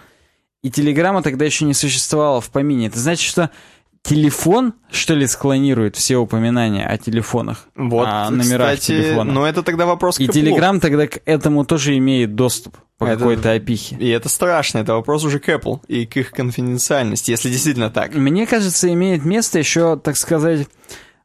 И 0.63 0.71
Телеграма 0.71 1.23
тогда 1.23 1.45
еще 1.45 1.65
не 1.65 1.75
существовало 1.75 2.41
в 2.41 2.51
помине. 2.51 2.87
Это 2.89 2.99
значит, 2.99 3.29
что 3.29 3.51
телефон, 4.03 4.75
что 4.91 5.15
ли, 5.15 5.27
склонирует 5.27 5.97
все 5.97 6.17
упоминания 6.17 6.87
о 6.87 6.97
телефонах, 6.97 7.67
вот, 7.75 8.07
о 8.07 8.31
номерах 8.31 8.75
кстати, 8.75 9.03
телефона. 9.03 9.33
Но 9.33 9.47
это 9.47 9.63
тогда 9.63 9.87
вопрос 9.87 10.17
к 10.19 10.21
И 10.21 10.27
Telegram 10.27 10.79
тогда 10.81 11.07
к 11.07 11.21
этому 11.25 11.65
тоже 11.65 11.97
имеет 11.99 12.35
доступ 12.35 12.77
по 12.99 13.05
это, 13.05 13.19
какой-то 13.19 13.53
опихе. 13.53 13.97
И 13.97 14.09
это 14.09 14.29
страшно, 14.29 14.79
это 14.79 14.95
вопрос 14.95 15.25
уже 15.25 15.39
к 15.39 15.49
Apple 15.49 15.81
и 15.89 16.07
к 16.07 16.17
их 16.17 16.31
конфиденциальности, 16.31 17.31
если 17.31 17.51
действительно 17.51 17.91
так. 17.91 18.15
Мне 18.15 18.47
кажется, 18.47 18.93
имеет 18.93 19.25
место 19.25 19.59
еще, 19.59 19.97
так 19.97 20.17
сказать 20.17 20.69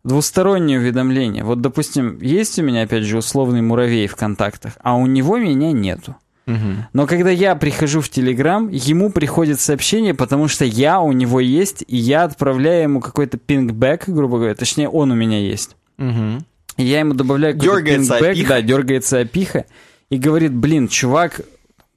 двустороннее 0.05 0.79
уведомление. 0.79 1.43
Вот, 1.43 1.61
допустим, 1.61 2.19
есть 2.21 2.57
у 2.59 2.63
меня, 2.63 2.83
опять 2.83 3.03
же, 3.03 3.17
условный 3.17 3.61
муравей 3.61 4.07
в 4.07 4.15
контактах, 4.15 4.73
а 4.81 4.95
у 4.95 5.07
него 5.07 5.37
меня 5.37 5.71
нету. 5.71 6.15
Угу. 6.47 6.85
Но 6.93 7.07
когда 7.07 7.31
я 7.31 7.55
прихожу 7.55 8.01
в 8.01 8.09
Телеграм, 8.09 8.69
ему 8.69 9.11
приходит 9.11 9.59
сообщение, 9.59 10.13
потому 10.13 10.47
что 10.47 10.63
я 10.63 11.01
у 11.01 11.11
него 11.11 11.39
есть, 11.39 11.83
и 11.87 11.97
я 11.97 12.23
отправляю 12.23 12.83
ему 12.83 13.01
какой-то 13.01 13.37
пингбэк, 13.37 14.07
грубо 14.07 14.37
говоря, 14.37 14.53
точнее, 14.53 14.89
он 14.89 15.11
у 15.11 15.15
меня 15.15 15.39
есть. 15.39 15.75
Угу. 15.97 16.45
И 16.77 16.83
я 16.83 16.99
ему 16.99 17.15
добавляю 17.15 17.59
какой-то 17.59 17.83
пингбэк, 17.83 18.21
опиха. 18.21 18.49
да, 18.49 18.61
дергается 18.61 19.19
опиха, 19.19 19.65
и 20.11 20.17
говорит, 20.17 20.53
блин, 20.53 20.87
чувак, 20.87 21.41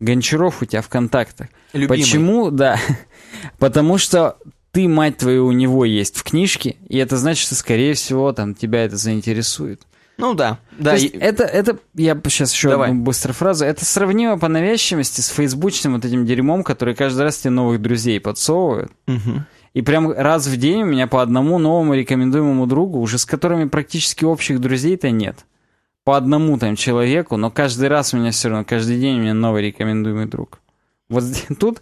Гончаров 0.00 0.62
у 0.62 0.64
тебя 0.64 0.80
в 0.80 0.88
контактах. 0.88 1.48
Любимый. 1.74 1.98
Почему? 1.98 2.50
Да. 2.50 2.78
Потому 3.58 3.98
что 3.98 4.38
ты, 4.72 4.88
мать 4.88 5.16
твою, 5.18 5.46
у 5.46 5.52
него 5.52 5.84
есть 5.84 6.16
в 6.16 6.22
книжке, 6.24 6.76
и 6.88 6.98
это 6.98 7.16
значит, 7.16 7.46
что, 7.46 7.54
скорее 7.54 7.94
всего, 7.94 8.32
там 8.32 8.54
тебя 8.54 8.84
это 8.84 8.96
заинтересует. 8.96 9.82
Ну 10.18 10.34
да, 10.34 10.58
То 10.78 10.82
да. 10.84 10.94
есть 10.94 11.14
и- 11.14 11.18
это, 11.18 11.44
это, 11.44 11.78
я 11.94 12.20
сейчас 12.24 12.52
еще 12.52 12.70
Давай. 12.70 12.90
одну 12.90 13.02
быструю 13.02 13.34
фразу. 13.34 13.64
Это 13.64 13.84
сравнимо 13.84 14.36
по 14.36 14.48
навязчивости 14.48 15.20
с 15.20 15.28
фейсбучным 15.28 15.94
вот 15.94 16.04
этим 16.04 16.26
дерьмом, 16.26 16.64
который 16.64 16.96
каждый 16.96 17.22
раз 17.22 17.38
тебе 17.38 17.50
новых 17.50 17.80
друзей 17.80 18.18
подсовывают. 18.20 18.90
Мгм. 19.06 19.46
И 19.74 19.82
прям 19.82 20.10
раз 20.10 20.48
в 20.48 20.56
день 20.56 20.82
у 20.82 20.86
меня 20.86 21.06
по 21.06 21.22
одному 21.22 21.58
новому 21.58 21.94
рекомендуемому 21.94 22.66
другу, 22.66 22.98
уже 23.00 23.16
с 23.16 23.24
которыми 23.24 23.68
практически 23.68 24.24
общих 24.24 24.60
друзей-то 24.60 25.10
нет. 25.12 25.46
По 26.02 26.16
одному 26.16 26.58
там 26.58 26.74
человеку, 26.74 27.36
но 27.36 27.50
каждый 27.52 27.86
раз 27.88 28.12
у 28.12 28.16
меня 28.16 28.32
все 28.32 28.48
равно, 28.48 28.64
каждый 28.64 28.98
день 28.98 29.18
у 29.18 29.22
меня 29.22 29.34
новый 29.34 29.62
рекомендуемый 29.62 30.26
друг. 30.26 30.58
Вот 31.08 31.22
тут, 31.60 31.80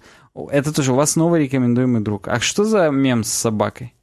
это 0.51 0.73
тоже 0.73 0.93
у 0.93 0.97
вас 0.97 1.17
новый 1.17 1.45
рекомендуемый 1.45 2.03
друг. 2.03 2.29
А 2.29 2.41
что 2.41 2.65
за 2.65 2.91
мем 2.91 3.25
с 3.25 3.33
собакой? 3.33 3.95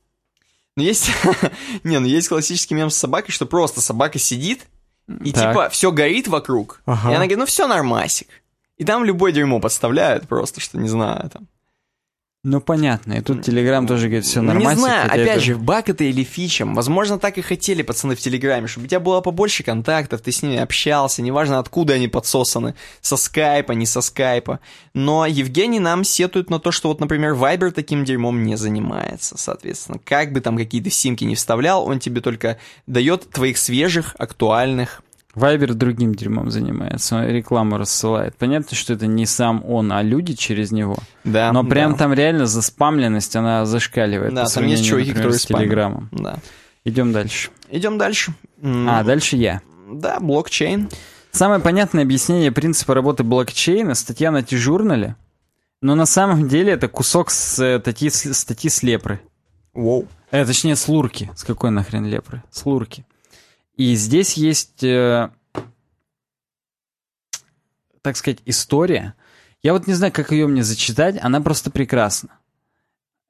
Ну 0.75 0.83
есть, 0.83 1.11
не, 1.83 1.99
ну 1.99 2.07
есть 2.07 2.29
классический 2.29 2.73
мем 2.75 2.89
с 2.89 2.97
собакой, 2.97 3.31
что 3.31 3.45
просто 3.45 3.81
собака 3.81 4.17
сидит, 4.19 4.67
и 5.23 5.31
Так. 5.31 5.51
типа 5.51 5.69
все 5.69 5.91
горит 5.91 6.27
вокруг. 6.27 6.81
Ага. 6.85 7.09
И 7.09 7.13
она 7.13 7.19
говорит, 7.25 7.37
ну 7.37 7.45
все 7.45 7.67
нормасик. 7.67 8.27
И 8.77 8.85
там 8.85 9.03
любое 9.03 9.31
дерьмо 9.31 9.59
подставляют 9.59 10.27
просто, 10.27 10.59
что 10.59 10.77
не 10.79 10.87
знаю 10.89 11.29
там. 11.29 11.47
Ну 12.45 12.59
понятно, 12.59 13.13
и 13.13 13.21
тут 13.21 13.43
Телеграм 13.43 13.87
тоже 13.87 14.07
говорит, 14.07 14.25
все 14.25 14.41
нормально. 14.41 14.71
Не 14.71 14.75
знаю, 14.75 15.09
опять 15.09 15.41
же, 15.41 15.55
баг 15.55 15.87
это 15.87 16.03
или 16.03 16.25
фичем. 16.25 16.75
Возможно, 16.75 17.17
так 17.17 17.37
и 17.37 17.41
хотели 17.41 17.83
пацаны 17.83 18.15
в 18.15 18.19
Телеграме, 18.19 18.67
чтобы 18.67 18.85
у 18.85 18.89
тебя 18.89 18.99
было 18.99 19.21
побольше 19.21 19.63
контактов, 19.63 20.19
ты 20.19 20.33
с 20.33 20.43
ними 20.43 20.57
общался, 20.57 21.21
неважно, 21.21 21.59
откуда 21.59 21.93
они 21.93 22.09
подсосаны, 22.09 22.75
со 22.99 23.15
скайпа, 23.15 23.71
не 23.71 23.85
со 23.85 24.01
скайпа. 24.01 24.59
Но 24.93 25.25
Евгений 25.25 25.79
нам 25.79 26.03
сетует 26.03 26.49
на 26.49 26.59
то, 26.59 26.71
что 26.71 26.89
вот, 26.89 26.99
например, 26.99 27.33
Вайбер 27.33 27.71
таким 27.71 28.03
дерьмом 28.03 28.43
не 28.43 28.57
занимается, 28.57 29.37
соответственно. 29.37 29.99
Как 30.03 30.33
бы 30.33 30.41
там 30.41 30.57
какие-то 30.57 30.89
симки 30.89 31.23
не 31.23 31.35
вставлял, 31.35 31.85
он 31.85 31.99
тебе 31.99 32.19
только 32.19 32.57
дает 32.87 33.29
твоих 33.29 33.57
свежих, 33.57 34.17
актуальных. 34.19 35.01
Вайбер 35.35 35.73
другим 35.73 36.13
дерьмом 36.13 36.51
занимается, 36.51 37.25
рекламу 37.25 37.77
рассылает. 37.77 38.35
Понятно, 38.37 38.77
что 38.77 38.93
это 38.93 39.07
не 39.07 39.25
сам 39.25 39.63
он, 39.65 39.91
а 39.91 40.03
люди 40.03 40.33
через 40.33 40.71
него. 40.71 40.95
Да, 41.23 41.51
Но 41.51 41.63
прям 41.63 41.93
да. 41.93 41.97
там 41.97 42.13
реально 42.13 42.45
заспамленность, 42.45 43.35
она 43.35 43.65
зашкаливает. 43.65 44.33
Да, 44.33 44.43
по 44.45 44.49
там 44.51 44.67
есть 44.67 44.85
чуваки, 44.85 45.09
например, 45.09 45.31
которые 45.31 45.39
с. 45.39 45.45
Телеграмом. 45.45 46.09
Да. 46.11 46.37
Идем 46.85 47.11
дальше. 47.13 47.49
Идем 47.69 47.97
дальше. 47.97 48.33
А, 48.63 49.03
дальше 49.03 49.35
я. 49.37 49.61
Да, 49.91 50.19
блокчейн. 50.19 50.89
Самое 51.31 51.59
понятное 51.59 52.03
объяснение 52.03 52.51
принципа 52.51 52.93
работы 52.93 53.23
блокчейна 53.23 53.95
статья 53.95 54.29
на 54.29 54.43
T-журнале, 54.43 55.15
но 55.81 55.95
на 55.95 56.05
самом 56.05 56.47
деле 56.47 56.73
это 56.73 56.87
кусок 56.87 57.31
с, 57.31 57.57
э, 57.59 57.79
статьи, 57.79 58.09
с- 58.11 58.33
статьи 58.35 58.69
с 58.69 58.83
лепры. 58.83 59.19
Воу. 59.73 60.07
Э, 60.29 60.45
точнее, 60.45 60.75
с 60.75 60.87
лурки. 60.87 61.31
С 61.35 61.43
какой 61.43 61.71
нахрен 61.71 62.05
лепры? 62.05 62.43
С 62.51 62.65
лурки. 62.67 63.03
И 63.75 63.95
здесь 63.95 64.33
есть, 64.33 64.83
э, 64.83 65.29
так 68.01 68.17
сказать, 68.17 68.39
история. 68.45 69.15
Я 69.63 69.73
вот 69.73 69.87
не 69.87 69.93
знаю, 69.93 70.11
как 70.13 70.31
ее 70.31 70.47
мне 70.47 70.63
зачитать, 70.63 71.17
она 71.21 71.41
просто 71.41 71.71
прекрасна. 71.71 72.29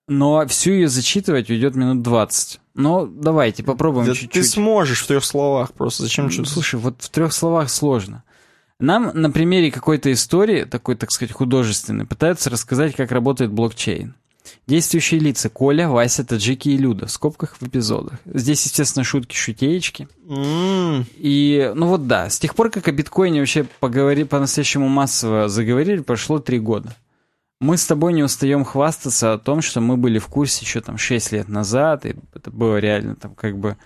Но 0.07 0.45
всю 0.47 0.71
ее 0.71 0.89
зачитывать 0.89 1.49
уйдет 1.49 1.75
минут 1.75 2.01
20. 2.01 2.59
Но 2.73 3.05
давайте 3.05 3.63
попробуем 3.63 4.07
Да 4.07 4.13
чуть-чуть. 4.13 4.31
ты 4.31 4.43
сможешь 4.43 5.03
в 5.03 5.07
трех 5.07 5.23
словах 5.23 5.73
просто. 5.73 6.03
Зачем 6.03 6.29
что-то... 6.29 6.49
Слушай, 6.49 6.79
вот 6.79 7.01
в 7.01 7.09
трех 7.09 7.31
словах 7.31 7.69
сложно. 7.69 8.23
Нам 8.79 9.11
на 9.13 9.31
примере 9.31 9.71
какой-то 9.71 10.11
истории, 10.11 10.65
такой, 10.65 10.95
так 10.95 11.11
сказать, 11.11 11.31
художественной, 11.31 12.05
пытаются 12.05 12.49
рассказать, 12.49 12.95
как 12.95 13.11
работает 13.11 13.51
блокчейн. 13.51 14.15
Действующие 14.67 15.19
лица 15.19 15.49
Коля, 15.49 15.89
Вася, 15.89 16.23
Таджики 16.23 16.69
и 16.69 16.77
Люда 16.77 17.07
в 17.07 17.11
скобках 17.11 17.55
в 17.59 17.63
эпизодах. 17.67 18.19
Здесь, 18.25 18.63
естественно, 18.65 19.03
шутки, 19.03 19.35
шутеечки. 19.35 20.07
М, 20.27 21.05
И, 21.17 21.71
ну 21.75 21.87
вот 21.87 22.07
да, 22.07 22.29
с 22.29 22.39
тех 22.39 22.55
пор, 22.55 22.69
как 22.69 22.87
о 22.87 22.91
биткоине 22.91 23.39
вообще 23.39 23.65
поговори, 23.79 24.23
по-настоящему 24.23 24.87
массово 24.87 25.49
заговорили, 25.49 26.01
прошло 26.01 26.39
три 26.39 26.59
года. 26.59 26.95
Мы 27.61 27.77
с 27.77 27.85
тобой 27.85 28.13
не 28.13 28.23
устаем 28.23 28.65
хвастаться 28.65 29.33
о 29.33 29.37
том, 29.37 29.61
что 29.61 29.79
мы 29.79 29.95
были 29.95 30.19
в 30.19 30.27
курсе 30.27 30.65
еще 30.65 30.81
там 30.81 30.97
6 30.97 31.31
лет 31.31 31.47
назад, 31.47 32.05
и 32.05 32.15
это 32.33 32.51
было 32.51 32.77
реально 32.77 33.15
там 33.15 33.35
как 33.35 33.57
бы... 33.57 33.77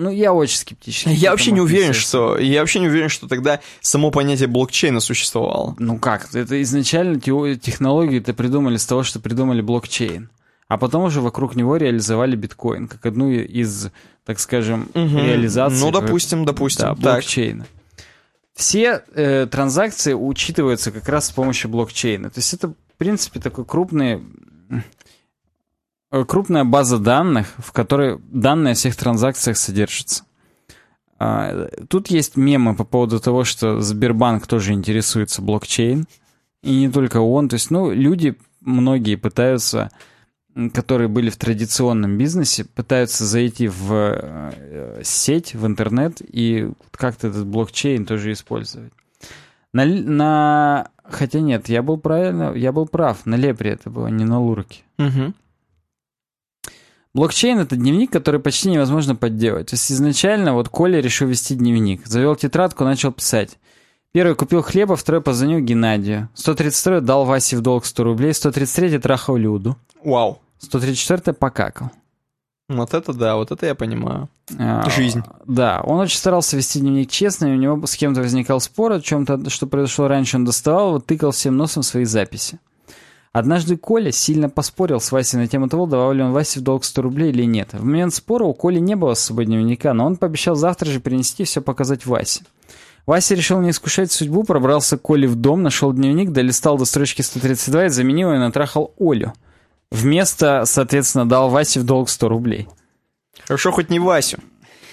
Ну, 0.00 0.08
я 0.08 0.32
очень 0.32 0.56
скептически. 0.56 1.10
Я 1.10 1.30
вообще 1.30 1.50
не 1.52 1.60
уверен, 1.60 1.92
что 1.92 2.38
я 2.38 2.60
вообще 2.60 2.80
не 2.80 2.88
уверен, 2.88 3.10
что 3.10 3.28
тогда 3.28 3.60
само 3.82 4.10
понятие 4.10 4.48
блокчейна 4.48 4.98
существовало. 4.98 5.76
Ну 5.78 5.98
как? 5.98 6.34
Это 6.34 6.62
изначально 6.62 7.20
тео- 7.20 7.54
технологию-то 7.56 8.32
придумали 8.32 8.78
с 8.78 8.86
того, 8.86 9.02
что 9.02 9.20
придумали 9.20 9.60
блокчейн. 9.60 10.30
А 10.68 10.78
потом 10.78 11.02
уже 11.04 11.20
вокруг 11.20 11.54
него 11.54 11.76
реализовали 11.76 12.34
биткоин, 12.34 12.88
как 12.88 13.04
одну 13.04 13.30
из, 13.30 13.88
так 14.24 14.40
скажем, 14.40 14.88
реализаций. 14.94 15.80
Ну, 15.80 15.90
допустим, 15.90 16.46
допустим. 16.46 16.86
да, 16.86 16.94
так. 16.94 16.96
блокчейна. 17.02 17.66
Все 18.54 19.02
э, 19.14 19.46
транзакции 19.50 20.14
учитываются 20.14 20.92
как 20.92 21.06
раз 21.10 21.26
с 21.26 21.30
помощью 21.30 21.68
блокчейна. 21.70 22.30
То 22.30 22.38
есть 22.38 22.54
это, 22.54 22.68
в 22.68 22.74
принципе, 22.96 23.38
такой 23.38 23.66
крупный, 23.66 24.22
крупная 26.10 26.64
база 26.64 26.98
данных, 26.98 27.46
в 27.58 27.72
которой 27.72 28.18
данные 28.30 28.72
о 28.72 28.74
всех 28.74 28.96
транзакциях 28.96 29.56
содержатся. 29.56 30.24
А, 31.18 31.68
Тут 31.88 32.08
есть 32.08 32.36
мемы 32.36 32.74
по 32.74 32.84
поводу 32.84 33.20
того, 33.20 33.44
что 33.44 33.80
Сбербанк 33.80 34.46
тоже 34.46 34.72
интересуется 34.72 35.42
блокчейн. 35.42 36.06
И 36.62 36.74
не 36.74 36.90
только 36.90 37.18
он. 37.18 37.48
То 37.48 37.54
есть, 37.54 37.70
ну, 37.70 37.90
люди, 37.90 38.36
многие 38.60 39.16
пытаются, 39.16 39.90
которые 40.74 41.08
были 41.08 41.30
в 41.30 41.36
традиционном 41.36 42.18
бизнесе, 42.18 42.64
пытаются 42.64 43.24
зайти 43.24 43.68
в 43.68 43.92
э, 43.92 45.00
сеть, 45.04 45.54
в 45.54 45.66
интернет 45.66 46.20
и 46.20 46.72
как-то 46.90 47.28
этот 47.28 47.46
блокчейн 47.46 48.04
тоже 48.04 48.32
использовать. 48.32 48.92
На, 49.72 49.84
на... 49.84 50.88
Хотя 51.04 51.40
нет, 51.40 51.68
я 51.68 51.82
был 51.82 51.98
правильно, 51.98 52.52
я 52.54 52.72
был 52.72 52.86
прав. 52.86 53.24
На 53.26 53.36
Лепре 53.36 53.72
это 53.72 53.90
было, 53.90 54.08
не 54.08 54.24
на 54.24 54.40
Лурке. 54.40 54.82
Мгм. 54.98 55.34
Блокчейн— 57.12 57.58
это 57.60 57.76
дневник, 57.76 58.12
который 58.12 58.40
почти 58.40 58.70
невозможно 58.70 59.16
подделать. 59.16 59.68
То 59.68 59.74
есть 59.74 59.90
изначально 59.90 60.54
вот 60.54 60.68
Коля 60.68 61.00
решил 61.00 61.26
вести 61.26 61.54
дневник. 61.54 62.06
Завел 62.06 62.36
тетрадку, 62.36 62.84
начал 62.84 63.10
писать. 63.10 63.58
Первый 64.12 64.34
купил 64.34 64.62
хлеба, 64.62 64.96
второй 64.96 65.20
позвонил 65.20 65.60
Геннадию. 65.60 66.28
132 66.34 67.00
дал 67.00 67.24
Васе 67.24 67.56
в 67.56 67.62
долг 67.62 67.84
100 67.84 68.04
рублей, 68.04 68.34
133 68.34 68.98
трахал 68.98 69.36
Люду. 69.36 69.76
Вау. 70.04 70.40
134 70.58 71.32
покакал. 71.32 71.90
Вот 72.68 72.94
это 72.94 73.12
да, 73.12 73.34
вот 73.34 73.50
это 73.50 73.66
я 73.66 73.74
понимаю. 73.74 74.28
А, 74.56 74.88
Жизнь. 74.88 75.22
Да, 75.44 75.80
он 75.84 75.98
очень 75.98 76.18
старался 76.18 76.56
вести 76.56 76.78
дневник 76.78 77.10
честно, 77.10 77.46
и 77.46 77.52
у 77.52 77.56
него 77.56 77.84
с 77.84 77.96
кем-то 77.96 78.20
возникал 78.20 78.60
спор 78.60 78.92
о 78.92 79.00
чем-то, 79.00 79.50
что 79.50 79.66
произошло 79.66 80.06
раньше, 80.06 80.36
он 80.36 80.44
доставал, 80.44 80.92
вот 80.92 81.06
тыкал 81.06 81.32
всем 81.32 81.56
носом 81.56 81.82
свои 81.82 82.04
записи. 82.04 82.60
Однажды 83.32 83.76
Коля 83.76 84.10
сильно 84.10 84.48
поспорил 84.48 85.00
с 85.00 85.12
Васей 85.12 85.38
на 85.38 85.46
тему 85.46 85.68
того, 85.68 85.86
давал 85.86 86.12
ли 86.12 86.22
он 86.22 86.32
Васе 86.32 86.58
в 86.58 86.62
долг 86.64 86.84
100 86.84 87.02
рублей 87.02 87.30
или 87.30 87.44
нет. 87.44 87.72
В 87.72 87.84
момент 87.84 88.12
спора 88.12 88.44
у 88.44 88.54
Коли 88.54 88.80
не 88.80 88.96
было 88.96 89.14
с 89.14 89.20
собой 89.20 89.46
дневника, 89.46 89.94
но 89.94 90.04
он 90.04 90.16
пообещал 90.16 90.56
завтра 90.56 90.90
же 90.90 90.98
принести 90.98 91.44
и 91.44 91.46
все 91.46 91.60
показать 91.60 92.06
Васе. 92.06 92.42
Вася 93.06 93.34
решил 93.36 93.60
не 93.60 93.70
искушать 93.70 94.10
судьбу, 94.10 94.42
пробрался 94.42 94.98
к 94.98 95.02
Коле 95.02 95.28
в 95.28 95.36
дом, 95.36 95.62
нашел 95.62 95.92
дневник, 95.92 96.30
долистал 96.30 96.76
до 96.76 96.84
строчки 96.84 97.22
132 97.22 97.86
и 97.86 97.88
заменил 97.88 98.32
и 98.32 98.38
натрахал 98.38 98.94
Олю. 98.98 99.32
Вместо, 99.92 100.64
соответственно, 100.66 101.28
дал 101.28 101.50
Васе 101.50 101.80
в 101.80 101.84
долг 101.84 102.08
100 102.10 102.28
рублей. 102.28 102.68
Хорошо, 103.46 103.70
хоть 103.70 103.90
не 103.90 104.00
Васю. 104.00 104.38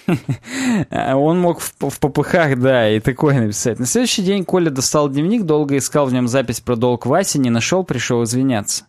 Он 0.92 1.40
мог 1.40 1.60
в, 1.60 1.74
в 1.90 2.00
попыхах, 2.00 2.60
да, 2.60 2.90
и 2.90 3.00
такое 3.00 3.40
написать. 3.42 3.80
На 3.80 3.86
следующий 3.86 4.24
день 4.24 4.46
Коля 4.46 4.70
достал 4.70 5.10
дневник, 5.10 5.44
долго 5.44 5.78
искал 5.78 6.06
в 6.06 6.14
нем 6.14 6.28
запись 6.28 6.62
про 6.62 6.76
долг 6.76 7.06
Васе, 7.06 7.40
не 7.40 7.50
нашел, 7.50 7.84
пришел 7.84 8.24
извиняться. 8.24 8.86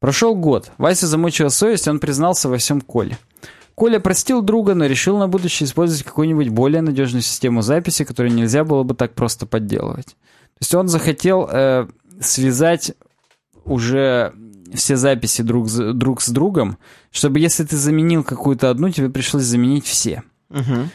Прошел 0.00 0.34
год. 0.34 0.72
Вася 0.78 1.06
замучила 1.06 1.48
совесть, 1.48 1.86
он 1.86 2.00
признался 2.00 2.48
во 2.48 2.56
всем 2.58 2.80
Коле. 2.80 3.18
Коля 3.74 4.00
простил 4.00 4.42
друга, 4.42 4.74
но 4.74 4.86
решил 4.86 5.18
на 5.18 5.28
будущее 5.28 5.66
использовать 5.66 6.04
какую-нибудь 6.04 6.48
более 6.48 6.82
надежную 6.82 7.22
систему 7.22 7.62
записи, 7.62 8.04
которую 8.04 8.34
нельзя 8.34 8.64
было 8.64 8.82
бы 8.82 8.94
так 8.94 9.14
просто 9.14 9.46
подделывать. 9.46 10.06
То 10.06 10.58
есть 10.60 10.74
он 10.74 10.88
захотел 10.88 11.48
э, 11.50 11.86
связать 12.20 12.92
уже 13.64 14.32
все 14.74 14.96
записи 14.96 15.42
друг, 15.42 15.68
с- 15.68 15.92
друг 15.92 16.20
с 16.22 16.28
другом, 16.28 16.78
чтобы 17.10 17.38
если 17.40 17.64
ты 17.64 17.76
заменил 17.76 18.24
какую-то 18.24 18.70
одну, 18.70 18.90
тебе 18.90 19.08
пришлось 19.10 19.42
заменить 19.44 19.86
все. 19.86 20.22
Мгм. 20.50 20.90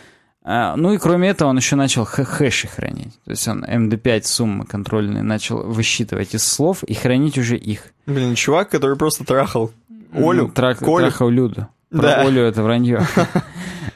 А, 0.49 0.75
ну 0.77 0.93
и 0.93 0.97
кроме 0.97 1.29
этого 1.29 1.49
он 1.49 1.57
еще 1.57 1.75
начал 1.75 2.05
хэши 2.05 2.67
хранить. 2.67 3.13
То 3.25 3.31
есть 3.31 3.47
он 3.47 3.65
MD5 3.65 4.21
суммы 4.23 4.65
контрольные 4.65 5.21
начал 5.23 5.57
высчитывать 5.63 6.33
из 6.35 6.43
слов 6.43 6.83
и 6.83 6.93
хранить 6.93 7.37
уже 7.37 7.57
их. 7.57 7.91
Блин, 8.05 8.35
чувак, 8.35 8.69
который 8.69 8.95
просто 8.95 9.25
трахал 9.25 9.71
Олю, 10.13 10.43
Ну, 10.43 10.47
трак- 10.53 10.75
Колю. 10.79 10.99
трахал 11.07 11.29
Люду. 11.29 11.67
Про 11.89 12.01
Да. 12.01 12.21
Олю 12.21 12.41
это 12.43 12.63
вранье. 12.63 13.05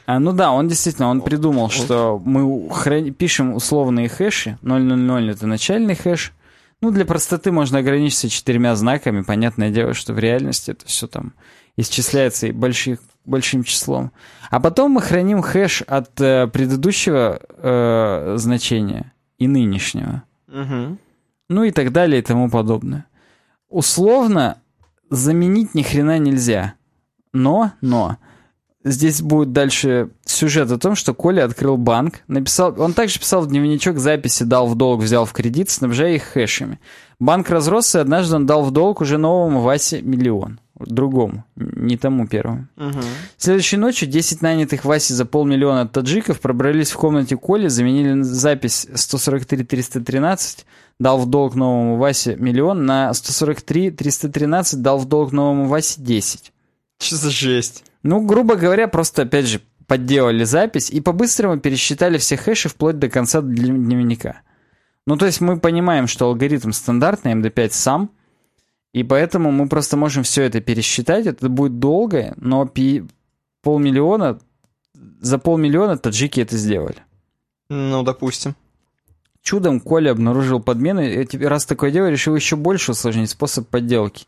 А, 0.04 0.18
ну 0.18 0.32
да, 0.32 0.50
он 0.50 0.66
действительно, 0.66 1.08
он 1.08 1.20
придумал, 1.20 1.70
что 1.70 2.20
мы 2.24 2.68
храни- 2.70 3.12
пишем 3.12 3.54
условные 3.54 4.08
хэши. 4.08 4.58
000 4.60 5.30
это 5.30 5.46
начальный 5.46 5.94
хэш. 5.94 6.32
Ну, 6.82 6.90
для 6.90 7.06
простоты 7.06 7.52
можно 7.52 7.78
ограничиться 7.78 8.28
четырьмя 8.28 8.74
знаками. 8.74 9.22
Понятное 9.22 9.70
дело, 9.70 9.94
что 9.94 10.12
в 10.12 10.18
реальности 10.18 10.72
это 10.72 10.84
все 10.84 11.06
там 11.06 11.32
исчисляется 11.76 12.48
и 12.48 12.52
больших 12.52 12.98
большим 13.24 13.62
числом. 13.62 14.10
А 14.50 14.58
потом 14.58 14.90
мы 14.90 15.00
храним 15.00 15.42
хэш 15.42 15.82
от 15.82 16.20
э, 16.20 16.48
предыдущего 16.48 17.40
э, 17.40 18.34
значения 18.36 19.12
и 19.38 19.46
нынешнего. 19.46 20.24
Угу. 20.48 20.98
Ну 21.48 21.62
и 21.62 21.70
так 21.70 21.92
далее 21.92 22.18
и 22.18 22.22
тому 22.24 22.50
подобное. 22.50 23.06
Условно 23.68 24.58
заменить 25.08 25.74
ни 25.74 25.82
хрена 25.82 26.18
нельзя. 26.18 26.74
Но, 27.32 27.72
но, 27.80 28.18
здесь 28.84 29.22
будет 29.22 29.52
дальше 29.52 30.10
сюжет 30.24 30.70
о 30.70 30.78
том, 30.78 30.94
что 30.94 31.14
Коля 31.14 31.44
открыл 31.44 31.76
банк, 31.76 32.20
написал, 32.28 32.74
он 32.80 32.92
также 32.92 33.18
писал 33.18 33.42
в 33.42 33.48
дневничок 33.48 33.98
записи, 33.98 34.44
дал 34.44 34.66
в 34.66 34.74
долг, 34.74 35.02
взял 35.02 35.24
в 35.24 35.32
кредит, 35.32 35.70
снабжая 35.70 36.14
их 36.14 36.24
хэшами. 36.24 36.78
Банк 37.18 37.50
разросся, 37.50 37.98
и 37.98 38.00
однажды 38.02 38.36
он 38.36 38.46
дал 38.46 38.64
в 38.64 38.70
долг 38.70 39.00
уже 39.00 39.18
новому 39.18 39.60
Васе 39.60 40.02
миллион. 40.02 40.58
Другому, 40.74 41.44
не 41.54 41.96
тому 41.96 42.26
первому. 42.26 42.66
Угу. 42.76 42.98
Следующей 43.36 43.76
ночью 43.76 44.08
10 44.08 44.42
нанятых 44.42 44.84
Васи 44.84 45.14
за 45.14 45.24
полмиллиона 45.24 45.86
таджиков 45.86 46.40
пробрались 46.40 46.90
в 46.90 46.96
комнате 46.96 47.36
Коли, 47.36 47.68
заменили 47.68 48.22
запись 48.22 48.88
143-313, 48.92 50.64
дал 50.98 51.18
в 51.18 51.26
долг 51.26 51.54
новому 51.54 51.98
Васе 51.98 52.34
миллион, 52.34 52.84
на 52.84 53.10
143-313 53.10 54.76
дал 54.76 54.98
в 54.98 55.04
долг 55.04 55.30
новому 55.30 55.66
Васе 55.66 56.00
10. 56.00 56.52
Что 56.98 57.16
за 57.16 57.30
жесть? 57.30 57.84
Ну, 58.02 58.20
грубо 58.20 58.56
говоря, 58.56 58.88
просто, 58.88 59.22
опять 59.22 59.46
же, 59.46 59.60
подделали 59.86 60.44
запись 60.44 60.90
и 60.90 61.00
по-быстрому 61.00 61.58
пересчитали 61.58 62.18
все 62.18 62.36
хэши 62.36 62.68
вплоть 62.68 62.98
до 62.98 63.08
конца 63.08 63.42
дневника. 63.42 64.42
Ну, 65.06 65.16
то 65.16 65.26
есть 65.26 65.40
мы 65.40 65.58
понимаем, 65.58 66.06
что 66.06 66.26
алгоритм 66.26 66.72
стандартный, 66.72 67.32
MD5 67.34 67.70
сам, 67.70 68.10
и 68.92 69.02
поэтому 69.02 69.50
мы 69.50 69.68
просто 69.68 69.96
можем 69.96 70.22
все 70.22 70.42
это 70.42 70.60
пересчитать. 70.60 71.26
Это 71.26 71.48
будет 71.48 71.78
долго, 71.78 72.34
но 72.36 72.66
пи 72.66 73.04
полмиллиона, 73.62 74.38
за 75.20 75.38
полмиллиона 75.38 75.96
таджики 75.96 76.40
это 76.40 76.56
сделали. 76.56 76.98
Ну, 77.68 78.02
допустим. 78.02 78.54
Чудом 79.42 79.80
Коля 79.80 80.12
обнаружил 80.12 80.60
подмены, 80.60 81.26
и 81.30 81.44
раз 81.44 81.64
такое 81.64 81.90
дело, 81.90 82.08
решил 82.08 82.36
еще 82.36 82.56
больше 82.56 82.92
усложнить 82.92 83.30
способ 83.30 83.68
подделки. 83.68 84.26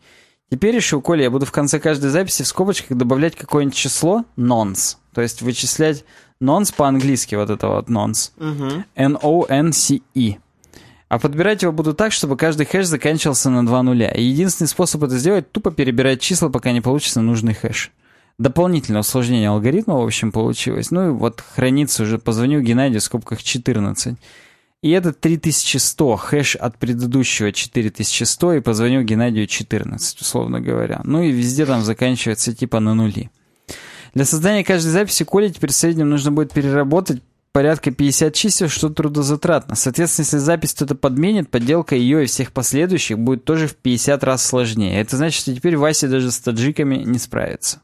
Теперь 0.55 0.77
решил 0.77 1.01
Коля, 1.01 1.25
я 1.25 1.31
буду 1.33 1.47
в 1.47 1.51
конце 1.51 1.81
каждой 1.81 2.11
записи 2.11 2.45
в 2.45 2.47
скобочках 2.47 2.97
добавлять 2.97 3.35
какое-нибудь 3.35 3.77
число 3.77 4.25
nonce, 4.37 4.99
то 5.13 5.21
есть 5.21 5.43
вычислять 5.43 6.05
nonce 6.41 6.73
по-английски, 6.73 7.35
вот 7.35 7.51
это 7.51 7.67
вот 7.67 7.89
nonce. 7.89 8.31
Угу. 8.37 8.85
N-O-N-C-E. 8.95 10.37
А 11.09 11.19
подбирать 11.19 11.63
его 11.63 11.73
буду 11.73 11.93
так, 11.93 12.13
чтобы 12.13 12.37
каждый 12.37 12.67
хэш 12.67 12.87
заканчивался 12.87 13.51
на 13.51 13.67
два 13.67 13.83
нуля. 13.83 14.13
И 14.13 14.23
единственный 14.23 14.69
способ 14.69 15.03
это 15.03 15.19
сделать— 15.19 15.51
тупо 15.53 15.73
перебирать 15.73 16.21
числа, 16.21 16.51
пока 16.51 16.71
не 16.71 16.81
получится 16.81 17.21
нужный 17.21 17.55
хэш. 17.55 17.91
Дополнительное 18.39 19.01
усложнение 19.01 19.49
алгоритма, 19.49 19.97
в 19.97 20.05
общем, 20.05 20.31
получилось. 20.31 20.93
Ну 20.93 21.09
и 21.09 21.11
вот 21.11 21.41
хранится 21.41 22.05
уже, 22.05 22.21
позвонил 22.21 22.61
Геннадию 22.61 23.01
в 23.01 23.05
скобках 23.05 23.43
14. 23.43 24.17
И 24.85 24.91
это 24.91 25.15
3100, 25.15 26.17
хэш 26.17 26.57
от 26.57 26.77
предыдущего 26.77 27.53
4100, 27.53 28.53
и 28.53 28.61
позвонил 28.61 29.01
Геннадию 29.01 29.47
14, 29.47 30.21
условно 30.21 30.61
говоря. 30.61 31.01
Ну 31.05 31.23
и 31.23 31.31
везде 31.31 31.65
там 31.65 31.83
заканчивается 31.83 32.55
типа 32.55 32.81
на 32.81 32.93
нули. 32.93 33.31
Для 34.13 34.27
создания 34.27 34.63
каждой 34.63 34.89
записи 34.89 35.25
Коле 35.25 35.49
теперь 35.49 35.71
в 35.71 35.75
среднем 35.75 36.11
нужно 36.11 36.33
будет 36.33 36.53
переработать 36.53 37.23
порядка 37.53 37.93
50 37.93 38.35
чисел, 38.35 38.69
что 38.69 38.91
трудозатратно. 38.91 39.75
Соответственно, 39.75 40.25
если 40.25 40.37
запись 40.37 40.75
кто-то 40.75 40.95
подменит, 40.95 41.49
подделка 41.49 41.97
ее 41.97 42.25
и 42.25 42.27
всех 42.27 42.53
последующих 42.53 43.19
будет 43.19 43.47
тоже 43.47 43.69
в 43.69 43.77
50 43.77 44.23
раз 44.23 44.45
сложнее. 44.45 45.01
Это 45.01 45.17
значит, 45.17 45.41
что 45.41 45.55
теперь 45.55 45.79
Вася 45.79 46.09
даже 46.09 46.31
с 46.31 46.39
таджиками 46.41 46.97
не 46.97 47.19
справится. 47.19 47.81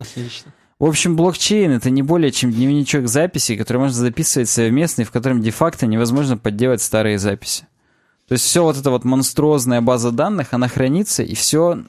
Отлично. 0.00 0.52
В 0.78 0.84
общем, 0.84 1.16
блокчейн— 1.16 1.70
это 1.72 1.90
не 1.90 2.02
более 2.02 2.30
чем 2.30 2.52
дневничок 2.52 3.08
записей, 3.08 3.56
который 3.56 3.78
можно 3.78 3.96
записывать 3.96 4.48
совместно, 4.48 5.02
и 5.02 5.04
в 5.04 5.10
котором 5.10 5.40
де-факто 5.40 5.86
невозможно 5.86 6.36
подделать 6.36 6.82
старые 6.82 7.18
записи. 7.18 7.66
То 8.28 8.32
есть 8.32 8.44
все 8.44 8.62
вот 8.62 8.76
эта 8.76 8.90
вот 8.90 9.04
монструозная 9.04 9.80
база 9.80 10.10
данных, 10.10 10.48
она 10.52 10.68
хранится, 10.68 11.22
и 11.22 11.34
все 11.34 11.84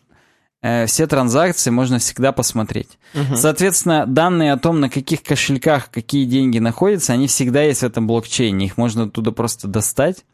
Э, 0.62 0.86
все 0.88 1.06
транзакции 1.06 1.70
можно 1.70 2.00
всегда 2.00 2.32
посмотреть. 2.32 2.98
Угу. 3.14 3.36
Соответственно, 3.36 4.06
данные 4.06 4.54
о 4.54 4.58
том, 4.58 4.80
на 4.80 4.90
каких 4.90 5.24
кошельках 5.24 5.92
какие 5.92 6.26
деньги 6.26 6.60
находятся, 6.60 7.14
они 7.14 7.28
всегда 7.28 7.62
есть 7.62 7.82
в 7.82 7.86
этом 7.86 8.08
блокчейне. 8.08 8.66
Их 8.66 8.78
можно 8.78 9.04
оттуда 9.04 9.32
просто 9.32 9.68
достать. 9.68 10.26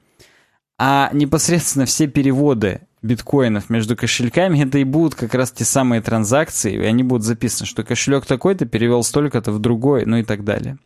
А 0.79 1.09
непосредственно 1.13 1.85
все 1.85 2.07
переводы 2.07 2.81
биткоинов 3.03 3.69
между 3.69 3.95
кошельками, 3.95 4.63
это 4.63 4.79
и 4.79 4.83
будут 4.83 5.15
как 5.15 5.33
раз 5.35 5.51
те 5.51 5.65
самые 5.65 6.01
транзакции, 6.01 6.73
и 6.73 6.85
они 6.85 7.03
будут 7.03 7.23
записаны, 7.23 7.67
что 7.67 7.83
кошелек 7.83 8.25
такой-то 8.25 8.65
перевел 8.65 9.03
столько-то 9.03 9.51
в 9.51 9.59
другой, 9.59 10.05
ну 10.05 10.17
и 10.17 10.23
так 10.23 10.43
далее. 10.43 10.77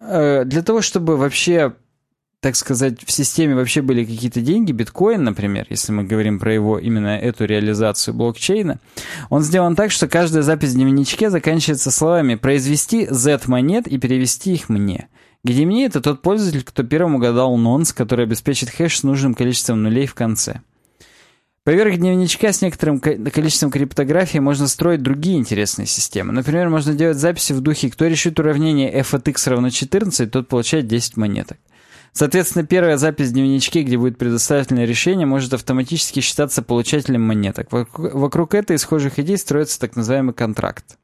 Э, 0.00 0.44
для 0.44 0.62
того, 0.62 0.82
чтобы 0.82 1.16
вообще 1.16 1.72
так 2.42 2.56
сказать, 2.56 3.04
в 3.06 3.12
системе 3.12 3.54
вообще 3.54 3.82
были 3.82 4.04
какие-то 4.04 4.40
деньги, 4.40 4.72
биткоин, 4.72 5.22
например, 5.22 5.64
если 5.70 5.92
мы 5.92 6.02
говорим 6.02 6.40
про 6.40 6.52
его 6.52 6.76
именно 6.76 7.16
эту 7.16 7.44
реализацию 7.44 8.14
блокчейна, 8.14 8.80
он 9.30 9.42
сделан 9.42 9.76
так, 9.76 9.92
что 9.92 10.08
каждая 10.08 10.42
запись 10.42 10.70
в 10.70 10.74
дневничке 10.74 11.30
заканчивается 11.30 11.92
словами 11.92 12.34
«произвести 12.34 13.06
Z 13.08 13.42
монет 13.46 13.86
и 13.86 13.96
перевести 13.96 14.54
их 14.54 14.68
мне». 14.68 15.08
Где 15.44 15.64
мне 15.64 15.86
это 15.86 16.00
тот 16.00 16.20
пользователь, 16.20 16.64
кто 16.64 16.82
первым 16.82 17.16
угадал 17.16 17.56
нонс, 17.56 17.92
который 17.92 18.24
обеспечит 18.24 18.70
хэш 18.70 18.98
с 18.98 19.02
нужным 19.04 19.34
количеством 19.34 19.82
нулей 19.84 20.06
в 20.06 20.14
конце. 20.14 20.62
Поверх 21.64 21.96
дневничка 21.96 22.52
с 22.52 22.60
некоторым 22.60 22.98
количеством 22.98 23.70
криптографии 23.70 24.38
можно 24.38 24.66
строить 24.66 25.00
другие 25.00 25.38
интересные 25.38 25.86
системы. 25.86 26.32
Например, 26.32 26.68
можно 26.68 26.92
делать 26.92 27.18
записи 27.18 27.52
в 27.52 27.60
духе 27.60 27.88
«Кто 27.88 28.06
решит 28.06 28.40
уравнение 28.40 28.92
f 28.92 29.14
от 29.14 29.28
x 29.28 29.46
равно 29.46 29.70
14, 29.70 30.28
тот 30.28 30.48
получает 30.48 30.88
10 30.88 31.16
монеток». 31.16 31.58
Соответственно, 32.12 32.66
первая 32.66 32.96
запись 32.96 33.28
в 33.28 33.34
дневничке, 33.34 33.84
где 33.84 33.96
будет 33.96 34.18
предоставленное 34.18 34.86
решение, 34.86 35.24
может 35.24 35.54
автоматически 35.54 36.18
считаться 36.18 36.62
получателем 36.62 37.22
монеток. 37.22 37.68
Вокруг, 37.70 38.54
этой 38.54 38.76
схожих 38.76 39.20
идей 39.20 39.38
строится 39.38 39.78
так 39.78 39.94
называемый 39.94 40.34
контракт. 40.34 40.98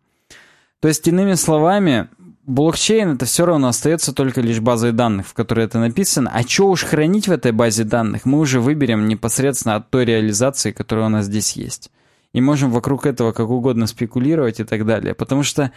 То 0.81 0.89
есть, 0.89 1.07
иными 1.07 1.35
словами, 1.35 2.09
блокчейн 2.49 3.11
это 3.11 3.27
все 3.27 3.47
равно 3.47 3.69
остается 3.69 4.13
только 4.13 4.41
лишь 4.41 4.61
базой 4.61 4.93
данных, 4.93 5.29
в 5.29 5.35
которой 5.35 5.67
это 5.67 5.79
написано. 5.79 6.31
А 6.35 6.43
что 6.43 6.69
уж 6.69 6.85
хранить 6.85 7.29
в 7.29 7.33
этой 7.33 7.53
базе 7.53 7.85
данных, 7.85 8.25
мы 8.25 8.41
уже 8.41 8.61
выберем 8.61 9.07
непосредственно 9.07 9.77
от 9.77 9.91
той 9.91 10.05
реализации, 10.05 10.73
которая 10.73 11.07
у 11.07 11.11
нас 11.11 11.27
здесь 11.27 11.53
есть. 11.53 11.91
И 12.33 12.41
можем 12.41 12.71
вокруг 12.71 13.07
этого 13.07 13.33
как 13.33 13.49
угодно 13.49 13.87
спекулировать 13.87 14.61
и 14.61 14.65
так 14.65 14.85
далее. 14.85 15.15
Потому 15.15 15.43
что 15.45 15.71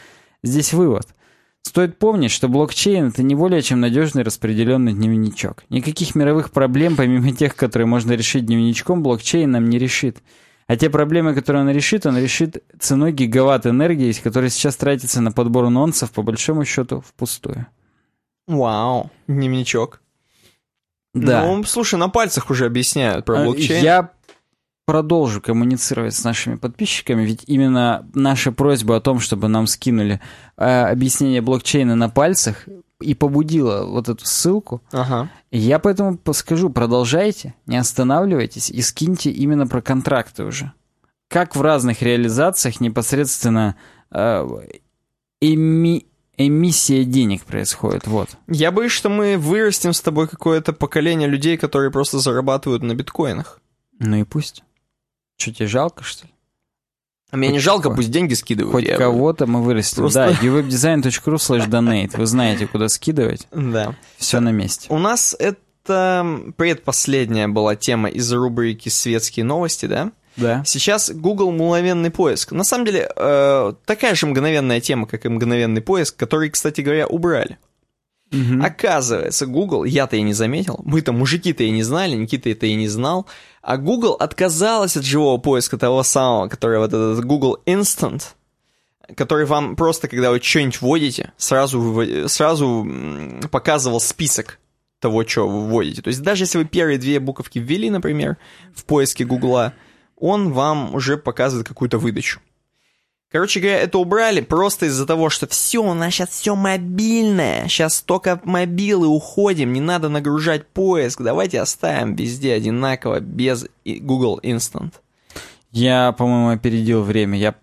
здесь 0.43 0.73
вывод– 0.73 1.07
Стоит 1.63 1.99
помнить, 1.99 2.31
что 2.31 2.49
блокчейн— 2.49 3.07
это 3.09 3.23
не 3.23 3.35
более 3.35 3.61
чем 3.61 3.79
надежный 3.79 4.23
распределенный 4.23 4.93
дневничок. 4.93 5.63
Никаких 5.69 6.15
мировых 6.15 6.51
проблем, 6.51 6.95
помимо 6.95 7.31
тех, 7.33 7.55
которые 7.55 7.85
можно 7.85 8.13
решить 8.13 8.45
дневничком, 8.45 9.03
блокчейн 9.03 9.49
нам 9.49 9.69
не 9.69 9.77
решит. 9.77 10.17
А 10.71 10.77
те 10.77 10.89
проблемы, 10.89 11.35
которые 11.35 11.63
он 11.63 11.69
решит, 11.69 12.05
он 12.05 12.17
решит 12.17 12.63
ценой 12.79 13.11
гигаватт 13.11 13.67
энергии, 13.67 14.13
которая 14.13 14.49
сейчас 14.49 14.77
тратится 14.77 15.19
на 15.19 15.33
подбор 15.33 15.69
нонсов, 15.69 16.11
по 16.11 16.21
большому 16.21 16.63
счету, 16.63 17.03
впустую. 17.05 17.67
Вау, 18.47 19.11
дневничок. 19.27 20.01
Да. 21.13 21.43
Ну, 21.45 21.61
слушай, 21.65 21.99
на 21.99 22.07
пальцах 22.07 22.49
уже 22.49 22.67
объясняют 22.67 23.25
про 23.25 23.41
А, 23.41 23.43
блокчейн. 23.43 23.83
Я 23.83 24.11
продолжу 24.85 25.41
коммуницировать 25.41 26.15
с 26.15 26.23
нашими 26.23 26.55
подписчиками, 26.55 27.23
ведь 27.23 27.43
именно 27.47 28.09
наша 28.13 28.53
просьба 28.53 28.95
о 28.95 29.01
том, 29.01 29.19
чтобы 29.19 29.49
нам 29.49 29.67
скинули 29.67 30.21
э, 30.55 30.63
объяснение 30.63 31.41
блокчейна 31.41 31.97
на 31.97 32.07
пальцах 32.09 32.65
и 33.01 33.13
побудила 33.13 33.85
вот 33.85 34.09
эту 34.09 34.25
ссылку. 34.25 34.81
Ага. 34.91 35.29
Я 35.51 35.79
поэтому 35.79 36.19
скажу, 36.33 36.69
продолжайте, 36.69 37.55
не 37.65 37.77
останавливайтесь 37.77 38.69
и 38.69 38.81
скиньте 38.81 39.31
именно 39.31 39.67
про 39.67 39.81
контракты 39.81 40.43
уже. 40.43 40.71
Как 41.27 41.55
в 41.55 41.61
разных 41.61 42.01
реализациях 42.01 42.79
непосредственно 42.81 43.75
э, 44.11 44.45
эми, 45.39 46.05
эмиссия 46.37 47.03
денег 47.03 47.45
происходит, 47.45 48.07
вот. 48.07 48.29
Я 48.47 48.71
боюсь, 48.71 48.91
что 48.91 49.09
мы 49.09 49.37
вырастим 49.37 49.93
с 49.93 50.01
тобой 50.01 50.27
какое-то 50.27 50.73
поколение 50.73 51.27
людей, 51.27 51.57
которые 51.57 51.91
просто 51.91 52.19
зарабатывают 52.19 52.83
на 52.83 52.95
биткоинах. 52.95 53.59
Ну 53.99 54.17
и 54.17 54.23
пусть. 54.23 54.63
Что, 55.37 55.53
тебе 55.53 55.67
жалко, 55.67 56.03
что 56.03 56.27
ли? 56.27 56.33
А 57.31 57.37
мне 57.37 57.47
не 57.49 57.59
жалко, 57.59 57.83
кого- 57.83 57.95
пусть 57.95 58.11
деньги 58.11 58.33
скидывают. 58.33 58.73
Хоть 58.73 58.97
кого-то 58.97 59.47
мы 59.47 59.63
вырастим. 59.63 59.97
Просто- 60.03 60.35
Да, 60.41 60.45
uwebdesign.ru 60.47 61.35
slash 61.35 61.67
donate. 61.69 62.17
Вы 62.17 62.25
знаете, 62.25 62.67
куда 62.67 62.89
скидывать. 62.89 63.47
Да. 63.51 63.95
Все 64.17 64.39
на 64.41 64.51
месте. 64.51 64.87
У 64.89 64.97
нас 64.97 65.35
это 65.39 66.25
предпоследняя 66.57 67.47
была 67.47 67.75
тема 67.75 68.09
из 68.09 68.31
рубрики 68.31 68.89
«Светские 68.89 69.45
новости», 69.45 69.85
да? 69.85 70.11
Да. 70.37 70.63
Сейчас 70.65 71.09
Google 71.11 71.51
мгновенный 71.51 72.11
поиск. 72.11 72.51
На 72.51 72.63
самом 72.63 72.85
деле, 72.85 73.09
э, 73.15 73.73
такая 73.85 74.15
же 74.15 74.27
мгновенная 74.27 74.79
тема, 74.79 75.05
как 75.07 75.25
и 75.25 75.29
мгновенный 75.29 75.81
поиск, 75.81 76.15
который, 76.15 76.49
кстати 76.49 76.81
говоря, 76.81 77.07
убрали. 77.07 77.57
Мгм. 78.31 78.63
Оказывается, 78.63 79.45
Google, 79.45 79.83
я-то 79.83 80.15
и 80.15 80.21
не 80.21 80.31
заметил, 80.33 80.79
мы-то 80.85 81.11
мужики-то 81.11 81.63
и 81.65 81.69
не 81.71 81.83
знали, 81.83 82.15
Никита 82.15 82.49
это 82.49 82.65
и 82.65 82.75
не 82.75 82.87
знал, 82.87 83.25
а 83.61 83.77
Google 83.77 84.13
отказалась 84.13 84.97
от 84.97 85.03
живого 85.03 85.37
поиска 85.37 85.77
того 85.77 86.03
самого, 86.03 86.47
который 86.47 86.79
вот 86.79 86.87
этот 86.87 87.23
Google 87.23 87.59
Instant, 87.65 88.23
который 89.15 89.45
вам 89.45 89.75
просто, 89.75 90.07
когда 90.07 90.31
вы 90.31 90.39
что-нибудь 90.39 90.81
вводите, 90.81 91.33
сразу, 91.37 92.27
сразу 92.27 92.87
показывал 93.51 93.99
список 93.99 94.59
того, 94.99 95.25
что 95.25 95.47
вы 95.47 95.67
вводите. 95.67 96.01
То 96.01 96.09
есть 96.09 96.21
даже 96.21 96.43
если 96.43 96.59
вы 96.59 96.65
первые 96.65 96.97
две 96.97 97.19
буковки 97.19 97.59
ввели, 97.59 97.89
например, 97.89 98.37
в 98.73 98.85
поиске 98.85 99.25
Гугла, 99.25 99.73
он 100.15 100.53
вам 100.53 100.93
уже 100.93 101.17
показывает 101.17 101.67
какую-то 101.67 101.97
выдачу. 101.97 102.39
Короче 103.31 103.61
говоря, 103.61 103.79
это 103.79 103.97
убрали 103.97 104.41
просто 104.41 104.87
из-за 104.87 105.05
того, 105.05 105.29
что 105.29 105.47
все, 105.47 105.79
у 105.79 105.93
нас 105.93 106.13
сейчас 106.13 106.29
все 106.29 106.53
мобильное, 106.53 107.67
сейчас 107.69 108.01
только 108.01 108.41
мобилы 108.43 109.07
уходим, 109.07 109.71
не 109.71 109.79
надо 109.79 110.09
нагружать 110.09 110.67
поиск, 110.67 111.21
давайте 111.21 111.61
оставим 111.61 112.15
везде 112.15 112.53
одинаково, 112.53 113.21
без 113.21 113.67
Google 113.85 114.39
Instant. 114.43 114.91
Я, 115.71 116.11
по-моему, 116.11 116.49
опередил 116.49 117.03
время. 117.03 117.39
Я 117.39 117.55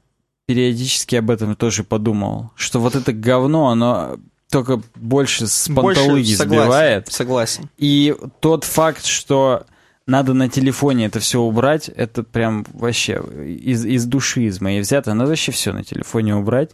периодически 0.47 1.17
об 1.17 1.31
этом 1.31 1.55
тоже 1.55 1.85
подумал. 1.85 2.51
Что 2.57 2.81
вот 2.81 2.97
это 2.97 3.13
говно, 3.13 3.69
оно 3.69 4.17
только 4.51 4.81
больше 4.95 5.47
с 5.47 5.69
Больше 5.69 6.01
панталыги 6.01 6.35
согласен, 6.35 6.65
сбивает. 6.65 7.09
Согласен. 7.13 7.71
И 7.77 8.17
тот 8.41 8.65
факт, 8.65 9.05
что 9.05 9.67
надо 10.09 10.33
на 10.33 10.49
телефоне 10.49 11.07
это 11.07 11.21
все 11.21 11.41
убрать, 11.41 11.89
это 11.89 12.23
прям 12.23 12.65
вообще 12.73 13.23
из, 13.47 13.85
из 13.85 14.07
души 14.07 14.45
из 14.45 14.61
моей 14.61 14.81
взято. 14.81 15.13
Надо 15.13 15.29
вообще 15.31 15.53
все 15.53 15.73
на 15.73 15.85
телефоне 15.85 16.35
убрать. 16.35 16.71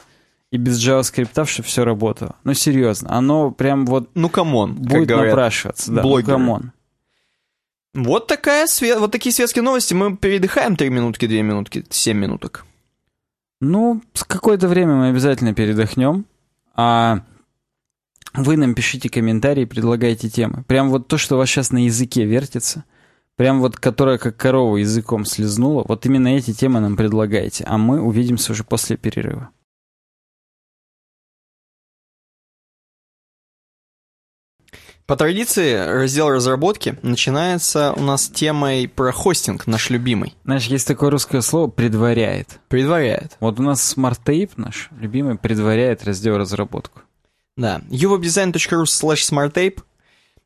И 0.53 0.57
без 0.57 0.79
JavaScript, 0.79 1.45
чтобы 1.47 1.67
все 1.67 1.85
работало. 1.85 2.37
Ну, 2.45 2.55
серьезно. 2.55 3.13
Оно 3.13 3.51
прям 3.51 3.87
вот 3.87 4.09
Ну, 4.15 4.29
come 4.29 4.55
on, 4.55 4.75
будет 4.75 5.09
говорят. 5.09 5.33
напрашиваться. 5.33 5.91
Да, 5.91 6.03
ну, 6.03 6.23
come 6.23 6.50
on. 6.50 6.71
Вот, 7.93 8.29
такая, 8.29 8.69
вот 8.99 9.11
такие 9.11 9.33
светские 9.33 9.65
новости. 9.65 9.95
Мы 9.95 10.17
передыхаем 10.17 10.77
3 10.77 10.89
минутки, 10.91 11.27
2 11.27 11.37
минутки, 11.43 11.85
7 11.91 12.17
минуток. 12.17 12.65
Ну, 13.61 14.01
с 14.13 14.23
какое-то 14.23 14.69
время 14.69 14.95
мы 14.95 15.09
обязательно 15.09 15.55
передохнем. 15.55 16.25
А 16.77 17.23
вы 18.33 18.57
нам 18.57 18.77
пишите 18.77 19.09
комментарии, 19.09 19.65
предлагайте 19.65 20.29
темы. 20.29 20.63
Прям 20.69 20.91
вот 20.91 21.09
то, 21.09 21.19
что 21.19 21.35
у 21.35 21.39
вас 21.39 21.49
сейчас 21.49 21.73
на 21.73 21.85
языке 21.85 22.25
вертится, 22.25 22.85
прям 23.37 23.61
вот 23.61 23.77
которая 23.77 24.19
как 24.19 24.37
корова 24.37 24.77
языком 24.77 25.25
слезнула, 25.25 25.85
вот 25.87 26.07
именно 26.07 26.29
эти 26.29 26.53
темы 26.53 26.81
нам 26.81 26.97
предлагайте. 26.97 27.65
А 27.65 27.79
мы 27.79 28.01
увидимся 28.01 28.53
уже 28.53 28.65
после 28.65 28.97
перерыва. 28.97 29.51
По 35.07 35.17
традиции, 35.17 35.75
раздел 35.75 36.31
разработки 36.31 36.97
начинается 37.03 37.93
у 37.93 38.01
нас 38.01 38.27
темой 38.27 38.89
про 38.89 39.13
хостинг, 39.13 39.67
наш 39.67 39.91
любимый. 39.91 40.35
Знаешь, 40.45 40.65
есть 40.65 40.87
такое 40.87 41.11
русское 41.11 41.43
слово 41.43 41.69
«предваряет». 41.69 42.59
Предваряет. 42.69 43.37
Вот 43.41 43.61
у 43.61 43.63
нас 43.63 43.95
SmartTape 43.95 44.53
наш 44.57 44.89
любимый 44.99 45.37
предваряет 45.37 46.05
раздел 46.05 46.39
разработку. 46.39 47.03
Да. 47.55 47.83
uwebdesign.ru 47.91 48.85
slash 48.85 49.31
smarttape. 49.31 49.81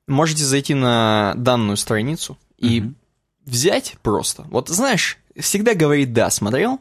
Можете 0.09 0.43
зайти 0.43 0.75
на 0.75 1.35
данную 1.37 1.77
страницу 1.77 2.37
и 2.59 2.81
Мгм. 2.81 2.97
взять 3.47 3.97
просто. 4.03 4.45
Вот 4.51 4.69
знаешь, 4.69 5.19
всегда 5.39 5.75
говорит 5.75 6.13
«да». 6.13 6.31
Смотрел? 6.31 6.81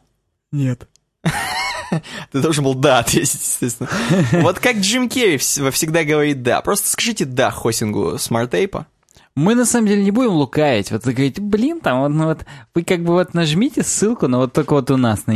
Нет. 0.52 0.88
Ты 2.32 2.42
должен 2.42 2.64
был 2.64 2.74
«да» 2.74 3.00
ответить, 3.00 3.34
естественно. 3.42 3.90
Вот 4.42 4.60
как 4.60 4.78
Джим 4.78 5.08
Керри 5.10 5.38
всегда 5.38 6.04
говорит 6.04 6.44
«да». 6.44 6.62
Просто 6.62 6.90
скажите 6.90 7.26
«да» 7.26 7.52
хостингу 7.52 8.18
SmartApe 8.18 8.74
а. 8.74 8.88
Мы 9.36 9.54
на 9.54 9.66
самом 9.66 9.86
деле 9.88 10.04
не 10.04 10.10
будем 10.10 10.32
лукавить. 10.32 10.90
Вот 10.92 11.06
вы 11.06 11.14
говорите, 11.14 11.42
блин, 11.42 11.80
там 11.80 12.00
вот, 12.00 12.08
ну 12.08 12.26
вот 12.26 12.44
вы 12.74 12.84
как 12.84 13.04
бы 13.04 13.14
вот 13.14 13.36
нажмите 13.36 13.84
ссылку, 13.84 14.28
но 14.28 14.40
вот 14.40 14.54
только 14.54 14.74
вот 14.74 14.90
у 14.90 14.98
нас 14.98 15.28
на 15.28 15.32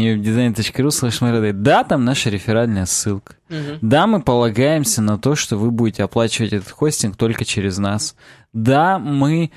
слэш 0.89 1.21
Marriott. 1.21 1.53
Да, 1.53 1.83
там 1.83 2.03
наша 2.03 2.31
реферальная 2.31 2.87
ссылка. 2.87 3.35
Да, 3.81 4.07
мы 4.07 4.19
полагаемся 4.23 5.03
на 5.03 5.19
то, 5.19 5.35
что 5.35 5.55
вы 5.55 5.69
будете 5.69 6.01
оплачивать 6.03 6.51
этот 6.51 6.71
хостинг 6.71 7.15
только 7.15 7.45
через 7.45 7.77
нас. 7.77 8.15
Да, 8.53 8.97
мы 8.97 9.51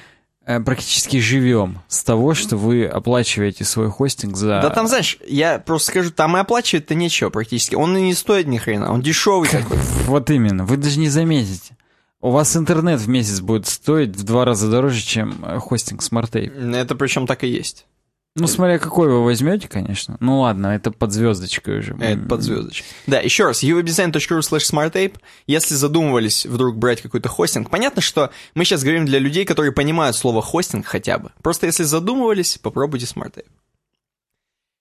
практически 0.45 1.19
живем 1.19 1.81
с 1.89 2.05
того, 2.05 2.35
что 2.35 2.57
вы 2.57 2.85
оплачиваете 2.85 3.65
свой 3.65 3.91
хостинг 3.91 4.37
за... 4.37 4.61
Да 4.61 4.71
там, 4.71 4.87
знаешь, 4.87 5.19
я 5.27 5.59
просто 5.59 5.91
скажу, 5.91 6.11
там 6.11 6.37
и 6.37 6.41
оплачивать-то 6.41 6.95
нечего 6.95 7.31
практически. 7.31 7.75
Он 7.75 7.97
и 7.97 8.03
не 8.03 8.15
стоит 8.15 8.47
ни 8.47 8.59
хрена, 8.59 8.93
он 8.93 9.01
дешевый 9.01 9.49
такой. 9.49 9.79
Вот 10.07 10.31
именно, 10.31 10.65
вы 10.65 10.77
даже 10.77 10.99
не 10.99 11.09
заметите. 11.09 11.77
У 12.21 12.31
вас 12.31 12.57
интернет 12.57 13.01
в 13.01 13.09
месяц 13.09 13.41
будет 13.41 13.67
стоить 13.67 14.17
в 14.17 14.23
два 14.23 14.47
раза 14.47 14.71
дороже, 14.71 15.03
чем 15.03 15.45
э, 15.45 15.59
хостинг 15.59 16.01
SmartTape. 16.01 16.75
Это 16.75 16.95
причем 16.95 17.27
так 17.27 17.45
и 17.45 17.49
есть. 17.49 17.87
Ну, 18.37 18.49
смотря 18.49 18.81
какой 18.81 19.09
вы 19.09 19.23
возьмете, 19.23 19.69
конечно. 19.69 20.17
Ну 20.19 20.41
ладно, 20.41 20.69
это 20.69 20.91
под 20.91 21.13
звездочкой 21.13 21.79
уже. 21.79 21.97
Это 22.01 22.21
под 22.27 22.43
звездочкой. 22.43 22.89
Да, 23.07 23.21
еще 23.21 23.45
раз, 23.45 23.63
uwebdesign.ru 23.63 24.41
slash 24.41 24.73
smarttape. 24.73 25.15
Если 25.47 25.77
задумывались 25.77 26.45
вдруг 26.45 26.77
брать 26.77 27.01
какой-то 27.01 27.29
хостинг, 27.29 27.71
понятно, 27.71 28.03
что 28.03 28.31
мы 28.55 28.65
сейчас 28.65 28.83
говорим 28.83 29.07
для 29.07 29.21
людей, 29.21 29.45
которые 29.45 29.71
понимают 29.71 30.17
слово 30.17 30.43
хостинг 30.43 30.85
хотя 30.85 31.19
бы. 31.19 31.31
Просто 31.43 31.67
если 31.67 31.85
задумывались, 31.85 32.59
попробуйте 32.59 33.07
smarttape. 33.07 33.47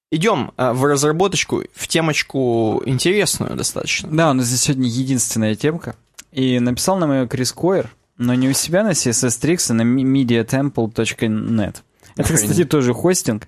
Идем 0.09 0.51
а, 0.57 0.73
в 0.73 0.83
разработочку, 0.85 1.63
в 1.75 1.87
темочку 1.87 2.81
интересную 2.87 3.55
достаточно. 3.55 4.09
Да, 4.11 4.31
у 4.31 4.33
нас 4.33 4.47
здесь 4.47 4.61
сегодня 4.61 4.87
единственная 4.87 5.55
темка. 5.55 5.95
И 6.31 6.59
написал 6.59 6.97
нам 6.97 7.11
ее 7.11 7.27
Крис 7.27 7.51
Койер, 7.51 7.91
но 8.17 8.33
не 8.33 8.49
у 8.49 8.53
себя 8.53 8.83
на 8.83 8.91
CSS 8.91 9.39
Tricks, 9.39 9.69
а 9.69 9.73
на 9.73 9.83
mediatemple.net. 9.83 11.75
Это, 12.15 12.33
кстати, 12.33 12.65
тоже 12.65 12.93
хостинг. 12.93 13.47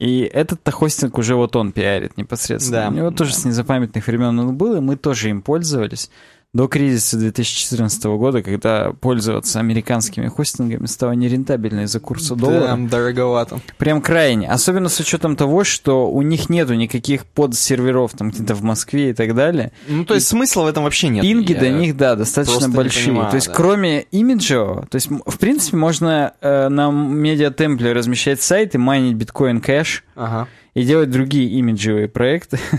И 0.00 0.22
этот-то 0.22 0.72
хостинг 0.72 1.18
уже 1.18 1.36
вот 1.36 1.54
он 1.54 1.72
пиарит 1.72 2.16
непосредственно. 2.16 2.82
Да, 2.82 2.88
У 2.88 2.92
него 2.92 3.10
тоже 3.10 3.30
да. 3.32 3.38
с 3.38 3.44
незапамятных 3.44 4.06
времен 4.06 4.38
он 4.38 4.56
был, 4.56 4.76
и 4.76 4.80
мы 4.80 4.96
тоже 4.96 5.30
им 5.30 5.40
пользовались. 5.40 6.10
До 6.54 6.68
кризиса 6.68 7.18
2014 7.18 8.04
года, 8.04 8.40
когда 8.40 8.92
пользоваться 9.00 9.58
американскими 9.58 10.28
хостингами 10.28 10.86
стало 10.86 11.10
нерентабельно 11.10 11.80
из-за 11.80 11.98
курса 11.98 12.36
доллара. 12.36 12.76
Да, 12.76 12.88
дороговато. 12.98 13.60
Прям 13.76 14.00
крайне. 14.00 14.48
Особенно 14.48 14.88
с 14.88 15.00
учетом 15.00 15.34
того, 15.34 15.64
что 15.64 16.08
у 16.08 16.22
них 16.22 16.48
нету 16.48 16.74
никаких 16.74 17.26
подсерверов 17.26 18.12
там 18.12 18.30
где-то 18.30 18.54
в 18.54 18.62
Москве 18.62 19.10
и 19.10 19.12
так 19.12 19.34
далее. 19.34 19.72
Ну, 19.88 20.04
то 20.04 20.14
есть 20.14 20.28
смысла 20.28 20.62
в 20.62 20.66
этом 20.68 20.84
вообще 20.84 21.08
нет. 21.08 21.22
Пинги 21.22 21.54
Я- 21.54 21.58
до 21.58 21.70
них, 21.70 21.96
да, 21.96 22.14
достаточно 22.14 22.68
большие. 22.68 23.06
понимаю, 23.08 23.30
то 23.30 23.34
есть, 23.34 23.48
да. 23.48 23.52
кроме 23.52 24.02
имиджевого, 24.12 24.86
то 24.86 24.94
есть, 24.94 25.08
в 25.10 25.38
принципе, 25.38 25.76
можно 25.76 26.34
э, 26.40 26.68
на 26.68 26.92
медиатемпле 26.92 27.92
размещать 27.92 28.40
сайты, 28.40 28.78
майнить 28.78 29.16
биткоин 29.16 29.60
кэш 29.60 30.04
Ага. 30.14 30.46
и 30.74 30.84
делать 30.84 31.10
другие 31.10 31.50
имиджевые 31.50 32.06
проекты. 32.06 32.60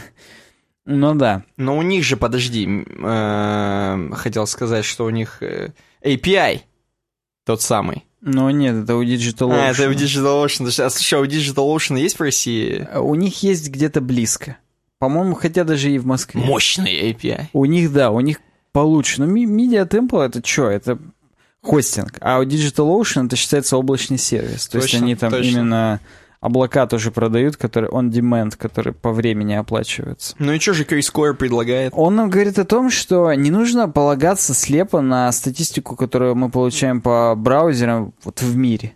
Ну 0.86 1.16
да. 1.16 1.44
Но 1.58 1.78
у 1.78 1.82
них 1.82 2.04
же, 2.04 2.16
подожди, 2.18 2.68
э, 2.88 4.10
хотел 4.14 4.46
сказать, 4.48 4.86
что 4.86 5.06
у 5.06 5.10
них 5.10 5.42
э, 5.42 5.70
API 6.04 6.62
тот 7.46 7.62
самый. 7.62 8.04
Но 8.22 8.50
нет, 8.52 8.76
это 8.84 8.96
у 8.96 9.04
Digital 9.04 9.52
А, 9.54 9.72
это 9.72 9.84
Ocean. 9.84 9.94
в 9.94 9.96
DigitalOcean. 9.98 10.84
А 10.84 10.90
слушай, 10.90 11.14
а 11.20 11.22
у 11.22 11.26
DigitalOcean 11.26 12.00
есть 12.00 12.18
в 12.18 12.22
России 12.22 12.88
У 12.96 13.14
них 13.16 13.44
есть 13.44 13.70
где-то 13.70 14.02
близко. 14.02 14.58
По-моему, 14.98 15.36
хотя 15.36 15.64
даже 15.64 15.92
и 15.92 15.98
в 16.00 16.06
Москве. 16.06 16.42
мощный 16.42 17.12
API? 17.12 17.48
У 17.54 17.66
них, 17.66 17.92
да, 17.94 18.10
у 18.12 18.20
них 18.22 18.40
получше. 18.72 19.22
Но 19.22 19.26
ми- 19.28 19.46
Media 19.46 19.88
Temple 19.88 20.24
это 20.26 20.42
что? 20.46 20.70
Это 20.70 20.98
хостинг. 21.62 22.18
А 22.22 22.40
у 22.40 22.44
DigitalOcean 22.44 23.28
это 23.28 23.36
считается 23.36 23.78
облачный 23.78 24.18
сервис. 24.18 24.68
То 24.68 24.78
есть 24.78 24.92
Точно, 24.92 25.06
они 25.06 25.16
там 25.16 25.32
точно. 25.32 25.48
именно 25.50 26.00
облака 26.42 26.88
тоже 26.88 27.12
продают, 27.12 27.58
которые 27.58 27.92
on 27.92 28.10
demand, 28.10 28.56
которые 28.58 28.94
по 28.94 29.12
времени 29.12 29.54
оплачиваются. 29.54 30.36
Ну 30.40 30.54
и 30.54 30.60
что 30.60 30.74
же 30.74 30.86
Койер 30.86 31.36
предлагает? 31.36 31.94
Он 31.96 32.16
нам 32.16 32.30
говорит 32.30 32.60
о 32.60 32.66
том, 32.66 32.90
что 32.90 33.34
не 33.34 33.52
нужно 33.52 33.90
полагаться 33.90 34.54
слепо 34.54 35.02
на 35.02 35.32
статистику, 35.32 35.96
которую 35.96 36.36
мы 36.36 36.50
получаем 36.50 37.02
по 37.02 37.34
браузерам 37.36 38.14
вот 38.24 38.42
в 38.42 38.56
мире. 38.56 38.94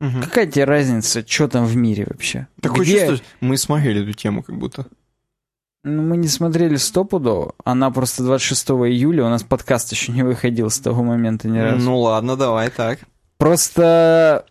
Мгм. 0.00 0.22
Какая 0.22 0.46
тебе 0.46 0.64
разница, 0.64 1.26
что 1.26 1.48
там 1.48 1.64
в 1.64 1.74
мире 1.76 2.06
вообще? 2.08 2.48
Такое 2.60 2.82
Где- 2.84 3.06
чувство, 3.08 3.26
мы 3.40 3.56
смотрели 3.56 4.02
эту 4.02 4.12
тему 4.12 4.42
как 4.42 4.56
будто. 4.58 4.86
Ну, 5.84 6.02
мы 6.02 6.16
не 6.16 6.26
смотрели 6.28 6.76
стопудово. 6.76 7.54
Она 7.64 7.90
просто 7.92 8.24
26 8.24 8.70
июля, 8.88 9.24
у 9.24 9.28
нас 9.28 9.44
подкаст 9.44 9.92
еще 9.92 10.10
не 10.12 10.24
выходил 10.24 10.68
с 10.68 10.80
того 10.80 11.04
момента 11.04 11.48
ни 11.48 11.58
разу. 11.58 11.78
Ну 11.84 12.00
ладно, 12.00 12.36
давай 12.36 12.70
так. 12.70 12.98
Просто, 13.38 14.44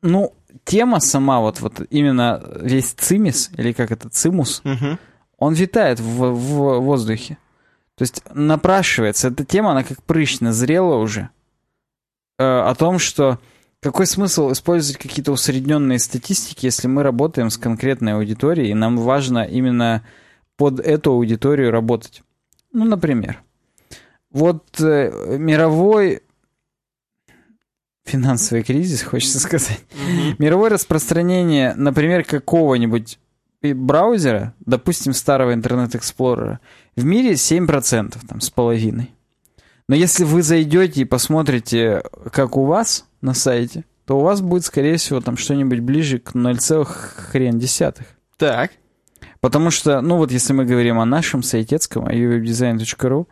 ну, 0.00 0.32
тема 0.64 1.00
сама, 1.00 1.40
вот, 1.40 1.60
вот 1.60 1.80
именно 1.90 2.42
весь 2.60 2.92
цимис, 2.92 3.50
или 3.56 3.72
как 3.72 3.90
это, 3.90 4.08
цимус, 4.08 4.60
Мгм. 4.64 4.98
он 5.38 5.54
витает 5.54 6.00
в, 6.00 6.30
в 6.32 6.80
воздухе. 6.80 7.38
То 7.96 8.02
есть 8.02 8.22
напрашивается. 8.32 9.28
Эта 9.28 9.44
тема, 9.44 9.72
она 9.72 9.84
как 9.84 10.02
прыщ 10.02 10.40
назрела 10.40 10.96
уже. 10.96 11.28
Э, 12.38 12.62
о 12.62 12.74
том, 12.74 12.98
что 12.98 13.38
какой 13.80 14.06
смысл 14.06 14.52
использовать 14.52 15.00
какие-то 15.00 15.32
усредненные 15.32 15.98
статистики, 15.98 16.66
если 16.66 16.86
мы 16.88 17.02
работаем 17.02 17.50
с 17.50 17.58
конкретной 17.58 18.14
аудиторией, 18.14 18.70
и 18.70 18.74
нам 18.74 18.96
важно 18.96 19.40
именно 19.44 20.02
под 20.56 20.80
эту 20.80 21.12
аудиторию 21.12 21.70
работать. 21.70 22.22
Ну, 22.72 22.84
например, 22.84 23.42
вот 24.30 24.80
э, 24.80 25.36
мировой 25.38 26.22
финансовый 28.10 28.62
кризис, 28.62 29.02
хочется 29.02 29.40
сказать. 29.40 29.80
Мировое 30.38 30.70
распространение, 30.70 31.74
например, 31.76 32.24
какого-нибудь 32.24 33.18
браузера, 33.62 34.54
допустим, 34.60 35.12
старого 35.12 35.54
Explorer, 35.54 36.58
в 36.96 37.04
мире 37.04 37.32
7%, 37.32 38.16
там, 38.28 38.40
с 38.40 38.50
половиной. 38.50 39.14
Но 39.88 39.94
если 39.96 40.24
вы 40.24 40.42
зайдете 40.42 41.02
и 41.02 41.04
посмотрите, 41.04 42.02
как 42.32 42.56
у 42.56 42.64
вас 42.64 43.06
на 43.20 43.34
сайте, 43.34 43.84
то 44.06 44.18
у 44.18 44.22
вас 44.22 44.40
будет, 44.40 44.64
скорее 44.64 44.96
всего, 44.96 45.20
там 45.20 45.36
что-нибудь 45.36 45.80
ближе 45.80 46.18
к 46.18 46.34
0, 46.34 46.58
хрен 46.84 47.58
десятых. 47.58 48.06
Так. 48.36 48.72
Потому 49.40 49.70
что, 49.70 50.00
ну 50.00 50.16
вот 50.16 50.32
если 50.32 50.52
мы 50.52 50.64
говорим 50.64 50.98
о 50.98 51.04
нашем 51.04 51.42
сайтецком, 51.42 52.06
о 52.06 52.12
uwebdesign.ru, 52.12 53.26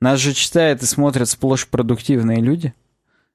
нас 0.00 0.18
же 0.18 0.32
читают 0.32 0.82
и 0.82 0.86
смотрят 0.86 1.28
сплошь 1.28 1.68
продуктивные 1.68 2.40
люди, 2.40 2.74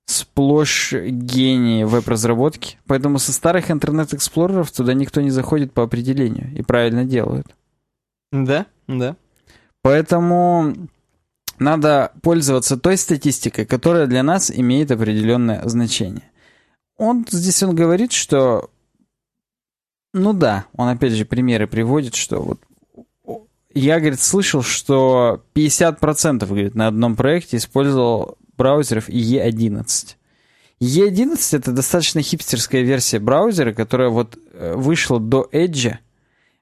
сплошь 0.07 0.93
гении 0.93 1.83
веб-разработки, 1.83 2.77
поэтому 2.87 3.19
со 3.19 3.33
старых 3.33 3.69
интернет-эксплореров 3.69 4.71
туда 4.71 4.93
никто 4.93 5.21
не 5.21 5.29
заходит 5.29 5.73
по 5.73 5.83
определению 5.83 6.57
и 6.57 6.63
правильно 6.63 7.05
делают. 7.05 7.47
Да, 8.31 8.65
да. 8.87 9.15
Поэтому 9.81 10.73
надо 11.59 12.13
пользоваться 12.23 12.77
той 12.77 12.97
статистикой, 12.97 13.65
которая 13.65 14.07
для 14.07 14.23
нас 14.23 14.49
имеет 14.49 14.91
определенное 14.91 15.61
значение. 15.67 16.31
Он 16.97 17.25
здесь 17.29 17.61
он 17.61 17.75
говорит, 17.75 18.13
что 18.13 18.69
ну 20.13 20.33
да, 20.33 20.65
он 20.73 20.87
опять 20.87 21.13
же 21.13 21.25
примеры 21.25 21.67
приводит, 21.67 22.15
что 22.15 22.41
вот 22.41 22.59
я, 23.73 23.99
говорит, 23.99 24.19
слышал, 24.19 24.63
что 24.63 25.43
50%, 25.53 26.45
говорит, 26.47 26.73
на 26.73 26.87
одном 26.87 27.15
проекте 27.15 27.57
использовал 27.57 28.36
браузеров 28.57 29.09
E11. 29.09 30.15
E11 30.81 31.57
это 31.57 31.71
достаточно 31.71 32.21
хипстерская 32.21 32.81
версия 32.81 33.19
браузера, 33.19 33.73
которая 33.73 34.09
вот 34.09 34.37
э, 34.53 34.75
вышла 34.75 35.19
до 35.19 35.47
Edge. 35.51 35.95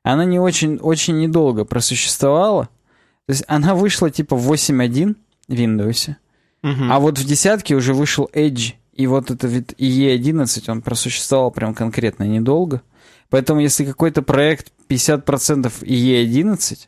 Она 0.04 0.24
не 0.26 0.40
очень, 0.40 0.78
очень 0.78 1.20
недолго 1.20 1.66
просуществовала. 1.66 2.70
То 3.26 3.32
есть 3.32 3.44
она 3.48 3.76
вышла 3.76 4.10
типа 4.10 4.36
в 4.36 4.52
8.1 4.52 5.16
в 5.48 5.54
Windows. 5.54 6.16
Угу. 6.64 6.84
А 6.90 7.00
вот 7.00 7.18
в 7.18 7.26
десятке 7.26 7.76
уже 7.76 7.94
вышел 7.94 8.30
Edge. 8.34 8.74
И 8.94 9.08
вот 9.08 9.30
этот 9.30 9.52
вид 9.52 9.74
E11, 9.78 10.72
он 10.72 10.82
просуществовал 10.82 11.52
прям 11.52 11.74
конкретно 11.74 12.24
недолго. 12.24 12.82
Поэтому 13.30 13.60
если 13.60 13.84
какой-то 13.84 14.22
проект 14.22 14.72
50% 14.88 15.72
E11, 15.82 16.88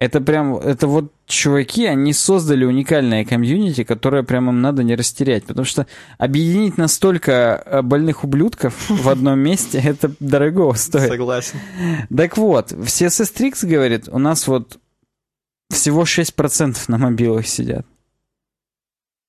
это 0.00 0.20
прям, 0.20 0.56
это 0.56 0.88
вот 0.88 1.12
чуваки, 1.30 1.86
они 1.86 2.12
создали 2.12 2.64
уникальное 2.64 3.24
комьюнити, 3.24 3.84
которое 3.84 4.22
прям 4.22 4.48
им 4.48 4.60
надо 4.60 4.82
не 4.82 4.94
растерять. 4.94 5.44
Потому 5.44 5.64
что 5.64 5.86
объединить 6.18 6.78
настолько 6.78 7.62
э, 7.64 7.82
больных 7.82 8.24
ублюдков 8.24 8.74
в 8.88 9.08
одном 9.08 9.38
месте, 9.38 9.78
это 9.78 10.12
дорого 10.20 10.74
стоит. 10.74 11.08
Согласен. 11.08 11.58
Так 12.14 12.36
вот, 12.36 12.72
в 12.72 12.84
CSS 12.84 13.34
Tricks, 13.34 13.66
говорит, 13.66 14.08
у 14.08 14.18
нас 14.18 14.46
вот 14.46 14.78
всего 15.70 16.02
6% 16.02 16.76
на 16.88 16.98
мобилах 16.98 17.46
сидят. 17.46 17.86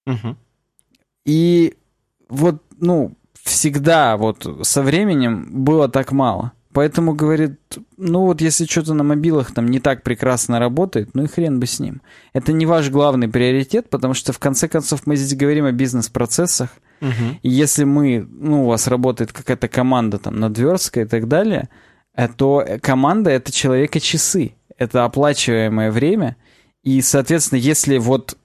Угу. 0.07 0.35
И 1.25 1.75
вот, 2.29 2.63
ну, 2.79 3.15
всегда 3.43 4.17
вот 4.17 4.47
со 4.63 4.81
временем 4.81 5.63
было 5.63 5.87
так 5.89 6.11
мало. 6.11 6.53
Поэтому, 6.73 7.13
говорит, 7.13 7.59
ну 7.97 8.21
вот 8.21 8.39
если 8.41 8.65
что-то 8.65 8.93
на 8.93 9.03
мобилах 9.03 9.53
там 9.53 9.67
не 9.67 9.79
так 9.79 10.03
прекрасно 10.03 10.59
работает, 10.59 11.09
ну 11.13 11.23
и 11.23 11.27
хрен 11.27 11.59
бы 11.59 11.65
с 11.65 11.79
ним. 11.79 12.01
Это 12.33 12.53
не 12.53 12.65
ваш 12.65 12.89
главный 12.89 13.27
приоритет, 13.27 13.89
потому 13.89 14.13
что 14.13 14.31
в 14.31 14.39
конце 14.39 14.69
концов 14.69 15.05
мы 15.05 15.17
здесь 15.17 15.37
говорим 15.37 15.65
о 15.65 15.71
бизнес-процессах. 15.71 16.69
Угу. 17.01 17.39
И 17.43 17.49
если 17.49 17.83
мы, 17.83 18.25
ну 18.29 18.63
у 18.63 18.67
вас 18.67 18.87
работает 18.87 19.33
какая-то 19.33 19.67
команда 19.67 20.17
там 20.17 20.39
над 20.39 20.57
версткой 20.57 21.03
и 21.03 21.07
так 21.07 21.27
далее, 21.27 21.67
э, 22.15 22.29
то 22.29 22.65
команда 22.81 23.31
это 23.31 23.51
человека-часы. 23.51 24.53
Это 24.77 25.03
оплачиваемое 25.03 25.91
время. 25.91 26.37
И, 26.83 27.01
соответственно, 27.01 27.59
если 27.59 27.97
вот 27.97 28.37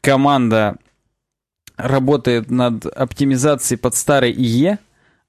команда 0.00 0.76
работает 1.76 2.50
над 2.50 2.86
оптимизацией 2.86 3.78
под 3.78 3.96
старой 3.96 4.32
IE, 4.32 4.78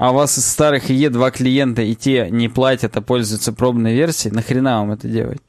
а 0.04 0.12
у 0.12 0.16
вас 0.16 0.38
из 0.38 0.46
старых 0.46 0.90
IE 0.90 1.10
два 1.10 1.32
клиента, 1.32 1.82
и 1.82 1.96
те 1.96 2.28
не 2.30 2.50
платят, 2.50 2.98
а 2.98 3.02
пользуются 3.02 3.54
пробной 3.54 3.94
версией, 3.94 4.36
нахрена 4.36 4.80
вам 4.80 4.92
это 4.92 5.08
делать? 5.08 5.42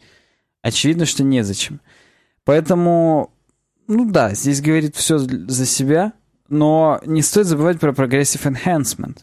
Очевидно, 0.62 1.06
что 1.06 1.24
незачем. 1.24 1.80
Поэтому, 2.44 3.32
ну 3.88 4.08
да, 4.08 4.32
здесь 4.32 4.60
говорит 4.60 4.94
все 4.94 5.18
за 5.18 5.66
себя, 5.66 6.12
но 6.48 7.00
не 7.04 7.20
стоит 7.22 7.46
забывать 7.46 7.80
про 7.80 7.90
Progressive 7.90 8.54
Enhancement. 8.54 9.22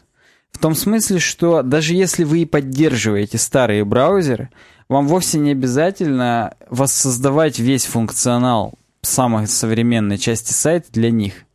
В 0.50 0.58
том 0.58 0.74
смысле, 0.74 1.18
что 1.18 1.62
даже 1.62 1.94
если 1.94 2.24
вы 2.24 2.40
и 2.40 2.44
поддерживаете 2.44 3.38
старые 3.38 3.86
браузеры, 3.86 4.50
вам 4.90 5.08
вовсе 5.08 5.38
не 5.38 5.52
обязательно 5.52 6.56
воссоздавать 6.68 7.58
весь 7.58 7.86
функционал 7.86 8.74
самой 9.00 9.46
современной 9.46 10.18
части 10.18 10.52
сайта 10.52 10.92
для 10.92 11.10
них. 11.10 11.46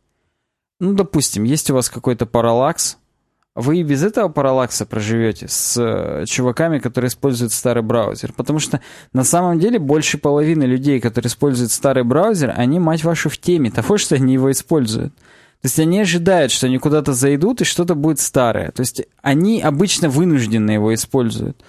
Ну, 0.80 0.94
допустим, 0.94 1.44
есть 1.44 1.70
у 1.70 1.74
вас 1.74 1.88
какой-то 1.88 2.26
параллакс, 2.26 2.98
вы 3.58 3.78
и 3.78 3.82
без 3.82 4.02
этого 4.04 4.28
параллакса 4.28 4.86
проживете 4.86 5.48
с 5.48 5.76
э, 5.76 6.24
чуваками, 6.26 6.78
которые 6.78 7.08
используют 7.08 7.52
старый 7.52 7.82
браузер. 7.82 8.32
Потому 8.32 8.60
что 8.60 8.80
на 9.12 9.24
самом 9.24 9.58
деле 9.58 9.78
больше 9.78 10.16
половины 10.16 10.64
людей, 10.64 11.00
которые 11.00 11.28
используют 11.28 11.72
старый 11.72 12.04
браузер, 12.04 12.54
они, 12.56 12.78
мать 12.78 13.02
вашу, 13.02 13.28
в 13.28 13.38
теме 13.38 13.70
того, 13.70 13.98
что 13.98 14.14
они 14.14 14.34
его 14.34 14.50
используют. 14.50 15.14
То 15.14 15.66
есть 15.66 15.78
они 15.80 16.00
ожидают, 16.00 16.52
что 16.52 16.66
они 16.66 16.78
куда-то 16.78 17.12
зайдут 17.12 17.60
и 17.60 17.64
что-то 17.64 17.96
будет 17.96 18.20
старое. 18.20 18.70
То 18.70 18.80
есть 18.80 19.02
они 19.22 19.60
обычно 19.60 20.08
вынуждены 20.08 20.70
его 20.70 20.94
используют. 20.94 21.60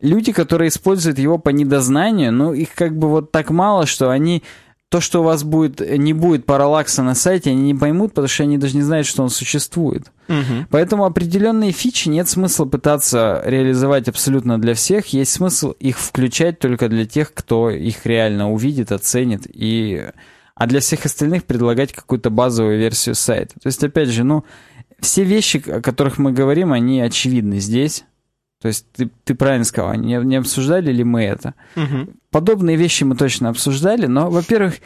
Люди, 0.00 0.32
которые 0.32 0.68
используют 0.68 1.18
его 1.18 1.38
по 1.38 1.48
недознанию, 1.48 2.32
ну 2.32 2.52
их 2.52 2.74
как 2.74 2.96
бы 2.96 3.08
вот 3.08 3.32
так 3.32 3.50
мало, 3.50 3.86
что 3.86 4.10
они 4.10 4.44
то, 4.92 5.00
что 5.00 5.20
у 5.20 5.24
вас 5.24 5.42
будет, 5.42 5.80
не 5.80 6.12
будет 6.12 6.44
параллакса 6.44 7.02
на 7.02 7.14
сайте, 7.14 7.48
они 7.48 7.62
не 7.62 7.74
поймут, 7.74 8.10
потому 8.10 8.28
что 8.28 8.42
они 8.42 8.58
даже 8.58 8.76
не 8.76 8.82
знают, 8.82 9.06
что 9.06 9.22
он 9.22 9.30
существует. 9.30 10.12
Угу. 10.28 10.66
Поэтому 10.68 11.06
определенные 11.06 11.72
фичи 11.72 12.10
нет 12.10 12.28
смысла 12.28 12.66
пытаться 12.66 13.42
реализовать 13.46 14.08
абсолютно 14.08 14.60
для 14.60 14.74
всех. 14.74 15.06
Есть 15.06 15.32
смысл 15.32 15.70
их 15.70 15.98
включать 15.98 16.58
только 16.58 16.90
для 16.90 17.06
тех, 17.06 17.32
кто 17.32 17.70
их 17.70 18.04
реально 18.04 18.52
увидит, 18.52 18.92
оценит. 18.92 19.46
И... 19.50 20.10
А 20.54 20.66
для 20.66 20.80
всех 20.80 21.06
остальных 21.06 21.44
предлагать 21.44 21.94
какую-то 21.94 22.28
базовую 22.28 22.78
версию 22.78 23.14
сайта. 23.14 23.54
То 23.62 23.68
есть, 23.68 23.82
опять 23.82 24.10
же, 24.10 24.24
ну, 24.24 24.44
все 25.00 25.24
вещи, 25.24 25.62
о 25.70 25.80
которых 25.80 26.18
мы 26.18 26.32
говорим, 26.32 26.70
они 26.70 27.00
очевидны 27.00 27.60
здесь. 27.60 28.04
То 28.62 28.68
есть 28.68 28.86
ты, 28.92 29.10
ты 29.24 29.34
правильно 29.34 29.64
сказал, 29.64 29.94
не, 29.94 30.16
не 30.24 30.36
обсуждали 30.36 30.92
ли 30.92 31.02
мы 31.02 31.24
это? 31.24 31.54
Угу. 31.74 32.14
Подобные 32.30 32.76
вещи 32.76 33.02
мы 33.02 33.16
точно 33.16 33.48
обсуждали, 33.48 34.06
но, 34.06 34.30
во-первых, 34.30 34.76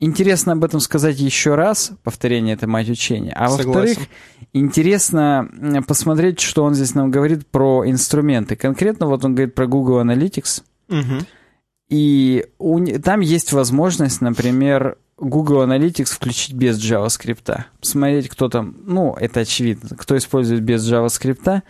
интересно 0.00 0.52
об 0.52 0.64
этом 0.64 0.80
сказать 0.80 1.20
еще 1.20 1.54
раз, 1.54 1.92
повторение 2.02 2.54
это 2.54 2.66
мать 2.66 2.90
учения, 2.90 3.32
а 3.36 3.48
во-вторых, 3.48 3.98
интересно 4.52 5.48
посмотреть, 5.86 6.40
что 6.40 6.64
он 6.64 6.74
здесь 6.74 6.96
нам 6.96 7.12
говорит 7.12 7.46
про 7.46 7.88
инструменты. 7.88 8.56
Конкретно 8.56 9.06
вот 9.06 9.24
он 9.24 9.36
говорит 9.36 9.54
про 9.54 9.68
Google 9.68 10.00
Analytics, 10.00 10.62
угу. 10.88 11.24
и 11.88 12.46
у, 12.58 12.84
там 12.98 13.20
есть 13.20 13.52
возможность, 13.52 14.20
например, 14.20 14.98
Google 15.18 15.62
Analytics 15.62 16.14
включить 16.14 16.54
без 16.54 16.82
JavaScript. 16.82 17.64
Посмотреть, 17.78 18.28
кто 18.28 18.48
там, 18.48 18.74
ну, 18.86 19.14
это 19.20 19.40
очевидно, 19.40 19.96
кто 19.96 20.16
использует 20.16 20.62
без 20.62 20.90
JavaScript, 20.90 21.62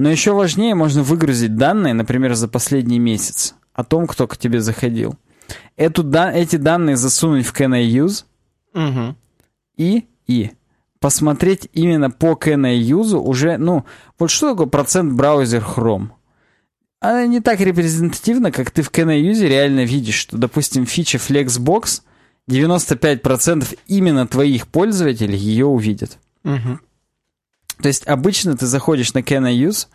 но 0.00 0.10
еще 0.10 0.32
важнее, 0.32 0.74
можно 0.74 1.02
выгрузить 1.02 1.56
данные, 1.56 1.92
например, 1.92 2.34
за 2.34 2.48
последний 2.48 2.98
месяц, 2.98 3.54
о 3.74 3.84
том, 3.84 4.06
кто 4.06 4.26
к 4.26 4.38
тебе 4.38 4.62
заходил. 4.62 5.14
Эту, 5.76 6.02
да, 6.02 6.32
эти 6.32 6.56
данные 6.56 6.96
засунуть 6.96 7.46
в 7.46 7.52
Can 7.52 7.74
I 7.74 7.84
Use 7.84 8.24
угу. 8.72 9.14
и, 9.76 10.06
и 10.26 10.52
посмотреть 11.00 11.68
именно 11.74 12.10
по 12.10 12.32
Can 12.32 12.66
I 12.66 12.80
Use 12.80 13.14
уже, 13.14 13.58
ну, 13.58 13.84
вот 14.18 14.30
что 14.30 14.52
такое 14.52 14.68
процент 14.68 15.12
браузер 15.12 15.62
Chrome? 15.62 16.08
Она 17.00 17.26
не 17.26 17.40
так 17.40 17.60
репрезентативна, 17.60 18.52
как 18.52 18.70
ты 18.70 18.80
в 18.80 18.90
Can 18.90 19.10
I 19.10 19.20
Use 19.20 19.46
реально 19.46 19.84
видишь, 19.84 20.14
что, 20.16 20.38
допустим, 20.38 20.86
фича 20.86 21.18
Flexbox 21.18 22.00
95% 22.48 23.78
именно 23.86 24.26
твоих 24.26 24.66
пользователей 24.66 25.36
ее 25.36 25.66
увидят. 25.66 26.18
Угу. 26.44 26.78
То 27.80 27.88
есть 27.88 28.06
обычно 28.06 28.56
ты 28.56 28.66
заходишь 28.66 29.14
на 29.14 29.18
Can 29.18 29.46
I 29.46 29.54
Use, 29.54 29.86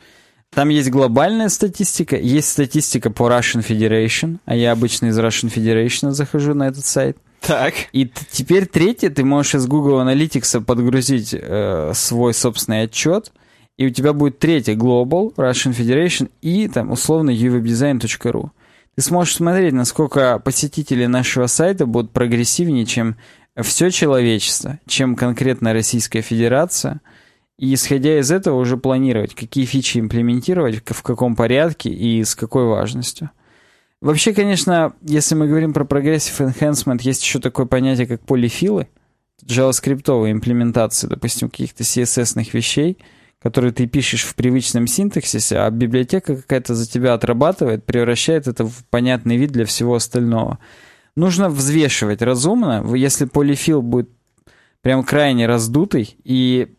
там 0.55 0.69
есть 0.69 0.89
глобальная 0.89 1.49
статистика, 1.49 2.15
есть 2.15 2.49
статистика 2.49 3.09
по 3.09 3.29
Russian 3.29 3.65
Federation, 3.65 4.37
а 4.45 4.55
я 4.55 4.71
обычно 4.71 5.07
из 5.07 5.19
Russian 5.19 5.53
Federation 5.53 6.11
захожу 6.11 6.53
на 6.53 6.69
этот 6.69 6.85
сайт. 6.85 7.17
Так. 7.41 7.73
И 7.91 8.09
теперь 8.31 8.65
третье, 8.65 9.09
ты 9.09 9.23
можешь 9.23 9.55
из 9.55 9.67
Google 9.67 10.01
Analytics 10.01 10.63
подгрузить 10.63 11.33
э, 11.33 11.91
свой 11.93 12.33
собственный 12.33 12.83
отчет, 12.83 13.33
и 13.77 13.85
у 13.85 13.89
тебя 13.89 14.13
будет 14.13 14.39
третье 14.39 14.75
Global, 14.75 15.35
Russian 15.35 15.75
Federation 15.75 16.31
и 16.41 16.67
там 16.69 16.91
условно 16.91 17.31
uwebdesign.ru. 17.31 18.49
Ты 18.95 19.01
сможешь 19.01 19.35
смотреть, 19.35 19.73
насколько 19.73 20.39
посетители 20.39 21.05
нашего 21.05 21.47
сайта 21.47 21.85
будут 21.85 22.11
прогрессивнее, 22.11 22.85
чем 22.85 23.17
все 23.61 23.89
человечество, 23.89 24.79
чем 24.87 25.17
конкретно 25.17 25.73
Российская 25.73 26.21
Федерация– 26.21 27.01
и 27.57 27.73
исходя 27.73 28.19
из 28.19 28.31
этого 28.31 28.59
уже 28.59 28.77
планировать, 28.77 29.33
какие 29.33 29.65
фичи 29.65 29.99
имплементировать, 29.99 30.81
в 30.85 31.01
каком 31.03 31.35
порядке 31.35 31.89
и 31.89 32.23
с 32.23 32.35
какой 32.35 32.65
важностью. 32.65 33.29
Вообще, 34.01 34.33
конечно, 34.33 34.93
если 35.01 35.35
мы 35.35 35.47
говорим 35.47 35.73
про 35.73 35.85
Progressive 35.85 36.53
Enhancement, 36.53 36.99
есть 37.01 37.23
еще 37.23 37.39
такое 37.39 37.65
понятие, 37.65 38.07
как 38.07 38.21
полифилы, 38.21 38.87
JavaScript 39.43 40.31
имплементации, 40.31 41.07
допустим, 41.07 41.49
каких-то 41.49 41.83
CSS-ных 41.83 42.53
вещей, 42.53 42.97
которые 43.41 43.71
ты 43.71 43.87
пишешь 43.87 44.23
в 44.23 44.35
привычном 44.35 44.87
синтаксисе, 44.87 45.59
а 45.59 45.69
библиотека 45.69 46.35
какая-то 46.35 46.75
за 46.75 46.89
тебя 46.89 47.13
отрабатывает, 47.13 47.85
превращает 47.85 48.47
это 48.47 48.65
в 48.65 48.83
понятный 48.89 49.37
вид 49.37 49.51
для 49.51 49.65
всего 49.65 49.95
остального. 49.95 50.59
Нужно 51.15 51.49
взвешивать 51.49 52.21
разумно. 52.21 52.83
Если 52.95 53.25
полифил 53.25 53.81
будет 53.81 54.09
прям 54.81 55.03
крайне 55.03 55.47
раздутый, 55.47 56.17
и 56.23 56.75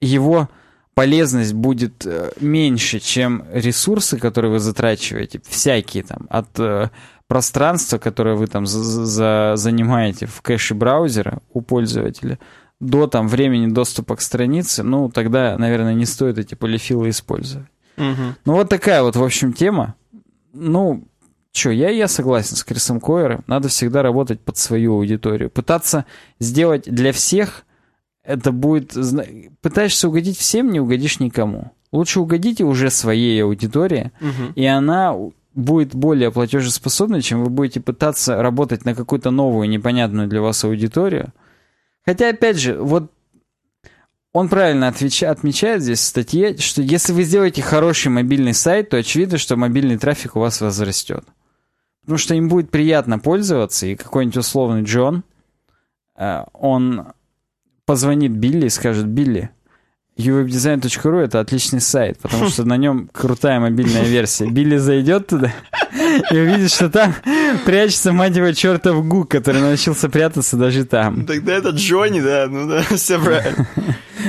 его 0.00 0.48
полезность 0.94 1.54
будет 1.54 2.06
э, 2.06 2.32
меньше, 2.40 3.00
чем 3.00 3.44
ресурсы, 3.52 4.18
которые 4.18 4.52
вы 4.52 4.58
затрачиваете, 4.58 5.40
всякие 5.46 6.02
там, 6.02 6.26
от 6.28 6.48
э, 6.58 6.90
пространства, 7.26 7.98
которое 7.98 8.34
вы 8.34 8.46
там 8.46 8.66
за 8.66 9.04
за 9.06 9.52
занимаете 9.56 10.26
в 10.26 10.42
кэше 10.42 10.74
браузера 10.74 11.40
у 11.52 11.60
пользователя, 11.60 12.38
до 12.80 13.06
там 13.06 13.28
времени 13.28 13.70
доступа 13.70 14.16
к 14.16 14.20
странице, 14.20 14.82
ну, 14.82 15.10
тогда, 15.10 15.56
наверное, 15.58 15.94
не 15.94 16.06
стоит 16.06 16.38
эти 16.38 16.54
полифилы 16.54 17.10
использовать. 17.10 17.68
Угу. 17.96 18.34
Ну, 18.46 18.52
вот 18.54 18.68
такая 18.68 19.02
вот, 19.02 19.16
в 19.16 19.22
общем, 19.22 19.52
тема. 19.52 19.94
Ну, 20.52 21.04
что, 21.52 21.70
я, 21.70 21.90
я 21.90 22.08
согласен 22.08 22.56
с 22.56 22.64
Крисом 22.64 23.00
Койером. 23.00 23.44
Надо 23.46 23.68
всегда 23.68 24.02
работать 24.02 24.40
под 24.40 24.56
свою 24.56 24.94
аудиторию. 24.94 25.50
Пытаться 25.50 26.06
сделать 26.38 26.84
для 26.84 27.12
всех 27.12 27.64
это 28.30 28.52
будет... 28.52 28.96
Пытаешься 29.60 30.08
угодить 30.08 30.38
всем, 30.38 30.70
не 30.70 30.80
угодишь 30.80 31.20
никому. 31.20 31.72
Лучше 31.92 32.20
угодите 32.20 32.64
уже 32.64 32.90
своей 32.90 33.42
аудитории, 33.42 34.12
Угу. 34.20 34.52
и 34.54 34.64
она 34.64 35.16
будет 35.54 35.94
более 35.94 36.30
платежеспособной, 36.30 37.22
чем 37.22 37.42
вы 37.42 37.50
будете 37.50 37.80
пытаться 37.80 38.40
работать 38.40 38.84
на 38.84 38.94
какую-то 38.94 39.30
новую, 39.30 39.68
непонятную 39.68 40.28
для 40.28 40.40
вас 40.40 40.64
аудиторию. 40.64 41.32
Хотя, 42.04 42.28
опять 42.28 42.58
же, 42.58 42.78
вот 42.80 43.10
он 44.32 44.48
правильно 44.48 44.86
отвеча, 44.86 45.28
отмечает 45.30 45.82
здесь 45.82 45.98
в 45.98 46.04
статье, 46.04 46.56
что 46.58 46.82
если 46.82 47.12
вы 47.12 47.24
сделаете 47.24 47.62
хороший 47.62 48.08
мобильный 48.08 48.54
сайт, 48.54 48.90
то 48.90 48.96
очевидно, 48.96 49.38
что 49.38 49.56
мобильный 49.56 49.98
трафик 49.98 50.36
у 50.36 50.40
вас 50.40 50.60
возрастет. 50.60 51.24
Потому 52.02 52.18
что 52.18 52.34
им 52.34 52.48
будет 52.48 52.70
приятно 52.70 53.18
пользоваться, 53.18 53.86
и 53.86 53.96
какой-нибудь 53.96 54.36
условный 54.38 54.84
Джон, 54.84 55.24
э, 56.16 56.44
он 56.52 57.08
позвонит 57.90 58.30
Билли 58.30 58.66
и 58.66 58.70
скажет, 58.70 59.06
Билли, 59.06 59.50
uwebdesign.ru 60.16 61.18
это 61.18 61.40
отличный 61.40 61.80
сайт, 61.80 62.18
потому 62.18 62.48
что 62.48 62.62
на 62.62 62.76
нем 62.76 63.10
крутая 63.12 63.58
мобильная 63.58 64.04
версия. 64.04 64.48
Билли 64.48 64.76
зайдет 64.76 65.26
туда 65.26 65.52
и 66.30 66.38
увидит, 66.38 66.70
что 66.70 66.88
там 66.90 67.14
прячется, 67.64 68.12
мать 68.12 68.36
его, 68.36 68.52
чертов 68.52 69.06
гук, 69.06 69.30
который 69.30 69.60
научился 69.60 70.08
прятаться 70.08 70.56
даже 70.56 70.84
там. 70.84 71.26
Тогда 71.26 71.54
это 71.54 71.70
Джонни, 71.70 72.20
да, 72.20 72.46
ну 72.48 72.68
да, 72.68 72.82
все 72.96 73.18
правильно. 73.18 73.66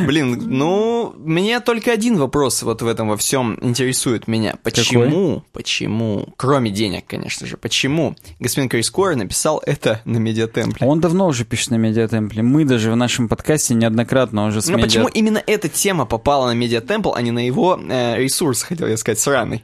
Блин, 0.06 0.42
ну, 0.48 1.14
мне 1.18 1.60
только 1.60 1.92
один 1.92 2.18
вопрос 2.18 2.64
вот 2.64 2.82
в 2.82 2.88
этом 2.88 3.10
во 3.10 3.18
всем 3.18 3.58
интересует 3.62 4.28
меня. 4.28 4.56
Почему, 4.64 5.44
почему, 5.52 6.30
кроме 6.38 6.72
денег, 6.72 7.06
конечно 7.08 7.46
же, 7.46 7.58
почему 7.58 8.16
господин 8.40 8.70
Крис 8.70 8.90
Койер 8.90 9.18
написал 9.18 9.62
это 9.66 10.02
на 10.06 10.18
медиатемпле? 10.18 10.88
Он 10.88 11.02
давно 11.02 11.28
уже 11.28 11.44
пишет 11.44 11.72
на 11.72 11.76
медиатемпле. 11.76 12.42
Мы 12.42 12.64
даже 12.66 12.92
в 12.92 12.96
нашем 12.96 13.28
подкасте 13.28 13.74
неоднократно 13.74 14.46
уже 14.46 14.62
с 14.62 14.68
Но 14.68 14.78
медиа- 14.78 14.82
почему 14.82 15.08
именно 15.08 15.44
эта 15.46 15.68
тема 15.68 16.06
попала 16.06 16.48
на 16.48 16.54
медиатемпл, 16.54 17.14
а 17.14 17.22
не 17.22 17.32
на 17.32 17.46
его 17.46 17.80
э, 17.90 18.18
ресурс, 18.18 18.64
хотел 18.64 18.88
я 18.88 18.96
сказать, 18.98 19.20
сраный? 19.20 19.64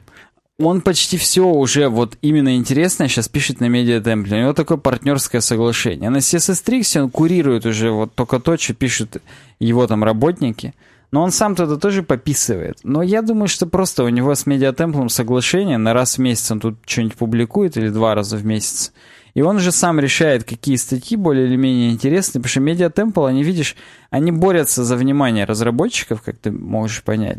Он 0.60 0.80
почти 0.80 1.16
все 1.18 1.46
уже 1.46 1.88
вот 1.88 2.16
именно 2.20 2.56
интересное 2.56 3.06
сейчас 3.06 3.28
пишет 3.28 3.60
на 3.60 3.68
медиатемпле. 3.68 4.38
У 4.38 4.40
него 4.40 4.52
такое 4.54 4.76
партнерское 4.76 5.40
соглашение. 5.40 6.10
На 6.10 6.16
CSS 6.16 6.64
Tricks 6.64 7.00
он 7.00 7.10
курирует 7.10 7.64
уже 7.64 7.92
вот 7.92 8.12
только 8.16 8.40
то, 8.40 8.56
что 8.56 8.74
пишут 8.74 9.18
его 9.60 9.86
там 9.86 10.02
работники. 10.02 10.74
Но 11.12 11.22
он 11.22 11.30
сам 11.30 11.54
туда 11.54 11.76
тоже 11.76 12.02
пописывает. 12.02 12.80
Но 12.82 13.02
я 13.02 13.22
думаю, 13.22 13.46
что 13.46 13.66
просто 13.66 14.02
у 14.02 14.08
него 14.08 14.34
с 14.34 14.46
медиатемплом 14.46 15.08
соглашение. 15.08 15.78
На 15.78 15.94
раз 15.94 16.18
в 16.18 16.20
месяц 16.20 16.50
он 16.50 16.58
тут 16.58 16.76
что-нибудь 16.84 17.16
публикует 17.16 17.76
или 17.76 17.88
два 17.88 18.16
раза 18.16 18.36
в 18.36 18.44
месяц. 18.44 18.92
И 19.38 19.40
он 19.40 19.60
же 19.60 19.70
сам 19.70 20.00
решает, 20.00 20.42
какие 20.42 20.74
статьи 20.74 21.16
более 21.16 21.46
или 21.46 21.54
менее 21.54 21.92
интересны, 21.92 22.40
потому 22.40 22.48
что 22.50 22.58
медиатемпл, 22.58 23.24
они, 23.24 23.44
видишь, 23.44 23.76
они 24.10 24.32
борются 24.32 24.82
за 24.82 24.96
внимание 24.96 25.44
разработчиков, 25.44 26.22
как 26.22 26.38
ты 26.38 26.50
можешь 26.50 27.04
понять. 27.04 27.38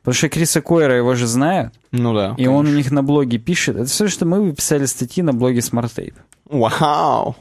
Потому 0.00 0.14
что 0.14 0.30
Криса 0.30 0.62
Койера 0.62 0.96
его 0.96 1.14
же 1.14 1.26
знают, 1.26 1.74
Ну 1.92 2.14
да. 2.14 2.34
и 2.38 2.46
он 2.46 2.66
у 2.66 2.70
них 2.70 2.90
на 2.90 3.02
блоге 3.02 3.36
пишет. 3.36 3.76
Это 3.76 3.84
все, 3.84 4.08
что 4.08 4.24
мы 4.24 4.40
выписали 4.40 4.86
статьи 4.86 5.22
на 5.22 5.34
блоге 5.34 5.58
Smart 5.58 5.94
Tape. 5.94 6.14
Вау. 6.46 7.36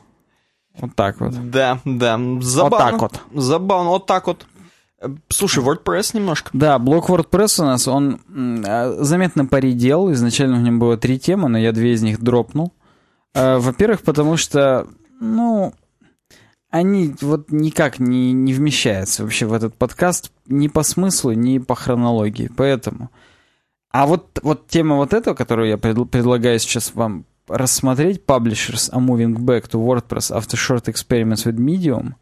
Вот 0.79 0.93
так 0.95 1.21
вот. 1.21 1.49
Да, 1.49 1.79
да, 1.85 2.19
забавно. 2.41 2.91
так 2.91 3.01
вот. 3.01 3.21
Забавно, 3.33 3.91
вот 3.91 4.05
так 4.05 4.27
вот. 4.27 4.45
Слушай, 5.29 5.63
WordPress 5.63 6.09
немножко. 6.13 6.49
Да, 6.51 6.77
блок 6.77 7.09
WordPress 7.09 7.61
у 7.61 7.65
нас, 7.65 7.87
он 7.87 8.19
а, 8.67 8.97
заметно 8.99 9.45
поредел. 9.45 10.11
Изначально 10.11 10.57
в 10.57 10.61
нем 10.61 10.77
было 10.77 10.97
три 10.97 11.17
темы, 11.17 11.47
но 11.47 11.57
я 11.57 11.71
две 11.71 11.93
из 11.93 12.01
них 12.01 12.19
дропнул. 12.21 12.73
А, 13.33 13.59
Во-первых, 13.59 14.01
потому 14.01 14.37
что, 14.37 14.87
ну, 15.19 15.73
они 16.69 17.13
вот 17.21 17.51
никак 17.51 17.99
не, 17.99 18.33
не 18.33 18.53
вмещаются 18.53 19.23
вообще 19.23 19.45
в 19.45 19.53
этот 19.53 19.75
подкаст 19.75 20.31
ни 20.47 20.67
по 20.67 20.83
смыслу, 20.83 21.33
ни 21.33 21.59
по 21.59 21.75
хронологии. 21.75 22.49
Поэтому. 22.55 23.11
А 23.91 24.07
вот, 24.07 24.39
вот 24.41 24.67
тема 24.67 24.95
вот 24.95 25.13
этого, 25.13 25.35
которую 25.35 25.69
я 25.69 25.77
пред- 25.77 26.09
предлагаю 26.09 26.57
сейчас 26.57 26.95
вам 26.95 27.25
рассмотреть, 27.47 28.23
Publishers 28.25 28.91
are 28.91 29.05
moving 29.05 29.35
back 29.35 29.69
to 29.69 29.79
WordPress 29.79 30.31
after 30.35 30.55
short 30.55 30.85
experiments 30.85 31.45
with 31.45 31.57
Medium, 31.57 32.13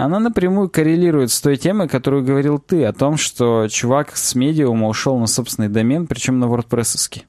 она 0.00 0.18
напрямую 0.18 0.68
коррелирует 0.68 1.30
с 1.30 1.40
той 1.40 1.56
темой, 1.56 1.88
которую 1.88 2.24
говорил 2.24 2.58
ты, 2.58 2.84
о 2.84 2.92
том, 2.92 3.16
что 3.16 3.68
чувак 3.68 4.16
с 4.16 4.34
медиума 4.34 4.88
ушел 4.88 5.18
на 5.18 5.26
собственный 5.26 5.68
домен, 5.68 6.06
причем 6.06 6.38
на 6.40 6.44
WordPress-овский. 6.44 7.22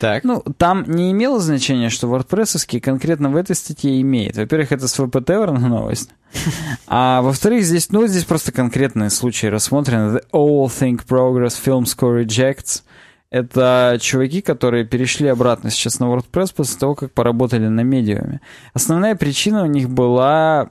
Так. 0.00 0.24
Ну, 0.24 0.42
там 0.56 0.84
не 0.86 1.12
имело 1.12 1.40
значения, 1.40 1.90
что 1.90 2.08
WordPress 2.08 2.80
конкретно 2.80 3.28
в 3.28 3.36
этой 3.36 3.54
статье 3.54 4.00
имеет. 4.00 4.38
Во-первых, 4.38 4.72
это 4.72 4.88
с 4.88 4.98
VPTver 4.98 5.58
новость. 5.58 6.10
А 6.86 7.20
во-вторых, 7.20 7.64
здесь, 7.64 7.90
ну, 7.90 8.06
здесь 8.06 8.24
просто 8.24 8.50
конкретные 8.50 9.10
случаи 9.10 9.46
рассмотрены. 9.46 10.16
The 10.16 10.24
All 10.32 10.66
Think 10.66 11.06
Progress 11.06 11.54
Film 11.62 11.82
Score 11.82 12.24
Rejects. 12.24 12.82
Это 13.30 13.98
чуваки, 14.00 14.40
которые 14.40 14.86
перешли 14.86 15.28
обратно 15.28 15.70
сейчас 15.70 16.00
на 16.00 16.04
WordPress 16.04 16.54
после 16.56 16.78
того, 16.78 16.94
как 16.94 17.12
поработали 17.12 17.68
на 17.68 17.82
медиуме. 17.82 18.40
Основная 18.72 19.14
причина 19.14 19.64
у 19.64 19.66
них 19.66 19.90
была 19.90 20.70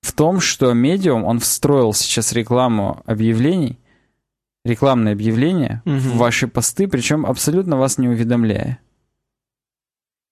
в 0.00 0.12
том, 0.12 0.40
что 0.40 0.72
Medium, 0.72 1.22
он 1.22 1.38
встроил 1.38 1.94
сейчас 1.94 2.32
рекламу 2.32 3.02
объявлений, 3.06 3.78
рекламные 4.64 5.12
объявления 5.12 5.82
Мгм. 5.84 5.98
в 5.98 6.16
ваши 6.18 6.46
посты, 6.48 6.86
причем 6.88 7.26
абсолютно 7.26 7.76
вас 7.76 7.98
не 7.98 8.08
уведомляя. 8.08 8.78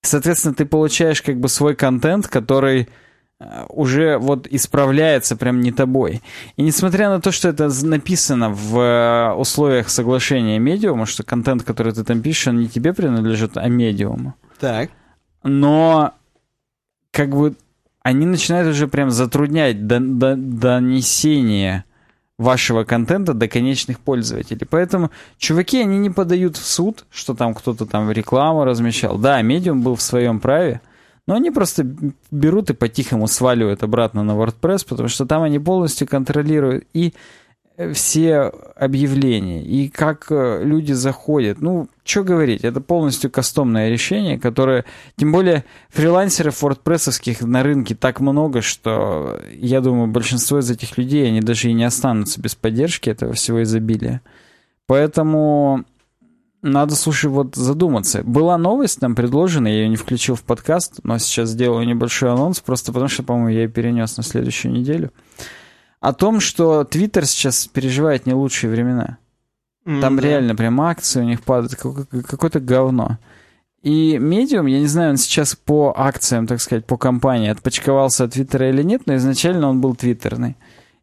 Соответственно, 0.03 0.55
ты 0.55 0.65
получаешь 0.65 1.21
как 1.23 1.39
бы 1.39 1.49
свой 1.49 1.75
контент, 1.77 2.27
который 2.27 2.89
э, 3.43 3.65
уже 3.69 4.19
вот 4.19 4.47
исправляется 4.47 5.35
прям 5.37 5.61
не 5.61 5.73
тобой. 5.73 6.23
И 6.57 6.63
несмотря 6.63 7.09
на 7.11 7.21
то, 7.21 7.33
что 7.33 7.49
это 7.49 7.71
написано 7.85 8.51
в 8.51 8.79
э, 8.79 9.33
условиях 9.35 9.89
соглашения 9.91 10.59
медиума, 10.59 11.07
что 11.07 11.23
контент, 11.23 11.63
который 11.65 11.93
ты 11.93 12.05
там 12.05 12.23
пишешь, 12.23 12.49
он 12.49 12.61
не 12.61 12.69
тебе 12.69 12.93
принадлежит, 12.95 13.57
а 13.57 13.67
медиуму, 13.69 14.35
Так. 14.59 14.91
но 15.43 16.13
как 17.13 17.31
бы 17.31 17.55
они 18.03 18.25
начинают 18.27 18.69
уже 18.69 18.89
прям 18.89 19.11
затруднять 19.11 19.87
до- 19.87 20.01
до- 20.01 20.37
донесение 20.37 21.85
вашего 22.41 22.85
контента 22.85 23.35
до 23.35 23.49
конечных 23.49 24.01
пользователей. 24.01 24.67
Поэтому 24.69 25.11
чуваки, 25.37 25.83
они 25.83 25.99
не 25.99 26.09
подают 26.09 26.57
в 26.57 26.65
суд, 26.65 27.05
что 27.11 27.35
там 27.35 27.53
кто-то 27.53 27.85
там 27.85 28.11
рекламу 28.11 28.65
размещал. 28.65 29.19
Да, 29.19 29.43
медиум 29.43 29.83
был 29.83 29.95
в 29.95 30.01
своем 30.01 30.41
праве, 30.41 30.81
но 31.27 31.35
они 31.35 31.51
просто 31.51 31.87
берут 32.31 32.71
и 32.71 32.73
по-тихому 32.73 33.27
сваливают 33.27 33.83
обратно 33.83 34.23
на 34.23 34.33
WordPress, 34.33 34.87
потому 34.89 35.11
что 35.11 35.27
там 35.27 35.43
они 35.43 35.59
полностью 35.59 36.09
контролируют 36.09 36.85
и 36.95 37.13
все 37.95 38.53
объявления, 38.77 39.63
и 39.63 39.89
как 39.89 40.27
э, 40.31 40.63
люди 40.65 40.93
заходят. 40.93 41.61
Ну, 41.61 41.89
что 42.05 42.25
говорить, 42.25 42.65
это 42.65 42.81
полностью 42.81 43.31
кастомное 43.31 43.91
решение, 43.91 44.39
которое... 44.39 44.85
Тем 45.17 45.33
более 45.33 45.65
фрилансеров 45.89 46.63
WordPress 46.63 47.47
на 47.47 47.63
рынке 47.63 47.95
так 47.95 48.21
много, 48.21 48.63
что 48.63 49.41
я 49.53 49.81
думаю, 49.81 50.09
большинство 50.09 50.59
из 50.59 50.71
этих 50.71 50.99
людей, 50.99 51.29
они 51.29 51.41
даже 51.41 51.71
и 51.71 51.73
не 51.73 51.85
останутся 51.85 52.41
без 52.41 52.55
поддержки 52.55 53.11
этого 53.11 53.33
всего 53.33 53.63
изобилия. 53.63 54.21
Поэтому 54.87 55.85
Надо, 56.63 56.95
слушай, 56.95 57.31
вот 57.31 57.55
задуматься. 57.57 58.23
Была 58.23 58.59
новость 58.59 59.01
нам 59.01 59.15
предложена, 59.15 59.67
я 59.67 59.83
ее 59.83 59.89
не 59.89 59.97
включил 59.97 60.35
в 60.35 60.43
подкаст, 60.43 61.01
но 61.05 61.17
сейчас 61.19 61.51
сделаю 61.51 61.87
небольшой 61.87 62.31
анонс, 62.31 62.61
просто 62.61 62.93
потому 62.93 63.09
что, 63.09 63.23
по-моему, 63.23 63.49
я 63.49 63.63
ее 63.63 63.69
перенес 63.69 64.19
на 64.19 64.23
следующую 64.23 64.73
неделю. 64.73 65.11
О 66.01 66.13
том, 66.13 66.41
что 66.41 66.85
Твиттер 66.85 67.27
сейчас 67.27 67.67
переживает 67.67 68.27
не 68.27 68.33
лучшие 68.33 68.71
времена. 68.71 69.19
Там 69.85 70.17
да. 70.17 70.23
реально 70.23 70.55
прям 70.55 70.81
акции 70.81 71.21
у 71.21 71.25
них 71.25 71.43
падают, 71.43 71.75
какое- 71.75 72.05
какое-то 72.23 72.61
говно. 72.61 73.19
И 73.83 74.17
Medium, 74.17 74.69
я 74.69 74.79
не 74.81 74.87
знаю, 74.87 75.11
он 75.11 75.17
сейчас 75.17 75.55
по 75.55 75.95
акциям, 75.97 76.47
так 76.47 76.61
сказать, 76.61 76.85
по 76.85 76.99
компании 76.99 77.49
отпочковался 77.49 78.25
от 78.25 78.33
Твиттера 78.35 78.69
или 78.69 78.83
нет, 78.83 79.03
но 79.07 79.17
изначально 79.17 79.69
он 79.69 79.81
был 79.81 79.95
твиттерный. 79.95 80.57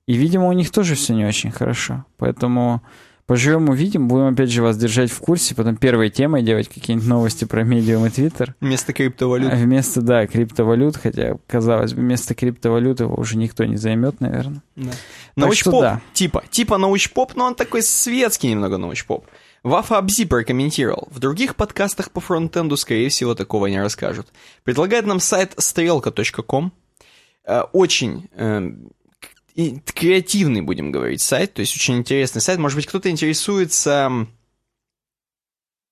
И, 0.06 0.14
видимо, 0.14 0.48
у 0.48 0.54
них 0.54 0.72
тоже 0.72 0.96
все 0.96 1.14
не 1.14 1.26
очень 1.26 1.52
хорошо. 1.52 2.06
Поэтому 2.18 2.82
поживем 3.28 3.70
увидим, 3.70 4.08
будем 4.08 4.34
опять 4.34 4.50
же 4.50 4.64
вас 4.64 4.78
держать 4.78 5.12
в 5.12 5.20
курсе, 5.20 5.54
потом 5.54 5.76
первой 5.76 6.10
темой 6.10 6.42
делать 6.42 6.70
какие-нибудь 6.70 7.08
новости 7.08 7.46
про 7.46 7.62
Medium 7.62 8.08
и 8.08 8.10
Twitter. 8.10 8.54
Вместо 8.62 8.94
криптовалют. 8.94 9.54
А 9.54 9.56
вместо, 9.56 10.02
да, 10.02 10.26
криптовалют, 10.26 10.98
хотя, 10.98 11.38
казалось 11.46 11.94
бы, 11.94 12.02
вместо 12.02 12.34
криптовалют 12.34 13.02
его 13.02 13.16
уже 13.16 13.38
никто 13.38 13.66
не 13.66 13.76
займет, 13.76 14.22
наверное. 14.22 14.64
Да. 14.76 14.92
Научпоп, 15.36 15.82
да. 15.82 16.02
типа, 16.14 16.44
типа 16.50 16.78
научпоп, 16.78 17.36
но 17.36 17.46
он 17.46 17.56
такой 17.56 17.84
светский 17.84 18.50
немного 18.50 18.78
научпоп. 18.78 19.28
Вафа 19.64 19.98
Абзи 19.98 20.26
прокомментировал. 20.26 21.10
В 21.12 21.20
других 21.20 21.58
подкастах 21.58 22.12
по 22.12 22.22
фронтенду, 22.22 22.78
скорее 22.78 23.10
всего, 23.10 23.36
такого 23.36 23.68
не 23.68 23.82
расскажут. 23.82 24.28
Предлагает 24.64 25.06
нам 25.06 25.20
сайт 25.20 25.54
стрелка.ком. 25.58 26.72
Э, 27.46 27.62
Очень 27.74 28.30
э, 28.34 28.70
к- 28.70 28.97
и 29.58 29.80
креативный, 29.94 30.62
будем 30.62 30.92
говорить, 30.92 31.20
сайт. 31.20 31.56
То 31.56 31.62
есть 31.62 31.76
очень 31.76 31.98
интересный 31.98 32.42
сайт. 32.42 32.60
Может 32.60 32.76
быть, 32.78 32.86
кто-то 32.86 33.10
интересуется... 33.10 34.28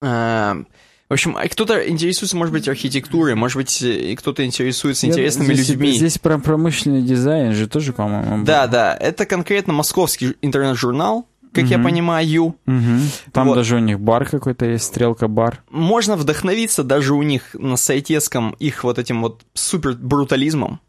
э, 0.01 0.63
в 1.07 1.13
общем, 1.13 1.35
а 1.35 1.47
кто-то 1.47 1.87
интересуется, 1.89 2.37
может 2.37 2.51
быть, 2.53 2.67
архитектурой, 2.67 3.35
может 3.35 3.57
быть, 3.57 3.81
э, 3.81 4.11
и 4.11 4.15
кто-то 4.15 4.45
интересуется 4.45 5.07
интересными 5.07 5.53
здесь, 5.53 5.69
людьми. 5.69 5.91
Здесь 5.93 6.17
про 6.19 6.37
промышленный 6.37 7.01
дизайн 7.01 7.53
же 7.53 7.67
тоже, 7.67 7.91
по-моему, 7.91 8.37
был. 8.37 8.45
Да, 8.45 8.67
да, 8.67 8.95
это 8.95 9.25
конкретно 9.25 9.73
московский 9.73 10.35
интернет-журнал, 10.43 11.27
как 11.51 11.65
я 11.65 11.77
Мгм. 11.77 11.87
понимаю. 11.87 12.55
Мгм. 12.67 13.01
Там 13.31 13.47
Вот. 13.47 13.55
даже 13.55 13.77
у 13.77 13.79
них 13.79 13.99
бар 13.99 14.29
какой-то 14.29 14.65
есть, 14.65 14.85
стрелка 14.85 15.27
бар. 15.27 15.63
Можно 15.71 16.17
вдохновиться 16.17 16.83
даже 16.83 17.15
у 17.15 17.23
них 17.23 17.55
на 17.55 17.77
сайтеском 17.77 18.55
их 18.59 18.83
вот 18.83 18.99
этим 18.99 19.21
вот 19.23 19.41
супер 19.55 19.93
брутализмом. 19.93 20.79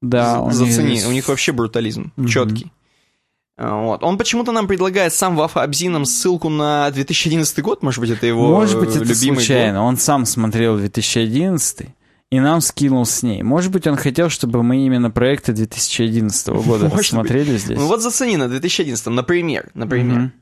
Да, 0.00 0.40
них 0.44 0.52
Зацени, 0.54 0.96
здесь- 0.96 1.06
у 1.06 1.12
них 1.12 1.28
вообще 1.28 1.52
брутализм 1.52 2.12
Мгм. 2.16 2.28
четкий. 2.28 2.72
Вот. 3.56 4.04
Он 4.04 4.18
почему-то 4.18 4.52
нам 4.52 4.68
предлагает 4.68 5.12
сам 5.12 5.34
Вафа 5.34 5.62
Абзи 5.64 5.88
нам 5.88 6.04
ссылку 6.04 6.48
на 6.48 6.88
2011 6.92 7.60
год, 7.60 7.82
может 7.82 8.00
быть, 8.00 8.10
это 8.10 8.24
его 8.24 8.48
Может 8.48 8.78
быть, 8.78 8.90
это 8.90 9.00
любимый 9.04 9.36
случайно. 9.36 9.82
Он 9.82 9.96
сам 9.96 10.26
смотрел 10.26 10.76
2011 10.78 11.88
и 12.30 12.38
нам 12.38 12.60
скинул 12.60 13.04
с 13.04 13.22
ней. 13.24 13.42
Может 13.42 13.72
быть, 13.72 13.88
он 13.88 13.96
хотел, 13.96 14.28
чтобы 14.30 14.62
мы 14.62 14.86
именно 14.86 15.10
проекты 15.10 15.52
2011 15.52 16.62
года 16.62 16.88
год. 16.88 17.58
здесь. 17.58 17.78
Ну 17.78 17.86
вот 17.88 18.00
зацени 18.00 18.36
на 18.36 18.48
2011, 18.48 19.08
например, 19.08 19.70
например. 19.74 20.18
Мгм. 20.18 20.32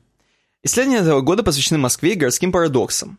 Исследования 0.63 0.99
этого 0.99 1.21
года 1.21 1.41
посвящены 1.41 1.79
Москве 1.79 2.13
и 2.13 2.15
городским 2.15 2.51
парадоксам. 2.51 3.17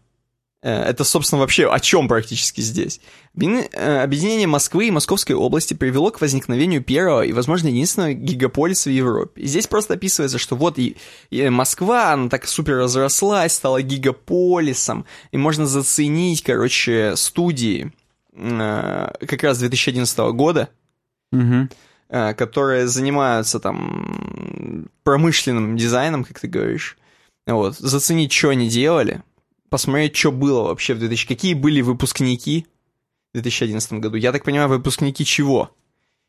Э, 0.62 0.82
Это, 0.82 1.05
собственно, 1.05 1.40
вообще 1.40 1.70
о 1.70 1.78
чем 1.80 2.09
практически 2.09 2.60
здесь. 2.60 3.01
Э, 3.36 4.02
Объединение 4.02 4.47
Москвы 4.47 4.89
и 4.89 4.90
Московской 4.90 5.36
области 5.36 5.74
привело 5.74 6.10
к 6.10 6.20
возникновению 6.20 6.82
первого 6.82 7.22
и, 7.22 7.32
возможно, 7.32 7.68
единственного 7.68 8.12
гигаполиса 8.12 8.90
в 8.90 8.93
Европе. 8.93 9.43
И 9.43 9.47
здесь 9.47 9.66
просто 9.66 9.94
описывается, 9.94 10.39
что 10.39 10.56
вот 10.56 10.78
и, 10.78 10.97
и 11.30 11.48
Москва, 11.48 12.12
она 12.12 12.28
так 12.28 12.47
супер 12.47 12.76
разрослась, 12.78 13.52
стала 13.55 13.82
гигаполисом, 13.82 15.05
и 15.30 15.36
можно 15.36 15.66
заценить, 15.66 16.43
короче, 16.43 17.14
студии 17.16 17.93
э, 18.32 19.10
как 19.26 19.43
раз 19.43 19.59
2011 19.59 20.18
года, 20.35 20.68
э, 22.09 22.35
которые 22.35 22.89
занимаются 22.89 23.60
там 23.60 24.89
промышленным 25.05 25.76
дизайном, 25.76 26.24
как 26.24 26.40
ты 26.40 26.48
говоришь. 26.48 26.97
Вот, 27.47 27.76
заценить, 27.78 28.32
что 28.32 28.51
они 28.51 28.68
делали, 28.68 29.22
посмотреть, 29.70 30.16
что 30.16 30.32
было 30.32 30.65
вообще 30.65 30.95
в 30.95 30.99
2000... 30.99 31.27
Какие 31.27 31.55
были 31.55 31.81
выпускники 31.81 32.66
в 33.32 33.35
2011 33.35 33.93
году. 33.95 34.16
Я 34.16 34.32
так 34.32 34.45
понимаю, 34.45 34.69
выпускники 34.69 35.24
чего? 35.24 35.70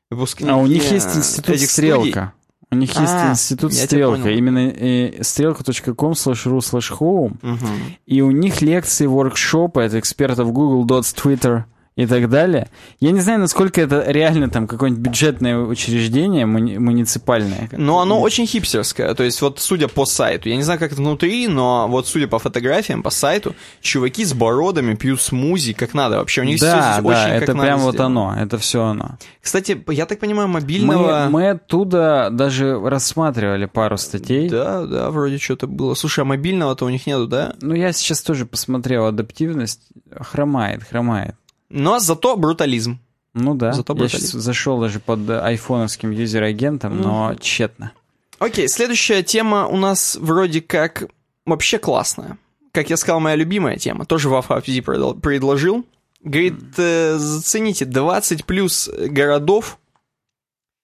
Выпускники 0.10 0.52
А 0.52 0.58
у 0.58 0.68
них 0.68 0.92
есть 0.92 1.16
э, 1.16 1.20
институт 1.20 1.56
этих 1.56 1.70
Стрелка. 1.70 2.34
У 2.72 2.76
них 2.76 2.90
есть 2.90 3.14
А, 3.14 3.32
институт 3.32 3.74
Стрелка. 3.74 4.30
Именно 4.30 4.70
э, 4.70 5.24
стрелка.com 5.24 6.12
slash 6.12 6.46
ru 6.46 6.60
slash 6.60 6.92
home. 6.92 7.36
студий. 7.38 7.54
Мгм. 7.54 7.96
И 8.06 8.22
у 8.22 8.32
них 8.32 8.62
лекции, 8.62 9.06
воркшопы 9.08 9.84
от 9.84 9.94
экспертов 9.94 10.52
Google, 10.52 10.86
Dots, 10.86 11.16
Twitter 11.16 11.64
и 12.00 12.06
так 12.08 12.30
далее. 12.30 12.70
Я 13.02 13.12
не 13.12 13.20
знаю, 13.20 13.40
насколько 13.40 13.82
это 13.82 14.06
реально 14.08 14.50
там 14.50 14.68
какое-нибудь 14.68 15.04
бюджетное 15.04 15.58
учреждение 15.58 16.46
муни- 16.46 16.78
муниципальное. 16.80 17.70
Но 17.74 18.00
оно 18.00 18.22
очень 18.22 18.46
хипстерское, 18.48 19.14
то 19.14 19.24
есть 19.24 19.42
вот 19.42 19.60
судя 19.60 19.88
по 19.90 20.06
сайту, 20.06 20.48
я 20.48 20.56
не 20.56 20.64
знаю, 20.64 20.80
как 20.80 20.94
это 20.94 21.02
внутри, 21.02 21.48
но 21.48 21.88
вот 21.90 22.08
судя 22.08 22.28
по 22.28 22.40
фотографиям, 22.40 23.04
по 23.04 23.10
сайту, 23.10 23.54
чуваки 23.82 24.24
с 24.24 24.34
бородами 24.34 24.96
пьют 24.96 25.22
смузи 25.22 25.74
как 25.74 25.94
надо 25.94 26.18
вообще, 26.20 26.42
у 26.42 26.46
них 26.46 26.60
Да, 26.62 26.72
здесь 26.72 27.04
да, 27.04 27.10
очень 27.10 27.34
как 27.34 27.44
это 27.44 27.54
надо 27.54 27.68
прям 27.68 27.80
вот 27.80 27.94
сделано. 27.96 28.30
оно, 28.34 28.42
это 28.42 28.58
все 28.58 28.84
оно. 28.84 29.18
Кстати, 29.42 29.84
я 29.90 30.06
так 30.06 30.20
понимаю, 30.20 30.48
мобильного... 30.48 31.26
Мы, 31.26 31.30
мы 31.30 31.50
оттуда 31.50 32.30
даже 32.32 32.80
рассматривали 32.80 33.66
пару 33.66 33.98
статей. 33.98 34.48
Да, 34.50 34.86
да, 34.86 35.10
вроде 35.10 35.38
что-то 35.38 35.68
было. 35.68 35.96
Слушай, 35.96 36.22
а 36.22 36.26
мобильного-то 36.26 36.86
у 36.86 36.90
них 36.90 37.08
нету, 37.08 37.28
да? 37.28 37.56
Ну, 37.62 37.74
я 37.74 37.92
сейчас 37.92 38.22
тоже 38.22 38.46
посмотрел 38.46 39.06
адаптивность. 39.06 39.82
Хромает, 40.20 40.84
хромает. 40.84 41.36
Но 41.70 42.00
зато 42.00 42.36
брутализм. 42.36 43.00
Ну 43.34 43.54
да, 43.54 43.74
Зато 43.74 43.94
я 43.94 44.00
брутализм. 44.00 44.28
сейчас 44.28 44.42
зашел 44.42 44.80
даже 44.82 45.00
под 45.00 45.30
э, 45.30 45.40
айфоновским 45.40 46.12
юзер-агентом, 46.12 47.00
но 47.02 47.36
тщетно. 47.40 47.92
Окей, 48.40 48.68
следующая 48.68 49.22
тема 49.22 49.68
у 49.68 49.78
нас 49.78 50.16
вроде 50.20 50.62
как 50.62 51.06
вообще 51.46 51.78
классная. 51.78 52.38
Как 52.72 52.90
я 52.90 52.98
сказал, 52.98 53.20
моя 53.20 53.36
любимая 53.36 53.78
тема. 53.78 54.06
Тоже 54.06 54.30
Вафа 54.30 54.56
FZ 54.58 54.84
предл- 54.84 55.20
предложил. 55.20 55.86
Говорит, 56.24 56.56
э, 56.78 57.18
зацените 57.18 57.86
20 57.86 58.46
плюс 58.46 58.90
городов, 58.90 59.78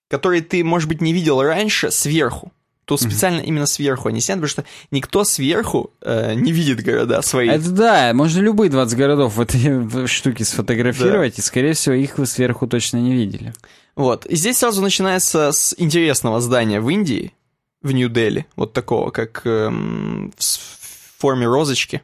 которые 0.09 0.41
ты, 0.41 0.63
может 0.63 0.87
быть, 0.87 1.01
не 1.01 1.13
видел 1.13 1.41
раньше 1.41 1.91
сверху. 1.91 2.51
То 2.85 2.97
специально 2.97 3.41
именно 3.41 3.65
сверху 3.65 4.09
они 4.09 4.21
снят, 4.21 4.37
потому 4.37 4.49
что 4.49 4.63
никто 4.91 5.23
сверху 5.23 5.91
э, 6.01 6.35
не 6.35 6.51
видит 6.51 6.83
города 6.83 7.21
свои. 7.23 7.49
Это 7.49 7.69
да, 7.71 8.11
можно 8.13 8.39
любые 8.39 8.69
20 8.69 8.97
городов 8.97 9.35
в 9.35 9.41
этой 9.41 10.07
штуке 10.07 10.45
сфотографировать, 10.45 11.39
и, 11.39 11.41
скорее 11.41 11.73
всего, 11.73 11.95
их 11.95 12.19
вы 12.19 12.27
сверху 12.27 12.67
точно 12.67 12.97
не 12.97 13.13
видели. 13.13 13.53
Вот. 13.95 14.25
И 14.27 14.35
здесь 14.35 14.57
сразу 14.57 14.81
начинается 14.81 15.51
с 15.51 15.73
интересного 15.77 16.41
здания 16.41 16.79
в 16.79 16.89
Индии, 16.89 17.33
в 17.81 17.91
Нью-Дели, 17.91 18.45
вот 18.55 18.73
такого, 18.73 19.09
как 19.09 19.41
эм, 19.45 20.31
в 20.37 21.19
форме 21.19 21.47
розочки. 21.47 22.01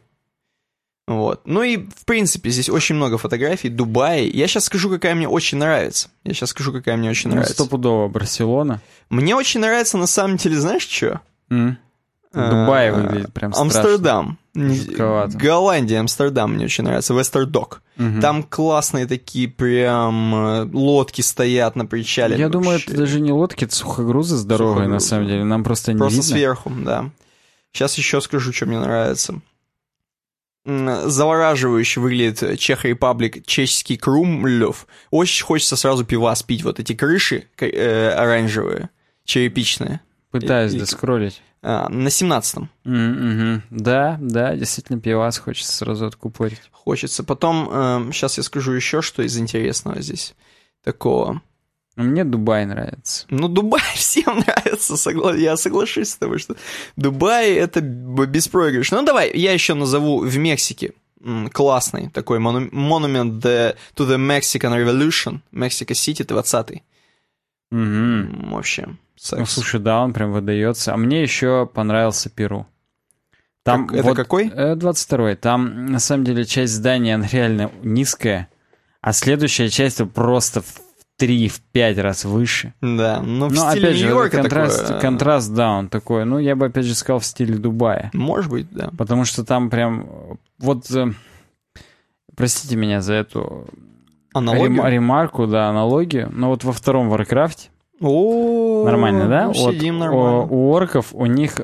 Вот. 1.07 1.41
Ну 1.45 1.63
и, 1.63 1.77
в 1.77 2.05
принципе, 2.05 2.49
здесь 2.51 2.69
очень 2.69 2.95
много 2.95 3.17
фотографий, 3.17 3.69
Дубай. 3.69 4.27
Я 4.29 4.47
сейчас 4.47 4.65
скажу, 4.65 4.89
какая 4.89 5.15
мне 5.15 5.27
очень 5.27 5.57
нравится. 5.57 6.09
Я 6.23 6.33
сейчас 6.33 6.51
скажу, 6.51 6.71
какая 6.71 6.95
мне 6.95 7.09
очень 7.09 7.29
Ну, 7.29 7.35
нравится. 7.35 7.53
стопудово 7.55 8.07
Барселона. 8.07 8.81
Мне 9.09 9.35
очень 9.35 9.59
нравится, 9.59 9.97
на 9.97 10.07
самом 10.07 10.37
деле, 10.37 10.57
знаешь, 10.59 10.87
что? 10.87 11.19
М. 11.49 11.77
Дубай 12.33 12.91
выглядит 12.91 13.33
прям 13.33 13.51
страшно. 13.51 13.79
Амстердам. 13.81 14.37
Жутковато. 14.55 15.37
Голландия, 15.37 15.99
Амстердам 15.99 16.53
мне 16.53 16.63
очень 16.65 16.85
нравится. 16.85 17.13
Вестердок. 17.13 17.81
Мгм. 17.97 18.21
Там 18.21 18.43
классные 18.43 19.05
такие 19.05 19.49
прям 19.49 20.33
э, 20.33 20.69
лодки 20.71 21.19
стоят 21.21 21.75
на 21.75 21.85
причале. 21.85 22.37
Я 22.37 22.47
думаю, 22.47 22.73
Вообще. 22.73 22.87
это 22.91 22.97
даже 22.99 23.19
не 23.19 23.33
лодки, 23.33 23.65
это 23.65 23.75
сухогрузы 23.75 24.37
здоровые, 24.37 24.87
на 24.87 24.99
Сухогрузы. 25.01 25.07
самом 25.09 25.27
деле. 25.27 25.43
Нам 25.43 25.63
просто 25.65 25.91
не 25.91 25.97
Просто 25.99 26.17
видно. 26.21 26.29
сверху, 26.35 26.71
да. 26.73 27.09
Сейчас 27.73 27.97
еще 27.97 28.21
скажу, 28.21 28.53
что 28.53 28.65
мне 28.65 28.79
нравится. 28.79 29.41
Завораживающе 30.65 31.99
выглядит 31.99 32.59
Чех 32.59 32.85
Репаблик, 32.85 33.45
чешский 33.45 33.97
Крумлев. 33.97 34.87
Очень 35.09 35.43
хочется 35.45 35.75
сразу 35.75 36.05
пива 36.05 36.33
спить. 36.35 36.63
Вот 36.63 36.79
эти 36.79 36.93
крыши 36.93 37.47
э, 37.57 38.09
оранжевые, 38.09 38.89
черепичные. 39.25 40.01
Пытаюсь 40.31 40.73
И- 40.73 40.79
доскроллить. 40.79 41.41
А, 41.63 41.89
на 41.89 42.07
17-м 42.07 42.69
М, 42.85 43.11
мгм. 43.51 43.63
Да, 43.69 44.17
да, 44.19 44.55
действительно, 44.55 44.99
пивас 44.99 45.37
хочется 45.37 45.71
сразу 45.73 46.07
откупорить. 46.07 46.59
хочется. 46.71 47.23
Потом, 47.23 48.11
сейчас 48.13 48.37
я 48.37 48.43
скажу 48.43 48.71
еще, 48.71 49.01
что 49.03 49.21
из 49.21 49.37
интересного 49.37 50.01
здесь 50.01 50.33
такого. 50.83 51.41
Мне 52.01 52.23
Дубай 52.23 52.65
нравится. 52.65 53.25
Ну, 53.29 53.47
Дубай 53.47 53.81
всем 53.95 54.39
нравится, 54.39 54.93
согла- 54.95 55.37
я 55.37 55.55
соглашусь 55.57 56.09
с 56.09 56.15
тобой, 56.17 56.39
что 56.39 56.55
Дубай 56.95 57.51
это 57.53 57.81
б- 57.81 58.25
беспроигрышно. 58.25 59.01
Ну, 59.01 59.05
давай, 59.07 59.31
я 59.33 59.53
еще 59.53 59.73
назову 59.73 60.19
в 60.19 60.37
Мексике 60.37 60.91
классный 61.53 62.09
такой 62.09 62.39
мону- 62.39 62.69
монумент 62.71 63.43
the- 63.45 63.75
to 63.95 64.07
the 64.07 64.17
Mexican 64.17 64.73
Revolution, 64.75 65.39
Mexico 65.53 65.91
City 65.93 66.23
20 66.25 66.81
Мгм. 67.71 67.83
М, 68.43 68.49
Вообще, 68.51 68.85
Ну, 68.87 68.97
секс. 69.15 69.51
слушай, 69.51 69.79
да, 69.79 70.01
он 70.03 70.13
прям 70.13 70.31
выдается. 70.33 70.93
А 70.93 70.97
мне 70.97 71.21
еще 71.21 71.65
понравился 71.73 72.29
Перу. 72.29 72.65
Там 73.63 73.87
Как- 73.87 73.99
это 73.99 74.07
вот, 74.09 74.17
какой? 74.17 74.47
э, 74.49 74.75
22-й. 74.75 75.35
Там, 75.35 75.85
на 75.85 75.99
самом 75.99 76.23
деле, 76.25 76.43
часть 76.45 76.73
здания, 76.73 77.15
она 77.15 77.27
реально 77.27 77.71
низкая, 77.83 78.49
а 79.01 79.13
следующая 79.13 79.69
часть 79.69 80.01
просто 80.13 80.63
в 81.21 81.61
3-5 81.73 82.01
раз 82.01 82.25
выше. 82.25 82.73
Да, 82.81 83.21
но 83.21 83.47
в 83.47 83.53
Ну, 83.53 83.69
стиле 83.69 83.87
опять 83.87 83.97
же, 83.97 84.05
Нью-Йорка 84.05 84.37
контраст, 84.41 84.81
такое, 84.81 84.97
э, 84.97 85.01
контраст, 85.01 85.53
да, 85.53 85.71
он 85.71 85.87
такой. 85.89 86.25
Ну, 86.25 86.37
я 86.39 86.55
бы, 86.55 86.65
опять 86.67 86.85
же, 86.85 86.95
сказал, 86.95 87.19
в 87.19 87.25
стиле 87.25 87.55
Дубая. 87.55 88.09
Может 88.13 88.49
быть, 88.51 88.67
да. 88.71 88.89
Потому 88.97 89.25
что 89.25 89.43
там 89.45 89.69
прям... 89.69 90.01
э, 90.01 90.33
Вот, 90.59 90.89
э, 90.91 91.11
простите 92.35 92.75
меня 92.75 93.01
за 93.01 93.13
эту 93.15 93.67
Аналогию? 94.33 94.67
рем- 94.77 94.87
ремарку, 94.87 95.47
да, 95.47 95.69
аналогию, 95.69 96.29
но 96.33 96.49
вот 96.49 96.63
во 96.63 96.71
втором 96.71 97.09
Warcraft 97.09 97.62
е 97.62 97.69
О, 97.99 98.83
Нормально, 98.85 99.27
да? 99.27 99.45
ну, 99.47 99.53
Вот 99.53 99.75
у- 99.75 99.93
нормально. 99.93 100.41
У, 100.43 100.69
орков 100.71 101.07
у 101.13 101.25
них 101.25 101.61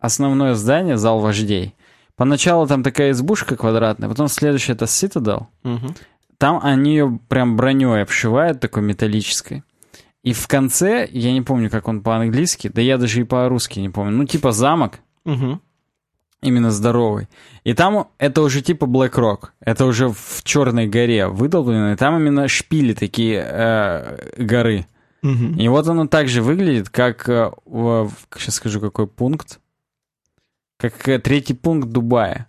основное 0.00 0.54
здание, 0.54 0.96
зал 0.96 1.20
вождей. 1.20 1.74
Поначалу 2.16 2.66
там 2.66 2.82
такая 2.82 3.12
избушка 3.12 3.56
квадратная, 3.56 4.08
потом 4.08 4.26
следующее 4.28 4.74
это 4.74 4.86
Citadel. 4.86 5.46
Мгм. 5.62 5.94
Там 6.38 6.60
они 6.62 6.92
ее 6.92 7.18
прям 7.28 7.56
броней 7.56 8.02
обшивают, 8.02 8.60
такой 8.60 8.82
металлической. 8.82 9.64
И 10.22 10.32
в 10.32 10.46
конце, 10.48 11.08
я 11.10 11.32
не 11.32 11.42
помню, 11.42 11.70
как 11.70 11.88
он 11.88 12.00
по-английски, 12.02 12.68
да 12.72 12.80
я 12.80 12.98
даже 12.98 13.20
и 13.20 13.24
по-русски 13.24 13.80
не 13.80 13.88
помню, 13.88 14.12
ну 14.16 14.24
типа 14.24 14.52
замок, 14.52 15.00
Мгм. 15.24 15.60
именно 16.42 16.70
здоровый. 16.70 17.28
И 17.64 17.74
там 17.74 18.08
это 18.18 18.42
уже 18.42 18.62
типа 18.62 18.84
Black 18.84 19.12
Rock. 19.14 19.48
Это 19.60 19.84
уже 19.84 20.08
в 20.08 20.42
Черной 20.44 20.86
горе 20.86 21.26
выдолблено. 21.28 21.92
И 21.92 21.96
там 21.96 22.16
именно 22.18 22.46
шпили 22.48 22.94
такие 22.94 23.44
э, 23.44 24.42
горы. 24.42 24.86
Мгм. 25.22 25.58
И 25.58 25.66
вот 25.68 25.88
оно 25.88 26.06
так 26.06 26.28
же 26.28 26.42
выглядит, 26.42 26.90
как... 26.90 27.24
сейчас 27.26 28.54
скажу, 28.54 28.80
какой 28.80 29.06
пункт. 29.08 29.58
Как 30.78 31.08
э, 31.08 31.18
третий 31.18 31.54
пункт 31.54 31.88
Дубая. 31.88 32.46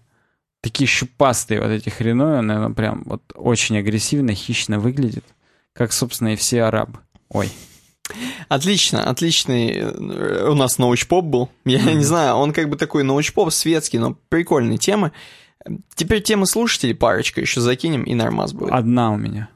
Такие 0.61 0.87
щупастые 0.87 1.61
вот 1.61 1.69
эти 1.69 1.89
хреновины. 1.89 2.51
Оно 2.51 2.73
прям 2.73 3.03
вот 3.05 3.21
очень 3.35 3.77
агрессивно, 3.77 4.33
хищно 4.33 4.79
выглядит. 4.79 5.25
Как, 5.73 5.93
собственно, 5.93 6.33
и 6.33 6.35
все 6.35 6.63
арабы. 6.63 6.99
Ой. 7.29 7.49
Отлично, 8.47 9.03
отличный 9.07 9.71
э, 9.77 10.49
у 10.49 10.55
нас 10.55 10.79
научпоп 10.79 11.25
был. 11.25 11.49
Я 11.65 11.93
не 11.93 12.03
знаю, 12.03 12.35
он 12.35 12.53
как 12.53 12.67
бы 12.67 12.75
такой 12.75 13.03
научпоп 13.03 13.51
светский, 13.51 13.99
но 13.99 14.17
прикольные 14.29 14.79
темы. 14.79 15.11
Теперь 15.93 16.23
темы 16.23 16.47
слушателей 16.47 16.95
парочка 16.95 17.39
еще 17.41 17.61
закинем, 17.61 18.03
и 18.03 18.15
нормас 18.15 18.53
будет. 18.53 18.71
Одна 18.71 19.11
у 19.11 19.17
меня. 19.17 19.49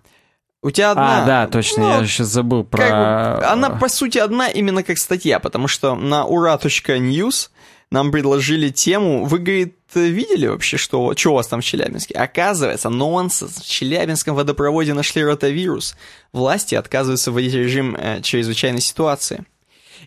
У 0.62 0.72
тебя 0.72 0.92
одна... 0.92 1.24
А, 1.24 1.26
да, 1.26 1.48
точно, 1.48 1.84
ну, 1.84 1.90
я 2.02 2.08
сейчас 2.08 2.28
забыл 2.28 2.64
про... 2.64 2.78
как 2.78 2.92
бы, 2.92 3.46
она, 3.48 3.70
по 3.72 3.90
сути, 3.90 4.18
одна 4.18 4.48
именно 4.48 4.84
как 4.84 4.98
статья, 4.98 5.40
потому 5.40 5.68
что 5.68 5.96
на 5.96 6.26
ура.news 6.26 7.50
нам 7.92 8.12
предложили 8.12 8.70
тему. 8.70 9.26
Вы, 9.26 9.40
говорит, 9.40 9.78
видели 10.00 10.48
вообще, 10.48 10.78
что, 10.78 11.16
что 11.16 11.32
у 11.32 11.36
вас 11.36 11.48
там 11.48 11.62
в 11.62 11.64
Челябинске? 11.64 12.14
Оказывается, 12.16 12.90
нонсенс. 12.90 13.58
В 13.58 13.68
Челябинском 13.68 14.36
водопроводе 14.36 14.94
нашли 14.94 15.24
ротавирус. 15.24 15.96
Власти 16.32 16.76
отказываются 16.76 17.32
вводить 17.32 17.54
режим 17.54 17.96
э, 17.96 18.22
чрезвычайной 18.22 18.82
ситуации. 18.82 19.46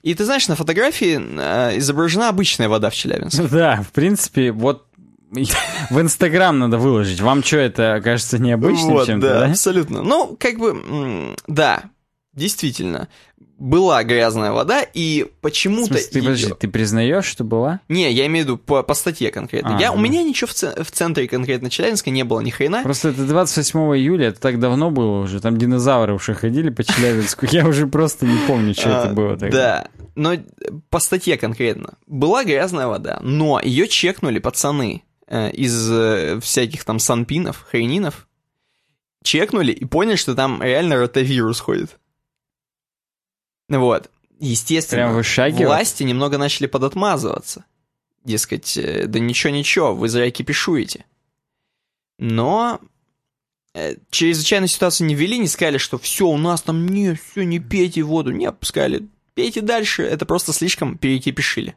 И 0.02 0.14
ты 0.14 0.24
знаешь, 0.24 0.48
на 0.48 0.56
фотографии 0.56 1.18
э, 1.20 1.78
изображена 1.78 2.28
обычная 2.28 2.68
вода 2.68 2.90
в 2.90 2.94
Челябинске. 2.94 3.42
Да, 3.50 3.82
в 3.82 3.92
принципе, 3.92 4.52
вот 4.52 4.86
в 5.30 6.00
Инстаграм 6.00 6.58
надо 6.58 6.78
выложить. 6.78 7.20
Вам 7.20 7.42
что, 7.42 7.58
это 7.58 8.00
кажется 8.02 8.38
необычным 8.38 8.92
Вот, 8.92 9.06
чем-то, 9.06 9.26
да, 9.26 9.40
да? 9.40 9.50
абсолютно. 9.50 10.02
Ну, 10.02 10.36
как 10.38 10.58
бы, 10.58 11.34
да, 11.46 11.84
действительно. 12.32 13.08
Была 13.58 14.04
грязная 14.04 14.52
вода, 14.52 14.82
и 14.82 15.26
почему-то... 15.40 15.94
ты, 15.94 16.20
подожди, 16.20 16.52
ты 16.58 16.68
признаешь, 16.68 17.24
что 17.24 17.42
была? 17.42 17.80
Не, 17.88 18.12
я 18.12 18.26
имею 18.26 18.44
в 18.44 18.48
виду 18.48 18.58
по, 18.58 18.82
по 18.82 18.92
статье 18.92 19.30
конкретно. 19.30 19.78
А, 19.78 19.80
я, 19.80 19.92
у 19.92 19.96
ну. 19.96 20.02
меня 20.02 20.22
ничего 20.22 20.48
в, 20.48 20.52
ц- 20.52 20.82
в 20.84 20.90
центре 20.90 21.26
конкретно 21.26 21.70
Челябинска 21.70 22.10
не 22.10 22.22
было 22.22 22.40
ни 22.40 22.50
хрена. 22.50 22.82
Просто 22.82 23.08
это 23.08 23.24
28 23.24 23.78
июля, 23.96 24.28
это 24.28 24.40
так 24.40 24.60
давно 24.60 24.90
было 24.90 25.22
уже. 25.22 25.40
Там 25.40 25.56
динозавры 25.56 26.12
уже 26.12 26.34
ходили 26.34 26.68
по 26.68 26.84
Челябинску. 26.84 27.46
Я 27.50 27.66
уже 27.66 27.86
просто 27.86 28.26
не 28.26 28.38
помню, 28.46 28.74
что 28.74 28.90
это 28.90 29.10
А, 29.10 29.14
было 29.14 29.38
тогда. 29.38 29.56
Да, 29.56 29.88
но 30.16 30.34
по 30.90 30.98
статье 30.98 31.38
конкретно. 31.38 31.94
Была 32.06 32.44
грязная 32.44 32.88
вода, 32.88 33.20
но 33.22 33.58
ее 33.62 33.88
чекнули 33.88 34.38
пацаны 34.38 35.02
э, 35.28 35.50
из 35.52 35.90
э, 35.90 36.40
всяких 36.42 36.84
там 36.84 36.98
санпинов, 36.98 37.66
хренинов. 37.70 38.28
Чекнули 39.24 39.72
и 39.72 39.84
поняли, 39.86 40.16
что 40.16 40.34
там 40.34 40.62
реально 40.62 40.96
ротавирус 40.96 41.58
ходит. 41.58 41.96
Вот. 43.68 44.10
Естественно, 44.38 45.22
власти 45.66 46.02
немного 46.02 46.38
начали 46.38 46.66
подотмазываться. 46.66 47.64
Дескать, 48.24 48.76
э, 48.76 49.06
да 49.06 49.18
ничего-ничего, 49.18 49.94
вы 49.94 50.08
зря 50.08 50.30
кипишуете. 50.30 51.04
Но 52.18 52.80
э, 53.74 53.96
чрезвычайную 54.10 54.68
ситуацию 54.68 55.06
не 55.06 55.14
ввели, 55.14 55.38
не 55.38 55.48
сказали, 55.48 55.78
что 55.78 55.98
все, 55.98 56.26
у 56.26 56.36
нас 56.36 56.62
там 56.62 56.86
не, 56.86 57.14
все, 57.14 57.44
не 57.44 57.60
пейте 57.60 58.02
воду. 58.02 58.32
Не, 58.32 58.52
сказали, 58.60 59.08
пейте 59.34 59.60
дальше, 59.60 60.02
это 60.02 60.26
просто 60.26 60.52
слишком 60.52 60.98
перекипишили. 60.98 61.74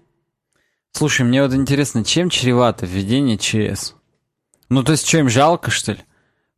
Слушай, 0.92 1.26
мне 1.26 1.44
вот 1.44 1.54
интересно, 1.54 2.04
чем 2.04 2.30
чревато 2.30 2.86
введение 2.86 3.38
ЧС? 3.38 3.94
Ну, 4.70 4.84
то 4.84 4.94
есть, 4.94 5.08
что 5.08 5.20
им 5.20 5.30
жалко, 5.30 5.72
что 5.72 5.94
ли? 5.94 6.00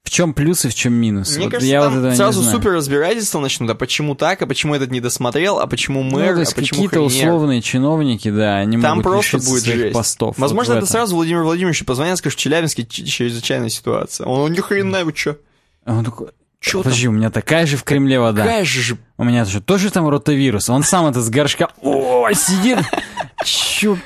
В 0.03 0.09
чем 0.09 0.33
плюс 0.33 0.65
и 0.65 0.69
в 0.69 0.75
чем 0.75 0.93
минус? 0.93 1.35
Мне 1.35 1.45
Вот 1.45 1.51
кажется, 1.51 1.71
я 1.71 1.81
там 1.83 2.01
вот 2.01 2.15
сразу 2.15 2.39
не 2.39 2.43
знаю. 2.45 2.57
супер 2.57 2.71
разбирательство 2.73 3.39
начнут, 3.39 3.69
а 3.69 3.75
почему 3.75 4.15
так, 4.15 4.41
а 4.41 4.47
почему 4.47 4.73
этот 4.75 4.91
не 4.91 4.99
досмотрел, 4.99 5.59
а 5.59 5.67
почему 5.67 6.03
Ну, 6.03 6.17
мэр, 6.17 6.37
есть 6.39 6.53
а 6.53 6.55
почему 6.55 6.83
какие-то 6.83 7.01
условные 7.01 7.61
чиновники, 7.61 8.29
да, 8.31 8.57
они 8.57 8.81
Там 8.81 8.97
могут 8.97 9.03
просто 9.03 9.37
будет 9.37 9.63
своих 9.63 9.79
жесть. 9.79 9.93
постов. 9.93 10.35
вот 10.37 10.41
Возможно, 10.41 10.73
в 10.75 10.77
это 10.79 10.85
сразу 10.87 11.15
Владимир 11.15 11.43
Владимирович 11.43 11.85
позвонят, 11.85 12.17
скажет, 12.17 12.37
в 12.37 12.41
Челябинске 12.41 12.83
чрезвычайная 12.85 13.69
ситуация. 13.69 14.25
Он, 14.27 14.51
ни 14.51 14.59
хрена, 14.59 15.05
вы 15.05 15.13
чё? 15.13 15.37
А 15.85 15.93
Он 15.93 16.03
такой, 16.03 16.27
Чё 16.59 16.79
там? 16.79 16.83
подожди, 16.91 17.07
у 17.07 17.11
меня 17.11 17.29
такая 17.29 17.65
же 17.65 17.77
в 17.77 17.83
Кремле 17.83 18.19
вода. 18.19 18.41
Какая 18.43 18.65
же 18.65 18.97
У 19.17 19.23
меня 19.23 19.45
же 19.45 19.61
тоже 19.61 19.91
там 19.91 20.09
ротавирус. 20.09 20.69
Он 20.69 20.83
сам 20.83 21.05
это 21.05 21.21
с 21.21 21.29
горшка, 21.29 21.69
о, 21.81 22.27
сидит. 22.33 22.79
Чё, 23.45 23.97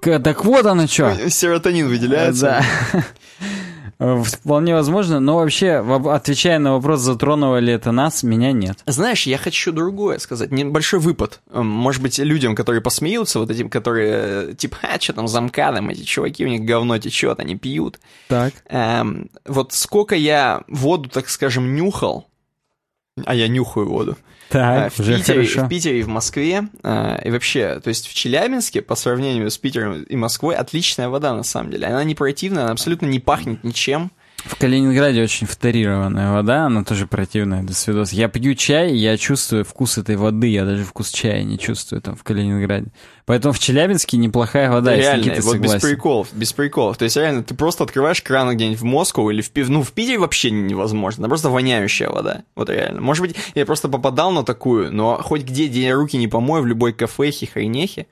так 0.00 0.44
вот 0.44 0.64
оно 0.66 0.86
что. 0.86 1.28
серотонин 1.30 1.88
выделяется? 1.88 2.62
Да. 2.92 3.04
Э, 3.98 4.22
Вполне 4.22 4.74
возможно, 4.74 5.20
но 5.20 5.36
вообще, 5.36 5.76
отвечая 6.10 6.58
на 6.58 6.72
вопрос, 6.74 7.00
затронуло 7.00 7.58
ли 7.58 7.72
это 7.72 7.92
нас, 7.92 8.22
меня 8.22 8.52
нет. 8.52 8.78
Знаешь, 8.86 9.26
я 9.26 9.38
хочу 9.38 9.72
другое 9.72 10.18
сказать. 10.18 10.50
Небольшой 10.50 11.00
выпад. 11.00 11.40
Эм, 11.52 11.66
Может 11.66 12.02
быть, 12.02 12.18
людям, 12.18 12.54
которые 12.54 12.80
посмеются, 12.80 13.38
вот 13.38 13.50
этим, 13.50 13.68
которые, 13.68 14.50
э, 14.50 14.54
типа, 14.54 14.76
а, 14.82 15.00
что 15.00 15.12
там 15.12 15.28
за 15.28 15.40
МКАДом, 15.40 15.90
эти 15.90 16.02
чуваки, 16.02 16.44
у 16.44 16.48
них 16.48 16.62
говно 16.64 16.98
течет, 16.98 17.40
они 17.40 17.56
пьют. 17.56 17.98
Так. 18.28 18.52
Эм, 18.68 19.30
вот 19.46 19.72
сколько 19.72 20.14
я 20.14 20.62
воду, 20.68 21.08
так 21.08 21.28
скажем, 21.28 21.74
нюхал, 21.74 22.26
а 23.24 23.34
я 23.34 23.48
нюхаю 23.48 23.88
воду, 23.88 24.12
э, 24.12 24.52
Так, 24.52 24.92
в, 24.92 25.00
уже 25.00 25.16
Питере, 25.18 25.46
хорошо. 25.46 25.66
в 25.66 25.68
Питере 25.68 26.00
и 26.00 26.02
в 26.02 26.08
Москве, 26.08 26.68
э, 26.82 27.20
и 27.24 27.30
вообще, 27.30 27.80
то 27.80 27.88
есть 27.88 28.08
в 28.08 28.14
Челябинске, 28.14 28.82
по 28.82 28.96
сравнению 28.96 29.50
с 29.50 29.58
Питером 29.58 30.02
и 30.02 30.16
Москвой, 30.16 30.56
отличная 30.56 31.08
вода, 31.08 31.32
на 31.34 31.44
самом 31.44 31.70
деле. 31.70 31.86
Она 31.86 32.02
не 32.02 32.14
противная, 32.14 32.64
она 32.64 32.72
абсолютно 32.72 33.06
не 33.06 33.20
пахнет 33.20 33.62
ничем. 33.62 34.10
В 34.44 34.56
Калининграде 34.56 35.22
очень 35.22 35.46
фторированная 35.46 36.32
вода, 36.32 36.66
она 36.66 36.84
тоже 36.84 37.06
противная 37.06 37.62
до 37.62 37.72
свидос. 37.72 38.12
Я 38.12 38.28
пью 38.28 38.54
чай, 38.54 38.92
я 38.94 39.16
чувствую 39.16 39.64
вкус 39.64 39.96
этой 39.96 40.16
воды, 40.16 40.48
я 40.48 40.66
даже 40.66 40.84
вкус 40.84 41.10
чая 41.10 41.42
не 41.44 41.58
чувствую 41.58 42.02
там 42.02 42.14
в 42.14 42.22
Калининграде. 42.22 42.88
Поэтому 43.24 43.54
в 43.54 43.58
Челябинске 43.58 44.18
неплохая 44.18 44.70
вода, 44.70 44.92
я 44.94 44.98
с 44.98 45.00
реально, 45.00 45.24
вот 45.24 45.56
без 45.56 45.70
согласен. 45.70 45.88
приколов, 45.88 46.28
без 46.34 46.52
приколов. 46.52 46.98
То 46.98 47.04
есть 47.04 47.16
реально, 47.16 47.42
ты 47.42 47.54
просто 47.54 47.84
открываешь 47.84 48.20
кран 48.20 48.54
где-нибудь 48.54 48.80
в 48.80 48.84
Москву 48.84 49.30
или 49.30 49.40
в 49.40 49.50
Пи- 49.50 49.64
Ну, 49.64 49.82
в 49.82 49.92
Питере 49.92 50.18
вообще 50.18 50.50
невозможно, 50.50 51.26
просто 51.26 51.48
воняющая 51.48 52.10
вода. 52.10 52.42
Вот 52.54 52.68
реально. 52.68 53.00
Может 53.00 53.22
быть, 53.22 53.36
я 53.54 53.64
просто 53.64 53.88
попадал 53.88 54.30
на 54.30 54.44
такую, 54.44 54.92
но 54.92 55.16
хоть 55.22 55.42
где, 55.42 55.68
где 55.68 55.84
я 55.86 55.94
руки 55.94 56.18
не 56.18 56.28
помою, 56.28 56.62
в 56.62 56.66
любой 56.66 56.92
кафехе, 56.92 57.46
хренехе, 57.46 58.08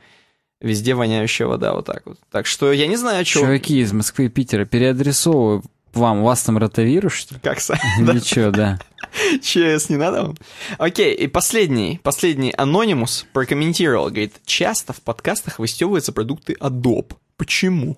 везде 0.63 0.95
воняющая 0.95 1.47
вода 1.47 1.75
вот 1.75 1.85
так 1.85 2.03
вот. 2.07 2.19
Так 2.31 2.47
что 2.47 2.73
я 2.73 2.87
не 2.87 2.97
знаю, 2.97 3.27
что... 3.27 3.41
Чуваки 3.41 3.81
из 3.81 3.93
Москвы 3.93 4.27
и 4.27 4.29
Питера, 4.29 4.65
переадресовываю 4.65 5.63
вам. 5.97 6.21
У 6.21 6.25
вас 6.25 6.43
там 6.43 6.59
ротавирус, 6.59 7.13
что 7.13 7.35
ли? 7.35 7.41
Как 7.43 7.59
са- 7.59 7.77
да, 8.01 8.13
Или 8.13 8.21
что, 8.21 8.51
да. 8.51 8.79
ЧС 9.43 9.89
не 9.91 9.97
надо 9.97 10.23
вам? 10.25 10.37
Окей, 10.79 11.15
и 11.15 11.27
последний, 11.27 12.01
последний 12.03 12.53
анонимус 12.57 13.27
прокомментировал, 13.33 14.07
говорит, 14.07 14.35
часто 14.45 14.93
в 14.93 15.01
подкастах 15.03 15.59
выстевываются 15.59 16.13
продукты 16.13 16.55
Adobe. 16.61 17.17
Почему? 17.37 17.97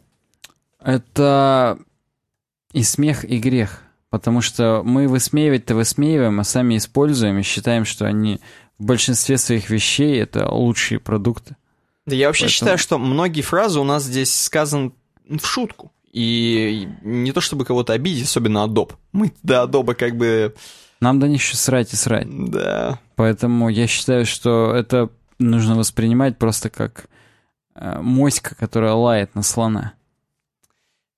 Это 0.80 1.78
и 2.72 2.82
смех, 2.82 3.24
и 3.24 3.38
грех. 3.38 3.80
Потому 4.10 4.42
что 4.42 4.82
мы 4.84 5.08
высмеивать-то 5.08 5.74
высмеиваем, 5.74 6.38
а 6.38 6.44
сами 6.44 6.76
используем 6.76 7.38
и 7.38 7.42
считаем, 7.42 7.84
что 7.84 8.06
они 8.06 8.38
в 8.78 8.84
большинстве 8.84 9.38
своих 9.38 9.70
вещей 9.70 10.20
это 10.20 10.48
лучшие 10.52 11.00
продукты. 11.00 11.56
Да 12.06 12.14
я 12.14 12.26
вообще 12.28 12.44
Поэтому- 12.44 12.54
считаю, 12.56 12.78
что 12.78 12.98
многие 12.98 13.42
фразы 13.42 13.80
у 13.80 13.84
нас 13.84 14.04
здесь 14.04 14.32
сказаны 14.34 14.92
в 15.28 15.44
шутку. 15.44 15.90
И 16.14 16.88
не 17.02 17.32
то 17.32 17.40
чтобы 17.40 17.64
кого-то 17.64 17.92
обидеть, 17.92 18.26
особенно 18.26 18.64
Adobe. 18.64 18.92
Мы 19.10 19.32
до 19.42 19.64
Adobe 19.64 19.94
как 19.94 20.16
бы... 20.16 20.54
Нам 21.00 21.18
до 21.18 21.26
них 21.26 21.42
еще 21.42 21.56
срать 21.56 21.92
и 21.92 21.96
срать. 21.96 22.28
Да. 22.30 23.00
Поэтому 23.16 23.68
я 23.68 23.88
считаю, 23.88 24.24
что 24.24 24.72
это 24.72 25.10
нужно 25.40 25.74
воспринимать 25.74 26.38
просто 26.38 26.70
как 26.70 27.06
э, 27.74 28.00
моська, 28.00 28.54
которая 28.54 28.92
лает 28.92 29.34
на 29.34 29.42
слона. 29.42 29.94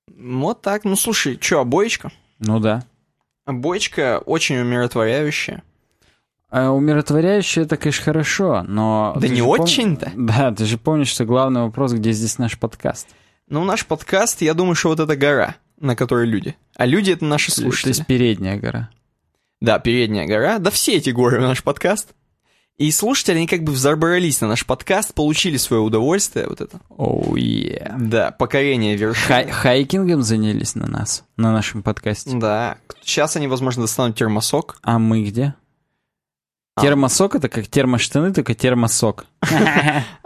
Вот 0.08 0.62
так. 0.62 0.84
Ну, 0.84 0.96
слушай, 0.96 1.38
что, 1.38 1.60
обоечка? 1.60 2.10
Ну 2.38 2.58
да. 2.58 2.82
Обоечка 3.44 4.22
очень 4.24 4.56
умиротворяющая. 4.56 5.62
А 6.48 6.70
умиротворяющее 6.70 7.66
это, 7.66 7.76
конечно, 7.76 8.02
хорошо, 8.02 8.64
но... 8.66 9.14
Да 9.20 9.28
не 9.28 9.36
же 9.36 9.42
пом- 9.42 9.60
очень-то. 9.60 10.10
Да, 10.14 10.52
ты 10.52 10.64
же 10.64 10.78
помнишь, 10.78 11.08
что 11.08 11.26
главный 11.26 11.60
вопрос, 11.60 11.92
где 11.92 12.12
здесь 12.12 12.38
наш 12.38 12.58
подкаст. 12.58 13.08
Ну, 13.48 13.64
наш 13.64 13.86
подкаст, 13.86 14.42
я 14.42 14.54
думаю, 14.54 14.74
что 14.74 14.88
вот 14.88 15.00
эта 15.00 15.14
гора, 15.16 15.56
на 15.78 15.94
которой 15.94 16.26
люди. 16.26 16.56
А 16.74 16.84
люди— 16.84 17.10
это 17.12 17.24
наши 17.24 17.54
То 17.54 17.60
слушатели. 17.60 17.90
есть 17.90 18.06
передняя 18.06 18.58
гора. 18.58 18.90
Да, 19.60 19.78
передняя 19.78 20.26
гора. 20.26 20.58
Да 20.58 20.70
все 20.70 20.96
эти 20.96 21.10
горы 21.10 21.40
наш 21.40 21.62
подкаст. 21.62 22.08
И 22.76 22.90
слушатели, 22.90 23.36
они 23.36 23.46
как 23.46 23.62
бы 23.62 23.72
взобрались 23.72 24.40
на 24.42 24.48
наш 24.48 24.66
подкаст, 24.66 25.14
получили 25.14 25.56
свое 25.56 25.80
удовольствие, 25.80 26.46
вот 26.46 26.60
это. 26.60 26.78
Оу, 26.90 27.34
е. 27.36 27.94
Да, 27.98 28.32
покорение 28.32 28.96
вершин. 28.96 29.24
Хай- 29.28 29.48
хайкингом 29.50 30.22
занялись 30.22 30.74
на 30.74 30.86
нас, 30.86 31.24
на 31.38 31.52
нашем 31.52 31.82
подкасте. 31.82 32.36
Да. 32.36 32.76
Сейчас 33.02 33.36
они, 33.36 33.46
возможно, 33.46 33.82
достанут 33.82 34.18
термосок. 34.18 34.76
А 34.82 34.98
мы 34.98 35.22
где? 35.24 35.54
А. 36.76 36.82
Термосок 36.82 37.34
это 37.34 37.48
как 37.48 37.66
термоштаны, 37.68 38.32
только 38.32 38.54
термосок. 38.54 39.26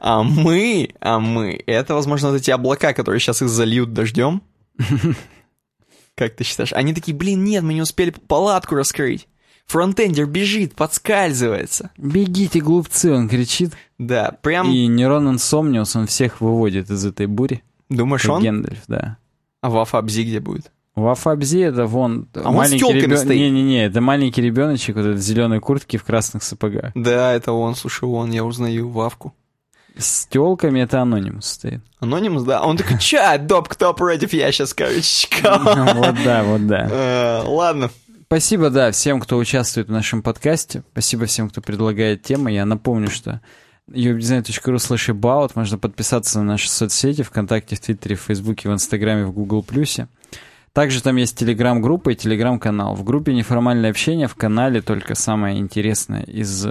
А 0.03 0.23
мы, 0.23 0.91
а 1.01 1.21
мы, 1.21 1.63
это, 1.67 1.95
возможно, 1.95 2.31
вот 2.31 2.37
эти 2.37 2.51
облака, 2.51 2.93
которые 2.93 3.21
сейчас 3.21 3.43
их 3.43 3.49
зальют 3.49 3.93
дождем. 3.93 4.43
Как 6.17 6.35
ты 6.35 6.43
считаешь? 6.45 6.73
Они 6.73 6.93
такие, 6.95 7.17
блин, 7.17 7.45
нет, 7.45 7.63
мы 7.63 7.75
не 7.75 7.83
успели 7.83 8.11
палатку 8.11 8.75
раскрыть. 8.75 9.29
Фронтендер 9.67 10.27
бежит, 10.27 10.75
подскальзывается. 10.75 11.91
Бегите, 11.97 12.61
глупцы, 12.61 13.13
он 13.13 13.29
кричит. 13.29 13.75
Да, 13.99 14.37
прям, 14.43 14.71
И 14.71 14.87
Нерон 14.87 15.29
Инсомниус, 15.29 15.95
он 15.97 16.07
всех 16.07 16.41
выводит 16.41 16.91
из 16.91 17.05
этой 17.05 17.27
бури. 17.27 17.63
думаешь, 17.89 18.27
он? 18.27 18.43
Гендальф, 18.43 18.83
да. 18.89 19.19
А 19.61 19.71
в 19.71 19.79
Афабзи 19.79 20.23
где 20.23 20.41
будет? 20.41 20.73
В 21.01 21.09
Афабзе 21.09 21.63
это 21.63 21.87
вон 21.87 22.29
А 22.35 22.51
он 22.51 22.67
с 22.67 22.71
тёлками 22.71 23.01
ребё- 23.01 23.17
стоит. 23.17 23.39
Не-не-не, 23.39 23.87
это 23.87 24.01
маленький 24.01 24.43
ребеночек 24.43 24.97
вот 24.97 25.07
в 25.07 25.19
зеленой 25.19 25.61
куртке 25.61 25.99
в 25.99 26.05
красных 26.05 26.43
сапогах. 26.43 26.93
Да, 26.95 27.33
это 27.33 27.53
он, 27.53 27.75
слушай, 27.75 28.05
он, 28.05 28.31
я 28.31 28.45
узнаю 28.45 28.89
Вавку. 28.91 29.35
С 29.97 30.27
телками 30.27 30.81
это 30.81 31.01
анонимус 31.03 31.47
стоит. 31.47 31.81
Анонимус, 31.99 32.45
да? 32.45 32.63
Он 32.63 32.77
такой, 32.77 32.99
ча, 32.99 33.37
доп, 33.39 33.69
кто 33.69 33.93
против, 33.93 34.33
я 34.33 34.53
сейчас, 34.53 34.73
короче, 34.73 35.29
Вот 35.43 36.17
да, 36.25 36.43
вот 36.45 36.67
да. 36.67 36.89
Э, 36.91 37.43
Ладно. 37.47 37.91
Спасибо, 38.27 38.71
да, 38.71 38.93
всем, 38.93 39.21
кто 39.21 39.37
участвует 39.39 39.89
в 39.89 39.91
нашем 39.93 40.23
подкасте. 40.23 40.85
Спасибо 40.93 41.27
всем, 41.27 41.51
кто 41.51 41.61
предлагает 41.61 42.23
темы. 42.23 42.53
Я 42.53 42.65
напомню, 42.65 43.11
что 43.11 43.41
uwebdesign.ru 43.91 44.77
slash 44.77 45.13
about 45.13 45.51
можно 45.57 45.79
подписаться 45.79 46.39
на 46.39 46.45
наши 46.45 46.71
соцсети 46.71 47.23
ВКонтакте, 47.23 47.75
в 47.75 47.81
Твиттере, 47.81 48.15
в 48.15 48.21
Фейсбуке, 48.21 48.69
в 48.69 48.73
Инстаграме, 48.73 49.25
в 49.25 49.33
Гугл 49.33 49.65
Плюсе. 49.65 50.07
Также 50.73 51.03
там 51.03 51.17
есть 51.17 51.37
телеграм-группа 51.37 52.11
и 52.11 52.15
телеграм-канал. 52.15 52.95
В 52.95 53.03
группе 53.03 53.35
неформальное 53.35 53.91
общение, 53.91 54.29
в 54.29 54.37
канале 54.37 54.81
только 54.81 55.15
самое 55.15 55.59
интересное 55.59 56.23
из, 56.23 56.67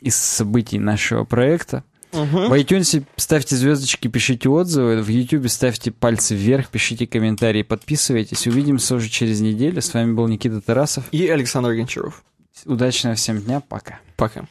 из 0.00 0.16
событий 0.16 0.78
нашего 0.78 1.24
проекта. 1.24 1.82
В 2.12 2.52
iTunes 2.54 3.04
ставьте 3.16 3.56
звездочки, 3.56 4.08
пишите 4.08 4.48
отзывы. 4.48 5.02
В 5.02 5.08
YouTube 5.08 5.48
ставьте 5.48 5.90
пальцы 5.90 6.34
вверх, 6.34 6.68
пишите 6.68 7.06
комментарии, 7.06 7.62
подписывайтесь. 7.62 8.46
Увидимся 8.46 8.94
уже 8.94 9.08
через 9.08 9.40
неделю. 9.40 9.82
С 9.82 9.92
вами 9.92 10.12
был 10.12 10.26
Никита 10.28 10.60
Тарасов. 10.60 11.04
И 11.10 11.28
Александр 11.28 11.74
Гончаров. 11.74 12.24
Удачного 12.64 13.16
всем 13.16 13.40
дня. 13.42 13.60
Пока. 13.60 14.00
Пока. 14.16 14.46